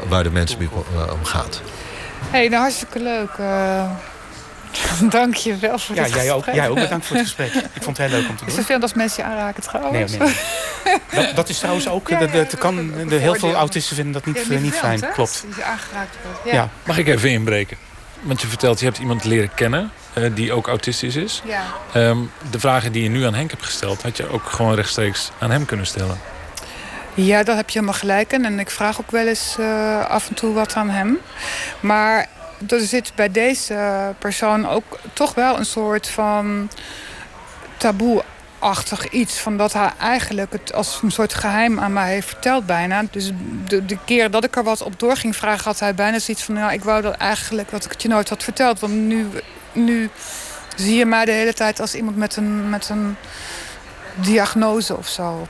waar 0.09 0.23
de 0.23 0.31
mensen 0.31 0.69
om 1.11 1.25
gaat. 1.25 1.61
Hé, 2.19 2.37
hey, 2.37 2.47
nou 2.47 2.61
hartstikke 2.61 2.99
leuk. 2.99 3.31
Dank 5.09 5.35
je 5.35 5.55
wel 5.55 5.79
voor 5.79 5.95
ja, 5.95 6.03
dit 6.03 6.13
jij 6.13 6.31
ook, 6.31 6.43
gesprek. 6.43 6.55
jij 6.55 6.69
ook 6.69 6.75
bedankt 6.75 7.05
voor 7.05 7.15
het 7.15 7.25
gesprek. 7.35 7.53
Ik 7.53 7.83
vond 7.83 7.97
het 7.97 8.07
heel 8.07 8.19
leuk 8.19 8.29
om 8.29 8.35
te 8.35 8.45
doen. 8.45 8.53
Is 8.53 8.59
er 8.59 8.65
veel 8.65 8.79
als 8.79 8.93
mensen 8.93 9.23
je 9.23 9.29
aanraken 9.29 9.63
trouwens? 9.63 10.11
Nee, 10.11 10.19
nee, 10.19 10.35
nee. 10.83 10.97
Dat, 11.25 11.35
dat, 11.35 11.49
is 11.49 11.57
trouwens 11.57 11.87
ook... 11.87 12.09
Ja, 12.09 12.19
ja, 12.19 12.27
de, 12.27 12.57
kan, 12.57 12.91
de, 13.07 13.15
heel 13.15 13.35
veel 13.35 13.53
autisten 13.53 13.95
vinden 13.95 14.13
dat 14.13 14.25
niet, 14.25 14.45
ja, 14.49 14.59
niet 14.59 14.73
fijn. 14.73 15.01
Hè? 15.01 15.11
Klopt. 15.11 15.45
Je 15.55 15.63
aangeraakt 15.63 16.15
wordt. 16.23 16.39
Ja. 16.45 16.53
Ja. 16.53 16.69
Mag 16.83 16.97
ik 16.97 17.07
even 17.07 17.29
inbreken? 17.29 17.77
Want 18.21 18.41
je 18.41 18.47
vertelt, 18.47 18.79
je 18.79 18.85
hebt 18.85 18.97
iemand 18.97 19.23
leren 19.23 19.53
kennen 19.53 19.91
uh, 20.17 20.29
die 20.33 20.53
ook 20.53 20.67
autistisch 20.67 21.15
is. 21.15 21.41
Ja. 21.45 21.63
Um, 21.95 22.31
de 22.51 22.59
vragen 22.59 22.91
die 22.91 23.03
je 23.03 23.09
nu 23.09 23.25
aan 23.25 23.33
Henk 23.33 23.51
hebt 23.51 23.65
gesteld... 23.65 24.01
had 24.01 24.17
je 24.17 24.29
ook 24.29 24.43
gewoon 24.45 24.75
rechtstreeks 24.75 25.31
aan 25.39 25.51
hem 25.51 25.65
kunnen 25.65 25.85
stellen. 25.85 26.19
Ja, 27.13 27.43
dat 27.43 27.55
heb 27.55 27.69
je 27.69 27.79
helemaal 27.79 27.99
gelijk 27.99 28.33
in. 28.33 28.45
En 28.45 28.59
ik 28.59 28.69
vraag 28.69 28.99
ook 28.99 29.11
wel 29.11 29.27
eens 29.27 29.55
uh, 29.59 30.05
af 30.05 30.29
en 30.29 30.35
toe 30.35 30.53
wat 30.53 30.73
aan 30.75 30.89
hem. 30.89 31.17
Maar 31.79 32.27
er 32.67 32.79
zit 32.79 33.11
bij 33.15 33.31
deze 33.31 34.13
persoon 34.19 34.67
ook 34.67 34.99
toch 35.13 35.33
wel 35.33 35.57
een 35.57 35.65
soort 35.65 36.07
van 36.07 36.69
taboe-achtig 37.77 39.09
iets. 39.09 39.39
Van 39.39 39.57
dat 39.57 39.73
hij 39.73 39.91
eigenlijk 39.99 40.51
het 40.51 40.73
als 40.73 40.99
een 41.03 41.11
soort 41.11 41.33
geheim 41.33 41.79
aan 41.79 41.93
mij 41.93 42.13
heeft 42.13 42.27
verteld 42.27 42.65
bijna. 42.65 43.03
Dus 43.11 43.31
de, 43.67 43.85
de 43.85 43.97
keer 44.05 44.31
dat 44.31 44.43
ik 44.43 44.55
er 44.55 44.63
wat 44.63 44.81
op 44.81 44.99
door 44.99 45.15
ging 45.15 45.35
vragen... 45.35 45.63
had 45.63 45.79
hij 45.79 45.95
bijna 45.95 46.19
zoiets 46.19 46.43
van... 46.43 46.55
Nou, 46.55 46.73
ik 46.73 46.83
wou 46.83 47.01
dat 47.01 47.15
eigenlijk 47.15 47.71
dat 47.71 47.85
ik 47.85 47.91
het 47.91 48.01
je 48.01 48.07
nooit 48.07 48.29
had 48.29 48.43
verteld. 48.43 48.79
Want 48.79 48.93
nu, 48.93 49.27
nu 49.71 50.09
zie 50.75 50.95
je 50.95 51.05
mij 51.05 51.25
de 51.25 51.31
hele 51.31 51.53
tijd 51.53 51.79
als 51.79 51.95
iemand 51.95 52.17
met 52.17 52.35
een, 52.35 52.69
met 52.69 52.89
een 52.89 53.15
diagnose 54.15 54.97
of 54.97 55.07
zo. 55.07 55.47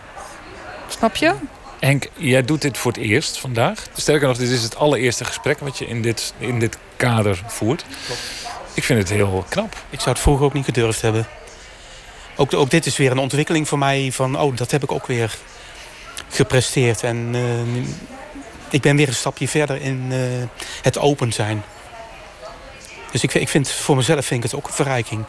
Snap 0.88 1.16
je? 1.16 1.34
Henk, 1.82 2.10
jij 2.18 2.44
doet 2.44 2.62
dit 2.62 2.78
voor 2.78 2.92
het 2.92 3.02
eerst 3.02 3.40
vandaag. 3.40 3.88
Sterker 3.96 4.28
nog, 4.28 4.38
dit 4.38 4.50
is 4.50 4.64
het 4.64 4.76
allereerste 4.76 5.26
gesprek 5.26 5.60
wat 5.60 5.78
je 5.78 5.88
in 5.88 6.02
dit, 6.02 6.34
in 6.38 6.60
dit 6.60 6.78
kader 6.96 7.44
voert. 7.48 7.86
Ik 8.74 8.84
vind 8.84 9.00
het 9.00 9.10
heel 9.10 9.46
knap. 9.50 9.76
Ik 9.90 10.00
zou 10.00 10.10
het 10.10 10.20
vroeger 10.20 10.46
ook 10.46 10.54
niet 10.54 10.66
gedurfd 10.66 11.02
hebben. 11.02 11.28
Ook, 12.36 12.54
ook 12.54 12.70
dit 12.70 12.86
is 12.86 12.98
weer 12.98 13.12
een 13.12 13.18
ontwikkeling 13.18 13.68
voor 13.68 13.78
mij 13.78 14.12
van... 14.12 14.40
oh, 14.40 14.56
dat 14.56 14.72
heb 14.72 14.84
ik 14.84 14.92
ook 14.92 15.08
weer 15.08 15.38
gepresteerd. 16.30 17.04
En 17.04 17.34
uh, 17.34 17.84
ik 18.70 18.82
ben 18.82 18.96
weer 18.96 19.08
een 19.08 19.14
stapje 19.14 19.48
verder 19.48 19.82
in 19.82 20.08
uh, 20.12 20.18
het 20.82 20.98
open 20.98 21.34
zijn. 21.34 21.64
Dus 23.12 23.24
ik, 23.24 23.34
ik 23.34 23.50
vind 23.50 23.72
voor 23.72 23.96
mezelf 23.96 24.26
vind 24.26 24.44
ik 24.44 24.52
het 24.52 24.60
ook 24.60 24.68
een 24.68 24.74
verrijking. 24.74 25.24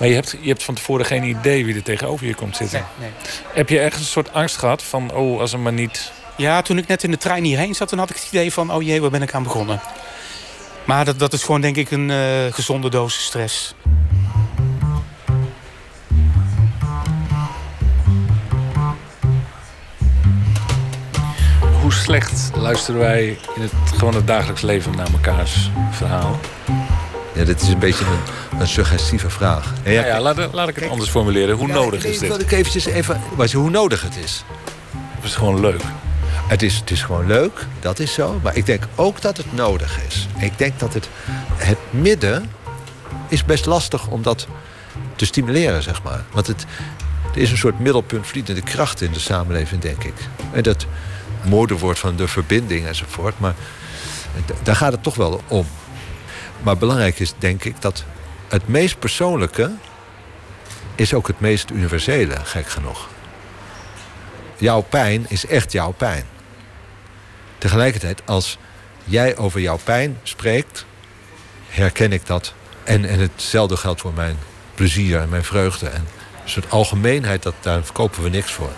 Maar 0.00 0.08
je 0.08 0.14
hebt, 0.14 0.36
je 0.40 0.48
hebt 0.48 0.62
van 0.62 0.74
tevoren 0.74 1.06
geen 1.06 1.24
idee 1.24 1.64
wie 1.64 1.74
er 1.74 1.82
tegenover 1.82 2.26
je 2.26 2.34
komt 2.34 2.56
zitten. 2.56 2.86
Nee, 2.98 3.08
nee. 3.08 3.30
Heb 3.54 3.68
je 3.68 3.80
ergens 3.80 4.02
een 4.02 4.08
soort 4.08 4.32
angst 4.32 4.56
gehad 4.56 4.82
van, 4.82 5.12
oh, 5.12 5.40
als 5.40 5.52
er 5.52 5.58
maar 5.58 5.72
niet... 5.72 6.12
Ja, 6.36 6.62
toen 6.62 6.78
ik 6.78 6.86
net 6.86 7.02
in 7.02 7.10
de 7.10 7.16
trein 7.16 7.44
hierheen 7.44 7.74
zat, 7.74 7.90
dan 7.90 7.98
had 7.98 8.10
ik 8.10 8.16
het 8.16 8.26
idee 8.26 8.52
van... 8.52 8.72
oh 8.72 8.82
jee, 8.82 9.00
waar 9.00 9.10
ben 9.10 9.22
ik 9.22 9.34
aan 9.34 9.42
begonnen? 9.42 9.80
Maar 10.84 11.04
dat, 11.04 11.18
dat 11.18 11.32
is 11.32 11.42
gewoon 11.42 11.60
denk 11.60 11.76
ik 11.76 11.90
een 11.90 12.08
uh, 12.08 12.18
gezonde 12.50 12.90
dosis 12.90 13.24
stress. 13.24 13.74
Hoe 21.80 21.92
slecht 21.92 22.50
luisteren 22.54 23.00
wij 23.00 23.38
in 23.54 23.62
het 23.62 23.72
gewoon 23.96 24.14
het 24.14 24.26
dagelijks 24.26 24.62
leven 24.62 24.96
naar 24.96 25.10
mekaars 25.10 25.70
verhaal? 25.90 26.38
Ja, 27.34 27.44
dit 27.44 27.60
is 27.60 27.68
een 27.68 27.78
beetje 27.78 28.04
een, 28.04 28.60
een 28.60 28.68
suggestieve 28.68 29.30
vraag. 29.30 29.72
Ja, 29.84 29.90
ja, 29.90 30.06
ja 30.06 30.20
laat, 30.20 30.52
laat, 30.52 30.68
ik 30.68 30.76
het 30.76 30.88
anders 30.88 31.10
formuleren. 31.10 31.56
Hoe 31.56 31.68
ja, 31.68 31.74
nodig 31.74 32.04
is 32.04 32.18
dit? 32.18 32.28
Wil 32.28 32.40
ik 32.40 32.50
eventjes 32.50 32.84
even... 32.84 33.20
Maar 33.36 33.50
hoe 33.52 33.70
nodig 33.70 34.02
het 34.02 34.16
is. 34.24 34.44
Of 35.18 35.24
is 35.24 35.30
het 35.30 35.38
gewoon 35.38 35.60
leuk? 35.60 35.82
Het 36.50 36.62
is, 36.62 36.76
het 36.76 36.90
is 36.90 37.02
gewoon 37.02 37.26
leuk, 37.26 37.66
dat 37.80 37.98
is 37.98 38.12
zo. 38.12 38.40
Maar 38.42 38.56
ik 38.56 38.66
denk 38.66 38.82
ook 38.94 39.20
dat 39.20 39.36
het 39.36 39.52
nodig 39.52 39.98
is. 40.08 40.28
Ik 40.38 40.58
denk 40.58 40.78
dat 40.78 40.94
het, 40.94 41.08
het 41.56 41.78
midden 41.90 42.50
is 43.28 43.44
best 43.44 43.66
lastig 43.66 44.06
om 44.08 44.22
dat 44.22 44.46
te 45.16 45.24
stimuleren, 45.24 45.82
zeg 45.82 46.02
maar. 46.02 46.24
Want 46.32 46.46
het, 46.46 46.66
er 47.34 47.40
is 47.40 47.50
een 47.50 47.56
soort 47.56 47.78
middelpunt 47.78 48.26
vliedende 48.26 48.62
kracht 48.62 49.00
in 49.00 49.12
de 49.12 49.18
samenleving, 49.18 49.82
denk 49.82 50.04
ik. 50.04 50.14
En 50.52 50.62
dat 50.62 50.86
modewoord 51.44 51.98
van 51.98 52.16
de 52.16 52.28
verbinding 52.28 52.86
enzovoort. 52.86 53.38
Maar 53.38 53.54
daar 54.62 54.76
gaat 54.76 54.92
het 54.92 55.02
toch 55.02 55.14
wel 55.14 55.40
om. 55.48 55.66
Maar 56.62 56.76
belangrijk 56.76 57.18
is, 57.18 57.34
denk 57.38 57.64
ik, 57.64 57.80
dat 57.80 58.04
het 58.48 58.68
meest 58.68 58.98
persoonlijke... 58.98 59.70
is 60.94 61.14
ook 61.14 61.26
het 61.26 61.40
meest 61.40 61.70
universele, 61.70 62.36
gek 62.44 62.68
genoeg. 62.68 63.08
Jouw 64.56 64.80
pijn 64.80 65.24
is 65.28 65.46
echt 65.46 65.72
jouw 65.72 65.90
pijn. 65.92 66.24
Tegelijkertijd, 67.58 68.22
als 68.24 68.58
jij 69.04 69.36
over 69.36 69.60
jouw 69.60 69.78
pijn 69.84 70.18
spreekt... 70.22 70.84
herken 71.68 72.12
ik 72.12 72.26
dat. 72.26 72.54
En, 72.84 73.04
en 73.04 73.18
hetzelfde 73.18 73.76
geldt 73.76 74.00
voor 74.00 74.12
mijn 74.12 74.38
plezier 74.74 75.20
en 75.20 75.28
mijn 75.28 75.44
vreugde. 75.44 75.88
En 75.88 76.06
een 76.42 76.50
soort 76.50 76.70
algemeenheid, 76.70 77.42
dat, 77.42 77.54
daar 77.60 77.84
verkopen 77.84 78.22
we 78.22 78.28
niks 78.28 78.52
voor. 78.52 78.72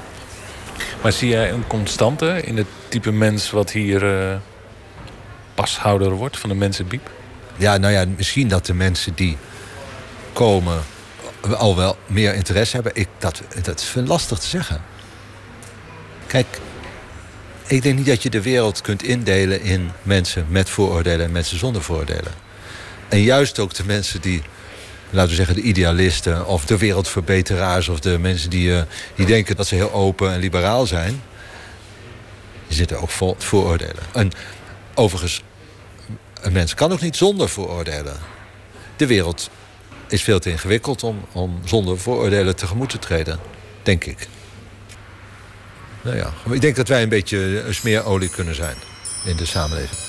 Maar 1.03 1.13
zie 1.13 1.29
jij 1.29 1.51
een 1.53 1.67
constante 1.67 2.43
in 2.43 2.57
het 2.57 2.67
type 2.89 3.13
mens... 3.13 3.51
wat 3.51 3.71
hier 3.71 4.03
uh, 4.03 4.37
pashouder 5.55 6.11
wordt 6.11 6.39
van 6.39 6.49
de 6.49 6.55
mensenbiep? 6.55 7.11
Ja, 7.63 7.77
nou 7.77 7.93
ja, 7.93 8.05
misschien 8.17 8.49
dat 8.49 8.67
de 8.67 8.75
mensen 8.75 9.15
die 9.15 9.37
komen 10.33 10.83
al 11.57 11.77
wel 11.77 11.97
meer 12.07 12.35
interesse 12.35 12.75
hebben. 12.75 12.93
Ik, 12.95 13.09
dat, 13.19 13.43
dat 13.63 13.85
vind 13.85 14.05
ik 14.05 14.11
lastig 14.11 14.39
te 14.39 14.47
zeggen. 14.47 14.83
Kijk, 16.27 16.47
ik 17.67 17.83
denk 17.83 17.97
niet 17.97 18.07
dat 18.07 18.23
je 18.23 18.31
de 18.31 18.43
wereld 18.43 18.81
kunt 18.81 19.03
indelen 19.03 19.63
in 19.63 19.91
mensen 20.03 20.47
met 20.49 20.71
vooroordelen 20.71 21.27
en 21.27 21.33
mensen 21.33 21.59
zonder 21.59 21.83
vooroordelen. 21.83 22.33
En 23.09 23.23
juist 23.23 23.59
ook 23.59 23.75
de 23.75 23.85
mensen 23.85 24.21
die, 24.21 24.43
laten 25.11 25.31
we 25.31 25.37
zeggen, 25.37 25.55
de 25.55 25.63
idealisten 25.63 26.47
of 26.47 26.65
de 26.65 26.79
wereldverbeteraars 26.79 27.89
of 27.89 28.01
de 28.01 28.19
mensen 28.19 28.51
die, 28.51 28.69
uh, 28.69 28.83
die 29.15 29.27
denken 29.27 29.57
dat 29.57 29.67
ze 29.67 29.75
heel 29.75 29.93
open 29.93 30.33
en 30.33 30.41
liberaal 30.41 30.87
zijn, 30.87 31.23
die 32.67 32.77
zitten 32.77 33.01
ook 33.01 33.11
vol 33.11 33.35
vooroordelen. 33.39 34.03
En 34.13 34.31
overigens, 34.95 35.43
een 36.43 36.53
mens 36.53 36.75
kan 36.75 36.93
ook 36.93 37.01
niet 37.01 37.17
zonder 37.17 37.49
vooroordelen. 37.49 38.17
De 38.97 39.07
wereld 39.07 39.51
is 40.09 40.23
veel 40.23 40.39
te 40.39 40.51
ingewikkeld 40.51 41.03
om, 41.03 41.25
om 41.33 41.61
zonder 41.65 41.99
vooroordelen 41.99 42.57
tegemoet 42.57 42.91
te 42.91 42.99
treden, 42.99 43.39
denk 43.83 44.05
ik. 44.05 44.29
Nou 46.03 46.17
ja, 46.17 46.33
ik 46.51 46.61
denk 46.61 46.77
dat 46.77 46.89
wij 46.89 47.03
een 47.03 47.09
beetje 47.09 47.65
smeerolie 47.71 48.31
kunnen 48.31 48.55
zijn 48.55 48.77
in 49.25 49.37
de 49.37 49.47
samenleving. 49.47 50.01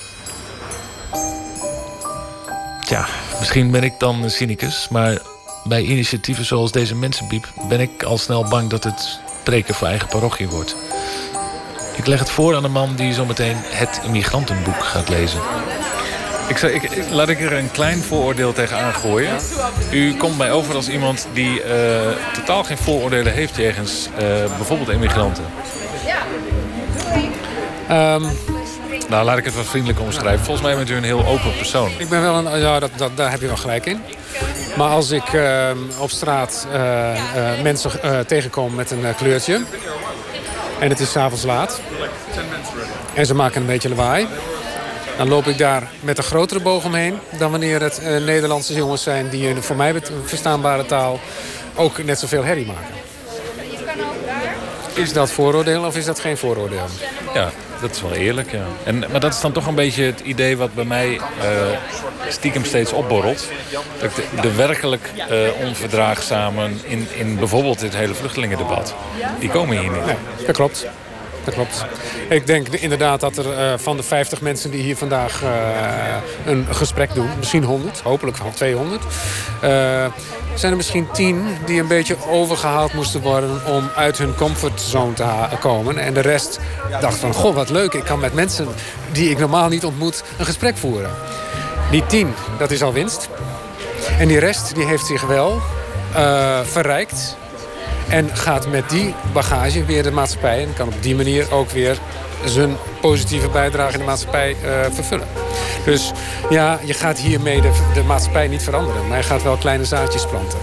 Tja, 2.85 3.07
misschien 3.39 3.72
ben 3.72 3.84
ik 3.84 3.93
dan 3.99 4.23
een 4.23 4.31
cynicus, 4.31 4.88
maar 4.89 5.22
bij 5.64 5.81
initiatieven 5.81 6.45
zoals 6.45 6.72
deze 6.72 6.95
Mensenbiep 6.95 7.53
ben 7.68 7.80
ik 7.80 8.03
al 8.03 8.18
snel 8.18 8.47
bang 8.49 8.69
dat 8.69 8.84
het 8.84 9.19
preken 9.43 9.76
voor 9.76 9.88
eigen 9.88 10.07
parochie 10.07 10.47
wordt. 10.47 10.76
Ik 11.95 12.05
leg 12.05 12.19
het 12.19 12.30
voor 12.30 12.55
aan 12.55 12.64
een 12.64 12.72
man 12.72 12.95
die 12.95 13.14
zometeen 13.14 13.57
het 13.60 14.01
immigrantenboek 14.05 14.84
gaat 14.84 15.10
lezen. 15.10 15.41
Ik, 16.48 16.57
zou, 16.57 16.72
ik, 16.72 16.90
laat 17.11 17.30
ik 17.30 17.41
er 17.41 17.53
een 17.53 17.72
klein 17.72 18.02
vooroordeel 18.02 18.53
tegen 18.53 18.78
aangooien. 18.78 19.36
U 19.91 20.15
komt 20.15 20.38
mij 20.38 20.52
over 20.52 20.76
als 20.76 20.90
iemand 20.90 21.28
die 21.34 21.64
uh, 21.65 21.72
totaal 22.34 22.64
geen 22.64 22.78
vooroordelen 22.78 23.34
heeft 23.34 23.56
jegens 23.56 24.10
uh, 24.14 24.20
bijvoorbeeld 24.57 24.90
immigranten. 24.90 25.44
Um, 27.91 28.28
nou, 29.10 29.26
laat 29.26 29.38
ik 29.38 29.45
het 29.45 29.56
wat 29.56 29.65
vriendelijk 29.65 29.99
omschrijven. 29.99 30.45
Volgens 30.45 30.68
mij 30.68 30.76
bent 30.76 30.90
u 30.90 30.95
een 30.95 31.03
heel 31.03 31.26
open 31.26 31.56
persoon. 31.56 31.91
Ik 31.98 32.10
ben 32.10 32.22
wel 32.22 32.36
een... 32.36 32.60
Ja, 32.60 32.80
dat, 32.80 32.91
dat, 32.95 33.18
daar 33.18 33.32
heb 33.32 33.41
je 33.41 33.48
wel 33.48 33.57
gelijk 33.57 33.86
in. 33.86 34.02
Maar 34.78 34.90
als 34.90 35.11
ik 35.11 35.34
uh, 35.34 35.70
op 35.98 36.10
straat 36.10 36.68
mensen 37.61 37.91
tegenkom 38.28 38.76
met 38.76 38.91
een 38.91 39.15
kleurtje... 39.18 39.61
en 40.80 40.90
het 40.90 40.99
is 40.99 41.11
s'avonds 41.11 41.44
laat... 41.44 41.80
en 43.14 43.26
ze 43.26 43.36
maken 43.36 43.61
een 43.61 43.68
beetje 43.68 43.90
lawaai... 43.90 44.28
Dan 45.18 45.27
loop 45.27 45.48
ik 45.48 45.57
daar 45.57 45.88
met 45.99 46.18
een 46.18 46.23
grotere 46.23 46.60
boog 46.60 46.85
omheen 46.85 47.19
dan 47.38 47.52
wanneer 47.52 47.81
het 47.81 47.99
eh, 47.99 48.23
Nederlandse 48.23 48.73
jongens 48.73 49.03
zijn 49.03 49.30
die 49.30 49.48
in 49.48 49.61
voor 49.61 49.76
mij 49.76 49.94
verstaanbare 50.26 50.85
taal 50.85 51.19
ook 51.76 52.03
net 52.03 52.19
zoveel 52.19 52.44
herrie 52.44 52.65
maken. 52.65 53.02
Is 54.94 55.14
dat 55.14 55.31
vooroordeel 55.31 55.84
of 55.84 55.98
is 55.98 56.06
dat 56.06 56.19
geen 56.19 56.38
vooroordeel? 56.38 56.85
Ja, 57.34 57.52
dat 57.81 57.91
is 57.91 58.02
wel 58.02 58.11
eerlijk, 58.11 58.52
ja. 58.52 58.65
En, 58.84 58.99
maar 58.99 59.19
dat 59.19 59.34
is 59.34 59.41
dan 59.41 59.52
toch 59.52 59.68
een 59.68 59.76
beetje 59.76 60.03
het 60.03 60.19
idee 60.19 60.57
wat 60.57 60.73
bij 60.73 60.84
mij 60.84 61.19
eh, 61.41 61.48
stiekem 62.27 62.65
steeds 62.65 62.91
opborrelt. 62.91 63.48
Dat 63.99 64.10
ik 64.10 64.15
de, 64.15 64.41
de 64.41 64.56
werkelijk 64.56 65.11
eh, 65.30 65.38
onverdraagzamen 65.65 66.80
in, 66.84 67.07
in 67.15 67.38
bijvoorbeeld 67.38 67.80
dit 67.80 67.95
hele 67.95 68.14
vluchtelingendebat, 68.14 68.95
die 69.40 69.49
komen 69.49 69.80
hier 69.80 69.91
niet. 69.91 70.06
Nee, 70.06 70.15
dat 70.45 70.56
klopt. 70.56 70.88
Dat 71.44 71.53
klopt. 71.53 71.86
Ik 72.30 72.48
denk 72.48 72.68
inderdaad 72.68 73.20
dat 73.20 73.38
er 73.38 73.57
eh, 73.57 73.74
van 73.78 73.98
de 73.98 74.03
50 74.03 74.41
mensen 74.41 74.72
die 74.72 74.82
hier 74.82 74.98
vandaag 74.98 75.44
eh, 75.44 75.49
een 76.45 76.68
gesprek 76.70 77.14
doen, 77.14 77.30
misschien 77.38 77.64
100, 77.64 77.99
hopelijk 77.99 78.38
wel 78.38 78.52
200, 78.53 79.03
eh, 79.03 79.10
zijn 80.53 80.72
er 80.72 80.78
misschien 80.78 81.07
10 81.11 81.45
die 81.65 81.80
een 81.80 81.88
beetje 81.88 82.15
overgehaald 82.30 82.94
moesten 82.94 83.22
worden 83.22 83.65
om 83.65 83.90
uit 83.95 84.18
hun 84.18 84.36
comfortzone 84.36 85.14
te 85.14 85.57
komen. 85.60 85.98
En 85.98 86.14
de 86.14 86.20
rest 86.20 86.60
dacht 87.02 87.18
van, 87.18 87.34
goh 87.34 87.56
wat 87.56 87.70
leuk, 87.70 87.94
ik 87.94 88.03
kan 88.03 88.20
met 88.20 88.34
mensen 88.34 88.68
die 89.11 89.30
ik 89.30 89.40
normaal 89.40 89.70
niet 89.70 89.86
ontmoet 89.86 90.24
een 90.38 90.45
gesprek 90.45 90.78
voeren. 90.78 91.11
Die 91.91 92.06
10, 92.06 92.34
dat 92.57 92.72
is 92.72 92.84
al 92.84 92.94
winst. 92.94 93.30
En 94.20 94.28
die 94.28 94.40
rest 94.40 94.76
die 94.76 94.86
heeft 94.86 95.06
zich 95.06 95.22
wel 95.22 95.61
verrijkt 96.64 97.38
en 98.09 98.35
gaat 98.35 98.67
met 98.67 98.89
die 98.89 99.13
bagage 99.34 99.85
weer 99.85 100.03
de 100.03 100.11
maatschappij... 100.11 100.63
en 100.63 100.73
kan 100.73 100.88
op 100.88 101.03
die 101.03 101.15
manier 101.15 101.51
ook 101.51 101.69
weer 101.69 101.97
zijn 102.45 102.77
positieve 103.01 103.49
bijdrage 103.49 103.93
in 103.93 103.99
de 103.99 104.05
maatschappij 104.05 104.55
eh, 104.63 104.91
vervullen. 104.91 105.27
Dus 105.85 106.11
ja, 106.49 106.80
je 106.85 106.93
gaat 106.93 107.19
hiermee 107.19 107.61
de, 107.61 107.91
de 107.93 108.03
maatschappij 108.03 108.47
niet 108.47 108.63
veranderen... 108.63 109.07
maar 109.07 109.17
je 109.17 109.23
gaat 109.23 109.43
wel 109.43 109.57
kleine 109.57 109.85
zaadjes 109.85 110.27
planten. 110.27 110.59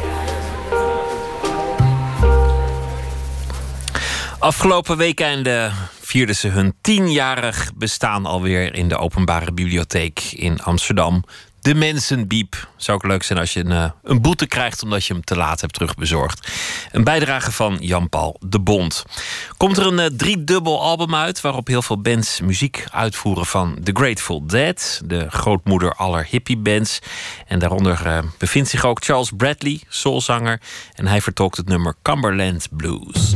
Afgelopen 4.39 4.97
weekend 4.97 5.49
vierden 6.01 6.37
ze 6.37 6.49
hun 6.49 6.75
tienjarig 6.81 7.71
bestaan 7.77 8.27
alweer 8.27 8.75
in 8.75 8.89
de 8.89 8.97
openbare 8.97 9.53
bibliotheek 9.53 10.21
in 10.21 10.63
Amsterdam. 10.63 11.25
De 11.61 11.75
Mensenbiep. 11.75 12.69
Zou 12.77 12.97
ook 12.97 13.07
leuk 13.07 13.23
zijn 13.23 13.39
als 13.39 13.53
je 13.53 13.61
een, 13.61 13.73
eh, 13.73 13.91
een 14.03 14.21
boete 14.21 14.47
krijgt 14.47 14.83
omdat 14.83 15.05
je 15.05 15.13
hem 15.13 15.25
te 15.25 15.37
laat 15.37 15.61
hebt 15.61 15.73
terugbezorgd. 15.73 16.51
Een 16.93 17.05
bijdrage 17.05 17.53
van 17.53 17.77
Jan-Paul 17.81 18.37
de 18.41 18.61
Bond. 18.61 19.05
Komt 19.57 19.77
er 19.77 19.87
een 19.87 19.99
eh, 19.99 20.07
driedubbel 20.07 20.83
album 20.83 21.15
uit 21.15 21.41
waarop 21.41 21.67
heel 21.67 21.83
veel 21.83 22.01
bands 22.01 22.41
muziek 22.41 22.85
uitvoeren 22.91 23.47
van 23.47 23.79
The 23.83 23.93
Grateful 23.93 24.47
Dead, 24.47 25.01
de 25.05 25.31
grootmoeder 25.31 25.95
aller 25.95 26.27
hippiebands. 26.31 26.99
En 27.47 27.59
daaronder 27.59 28.07
eh, 28.07 28.19
bevindt 28.39 28.69
zich 28.69 28.85
ook 28.85 29.05
Charles 29.05 29.31
Bradley, 29.37 29.81
soulzanger. 29.89 30.61
En 30.95 31.07
hij 31.07 31.21
vertolkt 31.21 31.57
het 31.57 31.69
nummer 31.69 31.95
Cumberland 32.03 32.69
Blues. 32.71 33.35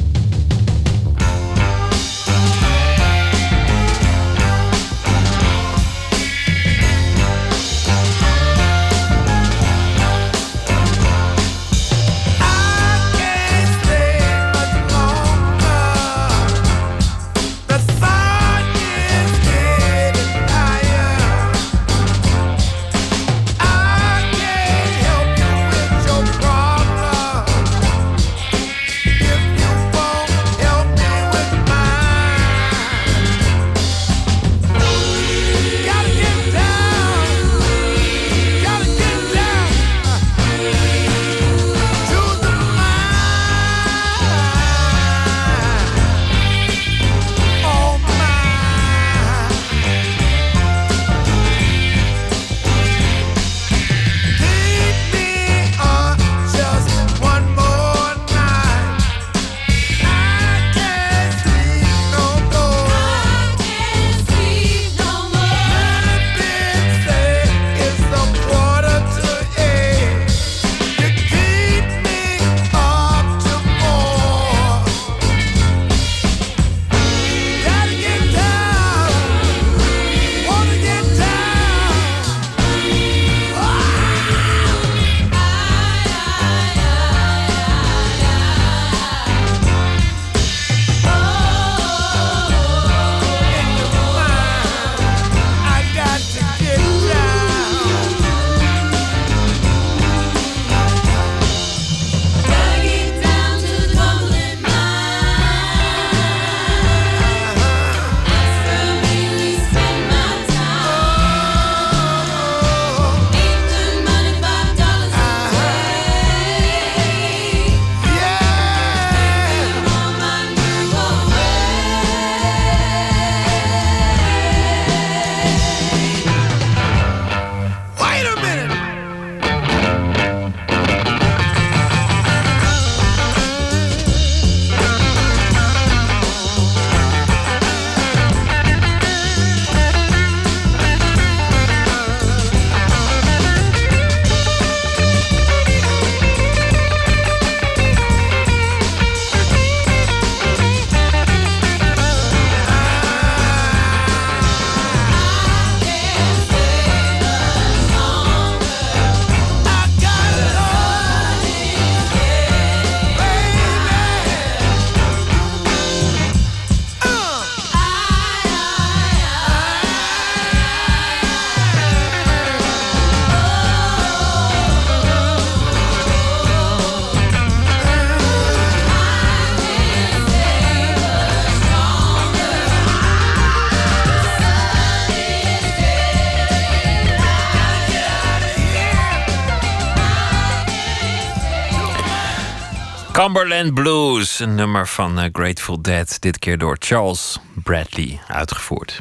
Cumberland 193.35 193.75
Blues, 193.75 194.39
een 194.39 194.55
nummer 194.55 194.89
van 194.89 195.19
eh, 195.19 195.29
Grateful 195.33 195.83
Dead. 195.83 196.17
Dit 196.21 196.39
keer 196.39 196.59
door 196.59 196.77
Charles 196.79 197.39
Bradley 197.55 198.21
uitgevoerd. 198.29 199.01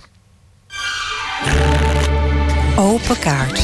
Open 2.75 3.19
kaart. 3.19 3.59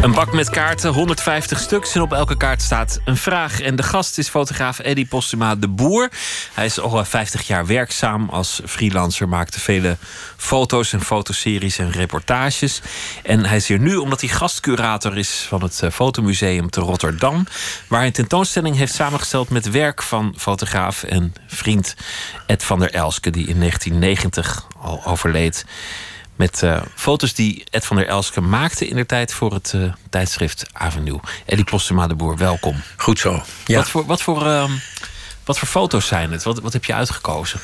Een 0.00 0.12
bak 0.12 0.32
met 0.32 0.50
kaarten, 0.50 0.92
150 0.92 1.58
stuks. 1.58 1.94
En 1.94 2.00
op 2.00 2.12
elke 2.12 2.36
kaart 2.36 2.62
staat 2.62 3.00
een 3.04 3.16
vraag. 3.16 3.60
En 3.60 3.76
de 3.76 3.82
gast 3.82 4.18
is 4.18 4.28
fotograaf 4.28 4.78
Eddy 4.78 5.06
Postuma 5.06 5.54
de 5.54 5.68
Boer. 5.68 6.10
Hij 6.56 6.64
is 6.64 6.80
al 6.80 7.04
50 7.04 7.46
jaar 7.46 7.66
werkzaam 7.66 8.28
als 8.28 8.60
freelancer. 8.64 9.28
Maakte 9.28 9.60
vele 9.60 9.96
foto's 10.36 10.92
en 10.92 11.00
fotoseries 11.00 11.78
en 11.78 11.90
reportages. 11.90 12.80
En 13.22 13.44
hij 13.44 13.56
is 13.56 13.68
hier 13.68 13.78
nu 13.78 13.96
omdat 13.96 14.20
hij 14.20 14.30
gastcurator 14.30 15.18
is 15.18 15.46
van 15.48 15.62
het 15.62 15.82
eh, 15.82 15.90
Fotomuseum 15.90 16.70
te 16.70 16.80
Rotterdam. 16.80 17.46
Waar 17.88 17.98
hij 17.98 18.08
een 18.08 18.14
tentoonstelling 18.14 18.76
heeft 18.76 18.94
samengesteld 18.94 19.50
met 19.50 19.70
werk 19.70 20.02
van 20.02 20.34
fotograaf 20.36 21.02
en 21.02 21.34
vriend 21.46 21.94
Ed 22.46 22.64
van 22.64 22.78
der 22.78 22.90
Elske. 22.90 23.30
Die 23.30 23.46
in 23.46 23.58
1990 23.58 24.66
al 24.80 25.04
overleed. 25.04 25.64
Met 26.36 26.62
uh, 26.62 26.82
foto's 26.94 27.34
die 27.34 27.64
Ed 27.70 27.86
van 27.86 27.96
der 27.96 28.06
Elske 28.06 28.40
maakte 28.40 28.88
in 28.88 28.96
de 28.96 29.06
tijd 29.06 29.32
voor 29.32 29.52
het 29.52 29.72
uh, 29.76 29.92
tijdschrift 30.10 30.66
Avenue. 30.72 31.20
Eddie 31.46 31.64
Postema 31.64 32.06
de 32.06 32.14
Boer, 32.14 32.36
welkom. 32.36 32.82
Goed 32.96 33.18
zo. 33.18 33.42
Ja. 33.64 33.76
Wat, 33.76 33.88
voor, 33.88 34.06
wat, 34.06 34.22
voor, 34.22 34.46
uh, 34.46 34.70
wat 35.46 35.58
voor 35.58 35.68
foto's 35.68 36.06
zijn 36.06 36.32
het? 36.32 36.42
Wat, 36.42 36.60
wat 36.60 36.72
heb 36.72 36.84
je 36.84 36.94
uitgekozen? 36.94 37.60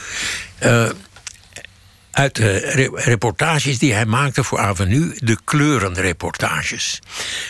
uit 2.13 2.37
de 2.37 2.59
re 2.59 2.91
reportages 2.95 3.79
die 3.79 3.93
hij 3.93 4.07
maakte 4.07 4.45
voor 4.45 4.59
Avenue, 4.59 5.17
de 5.19 5.39
kleurenreportages. 5.45 6.99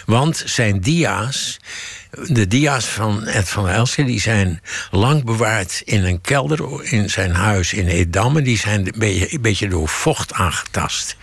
Want 0.07 0.43
zijn 0.47 0.81
dia's 0.81 1.59
de 2.13 2.47
dia's 2.47 2.85
van 2.85 3.27
Ed 3.27 3.49
van 3.49 3.69
Elske 3.69 4.05
die 4.05 4.21
zijn 4.21 4.61
lang 4.91 5.25
bewaard 5.25 5.83
in 5.85 6.05
een 6.05 6.21
kelder 6.21 6.85
in 6.85 7.11
zijn 7.11 7.35
huis 7.35 7.73
in 7.73 7.87
Edamme. 7.87 8.43
Die 8.43 8.59
zijn 8.59 8.87
een 8.87 8.95
beetje, 8.97 9.35
een 9.35 9.41
beetje 9.41 9.69
door 9.69 9.89
vocht 9.89 10.33
aangetast. 10.33 11.17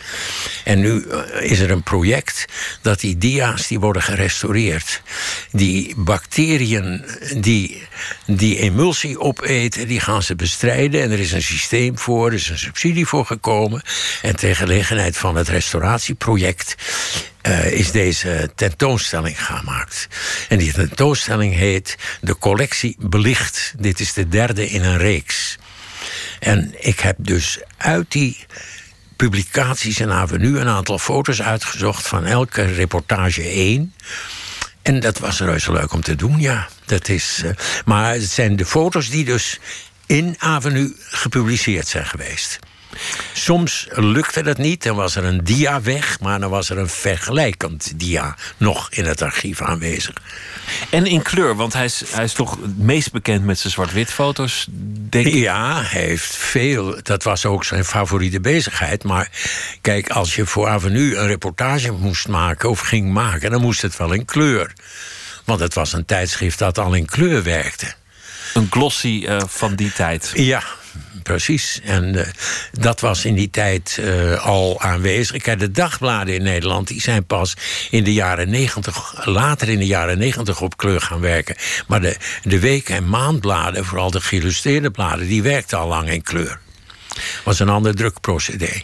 En 0.64 0.80
nu 0.80 1.06
is 1.40 1.60
er 1.60 1.72
een 1.72 1.84
project 1.84 2.46
dat 2.82 3.00
die 3.00 3.18
dia's 3.18 3.68
die 3.68 3.80
worden 3.80 4.02
gerestaureerd. 4.02 5.02
Die 5.52 5.94
bacteriën 5.96 7.06
die 7.38 7.88
die 8.26 8.58
emulsie 8.58 9.20
opeten, 9.20 9.88
die 9.88 10.00
gaan 10.00 10.24
ze 10.24 10.36
bestrijden. 10.36 11.02
En 11.02 11.12
er 11.12 11.20
is 11.20 11.32
een 11.32 11.44
systeem 11.44 11.98
voor, 12.00 12.28
er 12.28 12.34
is 12.34 12.50
een 12.50 12.58
subsidie 12.58 13.08
voor 13.08 13.26
gekomen. 13.26 13.82
En 14.22 14.36
ter 14.36 15.14
van 15.14 15.36
het 15.36 15.48
restauratieproject 15.48 16.76
uh, 17.48 17.72
is 17.72 17.92
deze 17.92 18.50
tentoonstelling 18.56 19.46
gemaakt. 19.46 20.08
En 20.50 20.58
die 20.58 20.74
tentoonstelling 20.74 21.56
heet 21.56 21.98
De 22.22 22.38
collectie 22.38 22.96
belicht. 23.00 23.74
Dit 23.78 24.00
is 24.00 24.14
de 24.14 24.28
derde 24.28 24.70
in 24.70 24.84
een 24.84 24.98
reeks. 24.98 25.58
En 26.40 26.74
ik 26.78 27.00
heb 27.00 27.16
dus 27.20 27.60
uit 27.78 28.12
die 28.12 28.46
publicaties 29.16 30.00
in 30.00 30.12
Avenue 30.12 30.60
een 30.60 30.68
aantal 30.68 31.00
foto's 31.00 31.42
uitgezocht 31.42 32.08
van 32.08 32.26
elke 32.26 32.64
reportage 32.64 33.42
één. 33.44 33.94
En 34.82 35.00
dat 35.00 35.18
was 35.18 35.40
reuze 35.40 35.72
leuk 35.72 35.94
om 35.94 36.02
te 36.02 36.16
doen, 36.16 36.40
ja. 36.40 36.68
Dat 36.86 37.10
is, 37.10 37.42
uh, 37.46 37.52
maar 37.86 38.14
het 38.14 38.30
zijn 38.30 38.56
de 38.56 38.66
foto's 38.66 39.10
die 39.10 39.26
dus 39.26 39.60
in 40.06 40.36
Avenue 40.38 40.96
gepubliceerd 40.98 41.88
zijn 41.88 42.06
geweest. 42.06 42.60
Soms 43.34 43.88
lukte 43.90 44.44
dat 44.44 44.58
niet, 44.58 44.84
dan 44.84 44.96
was 44.96 45.16
er 45.16 45.24
een 45.24 45.44
dia 45.44 45.82
weg, 45.82 46.20
maar 46.20 46.40
dan 46.40 46.50
was 46.50 46.70
er 46.70 46.78
een 46.78 46.90
vergelijkend 46.90 47.92
dia 47.96 48.36
nog 48.58 48.88
in 48.92 49.06
het 49.06 49.22
archief 49.22 49.62
aanwezig. 49.62 50.14
En 50.90 51.06
in 51.06 51.22
kleur, 51.22 51.56
want 51.56 51.74
hij 51.74 51.86
is, 51.86 52.04
hij 52.10 52.24
is 52.24 52.34
toch 52.34 52.58
het 52.62 52.78
meest 52.78 53.12
bekend 53.12 53.46
met 53.46 53.60
zijn 53.60 53.74
zwart-wit 53.74 54.12
foto's, 54.12 54.68
denk 55.10 55.26
ik. 55.26 55.34
Ja, 55.34 55.82
hij 55.84 56.02
heeft 56.02 56.36
veel. 56.36 57.00
Dat 57.04 57.24
was 57.24 57.46
ook 57.46 57.64
zijn 57.64 57.86
favoriete 57.86 58.40
bezigheid. 58.40 59.04
Maar 59.04 59.30
kijk, 59.82 60.10
als 60.10 60.36
je 60.36 60.46
voor 60.46 60.68
Avenue 60.68 61.16
een 61.16 61.28
reportage 61.28 61.92
moest 61.92 62.28
maken 62.28 62.70
of 62.70 62.80
ging 62.80 63.14
maken, 63.14 63.52
dan 63.52 63.62
moest 63.62 63.82
het 63.82 63.98
wel 63.98 64.14
in 64.14 64.26
kleur. 64.26 64.74
Want 65.46 65.60
het 65.60 65.74
was 65.74 65.94
een 65.94 66.06
tijdschrift 66.06 66.60
dat 66.60 66.78
al 66.78 66.94
in 66.94 67.06
kleur 67.06 67.44
werkte. 67.44 67.94
Een 68.54 68.68
glossy 68.70 69.26
uh, 69.28 69.42
van 69.48 69.76
die 69.76 69.92
tijd. 69.92 70.32
Ja, 70.34 70.64
precies. 71.30 71.80
En 71.84 72.16
uh, 72.16 72.22
dat 72.72 73.00
was 73.00 73.26
in 73.26 73.36
die 73.36 73.50
tijd 73.50 73.98
uh, 74.00 74.46
al 74.46 74.82
aanwezig. 74.82 75.42
Kijk, 75.42 75.60
de 75.60 75.72
dagbladen 75.72 76.34
in 76.34 76.44
Nederland 76.44 76.88
die 76.88 77.02
zijn 77.02 77.26
pas 77.26 77.54
in 77.90 78.04
de 78.04 78.14
jaren 78.14 78.50
negentig, 78.50 79.26
later 79.26 79.70
in 79.70 79.80
de 79.80 79.86
jaren 79.86 80.18
negentig 80.18 80.62
op 80.62 80.78
kleur 80.78 81.02
gaan 81.02 81.20
werken. 81.20 81.56
Maar 81.88 82.02
de, 82.02 82.18
de 82.44 82.60
week- 82.60 82.90
en 82.90 83.10
maandbladen, 83.10 83.86
vooral 83.86 84.12
de 84.12 84.22
geïllustreerde 84.22 84.92
bladen, 84.92 85.28
die 85.28 85.44
werkten 85.44 85.78
al 85.78 85.88
lang 85.88 86.10
in 86.10 86.22
kleur. 86.22 86.60
Was 87.44 87.60
een 87.60 87.70
ander 87.70 87.96
drukprocedé. 87.96 88.82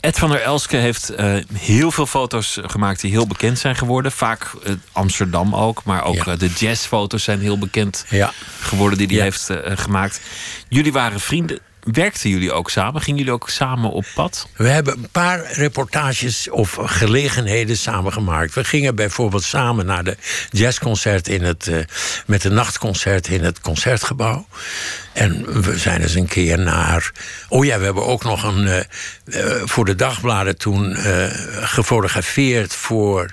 Ed 0.00 0.18
van 0.18 0.30
der 0.30 0.40
Elske 0.40 0.76
heeft 0.76 1.10
uh, 1.10 1.36
heel 1.52 1.90
veel 1.90 2.06
foto's 2.06 2.58
gemaakt 2.62 3.00
die 3.00 3.10
heel 3.10 3.26
bekend 3.26 3.58
zijn 3.58 3.76
geworden. 3.76 4.12
Vaak 4.12 4.50
uh, 4.66 4.72
Amsterdam 4.92 5.54
ook, 5.54 5.84
maar 5.84 6.04
ook 6.04 6.24
ja. 6.24 6.32
uh, 6.32 6.38
de 6.38 6.48
jazzfoto's 6.48 7.22
zijn 7.22 7.40
heel 7.40 7.58
bekend 7.58 8.04
ja. 8.08 8.32
geworden 8.60 8.98
die 8.98 9.06
hij 9.06 9.16
ja. 9.16 9.22
heeft 9.22 9.50
gemaakt. 9.80 10.20
Jullie 10.68 10.92
waren 10.92 11.20
vrienden. 11.20 11.58
Werkten 11.92 12.30
jullie 12.30 12.52
ook 12.52 12.70
samen? 12.70 13.02
Gingen 13.02 13.18
jullie 13.18 13.34
ook 13.34 13.50
samen 13.50 13.90
op 13.90 14.04
pad? 14.14 14.48
We 14.56 14.68
hebben 14.68 14.98
een 14.98 15.08
paar 15.12 15.52
reportages 15.52 16.50
of 16.50 16.78
gelegenheden 16.80 17.76
samen 17.76 18.12
gemaakt. 18.12 18.54
We 18.54 18.64
gingen 18.64 18.94
bijvoorbeeld 18.94 19.42
samen 19.42 19.86
naar 19.86 20.04
de 20.04 20.16
jazzconcert 20.50 21.28
in 21.28 21.42
het, 21.42 21.70
met 22.26 22.44
een 22.44 22.54
nachtconcert 22.54 23.28
in 23.28 23.44
het 23.44 23.60
concertgebouw. 23.60 24.46
En 25.18 25.62
we 25.62 25.78
zijn 25.78 26.02
eens 26.02 26.14
een 26.14 26.26
keer 26.26 26.58
naar. 26.58 27.12
Oh 27.48 27.64
ja, 27.64 27.78
we 27.78 27.84
hebben 27.84 28.06
ook 28.06 28.24
nog 28.24 28.42
een. 28.42 28.62
Uh, 28.62 28.76
uh, 29.24 29.62
voor 29.64 29.84
de 29.84 29.94
dagbladen 29.94 30.56
toen 30.56 30.90
uh, 30.90 31.24
gefotografeerd. 31.60 32.74
voor. 32.74 33.32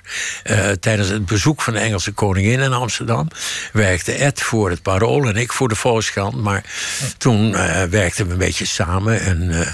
tijdens 0.80 1.10
het 1.10 1.26
bezoek 1.26 1.62
van 1.62 1.74
de 1.74 1.80
Engelse 1.80 2.12
koningin 2.12 2.60
in 2.60 2.74
Amsterdam. 2.74 3.28
Werkte 3.74 4.12
Ed 4.12 4.42
voor 4.42 4.70
het 4.70 4.82
Parool 4.82 5.28
en 5.28 5.36
ik 5.36 5.54
voor 5.54 5.68
de 5.68 5.76
Volkskrant. 5.76 6.36
Maar 6.36 6.64
toen 7.18 7.52
werkten 7.90 8.26
we 8.26 8.32
een 8.32 8.38
beetje 8.38 8.66
samen. 8.66 9.22
En 9.22 9.68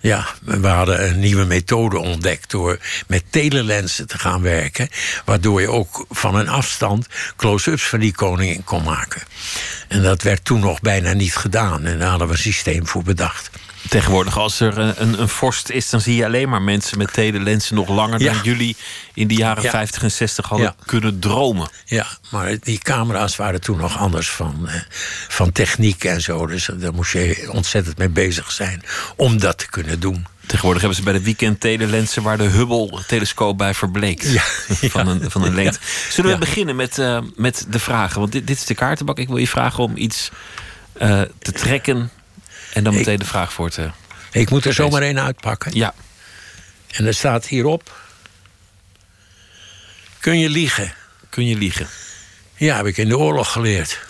ja, 0.00 0.26
we 0.40 0.66
hadden 0.66 1.08
een 1.08 1.18
nieuwe 1.18 1.44
methode 1.44 1.98
ontdekt. 1.98 2.50
door 2.50 2.78
met 3.06 3.22
telelensen 3.30 4.06
te 4.06 4.18
gaan 4.18 4.42
werken. 4.42 4.88
Waardoor 5.24 5.60
je 5.60 5.70
ook 5.70 6.06
van 6.10 6.34
een 6.34 6.48
afstand 6.48 7.06
close-ups 7.36 7.82
van 7.82 7.98
die 8.00 8.14
koningin 8.14 8.64
kon 8.64 8.82
maken. 8.82 9.22
En 9.88 10.02
dat 10.02 10.22
werd 10.22 10.44
toen 10.44 10.60
nog 10.60 10.80
bijna 10.80 11.12
niet 11.12 11.36
gedaan. 11.36 11.84
En 11.84 11.98
daar 11.98 12.08
hadden 12.08 12.26
we 12.26 12.32
een 12.32 12.38
systeem 12.38 12.86
voor 12.86 13.02
bedacht. 13.02 13.50
Tegenwoordig, 13.88 14.38
als 14.38 14.60
er 14.60 14.78
een, 14.78 15.20
een 15.20 15.28
vorst 15.28 15.70
is, 15.70 15.90
dan 15.90 16.00
zie 16.00 16.16
je 16.16 16.24
alleen 16.24 16.48
maar 16.48 16.62
mensen 16.62 16.98
met 16.98 17.12
telelensen 17.12 17.74
nog 17.74 17.88
langer 17.88 18.20
ja. 18.20 18.32
dan 18.32 18.42
jullie 18.42 18.76
in 19.14 19.28
de 19.28 19.34
jaren 19.34 19.62
ja. 19.62 19.70
50 19.70 20.02
en 20.02 20.10
60 20.10 20.48
hadden 20.48 20.66
ja. 20.66 20.84
kunnen 20.84 21.18
dromen. 21.18 21.68
Ja, 21.84 22.06
maar 22.30 22.56
die 22.60 22.78
camera's 22.78 23.36
waren 23.36 23.60
toen 23.60 23.76
nog 23.76 23.98
anders 23.98 24.30
van, 24.30 24.68
eh, 24.68 24.74
van 25.28 25.52
techniek 25.52 26.04
en 26.04 26.20
zo. 26.20 26.46
Dus 26.46 26.68
daar 26.74 26.94
moest 26.94 27.12
je 27.12 27.48
ontzettend 27.52 27.98
mee 27.98 28.08
bezig 28.08 28.52
zijn 28.52 28.82
om 29.16 29.38
dat 29.38 29.58
te 29.58 29.68
kunnen 29.68 30.00
doen. 30.00 30.26
Tegenwoordig 30.48 30.80
hebben 30.80 30.98
ze 30.98 31.04
bij 31.04 31.12
de 31.12 31.24
weekend 31.24 31.60
telelensen 31.60 32.22
waar 32.22 32.38
de 32.38 32.44
Hubble-telescoop 32.44 33.58
bij 33.58 33.74
verbleekt. 33.74 34.32
Ja, 34.32 34.42
van, 34.88 35.08
een, 35.08 35.30
van 35.30 35.42
een. 35.42 35.74
Zullen 36.10 36.30
we 36.30 36.38
beginnen 36.38 36.76
met, 36.76 36.98
uh, 36.98 37.18
met 37.36 37.66
de 37.68 37.78
vragen? 37.78 38.20
Want 38.20 38.32
dit, 38.32 38.46
dit, 38.46 38.56
is 38.56 38.64
de 38.64 38.74
kaartenbak. 38.74 39.18
Ik 39.18 39.28
wil 39.28 39.36
je 39.36 39.48
vragen 39.48 39.84
om 39.84 39.96
iets 39.96 40.30
uh, 41.02 41.22
te 41.38 41.52
trekken 41.52 42.10
en 42.72 42.84
dan 42.84 42.94
meteen 42.94 43.14
ik, 43.14 43.20
de 43.20 43.26
vraag 43.26 43.52
voor 43.52 43.70
te. 43.70 43.90
Ik 44.32 44.50
moet 44.50 44.64
er 44.64 44.74
zomaar 44.74 45.02
één 45.02 45.20
uitpakken. 45.20 45.74
Ja. 45.74 45.94
En 46.90 47.06
er 47.06 47.14
staat 47.14 47.46
hierop. 47.46 47.96
Kun 50.20 50.38
je 50.38 50.48
liegen? 50.48 50.92
Kun 51.28 51.46
je 51.46 51.56
liegen? 51.56 51.88
Ja, 52.56 52.76
heb 52.76 52.86
ik 52.86 52.96
in 52.96 53.08
de 53.08 53.18
oorlog 53.18 53.52
geleerd. 53.52 54.00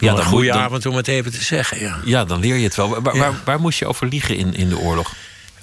Ja, 0.00 0.12
een 0.12 0.24
goede 0.24 0.52
avond 0.52 0.86
om 0.86 0.96
het 0.96 1.08
even 1.08 1.32
te 1.32 1.42
zeggen. 1.42 1.80
Ja, 1.80 1.98
ja 2.04 2.24
dan 2.24 2.40
leer 2.40 2.56
je 2.56 2.64
het 2.64 2.74
wel. 2.74 3.02
Waar, 3.02 3.14
ja. 3.14 3.20
waar, 3.20 3.34
waar 3.44 3.60
moest 3.60 3.78
je 3.78 3.86
over 3.86 4.06
liegen 4.06 4.36
in, 4.36 4.54
in 4.54 4.68
de 4.68 4.78
oorlog? 4.78 5.14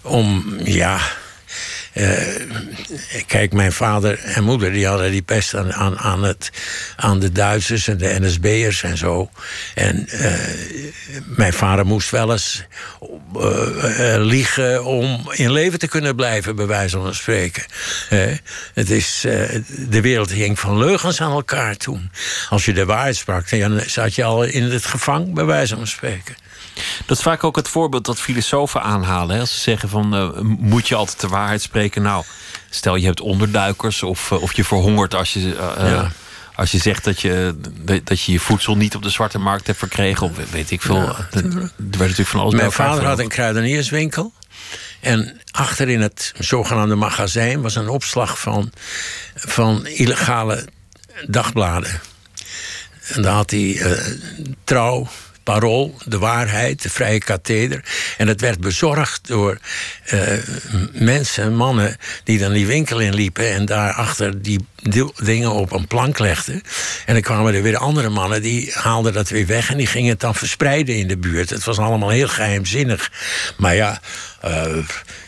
Om, 0.02 0.56
ja. 0.64 1.00
Uh, 1.98 2.12
kijk, 3.28 3.54
mijn 3.54 3.72
vader 3.72 4.20
en 4.20 4.44
moeder 4.44 4.72
die 4.72 4.88
hadden 4.88 5.12
die 5.12 5.22
pest 5.22 5.56
aan, 5.56 5.74
aan, 5.74 5.98
aan, 5.98 6.24
het, 6.24 6.52
aan 6.96 7.20
de 7.20 7.32
Duitsers 7.32 7.88
en 7.88 7.98
de 7.98 8.18
NSB'ers 8.20 8.84
en 8.84 8.98
zo. 8.98 9.30
En 9.74 10.08
uh, 10.14 10.32
mijn 11.26 11.54
vader 11.54 11.86
moest 11.86 12.10
wel 12.10 12.32
eens 12.32 12.64
uh, 13.36 14.16
liegen 14.18 14.86
om 14.86 15.32
in 15.32 15.52
leven 15.52 15.80
te 15.80 15.88
kunnen 15.88 16.16
blijven, 16.16 16.56
bij 16.56 16.68
wijze 16.68 16.98
van 16.98 17.16
spreken. 17.16 17.64
het 18.74 18.90
is, 18.90 19.20
de 19.90 20.02
wereld 20.02 20.32
hing 20.32 20.60
van 20.60 20.78
leugens 20.78 21.22
aan 21.22 21.32
elkaar 21.32 21.76
toen. 21.76 22.12
Als 22.50 22.66
je 22.66 22.74
de 22.74 22.86
waarheid 22.86 23.16
sprak, 23.16 23.50
dan 23.50 23.82
zat 23.86 24.16
je 24.16 24.24
al 24.24 24.44
in 24.44 24.64
het 24.64 24.86
gevangen, 24.86 25.34
bij 25.34 25.46
wijze 25.46 25.76
van 25.76 25.88
spreken. 25.88 26.36
Dat 27.06 27.18
is 27.18 27.24
vaak 27.24 27.44
ook 27.44 27.56
het 27.56 27.68
voorbeeld 27.68 28.06
dat 28.06 28.20
filosofen 28.20 28.82
aanhalen. 28.82 29.36
Hè? 29.36 29.42
Als 29.42 29.54
ze 29.54 29.60
zeggen 29.60 29.90
van, 29.90 30.16
uh, 30.16 30.40
moet 30.42 30.88
je 30.88 30.96
altijd 30.96 31.20
de 31.20 31.28
waarheid 31.28 31.62
spreken? 31.62 32.02
Nou, 32.02 32.24
stel 32.70 32.96
je 32.96 33.06
hebt 33.06 33.22
onderduikers 33.22 34.04
of, 34.04 34.32
uh, 34.32 34.42
of 34.42 34.54
je 34.54 34.64
verhongert 34.64 35.16
als 35.16 35.34
je, 35.34 35.40
uh, 35.40 35.90
ja. 35.90 36.12
Als 36.56 36.72
je 36.72 36.78
zegt 36.78 37.04
dat 37.04 37.22
je, 37.22 37.56
dat 38.04 38.22
je 38.22 38.32
je 38.32 38.40
voedsel 38.40 38.78
niet 38.78 38.96
op 38.96 39.04
de 39.04 39.10
zwarte 39.10 39.40
markt 39.40 39.68
hebt 39.68 39.80
verkregen, 39.80 40.26
of 40.26 40.52
weet 40.52 40.72
ik 40.72 40.82
veel. 40.82 40.96
Ja, 40.96 41.28
er 41.32 41.42
werd 41.76 42.00
natuurlijk 42.00 42.28
van 42.28 42.40
alles 42.40 42.54
Mijn 42.54 42.72
vader 42.72 43.06
had 43.06 43.20
een 43.20 43.28
kruidenierswinkel. 43.28 44.34
En 45.00 45.42
achter 45.52 45.90
in 45.90 46.02
het 46.02 46.34
zogenaamde 46.38 46.96
magazijn 46.96 47.62
was 47.62 47.76
een 47.76 47.90
opslag 47.90 48.40
van, 48.40 48.72
van 49.36 49.86
illegale 49.86 50.68
dagbladen. 51.28 52.02
En 53.08 53.22
daar 53.22 53.34
had 53.34 53.52
hij 53.52 53.80
eh, 53.80 54.12
Trouw, 54.64 55.08
Parool, 55.48 55.96
De 56.06 56.18
Waarheid, 56.18 56.82
De 56.82 56.90
Vrije 56.90 57.20
Katheder. 57.20 57.84
En 58.18 58.28
het 58.28 58.42
werd 58.42 58.60
bezorgd 58.60 59.28
door 59.28 59.58
eh, 60.06 60.22
mensen, 60.92 61.56
mannen... 61.56 61.98
die 62.24 62.38
dan 62.38 62.54
die 62.54 62.68
winkel 62.68 63.00
inliepen 63.00 63.52
en 63.54 63.66
daarachter 63.66 64.42
die 64.42 64.66
dingen 65.24 65.52
op 65.52 65.72
een 65.72 65.88
plank 65.88 66.20
legden. 66.20 66.62
En 67.06 67.14
dan 67.14 67.22
kwamen 67.22 67.54
er 67.54 67.62
weer 67.62 67.78
andere 67.78 68.10
mannen, 68.10 68.42
die 68.42 68.72
haalden 68.74 69.14
dat 69.14 69.30
weer 69.30 69.48
weg... 69.48 69.72
en 69.72 69.78
die 69.78 69.88
gingen 69.88 70.10
het 70.10 70.20
dan 70.20 70.36
verspreiden 70.36 70.96
in 70.96 71.08
de 71.08 71.18
buurt. 71.18 71.50
Het 71.50 71.64
was 71.64 71.78
allemaal 71.78 72.10
heel 72.10 72.28
geheimzinnig. 72.28 73.12
Maar 73.58 73.76
ja... 73.76 74.00
eh, 74.42 74.78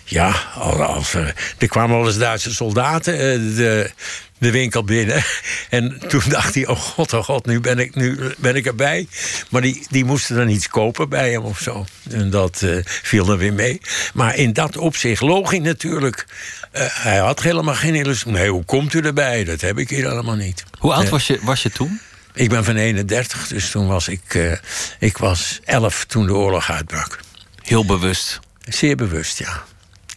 ja, 0.09 0.31
als, 0.77 1.13
eh, 1.13 1.27
er 1.57 1.67
kwamen 1.67 1.97
wel 1.97 2.07
eens 2.07 2.17
Duitse 2.17 2.53
soldaten 2.53 3.17
de, 3.55 3.91
de 4.39 4.51
winkel 4.51 4.83
binnen. 4.83 5.23
En 5.69 5.99
toen 6.07 6.21
dacht 6.27 6.55
hij, 6.55 6.67
oh 6.67 6.79
god, 6.79 7.13
oh 7.13 7.23
god, 7.23 7.45
nu 7.45 7.59
ben 7.59 7.79
ik, 7.79 7.95
nu 7.95 8.19
ben 8.37 8.55
ik 8.55 8.65
erbij. 8.65 9.07
Maar 9.49 9.61
die, 9.61 9.85
die 9.89 10.05
moesten 10.05 10.35
dan 10.35 10.49
iets 10.49 10.67
kopen 10.67 11.09
bij 11.09 11.31
hem 11.31 11.43
of 11.43 11.59
zo. 11.59 11.85
En 12.09 12.29
dat 12.29 12.61
eh, 12.61 12.77
viel 12.83 13.25
dan 13.25 13.37
weer 13.37 13.53
mee. 13.53 13.81
Maar 14.13 14.35
in 14.35 14.53
dat 14.53 14.77
opzicht 14.77 15.21
loog 15.21 15.49
hij 15.49 15.59
natuurlijk. 15.59 16.25
Eh, 16.71 16.85
hij 16.89 17.17
had 17.17 17.41
helemaal 17.41 17.75
geen 17.75 17.95
illusie. 17.95 18.31
Nee, 18.31 18.49
hoe 18.49 18.65
komt 18.65 18.93
u 18.93 18.99
erbij? 18.99 19.43
Dat 19.43 19.61
heb 19.61 19.77
ik 19.77 19.89
hier 19.89 20.07
allemaal 20.07 20.35
niet. 20.35 20.63
Hoe 20.79 20.93
oud 20.93 21.09
was 21.09 21.27
je, 21.27 21.39
was 21.41 21.63
je 21.63 21.69
toen? 21.69 21.99
Ik 22.33 22.49
ben 22.49 22.63
van 22.63 22.75
31, 22.75 23.47
dus 23.47 23.69
toen 23.69 23.87
was 23.87 24.07
ik, 24.07 24.21
eh, 24.35 24.51
ik 24.99 25.17
was 25.17 25.59
11 25.65 26.05
toen 26.05 26.25
de 26.25 26.33
oorlog 26.33 26.71
uitbrak. 26.71 27.19
Heel 27.63 27.85
bewust? 27.85 28.39
Zeer 28.67 28.95
bewust, 28.95 29.37
ja. 29.37 29.63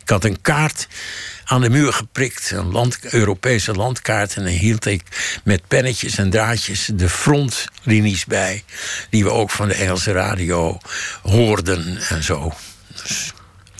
Ik 0.02 0.08
had 0.08 0.24
een 0.24 0.40
kaart 0.40 0.88
aan 1.52 1.60
de 1.60 1.70
muur 1.70 1.92
geprikt, 1.92 2.50
een 2.50 2.70
land, 2.70 2.98
Europese 3.10 3.72
landkaart. 3.72 4.34
En 4.34 4.42
dan 4.42 4.52
hield 4.52 4.86
ik 4.86 5.02
met 5.44 5.68
pennetjes 5.68 6.18
en 6.18 6.30
draadjes 6.30 6.90
de 6.94 7.08
frontlinies 7.08 8.24
bij. 8.24 8.64
Die 9.10 9.24
we 9.24 9.30
ook 9.30 9.50
van 9.50 9.68
de 9.68 9.74
Engelse 9.74 10.12
radio 10.12 10.78
hoorden 11.22 11.98
en 12.08 12.22
zo. 12.22 12.52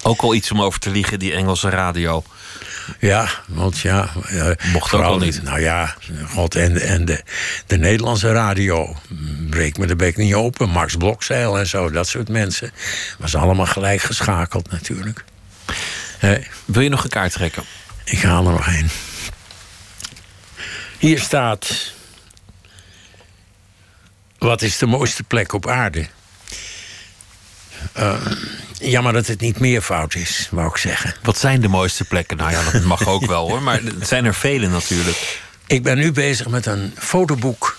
Ook 0.03 0.21
al 0.21 0.35
iets 0.35 0.51
om 0.51 0.63
over 0.63 0.81
te 0.81 0.91
liegen, 0.91 1.19
die 1.19 1.33
Engelse 1.33 1.69
radio. 1.69 2.25
Ja, 2.99 3.29
want 3.47 3.79
ja... 3.79 4.11
Mocht 4.15 4.75
ook 4.75 4.89
vooral- 4.89 5.13
al 5.13 5.19
niet. 5.19 5.43
Nou 5.43 5.61
ja, 5.61 5.97
god, 6.29 6.55
en, 6.55 6.81
en 6.81 7.05
de, 7.05 7.23
de 7.67 7.77
Nederlandse 7.79 8.33
radio. 8.33 8.97
Breek 9.51 9.79
me 9.79 9.87
de 9.87 9.97
bek 9.97 10.17
niet 10.17 10.35
open. 10.35 10.69
Max 10.69 10.97
Blokzeil 10.97 11.59
en 11.59 11.67
zo, 11.67 11.91
dat 11.91 12.09
soort 12.09 12.29
mensen. 12.29 12.71
Was 13.19 13.35
allemaal 13.35 13.67
gelijk 13.67 14.01
geschakeld 14.01 14.71
natuurlijk. 14.71 15.25
Wil 16.65 16.83
je 16.83 16.89
nog 16.89 17.05
een 17.05 17.11
kaart 17.11 17.33
trekken? 17.33 17.63
Ik 18.05 18.23
haal 18.23 18.47
er 18.47 18.53
nog 18.53 18.67
een. 18.67 18.91
Hier 20.99 21.21
staat... 21.21 21.93
Wat 24.39 24.63
is 24.63 24.79
de 24.79 24.87
mooiste 24.87 25.23
plek 25.23 25.53
op 25.53 25.69
aarde? 25.69 26.07
Eh, 27.93 28.27
jammer 28.73 29.13
dat 29.13 29.27
het 29.27 29.41
niet 29.41 29.59
meervoud 29.59 30.15
is, 30.15 30.49
wou 30.51 30.69
ik 30.69 30.77
zeggen. 30.77 31.15
Wat 31.23 31.39
zijn 31.39 31.61
de 31.61 31.69
mooiste 31.69 32.05
plekken? 32.05 32.37
Nou 32.37 32.51
ja, 32.51 32.71
dat 32.71 32.83
mag 32.95 33.07
ook 33.07 33.27
wel 33.27 33.49
hoor. 33.49 33.63
Maar 33.63 33.81
het 33.83 34.09
zijn 34.09 34.25
er 34.25 34.35
vele 34.35 34.69
natuurlijk. 34.69 35.41
Ik 35.67 35.83
ben 35.83 35.99
nu 35.99 36.13
bezig 36.13 36.49
met 36.49 36.67
een 36.67 36.95
fotoboek 36.99 37.79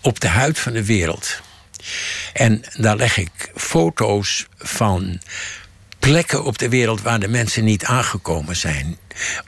op 0.00 0.20
de 0.20 0.28
huid 0.28 0.58
van 0.58 0.72
de 0.72 0.84
wereld. 0.84 1.40
En 2.32 2.62
daar 2.76 2.96
leg 2.96 3.16
ik 3.16 3.50
foto's 3.54 4.46
van 4.58 5.20
plekken 6.06 6.44
op 6.44 6.58
de 6.58 6.68
wereld 6.68 7.02
waar 7.02 7.20
de 7.20 7.28
mensen 7.28 7.64
niet 7.64 7.84
aangekomen 7.84 8.56
zijn. 8.56 8.96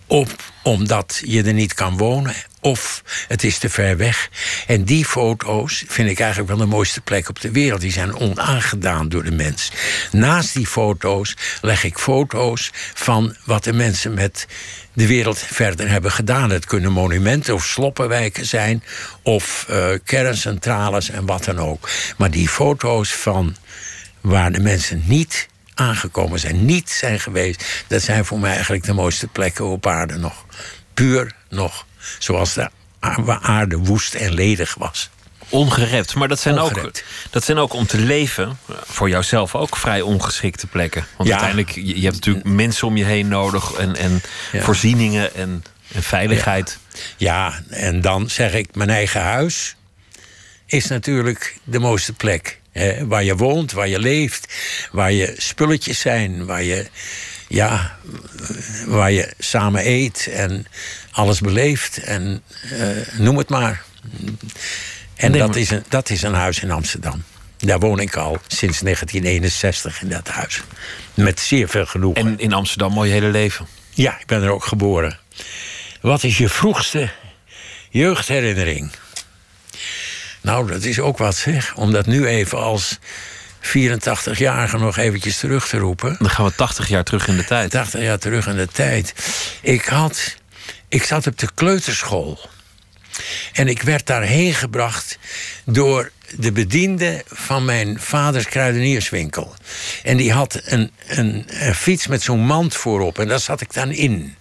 Op 0.07 0.43
omdat 0.63 1.21
je 1.25 1.43
er 1.43 1.53
niet 1.53 1.75
kan 1.75 1.97
wonen 1.97 2.35
of 2.61 3.03
het 3.29 3.45
is 3.45 3.59
te 3.59 3.71
ver 3.71 3.97
weg. 3.97 4.31
En 4.67 4.85
die 4.85 5.05
foto's 5.05 5.85
vind 5.87 6.11
ik 6.11 6.21
eigenlijk 6.21 6.51
wel 6.51 6.59
de 6.59 6.67
mooiste 6.67 7.01
plek 7.01 7.29
op 7.29 7.41
de 7.41 7.51
wereld. 7.51 7.81
Die 7.81 7.93
zijn 7.93 8.17
onaangedaan 8.17 9.09
door 9.09 9.25
de 9.25 9.31
mens. 9.31 9.73
Naast 10.13 10.55
die 10.55 10.67
foto's 10.67 11.37
leg 11.61 11.85
ik 11.85 11.99
foto's 11.99 12.71
van 12.95 13.37
wat 13.45 13.65
de 13.65 13.73
mensen 13.73 14.15
met 14.15 14.47
de 14.93 15.07
wereld 15.07 15.39
verder 15.39 15.89
hebben 15.89 16.13
gedaan. 16.13 16.51
Het 16.51 16.65
kunnen 16.65 16.93
monumenten 16.93 17.55
of 17.55 17.65
sloppenwijken 17.65 18.47
zijn, 18.47 18.83
of 19.23 19.67
eh, 19.69 19.89
kerncentrales 20.05 21.11
en 21.11 21.27
wat 21.27 21.45
dan 21.45 21.59
ook. 21.59 21.89
Maar 22.17 22.31
die 22.31 22.49
foto's 22.49 23.13
van 23.13 23.57
waar 24.21 24.53
de 24.53 24.61
mensen 24.61 25.03
niet 25.07 25.49
aangekomen 25.79 26.39
zijn, 26.39 26.65
niet 26.65 26.91
zijn 26.91 27.21
geweest, 27.21 27.65
dat 27.87 28.03
zijn 28.03 28.25
voor 28.25 28.39
mij 28.41 28.53
eigenlijk 28.53 28.85
de 28.85 28.93
mooiste 28.93 29.27
plekken 29.27 29.65
op 29.67 29.87
aarde 29.87 30.17
nog. 30.17 30.45
Puur 30.95 31.33
nog, 31.49 31.87
zoals 32.19 32.55
de 32.55 32.71
aarde 33.41 33.77
woest 33.77 34.15
en 34.15 34.33
ledig 34.33 34.75
was. 34.75 35.11
Ongerept. 35.49 36.15
Maar 36.15 36.29
dat 36.29 36.41
zijn, 36.41 36.59
ook, 36.59 36.91
dat 37.31 37.45
zijn 37.45 37.59
ook 37.59 37.73
om 37.73 37.87
te 37.87 37.99
leven, 37.99 38.59
voor 38.87 39.09
jouzelf 39.09 39.55
ook 39.55 39.77
vrij 39.77 40.01
ongeschikte 40.01 40.67
plekken. 40.67 41.07
Want 41.17 41.29
Ja. 41.29 41.35
uiteindelijk, 41.39 41.75
je, 41.75 41.97
je 41.97 42.03
hebt 42.03 42.15
natuurlijk 42.15 42.47
mensen 42.47 42.87
om 42.87 42.97
je 42.97 43.05
heen 43.05 43.29
nodig 43.29 43.73
en, 43.73 43.97
en 43.97 44.23
Ja. 44.53 44.63
voorzieningen 44.63 45.35
en, 45.35 45.65
en 45.93 46.03
veiligheid. 46.03 46.79
Ja, 47.17 47.61
en 47.69 48.01
dan 48.01 48.31
zeg 48.31 48.53
ik, 48.53 48.75
mijn 48.75 48.91
eigen 48.91 49.21
huis 49.23 49.77
is 50.67 50.87
natuurlijk 50.87 51.57
de 51.65 51.79
mooiste 51.79 52.13
plek. 52.13 52.61
Waar 53.07 53.25
je 53.25 53.37
woont, 53.37 53.73
waar 53.73 53.89
je 53.89 53.99
leeft, 53.99 54.55
waar 54.93 55.13
je 55.13 55.35
spulletjes 55.37 56.01
zijn, 56.01 56.47
waar 56.47 56.63
je, 56.63 56.87
ja, 57.49 57.97
waar 58.87 59.11
je 59.13 59.33
samen 59.39 59.87
eet 59.87 60.27
en 60.33 60.67
alles 61.11 61.41
beleeft. 61.41 61.99
En 61.99 62.43
eh, 62.71 62.89
noem 63.19 63.37
het 63.39 63.49
maar. 63.49 63.83
En 65.15 65.31
Nee, 65.31 65.41
dat, 65.41 65.49
maar- 65.49 65.59
is 65.59 65.71
een, 65.71 65.85
dat 65.89 66.11
is 66.11 66.23
een 66.23 66.35
huis 66.35 66.61
in 66.63 66.71
Amsterdam. 66.71 67.23
Daar 67.59 67.79
woon 67.79 67.99
ik 68.01 68.17
al 68.17 68.39
sinds 68.47 68.81
1961 68.81 70.03
in 70.03 70.09
dat 70.09 70.29
huis. 70.29 70.63
Met 71.15 71.41
zeer 71.41 71.69
veel 71.69 71.87
genoegen. 71.87 72.27
En 72.27 72.39
in 72.39 72.53
Amsterdam 72.53 72.97
al 72.97 73.05
je 73.05 73.13
hele 73.13 73.29
leven. 73.31 73.67
Ja, 73.91 74.19
ik 74.21 74.27
ben 74.27 74.43
er 74.43 74.51
ook 74.51 74.65
geboren. 74.65 75.19
Wat 76.01 76.23
is 76.23 76.39
je 76.39 76.49
vroegste 76.49 77.11
jeugdherinnering? 77.91 78.91
Nou, 80.49 80.67
dat 80.67 80.85
is 80.85 81.01
ook 81.01 81.19
wat 81.19 81.37
zeg. 81.37 81.75
Om 81.75 81.93
dat 81.93 82.07
nu 82.07 82.27
even 82.27 82.59
als 82.59 82.99
84-jarige 83.63 84.79
nog 84.79 84.97
eventjes 84.97 85.39
terug 85.39 85.69
te 85.69 85.79
roepen. 85.79 86.17
Dan 86.19 86.31
gaan 86.31 86.45
we 86.45 86.55
80 86.55 86.89
jaar 86.89 87.05
terug 87.05 87.29
in 87.29 87.37
de 87.37 87.45
tijd. 87.45 87.71
80 87.71 88.01
jaar 88.01 88.19
terug 88.19 88.47
in 88.47 88.57
de 88.57 88.69
tijd. 88.69 89.15
Ik, 89.61 89.85
had, 89.85 90.37
ik 90.89 91.03
zat 91.03 91.27
op 91.27 91.39
de 91.39 91.49
kleuterschool. 91.55 92.39
En 93.53 93.69
ik 93.69 93.83
werd 93.83 94.07
daarheen 94.07 94.55
gebracht 94.55 95.19
door 95.65 96.11
de 96.37 96.53
bediende 96.53 97.23
van 97.27 97.65
mijn 97.65 98.01
vaders 98.01 98.47
kruidenierswinkel. 98.47 99.55
En 100.03 100.17
die 100.17 100.33
had 100.33 100.61
een, 100.65 100.91
een, 101.07 101.45
een 101.49 101.75
fiets 101.75 102.07
met 102.07 102.23
zo'n 102.23 102.41
mand 102.41 102.75
voorop. 102.75 103.19
En 103.19 103.29
daar 103.29 103.41
zat 103.41 103.61
ik 103.61 103.73
dan 103.73 103.91
in. 103.91 104.35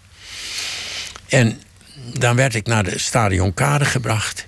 En 1.27 1.61
dan 2.13 2.35
werd 2.35 2.55
ik 2.55 2.67
naar 2.67 2.83
de 2.83 2.99
stadionkade 2.99 3.85
gebracht. 3.85 4.45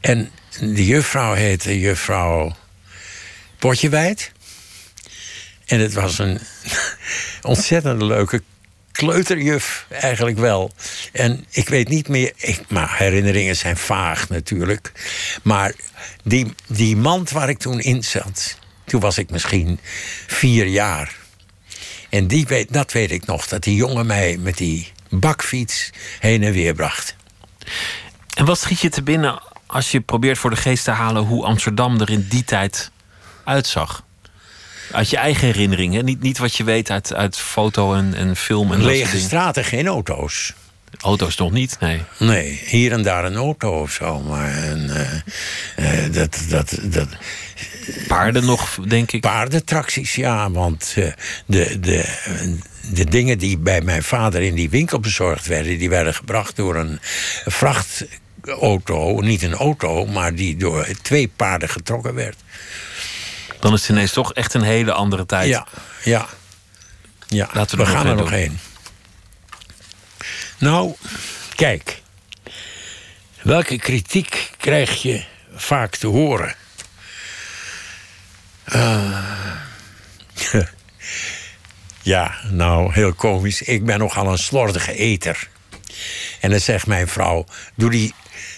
En 0.00 0.30
die 0.62 0.86
juffrouw 0.86 1.34
heette 1.34 1.80
juffrouw 1.80 2.56
Potjewijd. 3.58 4.32
En 5.66 5.80
het 5.80 5.92
was 5.92 6.18
een 6.18 6.40
ontzettend 7.42 8.02
leuke 8.02 8.42
kleuterjuf, 8.92 9.86
eigenlijk 9.88 10.38
wel. 10.38 10.72
En 11.12 11.44
ik 11.50 11.68
weet 11.68 11.88
niet 11.88 12.08
meer, 12.08 12.32
ik, 12.36 12.60
maar 12.68 12.96
herinneringen 12.98 13.56
zijn 13.56 13.76
vaag 13.76 14.28
natuurlijk. 14.28 14.92
Maar 15.42 15.72
die, 16.24 16.54
die 16.66 16.96
mand 16.96 17.30
waar 17.30 17.48
ik 17.48 17.58
toen 17.58 17.80
in 17.80 18.04
zat, 18.04 18.58
toen 18.84 19.00
was 19.00 19.18
ik 19.18 19.30
misschien 19.30 19.78
vier 20.26 20.66
jaar. 20.66 21.14
En 22.08 22.26
die 22.26 22.46
weet, 22.46 22.72
dat 22.72 22.92
weet 22.92 23.10
ik 23.10 23.26
nog, 23.26 23.46
dat 23.46 23.62
die 23.62 23.76
jongen 23.76 24.06
mij 24.06 24.36
met 24.40 24.56
die 24.56 24.92
bakfiets 25.08 25.90
heen 26.18 26.42
en 26.42 26.52
weer 26.52 26.74
bracht. 26.74 27.16
En 28.34 28.44
wat 28.44 28.58
schiet 28.60 28.80
je 28.80 28.88
te 28.88 29.02
binnen 29.02 29.42
als 29.72 29.90
je 29.90 30.00
probeert 30.00 30.38
voor 30.38 30.50
de 30.50 30.56
geest 30.56 30.84
te 30.84 30.90
halen 30.90 31.22
hoe 31.22 31.44
Amsterdam 31.44 32.00
er 32.00 32.10
in 32.10 32.26
die 32.28 32.44
tijd 32.44 32.90
uitzag? 33.44 34.04
Uit 34.92 35.10
je 35.10 35.16
eigen 35.16 35.46
herinneringen, 35.46 36.04
niet, 36.04 36.22
niet 36.22 36.38
wat 36.38 36.56
je 36.56 36.64
weet 36.64 36.90
uit, 36.90 37.14
uit 37.14 37.36
foto 37.36 37.94
en, 37.94 38.14
en 38.14 38.36
film 38.36 38.72
en 38.72 38.84
Lege 38.84 39.18
straten, 39.18 39.64
geen 39.64 39.86
auto's. 39.86 40.54
Auto's 41.00 41.36
nog 41.36 41.50
niet, 41.50 41.76
nee. 41.80 42.02
Nee, 42.18 42.60
hier 42.64 42.92
en 42.92 43.02
daar 43.02 43.24
een 43.24 43.34
auto 43.34 43.80
of 43.80 43.92
zo. 43.92 44.20
Maar 44.20 44.62
een, 44.62 44.90
eh, 44.90 46.04
eh, 46.04 46.12
dat, 46.12 46.44
dat, 46.48 46.78
dat, 46.82 47.08
Paarden 48.06 48.44
nog, 48.44 48.78
denk 48.88 49.12
ik. 49.12 49.20
Paardentracties, 49.20 50.14
ja. 50.14 50.50
Want 50.50 50.94
eh, 50.96 51.12
de, 51.46 51.80
de, 51.80 52.04
de 52.92 53.04
dingen 53.04 53.38
die 53.38 53.58
bij 53.58 53.80
mijn 53.80 54.02
vader 54.02 54.42
in 54.42 54.54
die 54.54 54.70
winkel 54.70 55.00
bezorgd 55.00 55.46
werden... 55.46 55.78
die 55.78 55.90
werden 55.90 56.14
gebracht 56.14 56.56
door 56.56 56.76
een 56.76 57.00
auto, 58.46 59.20
niet 59.20 59.42
een 59.42 59.54
auto, 59.54 60.06
maar 60.06 60.34
die 60.34 60.56
door 60.56 60.86
twee 61.02 61.28
paarden 61.28 61.68
getrokken 61.68 62.14
werd. 62.14 62.36
Dan 63.60 63.72
is 63.72 63.80
het 63.80 63.90
ineens 63.90 64.12
toch 64.12 64.32
echt 64.32 64.54
een 64.54 64.62
hele 64.62 64.92
andere 64.92 65.26
tijd. 65.26 65.48
Ja, 65.48 65.66
ja. 66.04 66.28
ja. 67.28 67.48
Laten 67.52 67.78
we, 67.78 67.84
we 67.84 67.90
gaan 67.90 68.06
er 68.06 68.14
nog 68.14 68.30
heen. 68.30 68.58
Nou, 70.58 70.94
kijk. 71.54 72.02
Welke 73.42 73.78
kritiek 73.78 74.50
krijg 74.56 75.02
je 75.02 75.24
vaak 75.54 75.96
te 75.96 76.06
horen? 76.06 76.54
Eh, 78.64 79.18
ja, 82.02 82.34
nou, 82.50 82.92
heel 82.92 83.12
komisch. 83.12 83.62
Ik 83.62 83.84
ben 83.84 83.98
nogal 83.98 84.26
een 84.26 84.38
slordige 84.38 84.94
eter. 84.94 85.48
En 86.40 86.50
dan 86.50 86.60
zegt 86.60 86.86
mijn 86.86 87.08
vrouw: 87.08 87.44
Doe, 87.74 87.90
die, 87.90 88.14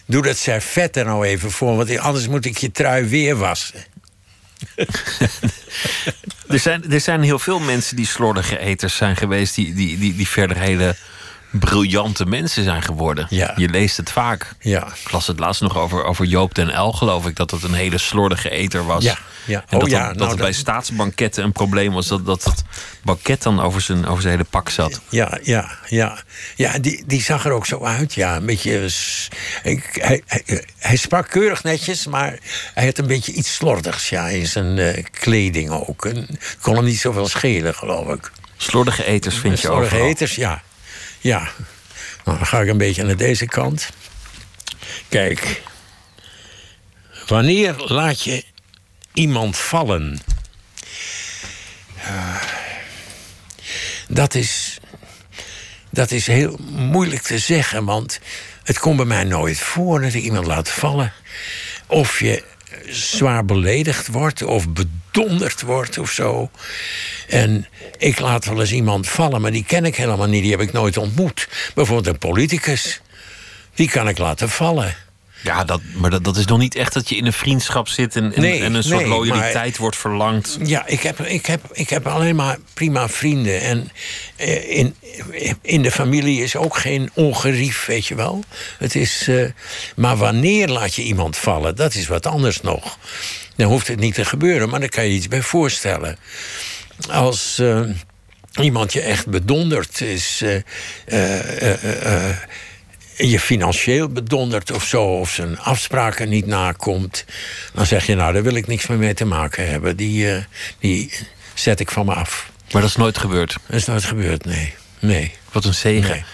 doe 0.06 0.22
dat 0.22 0.36
servet 0.36 0.97
er 0.97 1.05
nou 1.05 1.26
even 1.26 1.51
voor, 1.51 1.76
want 1.76 1.98
anders 1.98 2.28
moet 2.28 2.44
ik 2.44 2.59
je 2.59 2.72
trui 2.72 3.05
weer 3.05 3.36
wassen. 3.36 3.85
Er 6.48 6.59
zijn, 6.59 6.93
er 6.93 7.01
zijn 7.01 7.22
heel 7.22 7.39
veel 7.39 7.60
mensen 7.60 7.97
die 7.97 8.06
slordige 8.06 8.59
eters 8.59 8.97
zijn 8.97 9.16
geweest, 9.16 9.55
die, 9.55 9.74
die, 9.74 9.98
die, 9.98 10.16
die 10.16 10.28
verder 10.28 10.56
hele 10.56 10.97
briljante 11.59 12.26
mensen 12.26 12.64
zijn 12.64 12.82
geworden. 12.82 13.26
Je 13.31 13.68
leest 13.68 13.97
het 13.97 14.10
vaak. 14.12 14.55
Ja. 14.60 14.86
Ik 15.05 15.10
las 15.12 15.26
het 15.26 15.39
laatst 15.39 15.60
nog 15.60 15.78
over, 15.78 16.05
over 16.05 16.24
Joop 16.26 16.55
den 16.55 16.70
El, 16.70 16.93
geloof 16.93 17.26
ik, 17.26 17.36
dat 17.36 17.51
het 17.51 17.62
een 17.62 17.74
hele 17.74 17.98
slordige 17.98 18.51
eter 18.51 18.86
was. 18.86 19.05
Ja, 19.05 19.18
ja. 19.44 19.64
En 19.68 19.74
Oh 19.76 19.81
dat, 19.81 19.90
ja, 19.90 19.98
dat, 19.98 20.09
dat 20.09 20.16
nou, 20.18 20.31
het 20.31 20.39
bij 20.39 20.47
dat- 20.51 20.56
staatsbanketten 20.60 21.44
een 21.44 21.52
probleem 21.52 21.93
was 21.93 22.06
dat, 22.06 22.26
dat 22.26 22.44
het 22.44 22.62
banket 23.02 23.43
dan 23.43 23.60
over 23.60 23.81
zijn, 23.81 24.06
over 24.06 24.22
zijn 24.22 24.35
hele 24.35 24.47
pak 24.51 24.68
zat. 24.68 25.01
Ja, 25.09 25.39
ja, 25.43 25.70
ja. 25.89 26.18
Ja, 26.56 26.78
die, 26.78 27.05
die 27.06 27.22
zag 27.22 27.44
er 27.44 27.52
ook 27.52 27.66
zo 27.66 27.85
uit. 27.85 28.14
Ja, 28.14 28.36
een 28.36 28.47
beetje. 28.47 28.89
s- 28.89 29.28
Ik, 29.62 29.89
hij, 30.01 30.22
hij, 30.26 30.64
hij 30.78 30.97
sprak 30.97 31.28
keurig 31.31 31.62
netjes, 31.62 32.06
maar 32.06 32.39
hij 32.74 32.85
had 32.86 32.98
een 32.98 33.06
beetje 33.06 33.32
iets 33.32 33.55
slordigs 33.55 34.09
ja, 34.09 34.26
in 34.28 34.47
zijn 34.47 34.78
eh, 34.78 35.05
kleding 35.10 35.70
ook. 35.70 36.05
En 36.06 36.26
kon 36.60 36.74
hem 36.76 36.85
niet 36.85 37.01
zoveel 37.01 37.28
schelen, 37.28 37.74
geloof 37.74 38.09
ik. 38.09 38.31
Slordige 38.56 39.05
eters 39.05 39.36
vind 39.39 39.60
je 39.60 39.66
Slordige 39.66 39.94
overal. 39.94 40.10
eters, 40.10 40.35
ja. 40.35 40.62
Ja. 41.24 41.48
Nou, 42.24 42.38
dan 42.38 42.46
ga 42.46 42.60
ik 42.60 42.68
een 42.68 42.78
beetje 42.78 43.02
naar 43.02 43.16
deze 43.16 43.46
kant. 43.46 43.90
Kijk. 45.09 45.62
Wanneer 47.26 47.74
laat 47.76 48.22
je 48.22 48.44
iemand 49.12 49.56
vallen? 49.56 50.20
Eh, 51.96 52.42
dat 54.09 54.34
is. 54.34 54.78
Dat 55.90 56.10
is 56.10 56.26
heel 56.26 56.59
moeilijk 56.70 57.22
te 57.22 57.38
zeggen, 57.38 57.84
want 57.84 58.20
het 58.62 58.78
komt 58.78 58.96
bij 58.96 59.06
mij 59.06 59.24
nooit 59.24 59.59
voor 59.59 60.01
dat 60.01 60.14
ik 60.14 60.22
iemand 60.22 60.46
laat 60.46 60.70
vallen. 60.70 61.12
Of 61.86 62.20
je 62.20 62.44
zwaar 62.88 63.44
beledigd 63.44 64.06
wordt 64.06 64.42
of 64.42 64.66
bedonderd 64.68 65.62
wordt 65.62 65.98
of 65.98 66.10
zo. 66.10 66.51
En 67.28 67.66
ik 67.98 68.20
laat 68.20 68.44
wel 68.44 68.60
eens 68.60 68.72
iemand 68.72 69.09
vallen, 69.09 69.40
maar 69.40 69.52
die 69.52 69.64
ken 69.64 69.84
ik 69.84 69.96
helemaal 69.96 70.28
niet. 70.28 70.42
Die 70.42 70.51
heb 70.51 70.60
ik 70.60 70.72
nooit 70.72 70.96
ontmoet. 70.96 71.48
Bijvoorbeeld 71.74 72.06
een 72.06 72.18
politicus. 72.18 73.01
Die 73.74 73.90
kan 73.90 74.09
ik 74.09 74.18
laten 74.18 74.48
vallen. 74.48 75.03
Ja, 75.45 75.65
dat, 75.65 75.81
maar 75.95 76.11
dat, 76.11 76.25
dat 76.25 76.37
is 76.37 76.45
nog 76.45 76.59
niet 76.59 76.75
echt 76.75 76.93
dat 76.93 77.09
je 77.09 77.16
in 77.16 77.27
een 77.27 77.33
vriendschap 77.33 77.89
zit 77.89 78.16
en, 78.16 78.33
en, 78.35 78.41
Nee, 78.41 78.61
en 78.62 78.75
een 78.75 78.83
soort 78.83 79.01
nee, 79.01 79.09
loyaliteit 79.09 79.77
wordt 79.77 79.97
verlangd. 79.97 80.59
Ja, 80.62 80.87
ik 80.87 81.01
heb, 81.01 81.21
ik 81.21 81.47
heb, 81.47 81.61
ik 81.73 81.91
heb 81.91 82.07
alleen 82.07 82.37
maar 82.37 82.59
prima 82.75 83.09
vrienden. 83.09 83.61
En 83.61 83.91
eh, 84.37 84.79
in, 84.79 84.95
in 85.62 85.83
de 85.83 85.91
familie 85.91 86.43
is 86.43 86.57
ook 86.57 86.77
geen 86.77 87.11
ongerief, 87.15 87.87
weet 87.87 88.07
je 88.07 88.15
wel. 88.15 88.45
Het 88.79 88.95
is, 88.95 89.29
eh, 89.29 89.45
maar 89.97 90.16
wanneer 90.16 90.69
laat 90.69 90.95
je 90.95 91.03
iemand 91.03 91.37
vallen, 91.37 91.77
dat 91.77 91.95
is 91.95 92.07
wat 92.07 92.27
anders 92.27 92.61
nog. 92.61 92.99
Dan 93.57 93.69
hoeft 93.69 93.89
het 93.89 94.01
niet 94.01 94.15
te 94.15 94.25
gebeuren, 94.25 94.69
maar 94.69 94.81
daar 94.81 94.89
kan 94.89 95.05
je 95.05 95.15
iets 95.15 95.29
bij 95.29 95.43
voorstellen. 95.43 96.19
Als 97.11 97.59
eh, 97.59 97.81
iemand 98.61 98.93
je 98.93 99.01
echt 99.01 99.27
bedondert, 99.27 100.01
is. 100.01 100.45
Je 103.16 103.41
financieel 103.41 104.09
bedondert 104.09 104.70
of 104.70 104.85
zo, 104.85 105.05
of 105.05 105.31
zijn 105.31 105.59
afspraken 105.59 106.28
niet 106.28 106.47
nakomt, 106.47 107.24
dan 107.74 107.86
zeg 107.86 108.07
je, 108.07 108.15
nou, 108.15 108.32
daar 108.32 108.43
wil 108.43 108.55
ik 108.55 108.66
niks 108.66 108.86
meer 108.86 108.99
mee 108.99 109.15
te 109.15 109.24
maken 109.24 109.69
hebben. 109.69 109.97
Die, 109.97 110.31
eh, 110.31 110.45
die 110.78 111.12
zet 111.55 111.81
ik 111.81 111.91
van 111.91 112.07
me 112.07 112.15
af. 112.15 112.51
Maar 112.73 112.82
dat 112.82 112.91
is 112.91 112.97
nooit 112.97 113.19
gebeurd. 113.19 113.57
Dat 113.66 113.77
is 113.77 113.86
nooit 113.86 114.05
gebeurd, 114.05 114.45
nee. 114.45 114.74
nee. 114.99 115.32
Wat 115.53 115.65
een 115.65 115.74
zegen. 115.74 116.11
Nee. 116.11 116.24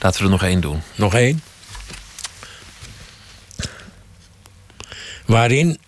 Laten 0.00 0.18
we 0.18 0.24
er 0.24 0.30
nog 0.30 0.42
één 0.42 0.60
doen. 0.60 0.82
Nog 0.94 1.14
één. 1.14 1.42
Waarin 5.26 5.78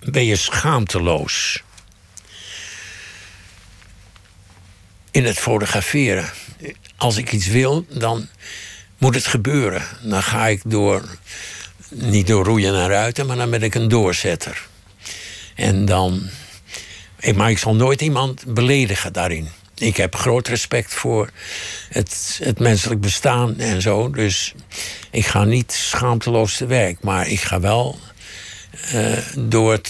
ben 0.00 0.24
je 0.24 0.36
schaamteloos? 0.36 1.62
In 5.10 5.24
het 5.24 5.38
fotograferen. 5.38 6.30
Als 6.96 7.16
ik 7.16 7.32
iets 7.32 7.46
wil, 7.46 7.86
dan 7.88 8.28
moet 8.98 9.14
het 9.14 9.26
gebeuren. 9.26 9.82
Dan 10.02 10.22
ga 10.22 10.46
ik 10.46 10.60
door, 10.64 11.02
niet 11.88 12.26
door 12.26 12.44
roeien 12.44 12.74
en 12.74 12.88
ruiten, 12.88 13.26
maar 13.26 13.36
dan 13.36 13.50
ben 13.50 13.62
ik 13.62 13.74
een 13.74 13.88
doorzetter. 13.88 14.66
En 15.54 15.84
dan. 15.84 16.28
Maar 17.34 17.50
ik 17.50 17.58
zal 17.58 17.74
nooit 17.74 18.00
iemand 18.00 18.44
beledigen 18.54 19.12
daarin. 19.12 19.48
Ik 19.74 19.96
heb 19.96 20.14
groot 20.14 20.48
respect 20.48 20.94
voor 20.94 21.30
het, 21.88 22.40
het 22.42 22.58
menselijk 22.58 23.00
bestaan 23.00 23.58
en 23.58 23.82
zo. 23.82 24.10
Dus 24.10 24.54
ik 25.10 25.26
ga 25.26 25.44
niet 25.44 25.72
schaamteloos 25.72 26.56
te 26.56 26.66
werk. 26.66 27.02
Maar 27.02 27.28
ik 27.28 27.40
ga 27.40 27.60
wel 27.60 27.98
eh, 28.90 29.18
door 29.38 29.80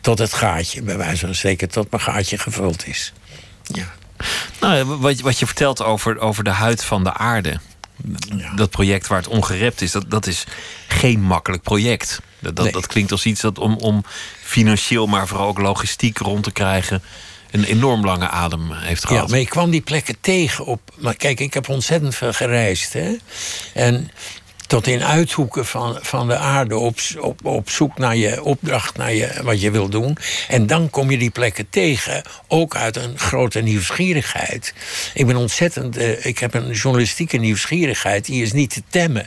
tot 0.00 0.18
het 0.18 0.32
gaatje, 0.32 0.82
bij 0.82 0.96
wijze 0.96 1.26
van 1.26 1.34
spreken, 1.34 1.68
tot 1.68 1.90
mijn 1.90 2.02
gaatje 2.02 2.38
gevuld 2.38 2.86
is. 2.86 3.12
Nou, 4.60 4.74
ja, 4.74 4.84
wat, 4.84 5.20
wat 5.20 5.38
je 5.38 5.46
vertelt 5.46 5.82
over, 5.82 6.18
over 6.18 6.44
de 6.44 6.50
huid 6.50 6.84
van 6.84 7.04
de 7.04 7.14
aarde. 7.14 7.60
Dat 8.56 8.70
project 8.70 9.06
waar 9.06 9.18
het 9.18 9.28
ongerept 9.28 9.80
is, 9.80 9.92
dat, 9.92 10.10
dat 10.10 10.26
is 10.26 10.44
geen 10.88 11.20
makkelijk 11.20 11.62
project. 11.62 12.20
Dat, 12.38 12.56
dat, 12.56 12.72
dat 12.72 12.86
klinkt 12.86 13.12
als 13.12 13.26
iets 13.26 13.40
dat 13.40 13.58
om, 13.58 13.76
om 13.76 14.04
financieel, 14.42 15.06
maar 15.06 15.28
vooral 15.28 15.46
ook 15.46 15.58
logistiek 15.58 16.18
rond 16.18 16.44
te 16.44 16.52
krijgen. 16.52 17.02
een 17.50 17.64
enorm 17.64 18.04
lange 18.04 18.28
adem 18.28 18.72
heeft 18.72 19.06
gehad. 19.06 19.24
Ja, 19.24 19.30
maar 19.30 19.40
ik 19.40 19.48
kwam 19.48 19.70
die 19.70 19.80
plekken 19.80 20.16
tegen 20.20 20.64
op. 20.64 20.80
Maar 20.98 21.14
kijk, 21.14 21.40
ik 21.40 21.54
heb 21.54 21.68
ontzettend 21.68 22.14
veel 22.14 22.32
gereisd. 22.32 22.92
Hè? 22.92 23.16
En 23.74 24.10
tot 24.72 24.86
in 24.86 25.04
uithoeken 25.04 25.66
van, 25.66 25.98
van 26.00 26.28
de 26.28 26.36
aarde 26.36 26.76
op, 26.76 26.98
op, 27.20 27.44
op 27.44 27.70
zoek 27.70 27.98
naar 27.98 28.16
je 28.16 28.42
opdracht, 28.42 28.96
naar 28.96 29.14
je, 29.14 29.40
wat 29.42 29.60
je 29.60 29.70
wil 29.70 29.88
doen. 29.88 30.16
En 30.48 30.66
dan 30.66 30.90
kom 30.90 31.10
je 31.10 31.18
die 31.18 31.30
plekken 31.30 31.66
tegen, 31.70 32.22
ook 32.48 32.76
uit 32.76 32.96
een 32.96 33.18
grote 33.18 33.60
nieuwsgierigheid. 33.60 34.74
Ik 35.14 35.26
ben 35.26 35.36
ontzettend, 35.36 35.96
eh, 35.96 36.24
ik 36.24 36.38
heb 36.38 36.54
een 36.54 36.70
journalistieke 36.70 37.36
nieuwsgierigheid, 37.36 38.24
die 38.24 38.42
is 38.42 38.52
niet 38.52 38.70
te 38.70 38.82
temmen. 38.88 39.26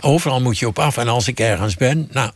overal 0.00 0.40
moet 0.40 0.58
je 0.58 0.66
op 0.66 0.78
af. 0.78 0.96
En 0.96 1.08
als 1.08 1.28
ik 1.28 1.40
ergens 1.40 1.76
ben, 1.76 2.08
nou, 2.12 2.30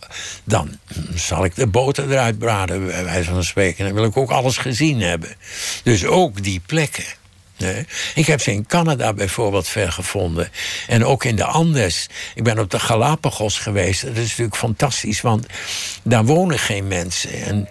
dan 0.45 0.79
zal 1.15 1.45
ik 1.45 1.55
de 1.55 1.67
boter 1.67 2.11
eruit 2.11 2.39
braden, 2.39 2.87
bij 2.87 3.05
wijze 3.05 3.31
van 3.31 3.45
spreken. 3.45 3.85
Dan 3.85 3.95
wil 3.95 4.05
ik 4.05 4.17
ook 4.17 4.31
alles 4.31 4.57
gezien 4.57 5.01
hebben. 5.01 5.35
Dus 5.83 6.05
ook 6.05 6.43
die 6.43 6.61
plekken. 6.67 7.18
Ik 8.15 8.27
heb 8.27 8.41
ze 8.41 8.53
in 8.53 8.67
Canada 8.67 9.13
bijvoorbeeld 9.13 9.69
ver 9.69 9.93
gevonden. 9.93 10.51
En 10.87 11.05
ook 11.05 11.25
in 11.25 11.37
de 11.37 11.45
Andes. 11.45 12.07
Ik 12.35 12.43
ben 12.43 12.59
op 12.59 12.71
de 12.71 12.81
Galapagos 12.81 13.59
geweest. 13.59 14.03
Dat 14.03 14.17
is 14.17 14.29
natuurlijk 14.29 14.57
fantastisch, 14.57 15.21
want 15.21 15.47
daar 16.03 16.25
wonen 16.25 16.59
geen 16.59 16.87
mensen. 16.87 17.43
En 17.43 17.69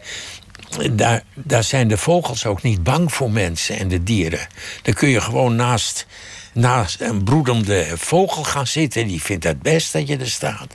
daar, 0.92 1.24
daar 1.34 1.64
zijn 1.64 1.88
de 1.88 1.98
vogels 1.98 2.46
ook 2.46 2.62
niet 2.62 2.84
bang 2.84 3.14
voor 3.14 3.32
mensen 3.32 3.78
en 3.78 3.88
de 3.88 4.04
dieren. 4.04 4.48
Daar 4.82 4.96
kun 4.96 5.10
je 5.10 5.22
gewoon 5.22 5.56
naast, 5.56 6.06
naast 6.54 7.02
een 7.02 7.24
broedende 7.24 7.86
vogel 7.96 8.44
gaan 8.44 8.68
zitten. 8.68 9.08
Die 9.08 9.22
vindt 9.22 9.44
het 9.44 9.62
best 9.62 9.94
dat 9.94 10.08
je 10.08 10.18
er 10.18 10.30
staat. 10.30 10.74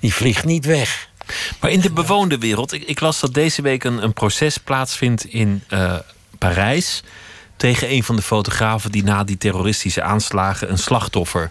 Die 0.00 0.14
vliegt 0.14 0.44
niet 0.44 0.64
weg. 0.64 1.10
Maar 1.60 1.70
in 1.70 1.80
de 1.80 1.92
bewoonde 1.92 2.38
wereld, 2.38 2.72
ik, 2.72 2.82
ik 2.82 3.00
las 3.00 3.20
dat 3.20 3.34
deze 3.34 3.62
week 3.62 3.84
een, 3.84 4.02
een 4.02 4.12
proces 4.12 4.58
plaatsvindt 4.58 5.24
in 5.24 5.62
eh, 5.68 5.98
Parijs. 6.38 7.02
Tegen 7.56 7.90
een 7.90 8.04
van 8.04 8.16
de 8.16 8.22
fotografen 8.22 8.92
die 8.92 9.04
na 9.04 9.24
die 9.24 9.38
terroristische 9.38 10.02
aanslagen 10.02 10.70
een 10.70 10.78
slachtoffer 10.78 11.50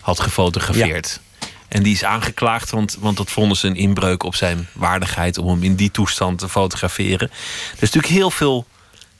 had 0.00 0.20
gefotografeerd. 0.20 1.20
En 1.68 1.82
die 1.82 1.92
is 1.92 2.04
aangeklaagd, 2.04 2.70
want, 2.70 2.96
want 3.00 3.16
dat 3.16 3.30
vonden 3.30 3.56
ze 3.56 3.66
een 3.66 3.76
inbreuk 3.76 4.22
op 4.22 4.34
zijn 4.34 4.68
waardigheid 4.72 5.38
om 5.38 5.48
hem 5.48 5.62
in 5.62 5.74
die 5.74 5.90
toestand 5.90 6.38
te 6.38 6.48
fotograferen. 6.48 7.30
Er 7.30 7.72
is 7.72 7.80
natuurlijk 7.80 8.12
heel 8.12 8.30
veel 8.30 8.66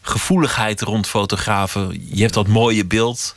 gevoeligheid 0.01 0.81
rond 0.81 1.07
fotografen. 1.07 2.07
Je 2.15 2.23
hebt 2.23 2.35
dat 2.35 2.47
mooie 2.47 2.85
beeld. 2.85 3.35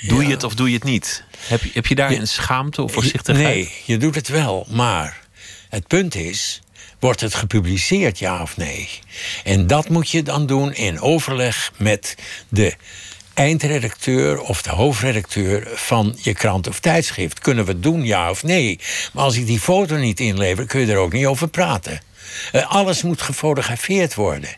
Doe 0.00 0.22
je 0.22 0.30
het 0.30 0.44
of 0.44 0.54
doe 0.54 0.68
je 0.68 0.74
het 0.74 0.84
niet? 0.84 1.24
Heb 1.38 1.62
je, 1.62 1.70
heb 1.72 1.86
je 1.86 1.94
daar 1.94 2.10
een 2.10 2.28
schaamte 2.28 2.82
of 2.82 2.92
voorzichtigheid? 2.92 3.54
Nee, 3.54 3.72
je 3.84 3.96
doet 3.96 4.14
het 4.14 4.28
wel. 4.28 4.66
Maar 4.70 5.20
het 5.68 5.86
punt 5.86 6.14
is, 6.14 6.60
wordt 6.98 7.20
het 7.20 7.34
gepubliceerd, 7.34 8.18
ja 8.18 8.42
of 8.42 8.56
nee? 8.56 8.88
En 9.44 9.66
dat 9.66 9.88
moet 9.88 10.10
je 10.10 10.22
dan 10.22 10.46
doen 10.46 10.74
in 10.74 11.00
overleg 11.00 11.72
met 11.76 12.14
de 12.48 12.74
eindredacteur 13.34 14.40
of 14.40 14.62
de 14.62 14.70
hoofdredacteur 14.70 15.68
van 15.74 16.16
je 16.22 16.34
krant 16.34 16.68
of 16.68 16.80
tijdschrift. 16.80 17.38
Kunnen 17.38 17.64
we 17.64 17.72
het 17.72 17.82
doen, 17.82 18.04
ja 18.04 18.30
of 18.30 18.42
nee? 18.42 18.80
Maar 19.12 19.24
als 19.24 19.36
ik 19.36 19.46
die 19.46 19.60
foto 19.60 19.96
niet 19.96 20.20
inlever, 20.20 20.66
kun 20.66 20.80
je 20.80 20.92
er 20.92 20.98
ook 20.98 21.12
niet 21.12 21.26
over 21.26 21.48
praten. 21.48 22.00
Eh, 22.52 22.70
alles 22.70 23.02
moet 23.02 23.22
gefotografeerd 23.22 24.14
worden. 24.14 24.50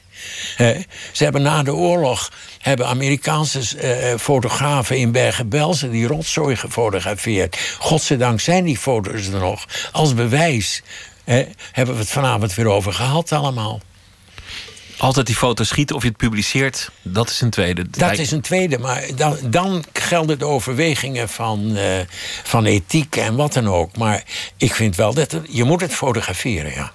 Eh, 0.56 0.68
ze 1.12 1.24
hebben 1.24 1.42
na 1.42 1.62
de 1.62 1.74
oorlog 1.74 2.32
hebben 2.58 2.86
Amerikaanse 2.86 3.78
eh, 3.78 4.18
fotografen 4.18 4.96
in 4.96 5.12
Bergen-Belsen 5.12 5.90
die 5.90 6.06
rotzooi 6.06 6.56
gefotografeerd. 6.56 7.58
Godzijdank 7.78 8.40
zijn 8.40 8.64
die 8.64 8.78
foto's 8.78 9.26
er 9.26 9.40
nog. 9.40 9.66
Als 9.92 10.14
bewijs 10.14 10.82
hebben 11.72 11.94
we 11.94 12.00
het 12.00 12.10
vanavond 12.10 12.54
weer 12.54 12.66
over 12.66 12.92
gehad 12.92 13.32
allemaal. 13.32 13.80
Altijd 14.96 15.26
die 15.26 15.36
foto 15.36 15.64
schieten 15.64 15.96
of 15.96 16.02
je 16.02 16.08
het 16.08 16.16
publiceert, 16.16 16.90
dat 17.02 17.30
is 17.30 17.40
een 17.40 17.50
tweede. 17.50 17.90
Dat 17.90 18.18
is 18.18 18.30
een 18.30 18.40
tweede, 18.40 18.78
maar 18.78 19.02
dan, 19.16 19.36
dan 19.44 19.84
gelden 19.92 20.38
de 20.38 20.44
overwegingen 20.44 21.28
van, 21.28 21.76
eh, 21.76 22.00
van 22.42 22.64
ethiek 22.64 23.16
en 23.16 23.36
wat 23.36 23.52
dan 23.52 23.68
ook. 23.68 23.96
Maar 23.96 24.24
ik 24.56 24.74
vind 24.74 24.96
wel 24.96 25.14
dat 25.14 25.40
je 25.48 25.64
moet 25.64 25.80
het 25.80 25.94
fotograferen, 25.94 26.72
ja. 26.72 26.92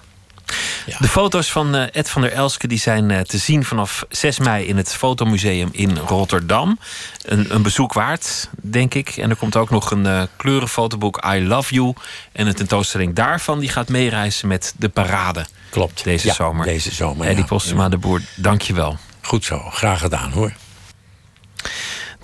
De 0.98 1.08
foto's 1.08 1.50
van 1.50 1.74
eh, 1.74 1.86
Ed 1.92 2.10
van 2.10 2.22
der 2.22 2.32
Elske 2.32 2.66
die 2.66 2.78
zijn 2.78 3.10
eh, 3.10 3.20
te 3.20 3.38
zien 3.38 3.64
vanaf 3.64 4.04
6 4.08 4.38
mei 4.38 4.66
in 4.66 4.76
het 4.76 4.94
Fotomuseum 4.94 5.68
in 5.72 5.96
Rotterdam. 5.96 6.78
Een, 7.22 7.54
een 7.54 7.62
bezoek 7.62 7.92
waard, 7.92 8.48
denk 8.62 8.94
ik. 8.94 9.08
En 9.16 9.30
er 9.30 9.36
komt 9.36 9.56
ook 9.56 9.70
nog 9.70 9.90
een 9.90 10.06
eh, 10.06 10.22
kleurenfotoboek 10.36 11.24
I 11.34 11.46
Love 11.46 11.74
You. 11.74 11.92
En 12.32 12.46
een 12.46 12.54
tentoonstelling 12.54 13.14
daarvan 13.14 13.58
die 13.58 13.68
gaat 13.68 13.88
meereizen 13.88 14.48
met 14.48 14.74
de 14.76 14.88
parade. 14.88 15.46
Klopt. 15.70 16.04
Deze 16.04 16.26
Ja, 16.26 16.34
zomer. 16.34 16.66
deze 16.66 16.94
zomer, 16.94 17.26
Eddie 17.26 17.42
ja. 17.42 17.48
Postema 17.48 17.88
de 17.88 17.98
Boer, 17.98 18.20
dank 18.36 18.62
je 18.62 18.72
wel. 18.74 18.98
Goed 19.20 19.44
zo, 19.44 19.58
graag 19.70 19.98
gedaan 20.00 20.30
hoor. 20.30 20.52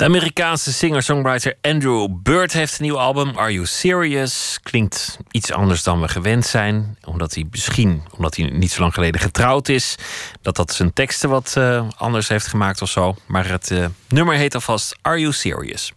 De 0.00 0.06
Amerikaanse 0.06 0.72
singer-songwriter 0.72 1.54
Andrew 1.60 2.08
Bird 2.22 2.52
heeft 2.52 2.78
een 2.78 2.84
nieuw 2.84 2.98
album, 2.98 3.38
Are 3.38 3.52
You 3.52 3.66
Serious? 3.66 4.58
Klinkt 4.62 5.18
iets 5.30 5.52
anders 5.52 5.82
dan 5.82 6.00
we 6.00 6.08
gewend 6.08 6.46
zijn. 6.46 6.96
Omdat 7.04 7.34
hij 7.34 7.46
misschien, 7.50 8.02
omdat 8.16 8.36
hij 8.36 8.46
niet 8.46 8.70
zo 8.70 8.80
lang 8.80 8.94
geleden 8.94 9.20
getrouwd 9.20 9.68
is, 9.68 9.94
dat 10.42 10.56
dat 10.56 10.72
zijn 10.72 10.92
teksten 10.92 11.28
wat 11.30 11.54
eh, 11.56 11.88
anders 11.96 12.28
heeft 12.28 12.46
gemaakt 12.46 12.82
of 12.82 12.88
zo. 12.88 13.16
Maar 13.26 13.48
het 13.48 13.70
eh, 13.70 13.86
nummer 14.08 14.34
heet 14.34 14.54
alvast 14.54 14.96
Are 15.02 15.18
You 15.18 15.32
Serious? 15.32 15.92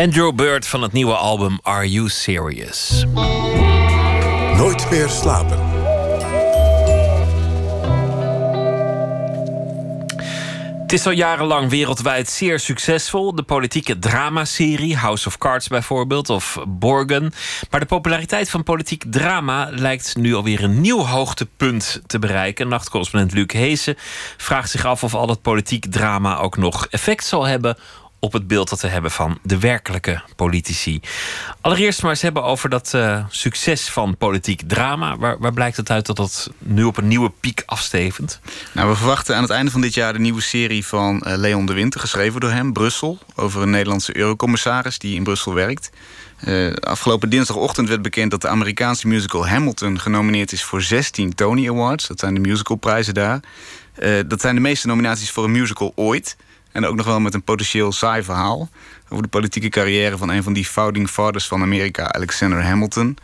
Andrew 0.00 0.34
Bird 0.34 0.66
van 0.66 0.82
het 0.82 0.92
nieuwe 0.92 1.14
album 1.14 1.58
Are 1.62 1.90
You 1.90 2.08
Serious? 2.08 3.04
Nooit 4.56 4.90
meer 4.90 5.08
slapen. 5.08 5.58
Het 10.90 10.98
is 10.98 11.06
al 11.06 11.12
jarenlang 11.12 11.70
wereldwijd 11.70 12.28
zeer 12.28 12.58
succesvol. 12.58 13.34
De 13.34 13.42
politieke 13.42 13.98
dramaserie, 13.98 14.96
House 14.96 15.26
of 15.26 15.38
Cards 15.38 15.68
bijvoorbeeld, 15.68 16.30
of 16.30 16.58
Borgen. 16.68 17.32
Maar 17.70 17.80
de 17.80 17.86
populariteit 17.86 18.50
van 18.50 18.62
politiek 18.62 19.04
drama 19.10 19.68
lijkt 19.70 20.16
nu 20.16 20.34
alweer 20.34 20.62
een 20.62 20.80
nieuw 20.80 21.04
hoogtepunt 21.04 22.02
te 22.06 22.18
bereiken. 22.18 22.68
Nachtcorrespondent 22.68 23.32
Luc 23.32 23.52
Heesen 23.52 23.94
vraagt 24.36 24.70
zich 24.70 24.84
af 24.84 25.04
of 25.04 25.14
al 25.14 25.28
het 25.28 25.42
politiek 25.42 25.86
drama 25.90 26.38
ook 26.38 26.56
nog 26.56 26.86
effect 26.86 27.24
zal 27.24 27.46
hebben 27.46 27.76
op 28.20 28.32
het 28.32 28.46
beeld 28.46 28.68
dat 28.68 28.80
we 28.80 28.88
hebben 28.88 29.10
van 29.10 29.38
de 29.42 29.58
werkelijke 29.58 30.22
politici. 30.36 31.00
Allereerst 31.60 32.02
maar 32.02 32.10
eens 32.10 32.22
hebben 32.22 32.42
over 32.42 32.68
dat 32.68 32.92
uh, 32.94 33.24
succes 33.28 33.90
van 33.90 34.16
politiek 34.16 34.62
drama. 34.66 35.16
Waar, 35.16 35.38
waar, 35.38 35.52
blijkt 35.52 35.76
het 35.76 35.90
uit 35.90 36.06
dat 36.06 36.16
dat 36.16 36.50
nu 36.58 36.84
op 36.84 36.96
een 36.96 37.08
nieuwe 37.08 37.32
piek 37.40 37.62
afstevend? 37.66 38.40
Nou, 38.72 38.88
we 38.88 38.96
verwachten 38.96 39.36
aan 39.36 39.42
het 39.42 39.50
einde 39.50 39.70
van 39.70 39.80
dit 39.80 39.94
jaar 39.94 40.12
de 40.12 40.18
nieuwe 40.18 40.40
serie 40.40 40.86
van 40.86 41.24
uh, 41.26 41.36
Leon 41.36 41.66
de 41.66 41.72
Winter, 41.72 42.00
geschreven 42.00 42.40
door 42.40 42.50
hem, 42.50 42.72
Brussel, 42.72 43.18
over 43.34 43.62
een 43.62 43.70
Nederlandse 43.70 44.16
eurocommissaris 44.16 44.98
die 44.98 45.14
in 45.14 45.22
Brussel 45.22 45.54
werkt. 45.54 45.90
Uh, 46.44 46.72
afgelopen 46.74 47.30
dinsdagochtend 47.30 47.88
werd 47.88 48.02
bekend 48.02 48.30
dat 48.30 48.40
de 48.40 48.48
Amerikaanse 48.48 49.08
musical 49.08 49.48
Hamilton 49.48 50.00
genomineerd 50.00 50.52
is 50.52 50.62
voor 50.62 50.82
16 50.82 51.34
Tony 51.34 51.68
Awards. 51.68 52.06
Dat 52.06 52.18
zijn 52.18 52.34
de 52.34 52.40
musicalprijzen 52.40 53.14
daar. 53.14 53.40
dat 54.26 54.40
zijn 54.40 54.54
de 54.54 54.60
meeste 54.60 54.86
nominaties 54.86 55.30
voor 55.30 55.44
een 55.44 55.50
musical 55.50 55.92
ooit. 55.94 56.36
En 56.72 56.86
ook 56.86 56.96
nog 56.96 57.06
wel 57.06 57.20
met 57.20 57.34
een 57.34 57.42
potentieel 57.42 57.92
saai 57.92 58.22
verhaal. 58.22 58.68
Over 59.08 59.22
de 59.22 59.28
politieke 59.28 59.68
carrière 59.68 60.16
van 60.16 60.28
een 60.28 60.42
van 60.42 60.52
die 60.52 60.64
founding 60.64 61.08
fathers 61.08 61.46
van 61.46 61.62
Amerika, 61.62 62.12
Alexander 62.12 62.62
Hamilton. 62.62 63.16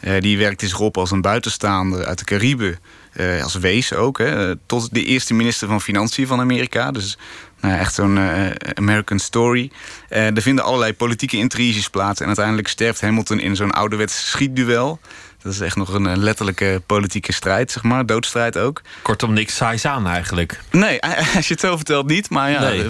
Uh, 0.00 0.20
die 0.20 0.38
werkte 0.38 0.68
zich 0.68 0.80
op 0.80 0.96
als 0.96 1.10
een 1.10 1.20
buitenstaander 1.20 2.04
uit 2.04 2.18
de 2.18 2.24
Cariben. 2.24 2.78
Uh, 3.12 3.42
als 3.42 3.54
wees 3.54 3.94
ook. 3.94 4.18
Hè, 4.18 4.56
tot 4.56 4.94
de 4.94 5.04
eerste 5.04 5.34
minister 5.34 5.68
van 5.68 5.80
Financiën 5.80 6.26
van 6.26 6.40
Amerika. 6.40 6.90
Dus 6.90 7.18
nou, 7.60 7.78
echt 7.78 7.94
zo'n 7.94 8.16
uh, 8.16 8.46
American 8.74 9.18
story. 9.18 9.70
er 10.08 10.42
vinden 10.42 10.64
allerlei 10.64 10.94
politieke 10.94 11.36
intriges 11.36 11.88
plaats. 11.88 12.20
En 12.20 12.26
uiteindelijk 12.26 12.68
sterft 12.68 13.00
Hamilton 13.00 13.40
in 13.40 13.56
zo'n 13.56 13.70
ouderwets 13.70 14.30
schietduel. 14.30 15.00
Dat 15.42 15.52
is 15.52 15.60
echt 15.60 15.76
nog 15.76 15.94
een 15.94 16.18
letterlijke 16.18 16.82
politieke 16.86 17.32
strijd, 17.32 17.70
zeg 17.70 17.82
maar. 17.82 18.06
Doodstrijd 18.06 18.58
ook. 18.58 18.82
Kortom, 19.02 19.32
niks 19.32 19.56
saais 19.56 19.84
aan 19.84 20.06
eigenlijk. 20.06 20.60
Nee, 20.70 21.00
als 21.36 21.48
je 21.48 21.52
het 21.52 21.60
zo 21.60 21.76
vertelt 21.76 22.06
niet. 22.06 22.30
Maar 22.30 22.50
ja, 22.50 22.60
nee. 22.60 22.86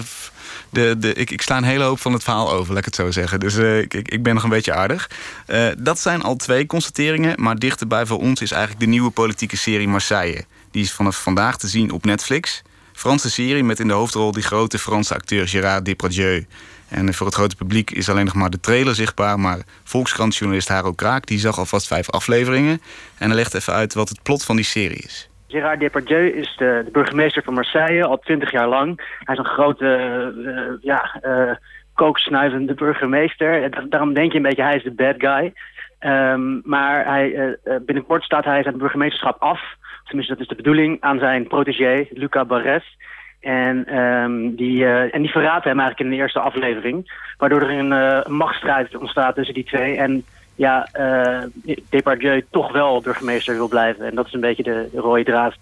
de, 0.69 0.95
de, 0.99 1.13
ik, 1.13 1.31
ik 1.31 1.41
sla 1.41 1.57
een 1.57 1.63
hele 1.63 1.83
hoop 1.83 1.99
van 1.99 2.13
het 2.13 2.23
verhaal 2.23 2.51
over, 2.51 2.69
laat 2.69 2.79
ik 2.79 2.85
het 2.85 2.95
zo 2.95 3.11
zeggen. 3.11 3.39
Dus 3.39 3.55
uh, 3.55 3.77
ik, 3.77 3.93
ik 3.93 4.23
ben 4.23 4.33
nog 4.33 4.43
een 4.43 4.49
beetje 4.49 4.73
aardig. 4.73 5.09
Uh, 5.47 5.67
dat 5.77 5.99
zijn 5.99 6.21
al 6.21 6.35
twee 6.35 6.65
constateringen. 6.65 7.41
Maar 7.41 7.55
dichterbij 7.55 8.05
voor 8.05 8.19
ons 8.19 8.41
is 8.41 8.51
eigenlijk 8.51 8.81
de 8.81 8.89
nieuwe 8.89 9.09
politieke 9.09 9.57
serie 9.57 9.87
Marseille. 9.87 10.45
Die 10.71 10.83
is 10.83 10.91
vanaf 10.91 11.21
vandaag 11.21 11.57
te 11.57 11.67
zien 11.67 11.91
op 11.91 12.05
Netflix. 12.05 12.61
Franse 12.93 13.29
serie 13.29 13.63
met 13.63 13.79
in 13.79 13.87
de 13.87 13.93
hoofdrol 13.93 14.31
die 14.31 14.43
grote 14.43 14.79
Franse 14.79 15.13
acteur 15.13 15.47
Gérard 15.47 15.85
Depardieu. 15.85 16.45
En 16.91 17.13
voor 17.13 17.25
het 17.25 17.35
grote 17.35 17.55
publiek 17.55 17.91
is 17.91 18.09
alleen 18.09 18.25
nog 18.25 18.35
maar 18.35 18.49
de 18.49 18.59
trailer 18.59 18.95
zichtbaar. 18.95 19.39
Maar 19.39 19.59
Volkskrantjournalist 19.83 20.67
Haro 20.67 20.91
Kraak 20.91 21.25
die 21.25 21.39
zag 21.39 21.57
alvast 21.57 21.87
vijf 21.87 22.09
afleveringen. 22.09 22.81
En 23.19 23.27
hij 23.27 23.35
legt 23.35 23.53
even 23.53 23.73
uit 23.73 23.93
wat 23.93 24.09
het 24.09 24.23
plot 24.23 24.45
van 24.45 24.55
die 24.55 24.65
serie 24.65 25.03
is. 25.03 25.29
Gérard 25.47 25.79
Depardieu 25.79 26.27
is 26.27 26.55
de, 26.57 26.81
de, 26.85 26.91
burgemeester 26.91 27.43
van 27.43 27.53
Marseille 27.53 28.05
al 28.05 28.19
twintig 28.19 28.51
jaar 28.51 28.67
lang. 28.67 29.15
Hij 29.19 29.35
is 29.35 29.39
een 29.39 29.53
grote, 29.53 30.33
uh, 30.37 30.83
ja, 30.83 31.21
uh, 31.25 31.51
kooksnuivende 31.93 32.73
burgemeester. 32.73 33.69
Daarom 33.89 34.13
denk 34.13 34.31
je 34.31 34.37
een 34.37 34.43
beetje, 34.43 34.63
hij 34.63 34.75
is 34.75 34.83
de 34.83 34.91
bad 34.91 35.15
guy. 35.17 35.53
Um, 35.99 36.61
maar 36.63 37.05
hij, 37.05 37.57
binnenkort 37.85 38.23
staat 38.23 38.45
hij 38.45 38.63
zijn 38.63 38.77
burgemeesterschap 38.77 39.41
af. 39.41 39.61
Tenminste, 40.03 40.33
dat 40.33 40.41
is 40.41 40.47
de 40.47 40.55
bedoeling 40.55 40.97
aan 41.01 41.19
zijn 41.19 41.47
protégé, 41.47 42.07
Lucas 42.09 42.47
Barres. 42.47 42.97
En, 43.41 43.97
um, 43.97 44.55
die, 44.55 44.83
uh, 44.83 45.15
en 45.15 45.21
die 45.21 45.31
verraadt 45.31 45.63
hem 45.63 45.79
eigenlijk 45.79 45.99
in 45.99 46.15
de 46.15 46.21
eerste 46.21 46.39
aflevering. 46.39 47.11
Waardoor 47.37 47.61
er 47.61 47.69
een, 47.69 47.91
uh, 47.91 48.25
machtsstrijd 48.25 48.97
ontstaat 48.97 49.35
tussen 49.35 49.53
die 49.53 49.63
twee. 49.63 49.97
En 49.97 50.25
ja, 50.55 50.89
uh, 50.99 51.73
Depardieu 51.89 52.45
toch 52.51 52.71
wel 52.71 53.01
burgemeester 53.01 53.55
wil 53.55 53.67
blijven. 53.67 54.05
En 54.05 54.15
dat 54.15 54.25
is 54.25 54.33
een 54.33 54.39
beetje 54.39 54.63
de, 54.63 54.89
de 54.93 54.99
rode 54.99 55.23
draad. 55.23 55.55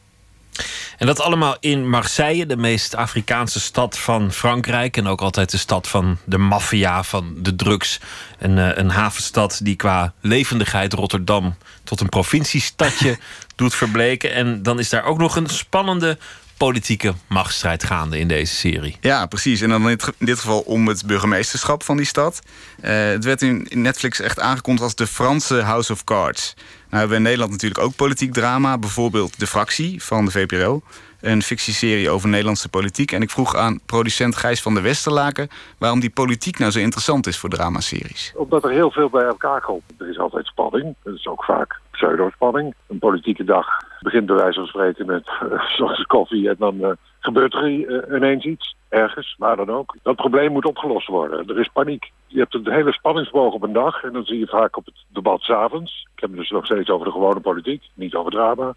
En 0.97 1.07
dat 1.07 1.21
allemaal 1.21 1.57
in 1.59 1.89
Marseille, 1.89 2.45
de 2.45 2.57
meest 2.57 2.95
Afrikaanse 2.95 3.59
stad 3.59 3.99
van 3.99 4.31
Frankrijk. 4.31 4.97
En 4.97 5.07
ook 5.07 5.21
altijd 5.21 5.51
de 5.51 5.57
stad 5.57 5.87
van 5.87 6.17
de 6.25 6.37
maffia, 6.37 7.03
van 7.03 7.35
de 7.37 7.55
drugs. 7.55 7.99
Een 8.39 8.89
havenstad 8.89 9.59
die 9.63 9.75
qua 9.75 10.13
levendigheid 10.21 10.93
Rotterdam 10.93 11.55
tot 11.83 11.99
een 11.99 12.09
provinciestadje 12.09 13.17
doet 13.55 13.75
verbleken. 13.75 14.33
En 14.33 14.63
dan 14.63 14.79
is 14.79 14.89
daar 14.89 15.03
ook 15.03 15.17
nog 15.17 15.35
een 15.35 15.49
spannende 15.49 16.17
politieke 16.59 17.13
machtsstrijd 17.27 17.83
gaande 17.83 18.19
in 18.19 18.27
deze 18.27 18.53
serie. 18.53 18.97
Ja, 19.01 19.25
precies. 19.25 19.61
En 19.61 19.69
dan 19.69 19.89
in 19.89 19.99
dit 20.17 20.39
geval 20.39 20.59
om 20.59 20.87
het 20.87 21.05
burgemeesterschap 21.05 21.83
van 21.83 21.97
die 21.97 22.05
stad. 22.05 22.41
Uh, 22.81 22.89
het 22.91 23.25
werd 23.25 23.41
in 23.41 23.67
Netflix 23.69 24.19
echt 24.19 24.39
aangekondigd 24.39 24.83
als 24.83 24.95
de 24.95 25.07
Franse 25.07 25.61
House 25.61 25.91
of 25.91 26.03
Cards. 26.03 26.53
Nou 26.55 26.65
hebben 26.89 27.09
we 27.09 27.15
in 27.15 27.21
Nederland 27.21 27.51
natuurlijk 27.51 27.81
ook 27.81 27.95
politiek 27.95 28.33
drama. 28.33 28.77
Bijvoorbeeld 28.77 29.39
De 29.39 29.47
Fractie 29.47 30.03
van 30.03 30.25
de 30.25 30.31
VPRO. 30.31 30.81
Een 31.21 31.41
fictieserie 31.41 32.09
over 32.09 32.29
Nederlandse 32.29 32.69
politiek. 32.69 33.11
En 33.11 33.21
ik 33.21 33.29
vroeg 33.29 33.55
aan 33.55 33.79
producent 33.85 34.35
Gijs 34.35 34.61
van 34.61 34.73
der 34.73 34.83
Westerlaken... 34.83 35.49
waarom 35.77 35.99
die 35.99 36.09
politiek 36.09 36.57
nou 36.57 36.71
zo 36.71 36.79
interessant 36.79 37.27
is 37.27 37.37
voor 37.37 37.49
dramaseries. 37.49 38.33
Omdat 38.35 38.63
er 38.63 38.71
heel 38.71 38.91
veel 38.91 39.09
bij 39.09 39.25
elkaar 39.25 39.61
komt. 39.61 39.83
Er 39.97 40.09
is 40.09 40.19
altijd 40.19 40.45
spanning. 40.45 40.95
Dat 41.03 41.13
is 41.13 41.27
ook 41.27 41.43
vaak 41.43 41.79
pseudo-spanning. 41.91 42.73
Een 42.87 42.99
politieke 42.99 43.43
dag 43.43 43.65
begint 43.99 44.25
bij 44.25 44.35
wijze 44.35 44.59
van 44.59 44.67
spreken 44.67 45.05
met 45.05 45.27
uh, 45.79 46.05
koffie... 46.07 46.49
en 46.49 46.55
dan 46.59 46.75
uh, 46.75 46.89
gebeurt 47.19 47.53
er 47.53 47.67
uh, 47.67 48.15
ineens 48.15 48.45
iets, 48.45 48.75
ergens, 48.89 49.35
waar 49.37 49.55
dan 49.55 49.69
ook. 49.69 49.95
Dat 50.03 50.15
probleem 50.15 50.51
moet 50.51 50.65
opgelost 50.65 51.07
worden. 51.07 51.47
Er 51.47 51.59
is 51.59 51.69
paniek. 51.73 52.11
Je 52.27 52.39
hebt 52.39 52.53
een 52.53 52.71
hele 52.71 52.91
spanningsboog 52.93 53.53
op 53.53 53.63
een 53.63 53.73
dag... 53.73 54.03
en 54.03 54.13
dan 54.13 54.25
zie 54.25 54.39
je 54.39 54.47
vaak 54.47 54.77
op 54.77 54.85
het 54.85 55.05
debat 55.07 55.41
s'avonds. 55.41 56.07
Ik 56.15 56.21
heb 56.21 56.29
het 56.29 56.39
dus 56.39 56.49
nog 56.49 56.65
steeds 56.65 56.89
over 56.89 57.05
de 57.05 57.11
gewone 57.11 57.39
politiek, 57.39 57.83
niet 57.93 58.15
over 58.15 58.31
drama... 58.31 58.75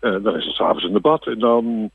Dan 0.00 0.36
is 0.36 0.44
het 0.44 0.54
s'avonds 0.54 0.84
een 0.84 0.92
debat 0.92 1.26
en 1.26 1.38
dan 1.38 1.90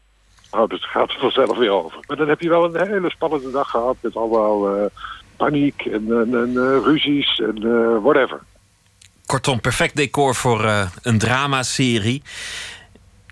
houdt 0.50 0.72
het, 0.72 0.84
gaat 0.84 1.12
het 1.12 1.20
vanzelf 1.20 1.58
weer 1.58 1.72
over. 1.72 2.00
Maar 2.08 2.18
dan 2.18 2.28
heb 2.28 2.42
je 2.42 2.50
wel 2.50 2.64
een 2.76 2.88
hele 2.88 3.10
spannende 3.10 3.52
dag 3.52 3.70
gehad 3.70 3.98
met 4.00 4.16
allemaal 4.16 4.90
paniek 5.38 5.86
en, 5.86 6.06
en, 6.12 6.36
en 6.36 6.84
ruzies 6.84 7.40
en 7.40 7.62
whatever. 8.02 8.40
Kortom, 9.26 9.62
perfect 9.62 9.96
decor 9.96 10.36
voor 10.36 10.90
een 11.02 11.18
dramaserie. 11.18 12.24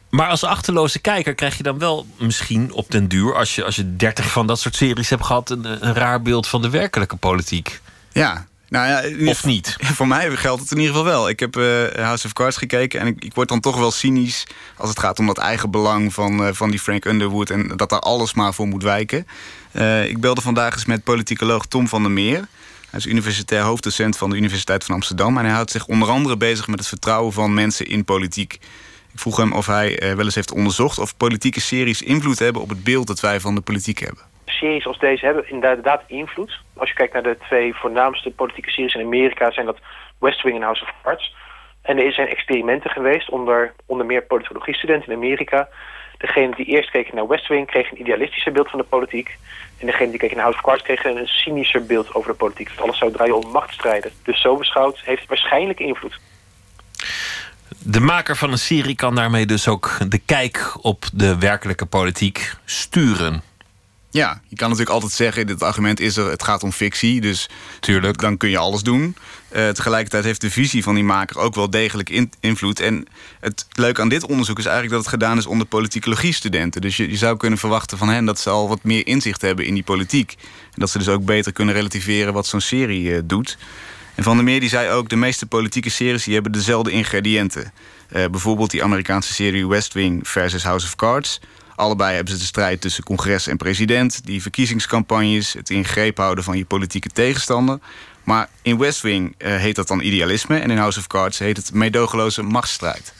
Maar 0.10 0.28
als 0.28 0.44
achterloze 0.44 0.99
kijker 0.99 1.36
krijg 1.36 1.57
je 1.57 1.64
dan 1.64 1.80
wel 1.80 2.07
misschien 2.18 2.72
op 2.72 2.91
den 2.91 3.07
duur... 3.07 3.36
als 3.36 3.56
je, 3.56 3.64
als 3.64 3.76
je 3.76 3.95
dertig 3.95 4.32
van 4.32 4.48
dat 4.48 4.60
soort 4.60 4.76
series 4.76 5.10
hebt 5.10 5.26
gehad... 5.26 5.49
een, 5.49 5.86
een 5.88 5.94
raar 5.94 6.22
beeld 6.22 6.48
van 6.48 6.61
de 6.61 6.70
werkelijke 6.70 7.16
politiek. 7.16 7.82
Ja, 8.11 8.48
nou 8.70 8.88
ja, 8.88 9.30
of 9.30 9.45
niet? 9.45 9.76
Voor 9.98 10.07
mij 10.07 10.36
geldt 10.36 10.61
het 10.61 10.72
in 10.72 10.78
ieder 10.78 10.95
geval 10.95 11.10
wel. 11.11 11.30
Ik 11.30 11.40
heb 11.40 11.57
uh, 11.57 11.88
House 11.95 12.26
of 12.26 12.34
Cards 12.34 12.57
gekeken 12.57 12.99
en 12.99 13.07
ik, 13.07 13.24
ik, 13.24 13.34
word 13.34 13.48
dan 13.48 13.60
toch 13.60 13.78
wel 13.78 13.91
cynisch 13.91 14.44
als 14.78 14.90
het 14.90 14.99
gaat 14.99 15.20
om 15.20 15.26
dat 15.26 15.38
eigen 15.38 15.72
belang 15.72 16.14
van, 16.14 16.45
uh, 16.45 16.48
van 16.52 16.70
die 16.70 16.80
Frank 16.80 17.06
Underwood 17.06 17.49
en 17.49 17.68
dat 17.76 17.90
daar 17.90 17.99
alles 17.99 18.34
maar 18.34 18.53
voor 18.53 18.68
moet 18.68 18.84
wijken. 18.84 19.28
Uh, 19.72 20.06
ik 20.06 20.22
belde 20.22 20.41
vandaag 20.41 20.74
eens 20.74 20.86
met 20.86 21.03
politicoloog 21.03 21.66
Tom 21.66 21.88
van 21.88 22.02
der 22.02 22.11
Meer. 22.11 22.48
Hij 22.90 22.99
is 22.99 23.06
universitair 23.06 23.61
hoofddocent 23.61 24.18
van 24.18 24.30
de 24.30 24.36
Universiteit 24.36 24.84
van 24.84 24.95
Amsterdam 24.95 25.38
en 25.38 25.44
hij 25.44 25.53
houdt 25.53 25.72
zich 25.72 25.86
onder 25.86 26.10
andere 26.10 26.38
bezig 26.38 26.68
met 26.68 26.80
het 26.80 26.88
vertrouwen 26.88 27.34
van 27.34 27.53
mensen 27.53 27.86
in 27.88 28.06
politiek. 28.06 28.53
Ik 29.14 29.20
vroeg 29.20 29.38
hem 29.38 29.53
of 29.53 29.66
hij 29.66 30.14
wel 30.16 30.26
eens 30.26 30.36
heeft 30.36 30.53
onderzocht 30.53 30.99
of 30.99 31.18
politieke 31.18 31.61
series 31.61 32.02
invloed 32.02 32.40
hebben 32.40 32.61
op 32.61 32.70
het 32.70 32.84
beeld 32.84 33.07
dat 33.07 33.20
wij 33.20 33.40
van 33.40 33.56
de 33.56 33.61
politiek 33.61 33.99
hebben 33.99 34.30
series 34.60 34.88
als 34.88 34.99
deze 34.99 35.26
hebben 35.26 35.49
inderdaad 35.49 36.03
invloed. 36.07 36.60
Als 36.78 36.90
je 36.90 36.95
kijkt 36.95 37.14
naar 37.14 37.24
de 37.24 37.38
twee 37.38 37.76
voornaamste 37.76 38.32
politieke 38.32 38.70
series 38.70 38.94
in 38.94 39.06
Amerika... 39.06 39.52
zijn 39.52 39.66
dat 39.66 39.80
West 40.20 40.44
Wing 40.44 40.56
en 40.56 40.61
House 40.61 40.84
of 40.84 40.94
Cards. 41.03 41.36
En 41.82 41.98
er 41.98 42.14
zijn 42.14 42.28
experimenten 42.28 42.90
geweest 42.90 43.30
onder, 43.30 43.74
onder 43.86 44.06
meer 44.06 44.22
politologiestudenten 44.22 45.11
in 45.11 45.18
Amerika. 45.18 45.70
Degene 46.20 46.56
die 46.56 46.66
eerst 46.66 46.91
keken 46.91 47.16
naar 47.16 47.28
West 47.28 47.48
Wing 47.48 47.68
kreeg 47.68 47.91
een 47.91 48.00
idealistischer 48.00 48.52
beeld 48.52 48.70
van 48.70 48.80
de 48.80 48.86
politiek. 48.86 49.38
En 49.78 49.86
degene 49.86 50.10
die 50.10 50.20
keken 50.20 50.36
naar 50.36 50.46
House 50.46 50.60
of 50.60 50.66
Cards 50.66 50.84
kreeg 50.84 51.04
een 51.04 51.28
cynischer 51.28 51.86
beeld 51.86 52.14
over 52.14 52.32
de 52.32 52.38
politiek. 52.38 52.70
Dat 52.70 52.84
alles 52.84 52.98
zou 52.98 53.12
draaien 53.12 53.38
om 53.38 53.52
machtsstrijden. 53.52 54.12
Dus 54.24 54.41
zo 54.41 54.58
beschouwd 54.58 55.02
heeft 55.04 55.20
het 55.20 55.30
waarschijnlijk 55.30 55.80
invloed. 55.80 56.20
De 57.84 58.00
maker 58.00 58.36
van 58.36 58.52
een 58.52 58.58
serie 58.58 58.96
kan 58.96 59.16
daarmee 59.16 59.46
dus 59.46 59.68
ook 59.68 59.98
de 60.10 60.18
kijk 60.18 60.78
op 60.82 61.06
de 61.14 61.38
werkelijke 61.38 61.86
politiek 61.86 62.54
sturen. 62.66 63.41
Ja, 64.11 64.41
je 64.48 64.56
kan 64.56 64.69
natuurlijk 64.69 64.95
altijd 64.95 65.11
zeggen, 65.11 65.48
dit 65.48 65.64
argument 65.64 65.99
is 65.99 66.18
er, 66.18 66.30
het 66.30 66.44
gaat 66.44 66.64
om 66.64 66.72
fictie, 66.72 67.22
dus 67.22 67.49
Tuurlijk. 67.80 68.18
dan 68.18 68.38
kun 68.38 68.49
je 68.49 68.57
alles 68.57 68.81
doen. 68.81 69.15
Uh, 69.56 69.69
tegelijkertijd 69.69 70.23
heeft 70.23 70.41
de 70.41 70.52
visie 70.52 70.84
van 70.84 70.95
die 70.95 71.03
maker 71.03 71.38
ook 71.38 71.56
wel 71.56 71.69
degelijk 71.69 72.10
in, 72.10 72.31
invloed. 72.40 72.80
En 72.80 73.06
het 73.40 73.65
leuke 73.72 74.02
aan 74.02 74.10
dit 74.10 74.26
onderzoek 74.26 74.57
is 74.57 74.65
eigenlijk 74.65 74.95
dat 74.95 75.06
het 75.06 75.14
gedaan 75.14 75.38
is 75.38 75.45
onder 75.45 75.68
politicologie-studenten. 75.68 76.81
Dus 76.81 76.98
je, 76.98 77.10
je, 77.10 77.18
zou 77.18 77.38
kunnen 77.38 77.60
verwachten 77.60 77.98
van 77.98 78.10
hen 78.10 78.26
dat 78.26 78.40
ze 78.40 78.49
al 78.49 78.68
wat 78.68 78.84
meer 78.84 79.07
inzicht 79.07 79.41
hebben 79.41 79.65
in 79.65 79.73
die 79.73 79.84
politiek. 79.84 80.36
En 80.41 80.80
dat 80.80 80.90
ze 80.90 80.98
dus 80.98 81.10
ook 81.10 81.26
beter 81.26 81.52
kunnen 81.52 81.76
relativeren 81.76 82.34
wat 82.34 82.48
zo'n 82.48 82.61
serie 82.61 83.03
uh, 83.03 83.19
doet. 83.23 83.57
En 84.15 84.23
Van 84.23 84.36
der 84.36 84.45
Meer 84.45 84.60
die 84.60 84.69
zei 84.69 84.90
ook, 84.90 85.10
de 85.10 85.15
meeste 85.15 85.45
politieke 85.45 85.90
series 85.90 86.23
die 86.23 86.34
hebben 86.34 86.52
dezelfde 86.52 86.91
ingrediënten. 86.91 87.72
Uh, 88.15 88.26
bijvoorbeeld 88.26 88.72
die 88.72 88.84
Amerikaanse 88.84 89.34
serie 89.34 89.68
West 89.68 89.94
Wing 89.94 90.27
versus 90.27 90.64
House 90.64 90.86
of 90.86 90.95
Cards 90.95 91.40
Allebei 91.80 92.15
hebben 92.15 92.34
ze 92.34 92.39
de 92.39 92.45
strijd 92.45 92.81
tussen 92.81 93.03
congres 93.03 93.47
en 93.47 93.57
president, 93.57 94.26
die 94.26 94.41
verkiezingscampagnes, 94.41 95.53
het 95.53 95.69
in 95.69 95.85
greep 95.85 96.18
houden 96.18 96.43
van 96.43 96.57
je 96.57 96.65
politieke 96.65 97.10
tegenstander. 97.10 97.80
Maar 98.23 98.49
in 98.61 98.77
West 98.77 99.01
Wing 99.01 99.35
eh, 99.38 99.56
heet 99.56 99.76
dat 99.76 99.88
dan 99.88 100.01
idealisme 100.01 100.60
en 100.60 100.72
in 100.72 100.77
House 100.77 100.99
of 100.99 101.07
Cards 101.07 101.39
heet 101.39 101.57
het 101.57 101.73
meedogenloze 101.73 102.41
machtsstrijd. 102.41 103.14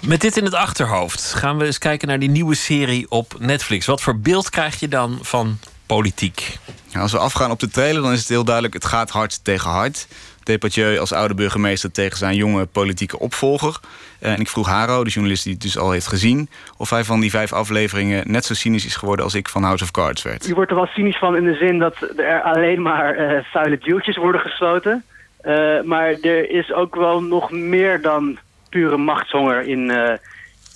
Met 0.00 0.20
dit 0.20 0.36
in 0.36 0.44
het 0.44 0.54
achterhoofd 0.54 1.34
gaan 1.34 1.58
we 1.58 1.64
eens 1.64 1.78
kijken 1.78 2.08
naar 2.08 2.18
die 2.18 2.30
nieuwe 2.30 2.54
serie 2.54 3.10
op 3.10 3.34
Netflix. 3.38 3.86
Wat 3.86 4.00
voor 4.00 4.18
beeld 4.18 4.50
krijg 4.50 4.80
je 4.80 4.88
dan 4.88 5.18
van 5.22 5.58
politiek? 5.86 6.58
Ja, 6.86 7.00
als 7.00 7.12
we 7.12 7.18
afgaan 7.18 7.50
op 7.50 7.60
de 7.60 7.68
trailer, 7.68 8.02
dan 8.02 8.12
is 8.12 8.18
het 8.18 8.28
heel 8.28 8.44
duidelijk: 8.44 8.74
het 8.74 8.84
gaat 8.84 9.10
hard 9.10 9.44
tegen 9.44 9.70
hard. 9.70 10.06
Depardieu 10.48 10.98
als 10.98 11.12
oude 11.12 11.34
burgemeester 11.34 11.90
tegen 11.90 12.18
zijn 12.18 12.36
jonge 12.36 12.66
politieke 12.66 13.18
opvolger. 13.18 13.80
Eh, 14.20 14.32
en 14.32 14.40
ik 14.40 14.48
vroeg 14.48 14.66
Haro, 14.66 15.04
de 15.04 15.10
journalist 15.10 15.44
die 15.44 15.52
het 15.52 15.62
dus 15.62 15.78
al 15.78 15.90
heeft 15.90 16.06
gezien... 16.06 16.48
of 16.76 16.90
hij 16.90 17.04
van 17.04 17.20
die 17.20 17.30
vijf 17.30 17.52
afleveringen 17.52 18.32
net 18.32 18.44
zo 18.44 18.54
cynisch 18.54 18.86
is 18.86 18.96
geworden... 18.96 19.24
als 19.24 19.34
ik 19.34 19.48
van 19.48 19.62
House 19.62 19.84
of 19.84 19.90
Cards 19.90 20.22
werd. 20.22 20.46
Je 20.46 20.54
wordt 20.54 20.70
er 20.70 20.76
wel 20.76 20.86
cynisch 20.86 21.18
van 21.18 21.36
in 21.36 21.44
de 21.44 21.54
zin 21.54 21.78
dat 21.78 21.96
er 22.16 22.42
alleen 22.42 22.82
maar 22.82 23.14
eh 23.14 23.44
vuile 23.44 23.78
deeltjes 23.78 24.16
worden 24.16 24.40
gesloten. 24.40 25.04
Eh, 25.40 25.82
maar 25.82 26.10
er 26.20 26.50
is 26.50 26.72
ook 26.72 26.94
wel 26.94 27.22
nog 27.22 27.50
meer 27.50 28.00
dan 28.02 28.38
pure 28.70 28.96
machtshonger 28.96 29.62
in, 29.62 29.90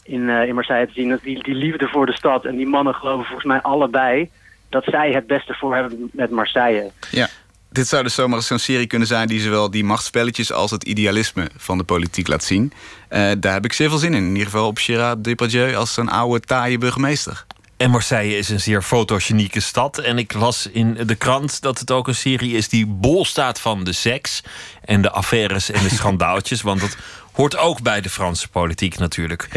in, 0.05 0.28
in 0.28 0.55
Marseille 0.55 0.86
te 0.86 0.93
zien. 0.93 1.09
Dat 1.09 1.23
Die, 1.23 1.43
die 1.43 1.55
liefde 1.55 1.89
voor 1.89 2.07
de 2.07 2.15
stad 2.15 2.44
en 2.44 2.57
die 2.57 2.69
mannen 2.69 2.94
geloven 2.94 3.24
volgens 3.24 3.47
mij 3.47 3.61
allebei... 3.61 4.31
dat 4.69 4.85
zij 4.85 5.12
het 5.12 5.27
beste 5.27 5.55
voor 5.55 5.74
hebben 5.74 6.11
met 6.12 6.31
Marseille. 6.31 6.90
Ja. 7.11 7.28
Dit 7.73 7.89
zou 7.89 8.03
dus 8.03 8.15
zomaar 8.15 8.43
zo'n 8.43 8.59
serie 8.59 8.86
kunnen 8.86 9.09
zijn... 9.09 9.28
die 9.28 9.40
zowel 9.40 9.70
die 9.70 9.85
machtsspelletjes 9.85 10.53
als 10.53 10.70
het 10.70 10.85
idealisme 10.85 11.51
van 11.57 11.78
de 11.78 11.85
politiek 11.85 12.28
laat 12.28 12.44
zien. 12.44 12.73
Eh, 13.09 13.31
daar 13.39 13.53
heb 13.53 13.65
ik 13.65 13.73
zeer 13.73 13.89
veel 13.89 13.99
zin 13.99 14.15
in. 14.15 14.24
In 14.24 14.32
ieder 14.32 14.44
geval 14.44 14.66
op 14.66 14.78
Gérard 14.78 15.24
Depardieu 15.24 15.74
als 15.74 15.97
een 15.97 16.09
oude, 16.09 16.40
taaie 16.40 16.78
burgemeester. 16.78 17.44
En 17.77 17.90
Marseille 17.90 18.36
is 18.36 18.49
een 18.49 18.61
zeer 18.61 18.82
fotogenieke 18.82 19.61
stad. 19.61 19.99
En 19.99 20.19
ik 20.19 20.32
las 20.32 20.66
in 20.66 20.99
de 21.07 21.15
krant 21.15 21.62
dat 21.62 21.78
het 21.78 21.90
ook 21.90 22.09
een 22.09 22.15
serie 22.15 22.57
is 22.57 22.69
die 22.69 22.86
bol 22.86 23.24
staat 23.24 23.61
van 23.61 23.85
de 23.85 23.93
seks 23.93 24.43
en 24.85 25.03
de 25.03 25.11
affaires 25.11 25.70
en 25.70 25.82
de 25.82 25.94
schandaaltjes. 25.99 26.62
Want 26.62 26.81
dat 26.81 26.97
hoort 27.32 27.57
ook 27.57 27.82
bij 27.82 28.01
de 28.01 28.11
Franse 28.11 28.49
politiek 28.49 28.99
natuurlijk. 28.99 29.49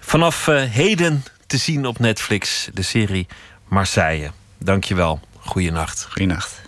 Vanaf 0.00 0.48
eh, 0.48 0.62
heden 0.62 1.24
te 1.46 1.56
zien 1.56 1.86
op 1.86 1.98
Netflix 1.98 2.68
de 2.72 2.82
serie 2.82 3.26
Marseille. 3.68 4.30
Dankjewel. 4.58 5.20
Goeienacht. 5.38 6.06
Goeienacht. 6.10 6.65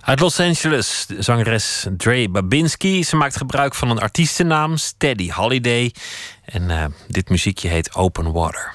Uit 0.00 0.20
Los 0.20 0.40
Angeles, 0.40 1.06
zangeres 1.18 1.86
Dre 1.96 2.28
Babinski. 2.28 3.04
Ze 3.04 3.16
maakt 3.16 3.36
gebruik 3.36 3.74
van 3.74 3.90
een 3.90 3.98
artiestennaam, 3.98 4.76
Steady 4.76 5.30
Holiday. 5.30 5.94
En 6.44 6.70
eh, 6.70 6.84
dit 7.08 7.28
muziekje 7.28 7.68
heet 7.68 7.94
Open 7.94 8.32
Water. 8.32 8.74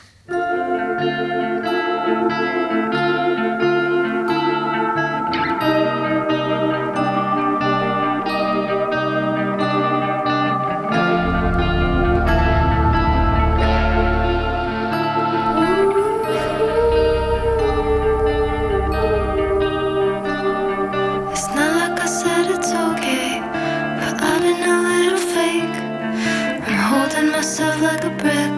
Myself 27.58 27.82
like 27.82 28.04
a 28.04 28.10
brick 28.10 28.55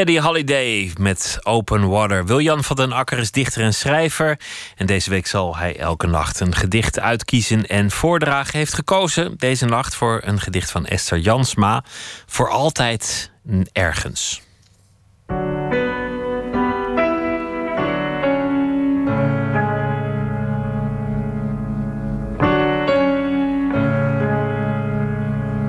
Steady 0.00 0.20
Holiday 0.20 0.92
met 0.98 1.38
Open 1.42 1.88
Water. 1.88 2.26
Wiljan 2.26 2.64
van 2.64 2.76
den 2.76 2.92
Akker 2.92 3.18
is 3.18 3.30
dichter 3.30 3.62
en 3.62 3.74
schrijver. 3.74 4.38
En 4.76 4.86
deze 4.86 5.10
week 5.10 5.26
zal 5.26 5.56
hij 5.56 5.76
elke 5.78 6.06
nacht 6.06 6.40
een 6.40 6.54
gedicht 6.54 7.00
uitkiezen 7.00 7.66
en 7.66 7.90
voordragen. 7.90 8.58
Heeft 8.58 8.74
gekozen 8.74 9.34
deze 9.36 9.66
nacht 9.66 9.94
voor 9.94 10.20
een 10.24 10.40
gedicht 10.40 10.70
van 10.70 10.86
Esther 10.86 11.18
Jansma. 11.18 11.84
Voor 12.26 12.50
altijd 12.50 13.30
ergens. 13.72 14.42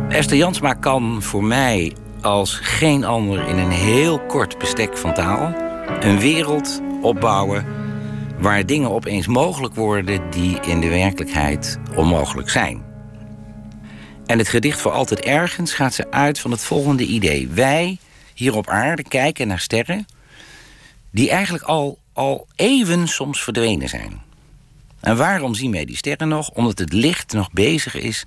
Esther 0.10 0.38
Jansma 0.38 0.74
kan 0.74 1.22
voor 1.22 1.44
mij 1.44 1.94
als 2.22 2.56
geen 2.56 3.04
ander 3.04 3.48
in 3.48 3.58
een 3.58 3.72
heel 3.72 4.20
kort 4.20 4.58
bestek 4.58 4.98
van 4.98 5.14
taal 5.14 5.54
een 6.00 6.20
wereld 6.20 6.82
opbouwen 7.02 7.66
waar 8.40 8.66
dingen 8.66 8.92
opeens 8.92 9.28
mogelijk 9.28 9.76
worden 9.76 10.30
die 10.30 10.60
in 10.60 10.80
de 10.80 10.90
werkelijkheid 10.90 11.80
onmogelijk 11.96 12.50
zijn. 12.50 12.84
En 14.26 14.38
het 14.38 14.48
gedicht 14.48 14.82
voor 14.82 14.92
altijd 14.92 15.20
ergens 15.20 15.74
gaat 15.74 15.94
ze 15.94 16.12
uit 16.12 16.40
van 16.40 16.52
het 16.52 16.64
volgende 16.64 17.06
idee. 17.06 17.48
Wij 17.48 17.98
hier 18.34 18.56
op 18.56 18.68
aarde 18.68 19.04
kijken 19.04 19.48
naar 19.48 19.60
sterren 19.60 20.06
die 21.12 21.30
eigenlijk 21.30 21.64
al, 21.64 21.98
al 22.14 22.48
even 22.56 23.08
soms 23.08 23.44
verdwenen 23.44 23.90
zijn. 23.90 24.22
En 25.00 25.18
waarom 25.18 25.56
zien 25.56 25.72
wij 25.72 25.86
die 25.86 25.98
sterren 25.98 26.28
nog? 26.28 26.50
Omdat 26.50 26.80
het 26.80 26.94
licht 26.94 27.34
nog 27.34 27.52
bezig 27.52 27.96
is 27.96 28.26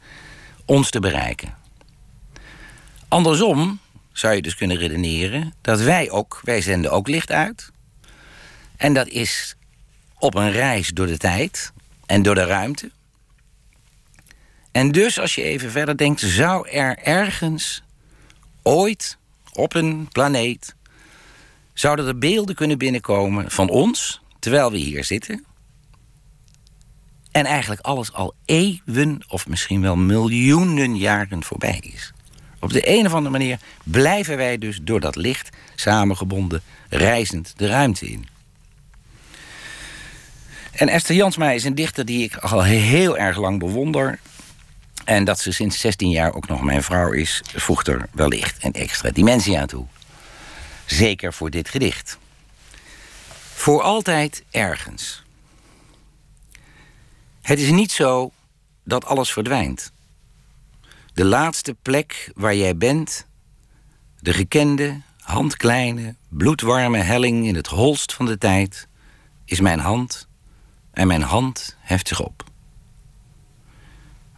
ons 0.65 0.91
te 0.91 1.01
bereiken. 1.01 1.55
Andersom 3.09 3.79
zou 4.15 4.35
je 4.35 4.43
dus 4.43 4.55
kunnen 4.55 4.77
redeneren 4.77 5.55
dat 5.61 5.81
wij 5.81 6.11
ook, 6.11 6.41
wij 6.43 6.61
zenden 6.61 6.91
ook 6.91 7.09
licht 7.09 7.31
uit. 7.31 7.71
En 8.77 8.95
dat 8.95 9.09
is 9.09 9.57
op 10.19 10.35
een 10.35 10.51
reis 10.51 10.89
door 10.89 11.07
de 11.07 11.17
tijd 11.17 11.73
en 12.07 12.23
door 12.23 12.35
de 12.35 12.45
ruimte. 12.45 12.91
En 14.73 14.93
dus, 14.93 15.21
als 15.21 15.35
je 15.35 15.43
even 15.43 15.71
verder 15.71 15.97
denkt, 15.97 16.21
zou 16.21 16.69
er 16.69 16.99
ergens 16.99 17.83
ooit 18.63 19.19
op 19.53 19.75
een 19.75 20.09
planeet. 20.13 20.75
zouden 21.73 22.07
er 22.07 22.19
beelden 22.19 22.55
kunnen 22.55 22.79
binnenkomen 22.79 23.51
van 23.51 23.69
ons, 23.69 24.21
terwijl 24.39 24.71
we 24.71 24.77
hier 24.77 25.05
zitten. 25.05 25.45
En 27.31 27.45
eigenlijk 27.45 27.81
alles 27.81 28.13
al 28.13 28.35
eeuwen 28.45 29.25
of 29.29 29.49
misschien 29.49 29.81
wel 29.81 29.97
miljoenen 29.97 30.97
jaren 30.97 31.45
voorbij 31.45 31.79
is. 31.95 32.13
Op 32.65 32.73
de 32.73 32.89
een 32.89 33.07
of 33.07 33.13
andere 33.13 33.39
manier 33.39 33.59
blijven 33.83 34.37
wij 34.37 34.59
dus 34.59 34.79
door 34.83 35.01
dat 35.01 35.17
licht 35.17 35.57
samengebonden, 35.75 36.63
reizend 36.89 37.53
de 37.57 37.67
ruimte 37.67 38.07
in. 38.07 38.27
En 40.73 40.89
Esther 40.89 41.15
Jansma 41.15 41.51
is 41.51 41.65
een 41.65 41.75
dichter 41.75 42.05
die 42.05 42.25
ik 42.25 42.37
al 42.37 42.63
heel 42.63 43.19
erg 43.19 43.37
lang 43.37 43.59
bewonder. 43.59 44.19
En 45.05 45.25
dat 45.25 45.41
ze 45.41 45.53
sinds 45.53 45.81
16 45.81 46.11
jaar 46.11 46.35
ook 46.35 46.49
nog 46.49 46.63
mijn 46.63 46.83
vrouw 46.83 47.13
is, 47.13 47.43
voegt 47.55 47.89
er 47.89 48.09
wellicht 48.13 48.65
een 48.65 48.73
extra 48.73 49.11
dimensie 49.11 49.59
aan 49.59 49.67
toe. 49.67 49.87
Zeker 50.85 51.33
voor 51.33 51.51
dit 51.51 51.69
gedicht. 51.69 52.19
Voor 53.55 53.83
altijd 53.83 54.43
ergens. 54.51 55.23
Het 57.43 57.59
is 57.59 57.71
niet 57.71 57.93
zo 57.93 58.31
dat 58.85 59.05
alles 59.05 59.33
verdwijnt. 59.33 59.93
De 61.15 61.25
laatste 61.25 61.77
plek 61.83 62.31
waar 62.35 62.55
jij 62.55 62.77
bent, 62.77 63.27
de 64.19 64.33
gekende, 64.33 65.01
handkleine, 65.21 66.15
bloedwarme 66.29 66.99
helling 66.99 67.47
in 67.47 67.55
het 67.55 67.67
holst 67.67 68.13
van 68.13 68.27
de 68.27 68.39
tijd, 68.39 68.89
is 69.45 69.61
mijn 69.61 69.79
hand 69.79 70.29
en 70.93 71.07
mijn 71.07 71.23
hand 71.23 71.77
heft 71.81 72.09
zich 72.09 72.21
op. 72.21 72.45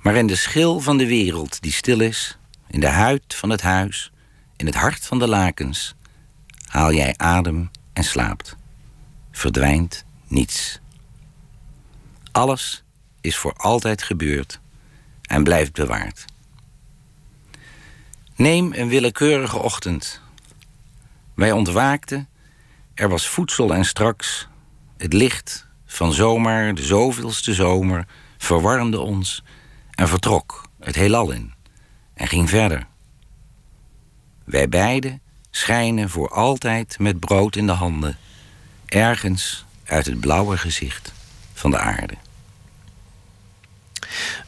Maar 0.00 0.14
in 0.14 0.26
de 0.26 0.36
schil 0.36 0.80
van 0.80 0.96
de 0.96 1.06
wereld 1.06 1.62
die 1.62 1.72
stil 1.72 2.00
is, 2.00 2.38
in 2.66 2.80
de 2.80 2.88
huid 2.88 3.34
van 3.34 3.50
het 3.50 3.62
huis, 3.62 4.12
in 4.56 4.66
het 4.66 4.74
hart 4.74 5.06
van 5.06 5.18
de 5.18 5.28
lakens, 5.28 5.94
haal 6.66 6.92
jij 6.92 7.14
adem 7.16 7.70
en 7.92 8.04
slaapt. 8.04 8.56
Verdwijnt 9.30 10.04
niets. 10.26 10.80
Alles 12.32 12.84
is 13.20 13.36
voor 13.36 13.52
altijd 13.52 14.02
gebeurd 14.02 14.60
en 15.22 15.44
blijft 15.44 15.72
bewaard. 15.72 16.24
Neem 18.36 18.72
een 18.72 18.88
willekeurige 18.88 19.58
ochtend. 19.58 20.20
Wij 21.34 21.52
ontwaakten, 21.52 22.28
er 22.94 23.08
was 23.08 23.28
voedsel 23.28 23.74
en 23.74 23.84
straks. 23.84 24.48
Het 24.96 25.12
licht 25.12 25.66
van 25.86 26.12
zomer, 26.12 26.74
de 26.74 26.82
zoveelste 26.82 27.54
zomer, 27.54 28.06
verwarmde 28.38 29.00
ons 29.00 29.42
en 29.90 30.08
vertrok 30.08 30.68
het 30.80 30.94
heelal 30.94 31.30
in 31.30 31.52
en 32.14 32.26
ging 32.26 32.50
verder. 32.50 32.86
Wij 34.44 34.68
beiden 34.68 35.20
schijnen 35.50 36.10
voor 36.10 36.28
altijd 36.28 36.98
met 36.98 37.20
brood 37.20 37.56
in 37.56 37.66
de 37.66 37.72
handen, 37.72 38.18
ergens 38.86 39.64
uit 39.84 40.06
het 40.06 40.20
blauwe 40.20 40.56
gezicht 40.56 41.12
van 41.54 41.70
de 41.70 41.78
aarde. 41.78 42.14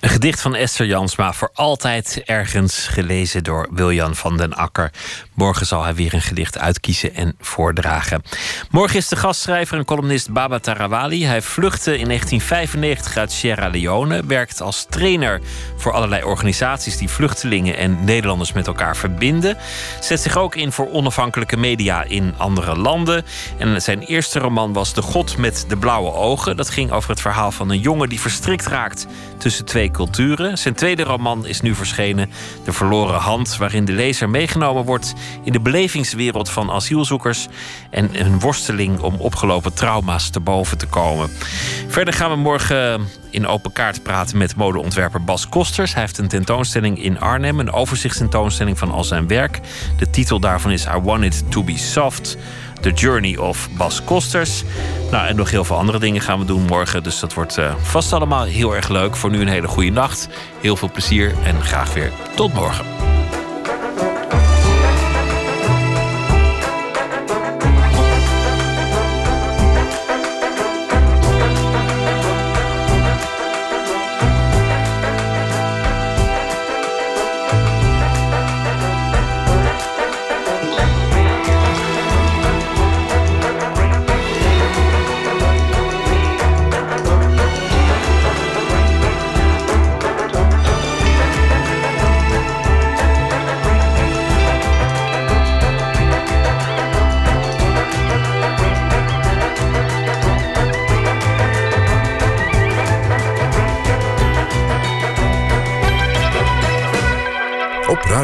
Een 0.01 0.09
gedicht 0.09 0.41
van 0.41 0.55
Esther 0.55 0.87
Jansma, 0.87 1.33
voor 1.33 1.51
altijd 1.55 2.23
ergens 2.25 2.87
gelezen 2.87 3.45
door 3.45 3.69
Wiljan 3.71 4.15
van 4.15 4.37
den 4.37 4.55
Akker. 4.55 4.91
Morgen 5.35 5.67
zal 5.67 5.83
hij 5.83 5.95
weer 5.95 6.15
een 6.15 6.23
gedicht 6.23 6.59
uitkiezen 6.59 7.15
en 7.15 7.35
voordragen. 7.41 8.23
Morgen 8.71 8.97
is 8.97 9.09
de 9.09 9.17
gastschrijver 9.17 9.79
en 9.79 9.85
columnist 9.85 10.31
Baba 10.33 10.59
Tarawali. 10.59 11.27
Hij 11.27 11.43
vluchtte 11.43 11.99
in 11.99 12.07
1995 12.07 13.17
uit 13.17 13.33
Sierra 13.33 13.69
Leone, 13.69 14.27
werkt 14.27 14.61
als 14.61 14.87
trainer 14.91 15.41
voor 15.77 15.93
allerlei 15.93 16.23
organisaties 16.23 16.97
die 16.97 17.09
vluchtelingen 17.09 17.77
en 17.77 18.05
Nederlanders 18.05 18.53
met 18.53 18.67
elkaar 18.67 18.97
verbinden. 18.97 19.57
Zet 20.01 20.21
zich 20.21 20.37
ook 20.37 20.55
in 20.55 20.73
voor 20.73 20.91
onafhankelijke 20.93 21.57
media 21.57 22.03
in 22.03 22.35
andere 22.37 22.77
landen. 22.77 23.25
En 23.57 23.83
zijn 23.83 24.01
eerste 24.01 24.39
roman 24.39 24.73
was 24.73 24.95
De 24.95 25.03
God 25.03 25.37
met 25.37 25.65
de 25.69 25.77
Blauwe 25.77 26.13
Ogen. 26.13 26.57
Dat 26.57 26.71
ging 26.71 26.91
over 26.91 27.11
het 27.11 27.21
verhaal 27.21 27.51
van 27.53 27.71
een 27.71 27.81
jongen 27.81 28.09
die 28.09 28.21
verstrikt 28.21 28.67
raakt 28.67 29.07
tussen 29.39 29.65
culturen. 29.91 30.59
Zijn 30.59 30.75
tweede 30.75 31.03
roman 31.03 31.47
is 31.47 31.61
nu 31.61 31.75
verschenen, 31.75 32.31
De 32.65 32.73
Verloren 32.73 33.21
Hand, 33.21 33.57
waarin 33.57 33.85
de 33.85 33.93
lezer 33.93 34.31
meegenomen 34.31 34.85
wordt 34.85 35.15
in 35.45 35.53
de 35.53 35.61
belevingswereld 35.61 36.51
van 36.51 36.71
asielzoekers 36.71 37.49
en 37.91 38.09
hun 38.13 38.41
worsteling 38.41 39.01
om 39.01 39.15
opgelopen 39.15 39.75
trauma's 39.75 40.31
te 40.31 40.41
boven 40.41 40.79
te 40.79 40.87
komen. 40.87 41.31
Verder 41.89 42.15
gaan 42.15 42.31
we 42.31 42.37
morgen 42.37 43.09
in 43.31 43.47
open 43.47 43.73
kaart 43.73 44.03
praten 44.03 44.39
met 44.39 44.57
modeontwerper 44.57 45.25
Bas 45.25 45.49
Kosters. 45.49 45.93
Hij 45.93 46.03
heeft 46.03 46.19
een 46.19 46.29
tentoonstelling 46.29 47.03
in 47.03 47.21
Arnhem, 47.21 47.61
een 47.61 47.73
overzichtstentoonstelling 47.73 48.79
van 48.79 48.91
al 48.91 49.05
zijn 49.05 49.27
werk. 49.27 49.61
De 49.99 50.11
titel 50.11 50.41
daarvan 50.41 50.71
is 50.71 50.85
I 50.85 50.99
Want 51.03 51.25
It 51.25 51.51
To 51.51 51.65
Be 51.65 51.79
Soft. 51.79 52.37
The 52.81 52.93
Journey 52.93 53.37
of 53.37 53.69
Bas 53.77 54.05
Kosters. 54.05 54.65
Nou, 55.11 55.27
en 55.27 55.37
nog 55.37 55.51
heel 55.51 55.65
veel 55.65 55.77
andere 55.77 55.99
dingen 55.99 56.21
gaan 56.21 56.39
we 56.39 56.45
doen 56.45 56.63
morgen. 56.63 57.03
Dus 57.03 57.21
dat 57.21 57.35
wordt 57.35 57.59
uh, 57.59 57.75
vast 57.83 58.13
allemaal 58.13 58.45
heel 58.45 58.77
erg 58.77 58.89
leuk. 58.89 59.17
Voor 59.17 59.31
nu 59.31 59.41
een 59.41 59.49
hele 59.49 59.69
goede 59.69 59.91
nacht. 59.91 60.29
Heel 60.61 60.77
veel 60.77 60.91
plezier 60.91 61.35
en 61.45 61.63
graag 61.63 61.95
weer 61.95 62.13
tot 62.35 62.55
morgen. 62.55 63.08